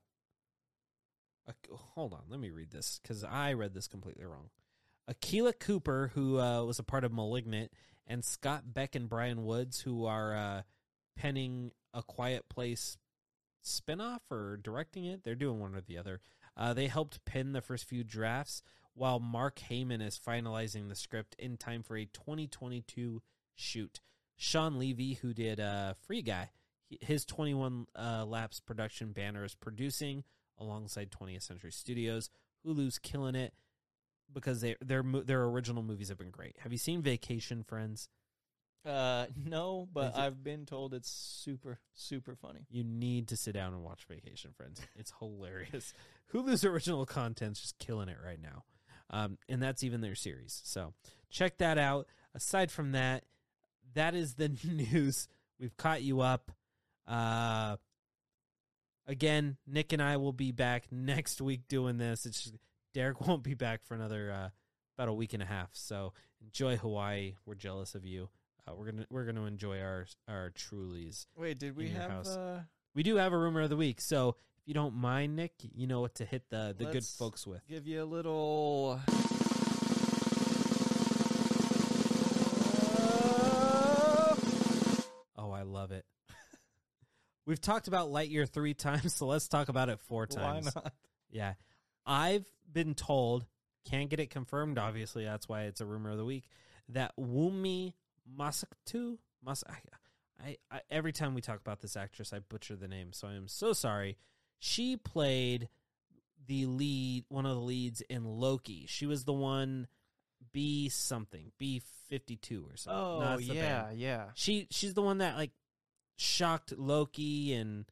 Ak- 1.49 1.69
hold 1.95 2.13
on, 2.13 2.23
let 2.29 2.41
me 2.41 2.51
read 2.51 2.71
this 2.71 3.01
because 3.03 3.25
I 3.25 3.53
read 3.53 3.75
this 3.75 3.87
completely 3.87 4.25
wrong. 4.25 4.51
Akela 5.09 5.53
Cooper, 5.53 6.13
who 6.15 6.39
uh, 6.39 6.65
was 6.65 6.79
a 6.79 6.85
part 6.85 7.05
of 7.05 7.13
*Malignant*, 7.13 7.73
and 8.07 8.25
Scott 8.25 8.75
Beck 8.75 8.95
and 8.95 9.09
Bryan 9.09 9.45
Woods, 9.45 9.81
who 9.81 10.05
are 10.07 10.35
uh, 10.35 10.63
penning 11.17 11.73
a 11.95 12.03
Quiet 12.03 12.49
Place 12.49 12.97
spinoff 13.65 14.21
or 14.31 14.57
directing 14.57 15.05
it. 15.05 15.23
They're 15.25 15.35
doing 15.35 15.61
one 15.61 15.75
or 15.75 15.81
the 15.81 15.99
other. 15.99 16.21
Uh, 16.57 16.75
they 16.75 16.87
helped 16.87 17.25
pen 17.25 17.53
the 17.53 17.61
first 17.61 17.85
few 17.85 18.05
drafts, 18.05 18.63
while 18.95 19.21
Mark 19.21 19.61
Heyman 19.71 20.03
is 20.03 20.19
finalizing 20.19 20.89
the 20.89 20.95
script 20.95 21.37
in 21.39 21.57
time 21.57 21.83
for 21.83 21.97
a 21.97 22.05
2022 22.05 23.23
shoot. 23.61 24.01
Shawn 24.37 24.79
Levy, 24.79 25.15
who 25.15 25.35
did 25.35 25.61
uh, 25.61 25.95
Free 26.07 26.23
Guy, 26.23 26.51
his 27.01 27.25
21 27.25 27.87
uh, 27.97 28.25
laps 28.25 28.61
production 28.61 29.13
banner 29.13 29.45
is 29.45 29.55
producing 29.55 30.25
alongside 30.59 31.11
20th 31.11 31.43
Century 31.43 31.73
Studios. 31.73 32.31
Hulu's 32.67 32.99
killing 32.99 33.35
it 33.35 33.55
because 34.33 34.61
they, 34.61 34.77
their 34.81 35.03
their 35.03 35.45
original 35.45 35.83
movies 35.83 36.09
have 36.09 36.19
been 36.19 36.31
great. 36.31 36.57
Have 36.61 36.73
you 36.73 36.79
seen 36.79 37.03
Vacation 37.03 37.63
Friends? 37.63 38.09
Uh, 38.85 39.27
no, 39.37 39.89
but 39.93 40.17
I've 40.17 40.43
been 40.43 40.65
told 40.65 40.95
it's 40.95 41.11
super, 41.11 41.81
super 41.93 42.35
funny. 42.35 42.67
You 42.71 42.83
need 42.83 43.29
to 43.29 43.37
sit 43.37 43.53
down 43.53 43.75
and 43.75 43.83
watch 43.83 44.07
Vacation 44.09 44.53
Friends. 44.57 44.81
It's 44.97 45.13
hilarious. 45.19 45.93
Hulu's 46.33 46.65
original 46.65 47.05
content's 47.05 47.61
just 47.61 47.79
killing 47.79 48.09
it 48.09 48.17
right 48.25 48.41
now. 48.41 48.65
Um, 49.11 49.39
and 49.49 49.63
that's 49.63 49.83
even 49.83 50.01
their 50.01 50.15
series. 50.15 50.63
So 50.65 50.95
check 51.31 51.59
that 51.59 51.77
out. 51.77 52.07
Aside 52.35 52.71
from 52.71 52.93
that, 52.93 53.25
that 53.95 54.15
is 54.15 54.35
the 54.35 54.49
news. 54.65 55.29
We've 55.59 55.77
caught 55.77 56.03
you 56.03 56.21
up. 56.21 56.51
Uh, 57.07 57.77
again, 59.07 59.57
Nick 59.67 59.93
and 59.93 60.03
I 60.03 60.17
will 60.17 60.33
be 60.33 60.53
back 60.53 60.85
next 60.91 61.41
week 61.41 61.63
doing 61.69 61.99
this. 61.99 62.27
It's 62.27 62.43
just, 62.43 62.55
Derek 62.95 63.21
won't 63.27 63.43
be 63.43 63.55
back 63.55 63.85
for 63.85 63.95
another 63.95 64.31
uh, 64.33 64.49
about 64.97 65.09
a 65.09 65.13
week 65.13 65.35
and 65.35 65.43
a 65.43 65.47
half. 65.47 65.71
So 65.73 66.13
enjoy 66.43 66.77
Hawaii. 66.77 67.35
We're 67.47 67.55
jealous 67.55 67.95
of 67.95 68.05
you. 68.05 68.29
Uh, 68.67 68.75
we're 68.77 68.91
gonna 68.91 69.07
we're 69.11 69.25
gonna 69.25 69.45
enjoy 69.47 69.81
our 69.81 70.07
our 70.29 70.51
Trulies. 70.51 71.27
Wait, 71.37 71.59
did 71.59 71.77
we 71.77 71.89
have? 71.91 72.11
house. 72.11 72.37
Uh, 72.37 72.61
We 72.95 73.03
do 73.03 73.17
have 73.17 73.33
a 73.33 73.39
rumor 73.39 73.63
of 73.63 73.71
the 73.71 73.77
week, 73.77 74.01
so 74.01 74.37
if 74.59 74.69
you 74.69 74.75
don't 74.75 74.95
mind, 74.95 75.35
Nick, 75.35 75.53
you 75.75 75.87
know 75.87 76.01
what 76.03 76.15
to 76.17 76.25
hit 76.27 76.51
the 76.51 76.75
the 76.77 76.85
good 76.85 76.95
Let's 76.95 77.17
folks 77.17 77.47
with. 77.47 77.67
give 77.69 77.87
you 77.87 78.03
a 78.03 78.05
little. 78.05 79.01
We've 87.47 87.61
talked 87.61 87.89
about 87.89 88.09
Lightyear 88.11 88.49
three 88.49 88.75
times, 88.75 89.15
so 89.15 89.27
let's 89.27 89.49
talk 89.49 89.69
about 89.69 89.89
it 89.89 90.01
four 90.01 90.27
Why 90.31 90.43
times. 90.43 90.75
not? 90.75 90.93
Yeah, 91.31 91.55
I've 92.07 92.45
been 92.71 92.95
told, 92.95 93.47
can't 93.89 94.09
get 94.11 94.21
it 94.21 94.31
confirmed. 94.31 94.79
Obviously, 94.79 95.25
that's 95.25 95.49
why 95.49 95.63
it's 95.63 95.81
a 95.81 95.87
rumor 95.87 96.11
of 96.11 96.19
the 96.19 96.25
week. 96.25 96.49
That 96.91 97.13
Wumi 97.19 97.95
Masaktu, 98.39 99.19
Mas, 99.45 99.63
I, 99.69 100.45
I, 100.45 100.57
I, 100.71 100.81
every 100.91 101.13
time 101.13 101.35
we 101.35 101.41
talk 101.41 101.61
about 101.61 101.81
this 101.81 101.97
actress, 101.97 102.33
I 102.33 102.41
butcher 102.41 102.77
the 102.77 102.89
name, 102.89 103.13
so 103.13 103.29
I 103.29 103.35
am 103.35 103.49
so 103.49 103.73
sorry. 103.73 104.17
She 104.59 104.97
played 104.97 105.69
the 106.47 106.67
lead, 106.67 107.25
one 107.29 107.47
of 107.47 107.55
the 107.55 107.63
leads 107.63 108.01
in 108.03 108.25
Loki. 108.25 108.87
She 108.89 109.07
was 109.07 109.25
the 109.25 109.33
one 109.33 109.87
B 110.53 110.89
something, 110.89 111.53
B 111.59 111.81
fifty 112.09 112.37
two 112.37 112.67
or 112.71 112.77
something. 112.77 113.01
Oh 113.01 113.21
No, 113.21 113.39
yeah, 113.39 113.83
band. 113.85 113.99
yeah. 113.99 114.25
She 114.35 114.67
she's 114.71 114.95
the 114.95 115.03
one 115.03 115.19
that 115.19 115.37
like 115.37 115.53
shocked 116.21 116.73
Loki 116.77 117.53
and 117.55 117.87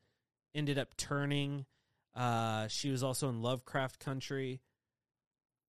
ended 0.55 0.78
up 0.78 0.96
turning. 0.96 1.66
Uh, 2.14 2.68
she 2.68 2.90
was 2.90 3.02
also 3.02 3.28
in 3.28 3.42
Lovecraft 3.42 3.98
Country. 4.00 4.60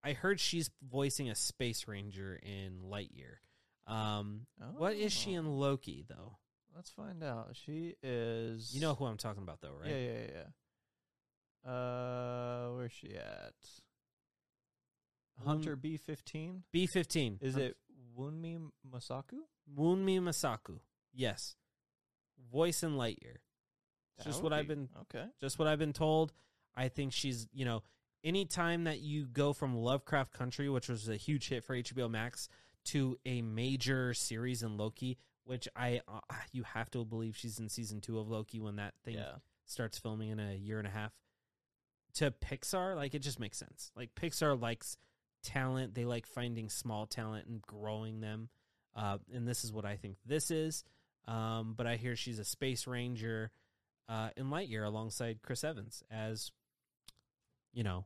I 0.03 0.13
heard 0.13 0.39
she's 0.39 0.69
voicing 0.81 1.29
a 1.29 1.35
space 1.35 1.87
ranger 1.87 2.39
in 2.41 2.81
Lightyear. 2.83 3.37
Um, 3.85 4.45
what 4.77 4.93
is 4.95 5.11
she 5.11 5.35
Oh. 5.35 5.39
in 5.39 5.59
Loki 5.59 6.05
though? 6.07 6.37
Let's 6.75 6.89
find 6.91 7.23
out. 7.23 7.55
She 7.55 7.95
is. 8.03 8.73
You 8.73 8.81
know 8.81 8.93
who 8.95 9.05
I'm 9.05 9.17
talking 9.17 9.43
about 9.43 9.59
though, 9.61 9.73
right? 9.73 9.89
Yeah, 9.89 9.97
yeah, 9.97 10.27
yeah. 11.65 11.69
Uh, 11.71 12.69
where's 12.75 12.91
she 12.93 13.15
at? 13.15 13.53
Hunter 15.45 15.75
B 15.75 15.97
fifteen. 15.97 16.63
B 16.71 16.85
fifteen. 16.87 17.37
Is 17.41 17.55
it 17.57 17.77
Wunmi 18.17 18.69
Mosaku? 18.89 19.39
Wunmi 19.77 20.19
Mosaku? 20.19 20.79
Yes. 21.13 21.55
Voice 22.51 22.83
in 22.83 22.91
Lightyear. 22.95 23.37
It's 24.17 24.25
just 24.25 24.43
what 24.43 24.51
I've 24.53 24.67
been 24.67 24.89
Okay. 25.01 25.25
just 25.39 25.57
what 25.59 25.67
I've 25.67 25.79
been 25.79 25.93
told. 25.93 26.33
I 26.75 26.89
think 26.89 27.13
she's, 27.13 27.47
you 27.53 27.65
know, 27.65 27.83
anytime 28.23 28.83
that 28.85 28.99
you 28.99 29.25
go 29.25 29.53
from 29.53 29.75
Lovecraft 29.75 30.33
Country, 30.33 30.69
which 30.69 30.89
was 30.89 31.07
a 31.09 31.15
huge 31.15 31.47
hit 31.49 31.63
for 31.63 31.75
HBO 31.75 32.09
Max, 32.09 32.49
to 32.85 33.17
a 33.25 33.41
major 33.41 34.13
series 34.13 34.63
in 34.63 34.77
Loki, 34.77 35.17
which 35.45 35.67
I 35.75 36.01
uh, 36.07 36.19
you 36.51 36.63
have 36.63 36.89
to 36.91 37.03
believe 37.05 37.35
she's 37.37 37.59
in 37.59 37.69
season 37.69 38.01
2 38.01 38.19
of 38.19 38.29
Loki 38.29 38.59
when 38.59 38.75
that 38.77 38.93
thing 39.03 39.15
Yeah. 39.15 39.35
starts 39.65 39.97
filming 39.97 40.29
in 40.29 40.39
a 40.39 40.53
year 40.55 40.79
and 40.79 40.87
a 40.87 40.91
half. 40.91 41.13
To 42.15 42.31
Pixar, 42.31 42.95
like 42.95 43.13
it 43.13 43.19
just 43.19 43.39
makes 43.39 43.57
sense. 43.57 43.91
Like 43.95 44.15
Pixar 44.15 44.59
likes 44.59 44.97
talent, 45.43 45.93
they 45.95 46.05
like 46.05 46.25
finding 46.25 46.69
small 46.69 47.05
talent 47.05 47.47
and 47.47 47.61
growing 47.61 48.19
them. 48.19 48.49
Uh, 48.95 49.19
and 49.33 49.47
this 49.47 49.63
is 49.63 49.71
what 49.71 49.85
I 49.85 49.95
think 49.95 50.17
this 50.25 50.51
is. 50.51 50.83
Um, 51.29 51.75
but 51.77 51.85
I 51.85 51.95
hear 51.95 52.15
she's 52.15 52.39
a 52.39 52.43
space 52.43 52.87
ranger 52.87 53.51
uh, 54.09 54.29
in 54.35 54.47
Lightyear 54.47 54.85
alongside 54.85 55.43
Chris 55.43 55.63
Evans 55.63 56.03
as, 56.09 56.51
you 57.71 57.83
know, 57.83 58.05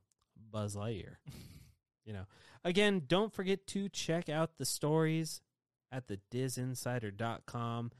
Buzz 0.52 0.76
Lightyear. 0.76 1.16
you 2.06 2.12
know, 2.12 2.26
again, 2.66 3.04
don't 3.08 3.34
forget 3.34 3.66
to 3.68 3.88
check 3.88 4.28
out 4.28 4.58
the 4.58 4.66
stories 4.66 5.42
at 5.90 6.08
the 6.08 6.20
disinsider.com. 6.32 7.92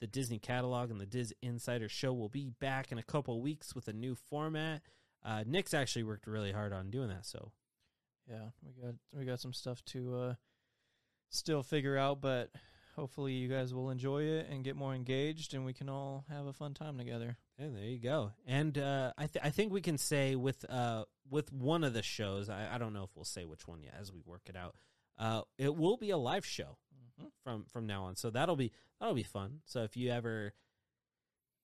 The 0.00 0.06
Disney 0.06 0.38
catalog 0.38 0.92
and 0.92 1.00
the 1.00 1.06
DisInsider 1.06 1.90
show 1.90 2.12
will 2.12 2.28
be 2.28 2.50
back 2.60 2.92
in 2.92 2.98
a 2.98 3.02
couple 3.02 3.42
weeks 3.42 3.74
with 3.74 3.88
a 3.88 3.92
new 3.92 4.14
format. 4.14 4.82
Uh, 5.24 5.42
Nick's 5.44 5.74
actually 5.74 6.04
worked 6.04 6.28
really 6.28 6.52
hard 6.52 6.72
on 6.72 6.90
doing 6.90 7.08
that. 7.08 7.26
So, 7.26 7.50
Yeah, 8.30 8.50
we 8.62 8.80
got 8.80 8.94
we 9.12 9.24
got 9.24 9.40
some 9.40 9.52
stuff 9.52 9.84
to 9.86 10.16
uh 10.16 10.34
still 11.30 11.64
figure 11.64 11.96
out, 11.96 12.20
but 12.20 12.50
hopefully 12.98 13.32
you 13.34 13.48
guys 13.48 13.72
will 13.72 13.90
enjoy 13.90 14.22
it 14.24 14.48
and 14.50 14.64
get 14.64 14.74
more 14.76 14.94
engaged, 14.94 15.54
and 15.54 15.64
we 15.64 15.72
can 15.72 15.88
all 15.88 16.24
have 16.28 16.46
a 16.46 16.52
fun 16.52 16.74
time 16.74 16.98
together. 16.98 17.36
Yeah, 17.58 17.68
there 17.72 17.84
you 17.84 17.98
go. 17.98 18.32
And 18.46 18.76
uh, 18.76 19.12
I 19.16 19.26
th- 19.26 19.44
I 19.44 19.50
think 19.50 19.72
we 19.72 19.80
can 19.80 19.98
say 19.98 20.34
with 20.36 20.64
uh 20.68 21.04
with 21.30 21.52
one 21.52 21.84
of 21.84 21.92
the 21.92 22.02
shows, 22.02 22.48
I, 22.48 22.74
I 22.74 22.78
don't 22.78 22.92
know 22.92 23.04
if 23.04 23.10
we'll 23.14 23.24
say 23.24 23.44
which 23.44 23.66
one 23.68 23.82
yet 23.82 23.94
as 24.00 24.12
we 24.12 24.20
work 24.24 24.42
it 24.46 24.56
out. 24.56 24.74
Uh, 25.18 25.42
it 25.58 25.74
will 25.74 25.96
be 25.96 26.10
a 26.10 26.16
live 26.18 26.44
show 26.46 26.76
Mm-hmm. 27.20 27.28
from 27.42 27.64
from 27.64 27.86
now 27.86 28.04
on, 28.04 28.14
so 28.16 28.30
that'll 28.30 28.54
be 28.56 28.70
that'll 29.00 29.14
be 29.14 29.22
fun. 29.24 29.60
So 29.64 29.82
if 29.82 29.96
you 29.96 30.10
ever, 30.10 30.52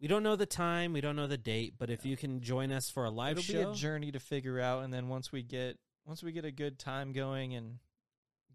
we 0.01 0.09
don't 0.09 0.25
know 0.25 0.35
the 0.37 0.47
time, 0.47 0.93
we 0.93 1.01
don't 1.01 1.15
know 1.17 1.29
the 1.29 1.39
date, 1.39 1.75
but 1.79 1.91
if 1.91 2.05
you 2.05 2.17
can 2.17 2.41
join 2.41 2.73
us 2.73 2.91
for 2.91 3.05
a 3.05 3.11
live 3.11 3.39
It'll 3.39 3.43
show, 3.45 3.65
be 3.67 3.71
a 3.71 3.75
journey 3.75 4.11
to 4.13 4.19
figure 4.21 4.59
out, 4.59 4.83
and 4.83 4.93
then 4.93 5.09
once 5.09 5.31
we 5.31 5.43
get 5.45 5.79
once 6.05 6.23
we 6.25 6.33
get 6.33 6.45
a 6.45 6.51
good 6.51 6.79
time 6.79 7.13
going 7.13 7.55
and 7.55 7.79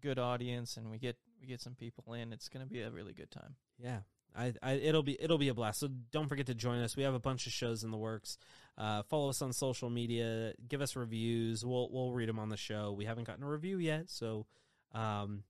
good 0.02 0.18
audience, 0.18 0.76
and 0.76 0.90
we 0.90 0.98
get 0.98 1.16
we 1.40 1.46
get 1.46 1.60
some 1.60 1.74
people 1.74 2.14
in, 2.14 2.32
it's 2.32 2.48
gonna 2.48 2.66
be 2.66 2.82
a 2.82 2.90
really 2.90 3.12
good 3.12 3.30
time. 3.30 3.56
Yeah. 3.78 4.00
I, 4.36 4.54
I 4.62 4.72
it'll 4.74 5.02
be 5.02 5.20
it'll 5.20 5.38
be 5.38 5.48
a 5.48 5.54
blast. 5.54 5.80
So 5.80 5.88
don't 6.12 6.28
forget 6.28 6.46
to 6.46 6.54
join 6.54 6.80
us. 6.80 6.96
We 6.96 7.02
have 7.02 7.14
a 7.14 7.20
bunch 7.20 7.46
of 7.46 7.52
shows 7.52 7.82
in 7.82 7.90
the 7.90 7.96
works. 7.96 8.38
Uh, 8.78 9.02
follow 9.02 9.28
us 9.28 9.42
on 9.42 9.52
social 9.52 9.90
media. 9.90 10.54
Give 10.68 10.80
us 10.80 10.96
reviews. 10.96 11.64
We'll 11.64 11.88
we'll 11.90 12.12
read 12.12 12.28
them 12.28 12.38
on 12.38 12.48
the 12.48 12.56
show. 12.56 12.92
We 12.92 13.04
haven't 13.04 13.24
gotten 13.24 13.44
a 13.44 13.48
review 13.48 13.78
yet, 13.78 14.08
so 14.08 14.46
um, 14.94 15.42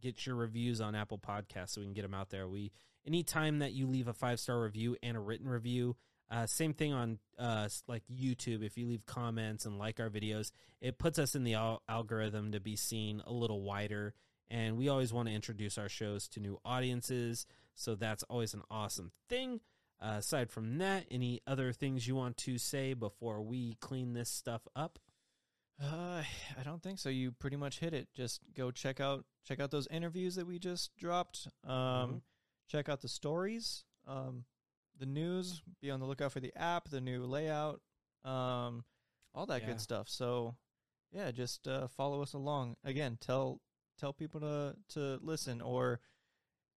get 0.00 0.26
your 0.26 0.36
reviews 0.36 0.80
on 0.80 0.94
Apple 0.94 1.18
Podcasts 1.18 1.70
so 1.70 1.80
we 1.80 1.86
can 1.86 1.94
get 1.94 2.02
them 2.02 2.14
out 2.14 2.30
there. 2.30 2.48
We 2.48 2.72
anytime 3.06 3.60
that 3.60 3.72
you 3.72 3.86
leave 3.86 4.08
a 4.08 4.14
five 4.14 4.40
star 4.40 4.60
review 4.60 4.96
and 5.02 5.16
a 5.16 5.20
written 5.20 5.48
review. 5.48 5.96
Uh, 6.32 6.46
same 6.46 6.72
thing 6.72 6.92
on 6.92 7.18
uh, 7.40 7.68
like 7.88 8.04
YouTube. 8.08 8.64
If 8.64 8.78
you 8.78 8.86
leave 8.86 9.04
comments 9.04 9.66
and 9.66 9.78
like 9.78 9.98
our 9.98 10.08
videos, 10.08 10.52
it 10.80 10.96
puts 10.96 11.18
us 11.18 11.34
in 11.34 11.42
the 11.42 11.54
al- 11.54 11.82
algorithm 11.88 12.52
to 12.52 12.60
be 12.60 12.76
seen 12.76 13.20
a 13.26 13.32
little 13.32 13.62
wider. 13.62 14.14
And 14.50 14.76
we 14.76 14.88
always 14.88 15.12
want 15.12 15.28
to 15.28 15.34
introduce 15.34 15.78
our 15.78 15.88
shows 15.88 16.26
to 16.28 16.40
new 16.40 16.58
audiences. 16.64 17.46
So 17.74 17.94
that's 17.94 18.24
always 18.24 18.52
an 18.52 18.62
awesome 18.70 19.12
thing. 19.28 19.60
Uh, 20.02 20.16
aside 20.18 20.50
from 20.50 20.78
that, 20.78 21.06
any 21.10 21.40
other 21.46 21.72
things 21.72 22.08
you 22.08 22.16
want 22.16 22.36
to 22.38 22.58
say 22.58 22.94
before 22.94 23.40
we 23.42 23.74
clean 23.80 24.12
this 24.14 24.28
stuff 24.30 24.62
up? 24.74 24.98
Uh, 25.82 26.22
I 26.58 26.62
don't 26.64 26.82
think 26.82 26.98
so. 26.98 27.08
You 27.08 27.32
pretty 27.32 27.56
much 27.56 27.78
hit 27.78 27.94
it. 27.94 28.08
Just 28.14 28.40
go 28.54 28.70
check 28.70 29.00
out 29.00 29.24
check 29.44 29.60
out 29.60 29.70
those 29.70 29.86
interviews 29.88 30.34
that 30.34 30.46
we 30.46 30.58
just 30.58 30.94
dropped. 30.96 31.48
Um, 31.64 31.72
Mhm. 31.72 32.22
check 32.68 32.88
out 32.88 33.00
the 33.00 33.08
stories. 33.08 33.84
Um, 34.06 34.44
the 34.98 35.06
news. 35.06 35.62
Be 35.80 35.90
on 35.90 36.00
the 36.00 36.06
lookout 36.06 36.32
for 36.32 36.40
the 36.40 36.54
app, 36.56 36.88
the 36.88 37.00
new 37.00 37.24
layout, 37.24 37.80
um, 38.24 38.84
all 39.34 39.46
that 39.46 39.62
Yeah. 39.62 39.68
good 39.68 39.80
stuff. 39.80 40.08
So, 40.08 40.56
yeah, 41.10 41.30
just 41.30 41.66
uh, 41.66 41.88
follow 41.88 42.20
us 42.20 42.34
along. 42.34 42.76
Again, 42.84 43.16
tell 43.18 43.60
tell 44.00 44.12
people 44.12 44.40
to 44.40 44.74
to 44.94 45.18
listen, 45.22 45.60
or 45.60 46.00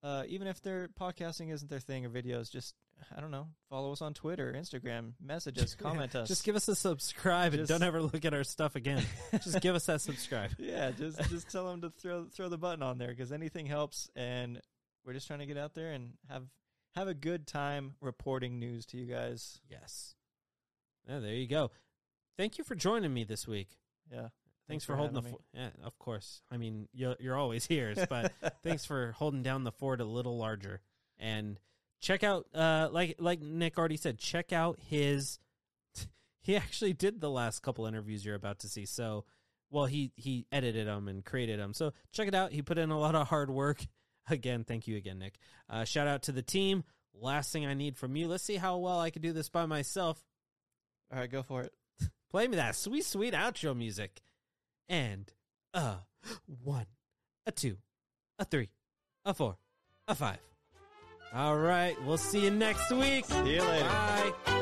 uh, 0.02 0.24
even 0.28 0.46
if 0.46 0.60
their 0.60 0.88
podcasting 0.88 1.52
isn't 1.52 1.70
their 1.70 1.80
thing 1.80 2.04
or 2.04 2.10
videos, 2.10 2.50
just 2.50 2.74
I 3.16 3.20
don't 3.20 3.30
know, 3.30 3.48
follow 3.70 3.92
us 3.92 4.02
on 4.02 4.14
Twitter, 4.14 4.52
Instagram, 4.56 5.12
message 5.20 5.58
us, 5.58 5.74
comment 5.80 6.14
us. 6.14 6.28
Just 6.28 6.44
give 6.44 6.56
us 6.56 6.68
a 6.68 6.76
subscribe 6.76 7.54
and 7.54 7.66
don't 7.66 7.82
ever 7.82 8.02
look 8.02 8.24
at 8.24 8.34
our 8.34 8.44
stuff 8.44 8.76
again. 8.76 9.02
Just 9.32 9.60
give 9.60 9.74
us 9.74 9.86
that 9.86 10.00
subscribe. 10.00 10.50
yeah, 10.58 10.90
just 10.90 11.18
just 11.30 11.50
tell 11.50 11.68
them 11.68 11.80
to 11.80 11.90
throw 11.90 12.26
throw 12.26 12.48
the 12.48 12.58
button 12.58 12.82
on 12.82 12.98
there 12.98 13.08
because 13.08 13.32
anything 13.32 13.66
helps, 13.66 14.10
and 14.14 14.60
we're 15.04 15.12
just 15.12 15.26
trying 15.26 15.40
to 15.40 15.46
get 15.46 15.58
out 15.58 15.74
there 15.74 15.92
and 15.92 16.12
have 16.28 16.44
have 16.94 17.08
a 17.08 17.14
good 17.14 17.46
time 17.46 17.94
reporting 18.00 18.58
news 18.58 18.86
to 18.86 18.96
you 18.96 19.06
guys. 19.06 19.60
Yes. 19.68 20.14
Yeah, 21.08 21.18
there 21.18 21.34
you 21.34 21.48
go. 21.48 21.70
Thank 22.36 22.58
you 22.58 22.64
for 22.64 22.74
joining 22.74 23.12
me 23.12 23.24
this 23.24 23.46
week. 23.46 23.68
Yeah, 24.10 24.28
Thanks, 24.68 24.84
for, 24.84 24.96
holding 24.96 25.14
the 25.14 25.22
fort. 25.22 25.42
Yeah, 25.52 25.68
of 25.84 25.98
course. 25.98 26.40
I 26.50 26.56
mean, 26.56 26.88
you're, 26.92 27.16
you're 27.20 27.36
always 27.36 27.66
here, 27.68 27.94
but 28.08 28.32
thanks 28.62 28.84
for 28.84 29.12
holding 29.12 29.42
down 29.42 29.64
the 29.64 29.72
fort 29.72 30.00
a 30.00 30.04
little 30.04 30.38
larger. 30.38 30.80
And 31.18 31.58
check 32.00 32.24
out, 32.24 32.46
uh, 32.54 32.88
like 32.90 33.16
like 33.18 33.40
Nick 33.40 33.78
already 33.78 33.96
said, 33.96 34.18
check 34.18 34.52
out 34.52 34.78
his. 34.88 35.38
He 36.42 36.56
actually 36.56 36.92
did 36.92 37.22
the 37.22 37.30
last 37.30 37.62
couple 37.62 37.86
interviews 37.86 38.22
you're 38.22 38.34
about 38.34 38.58
to 38.58 38.68
see. 38.68 38.84
So, 38.84 39.24
well, 39.70 39.86
he 39.86 40.12
he 40.14 40.46
edited 40.52 40.86
them 40.86 41.08
and 41.08 41.24
created 41.24 41.58
them. 41.58 41.72
So 41.72 41.94
check 42.12 42.28
it 42.28 42.34
out. 42.34 42.52
He 42.52 42.60
put 42.60 42.76
in 42.76 42.90
a 42.90 42.98
lot 42.98 43.14
of 43.14 43.28
hard 43.28 43.48
work. 43.48 43.82
Again, 44.28 44.64
thank 44.64 44.86
you 44.86 44.96
again, 44.96 45.18
Nick. 45.18 45.34
Uh, 45.68 45.84
shout 45.84 46.06
out 46.06 46.22
to 46.24 46.32
the 46.32 46.42
team. 46.42 46.84
Last 47.14 47.52
thing 47.52 47.66
I 47.66 47.74
need 47.74 47.96
from 47.96 48.16
you. 48.16 48.26
Let's 48.26 48.44
see 48.44 48.56
how 48.56 48.78
well 48.78 48.98
I 48.98 49.10
can 49.10 49.20
do 49.20 49.32
this 49.32 49.50
by 49.50 49.66
myself. 49.66 50.22
All 51.12 51.18
right, 51.18 51.30
go 51.30 51.42
for 51.42 51.62
it. 51.62 51.72
Play 52.30 52.48
me 52.48 52.56
that 52.56 52.74
sweet, 52.74 53.04
sweet 53.04 53.34
outro 53.34 53.76
music. 53.76 54.20
And 54.88 55.32
a 55.72 55.96
one, 56.62 56.86
a 57.46 57.52
two, 57.52 57.76
a 58.38 58.44
three, 58.44 58.70
a 59.24 59.34
four, 59.34 59.56
a 60.06 60.14
five. 60.14 60.38
All 61.34 61.56
right, 61.56 61.96
we'll 62.04 62.18
see 62.18 62.44
you 62.44 62.50
next 62.50 62.90
week. 62.90 63.24
See 63.24 63.54
you 63.54 63.62
later. 63.62 63.88
Bye. 63.88 64.60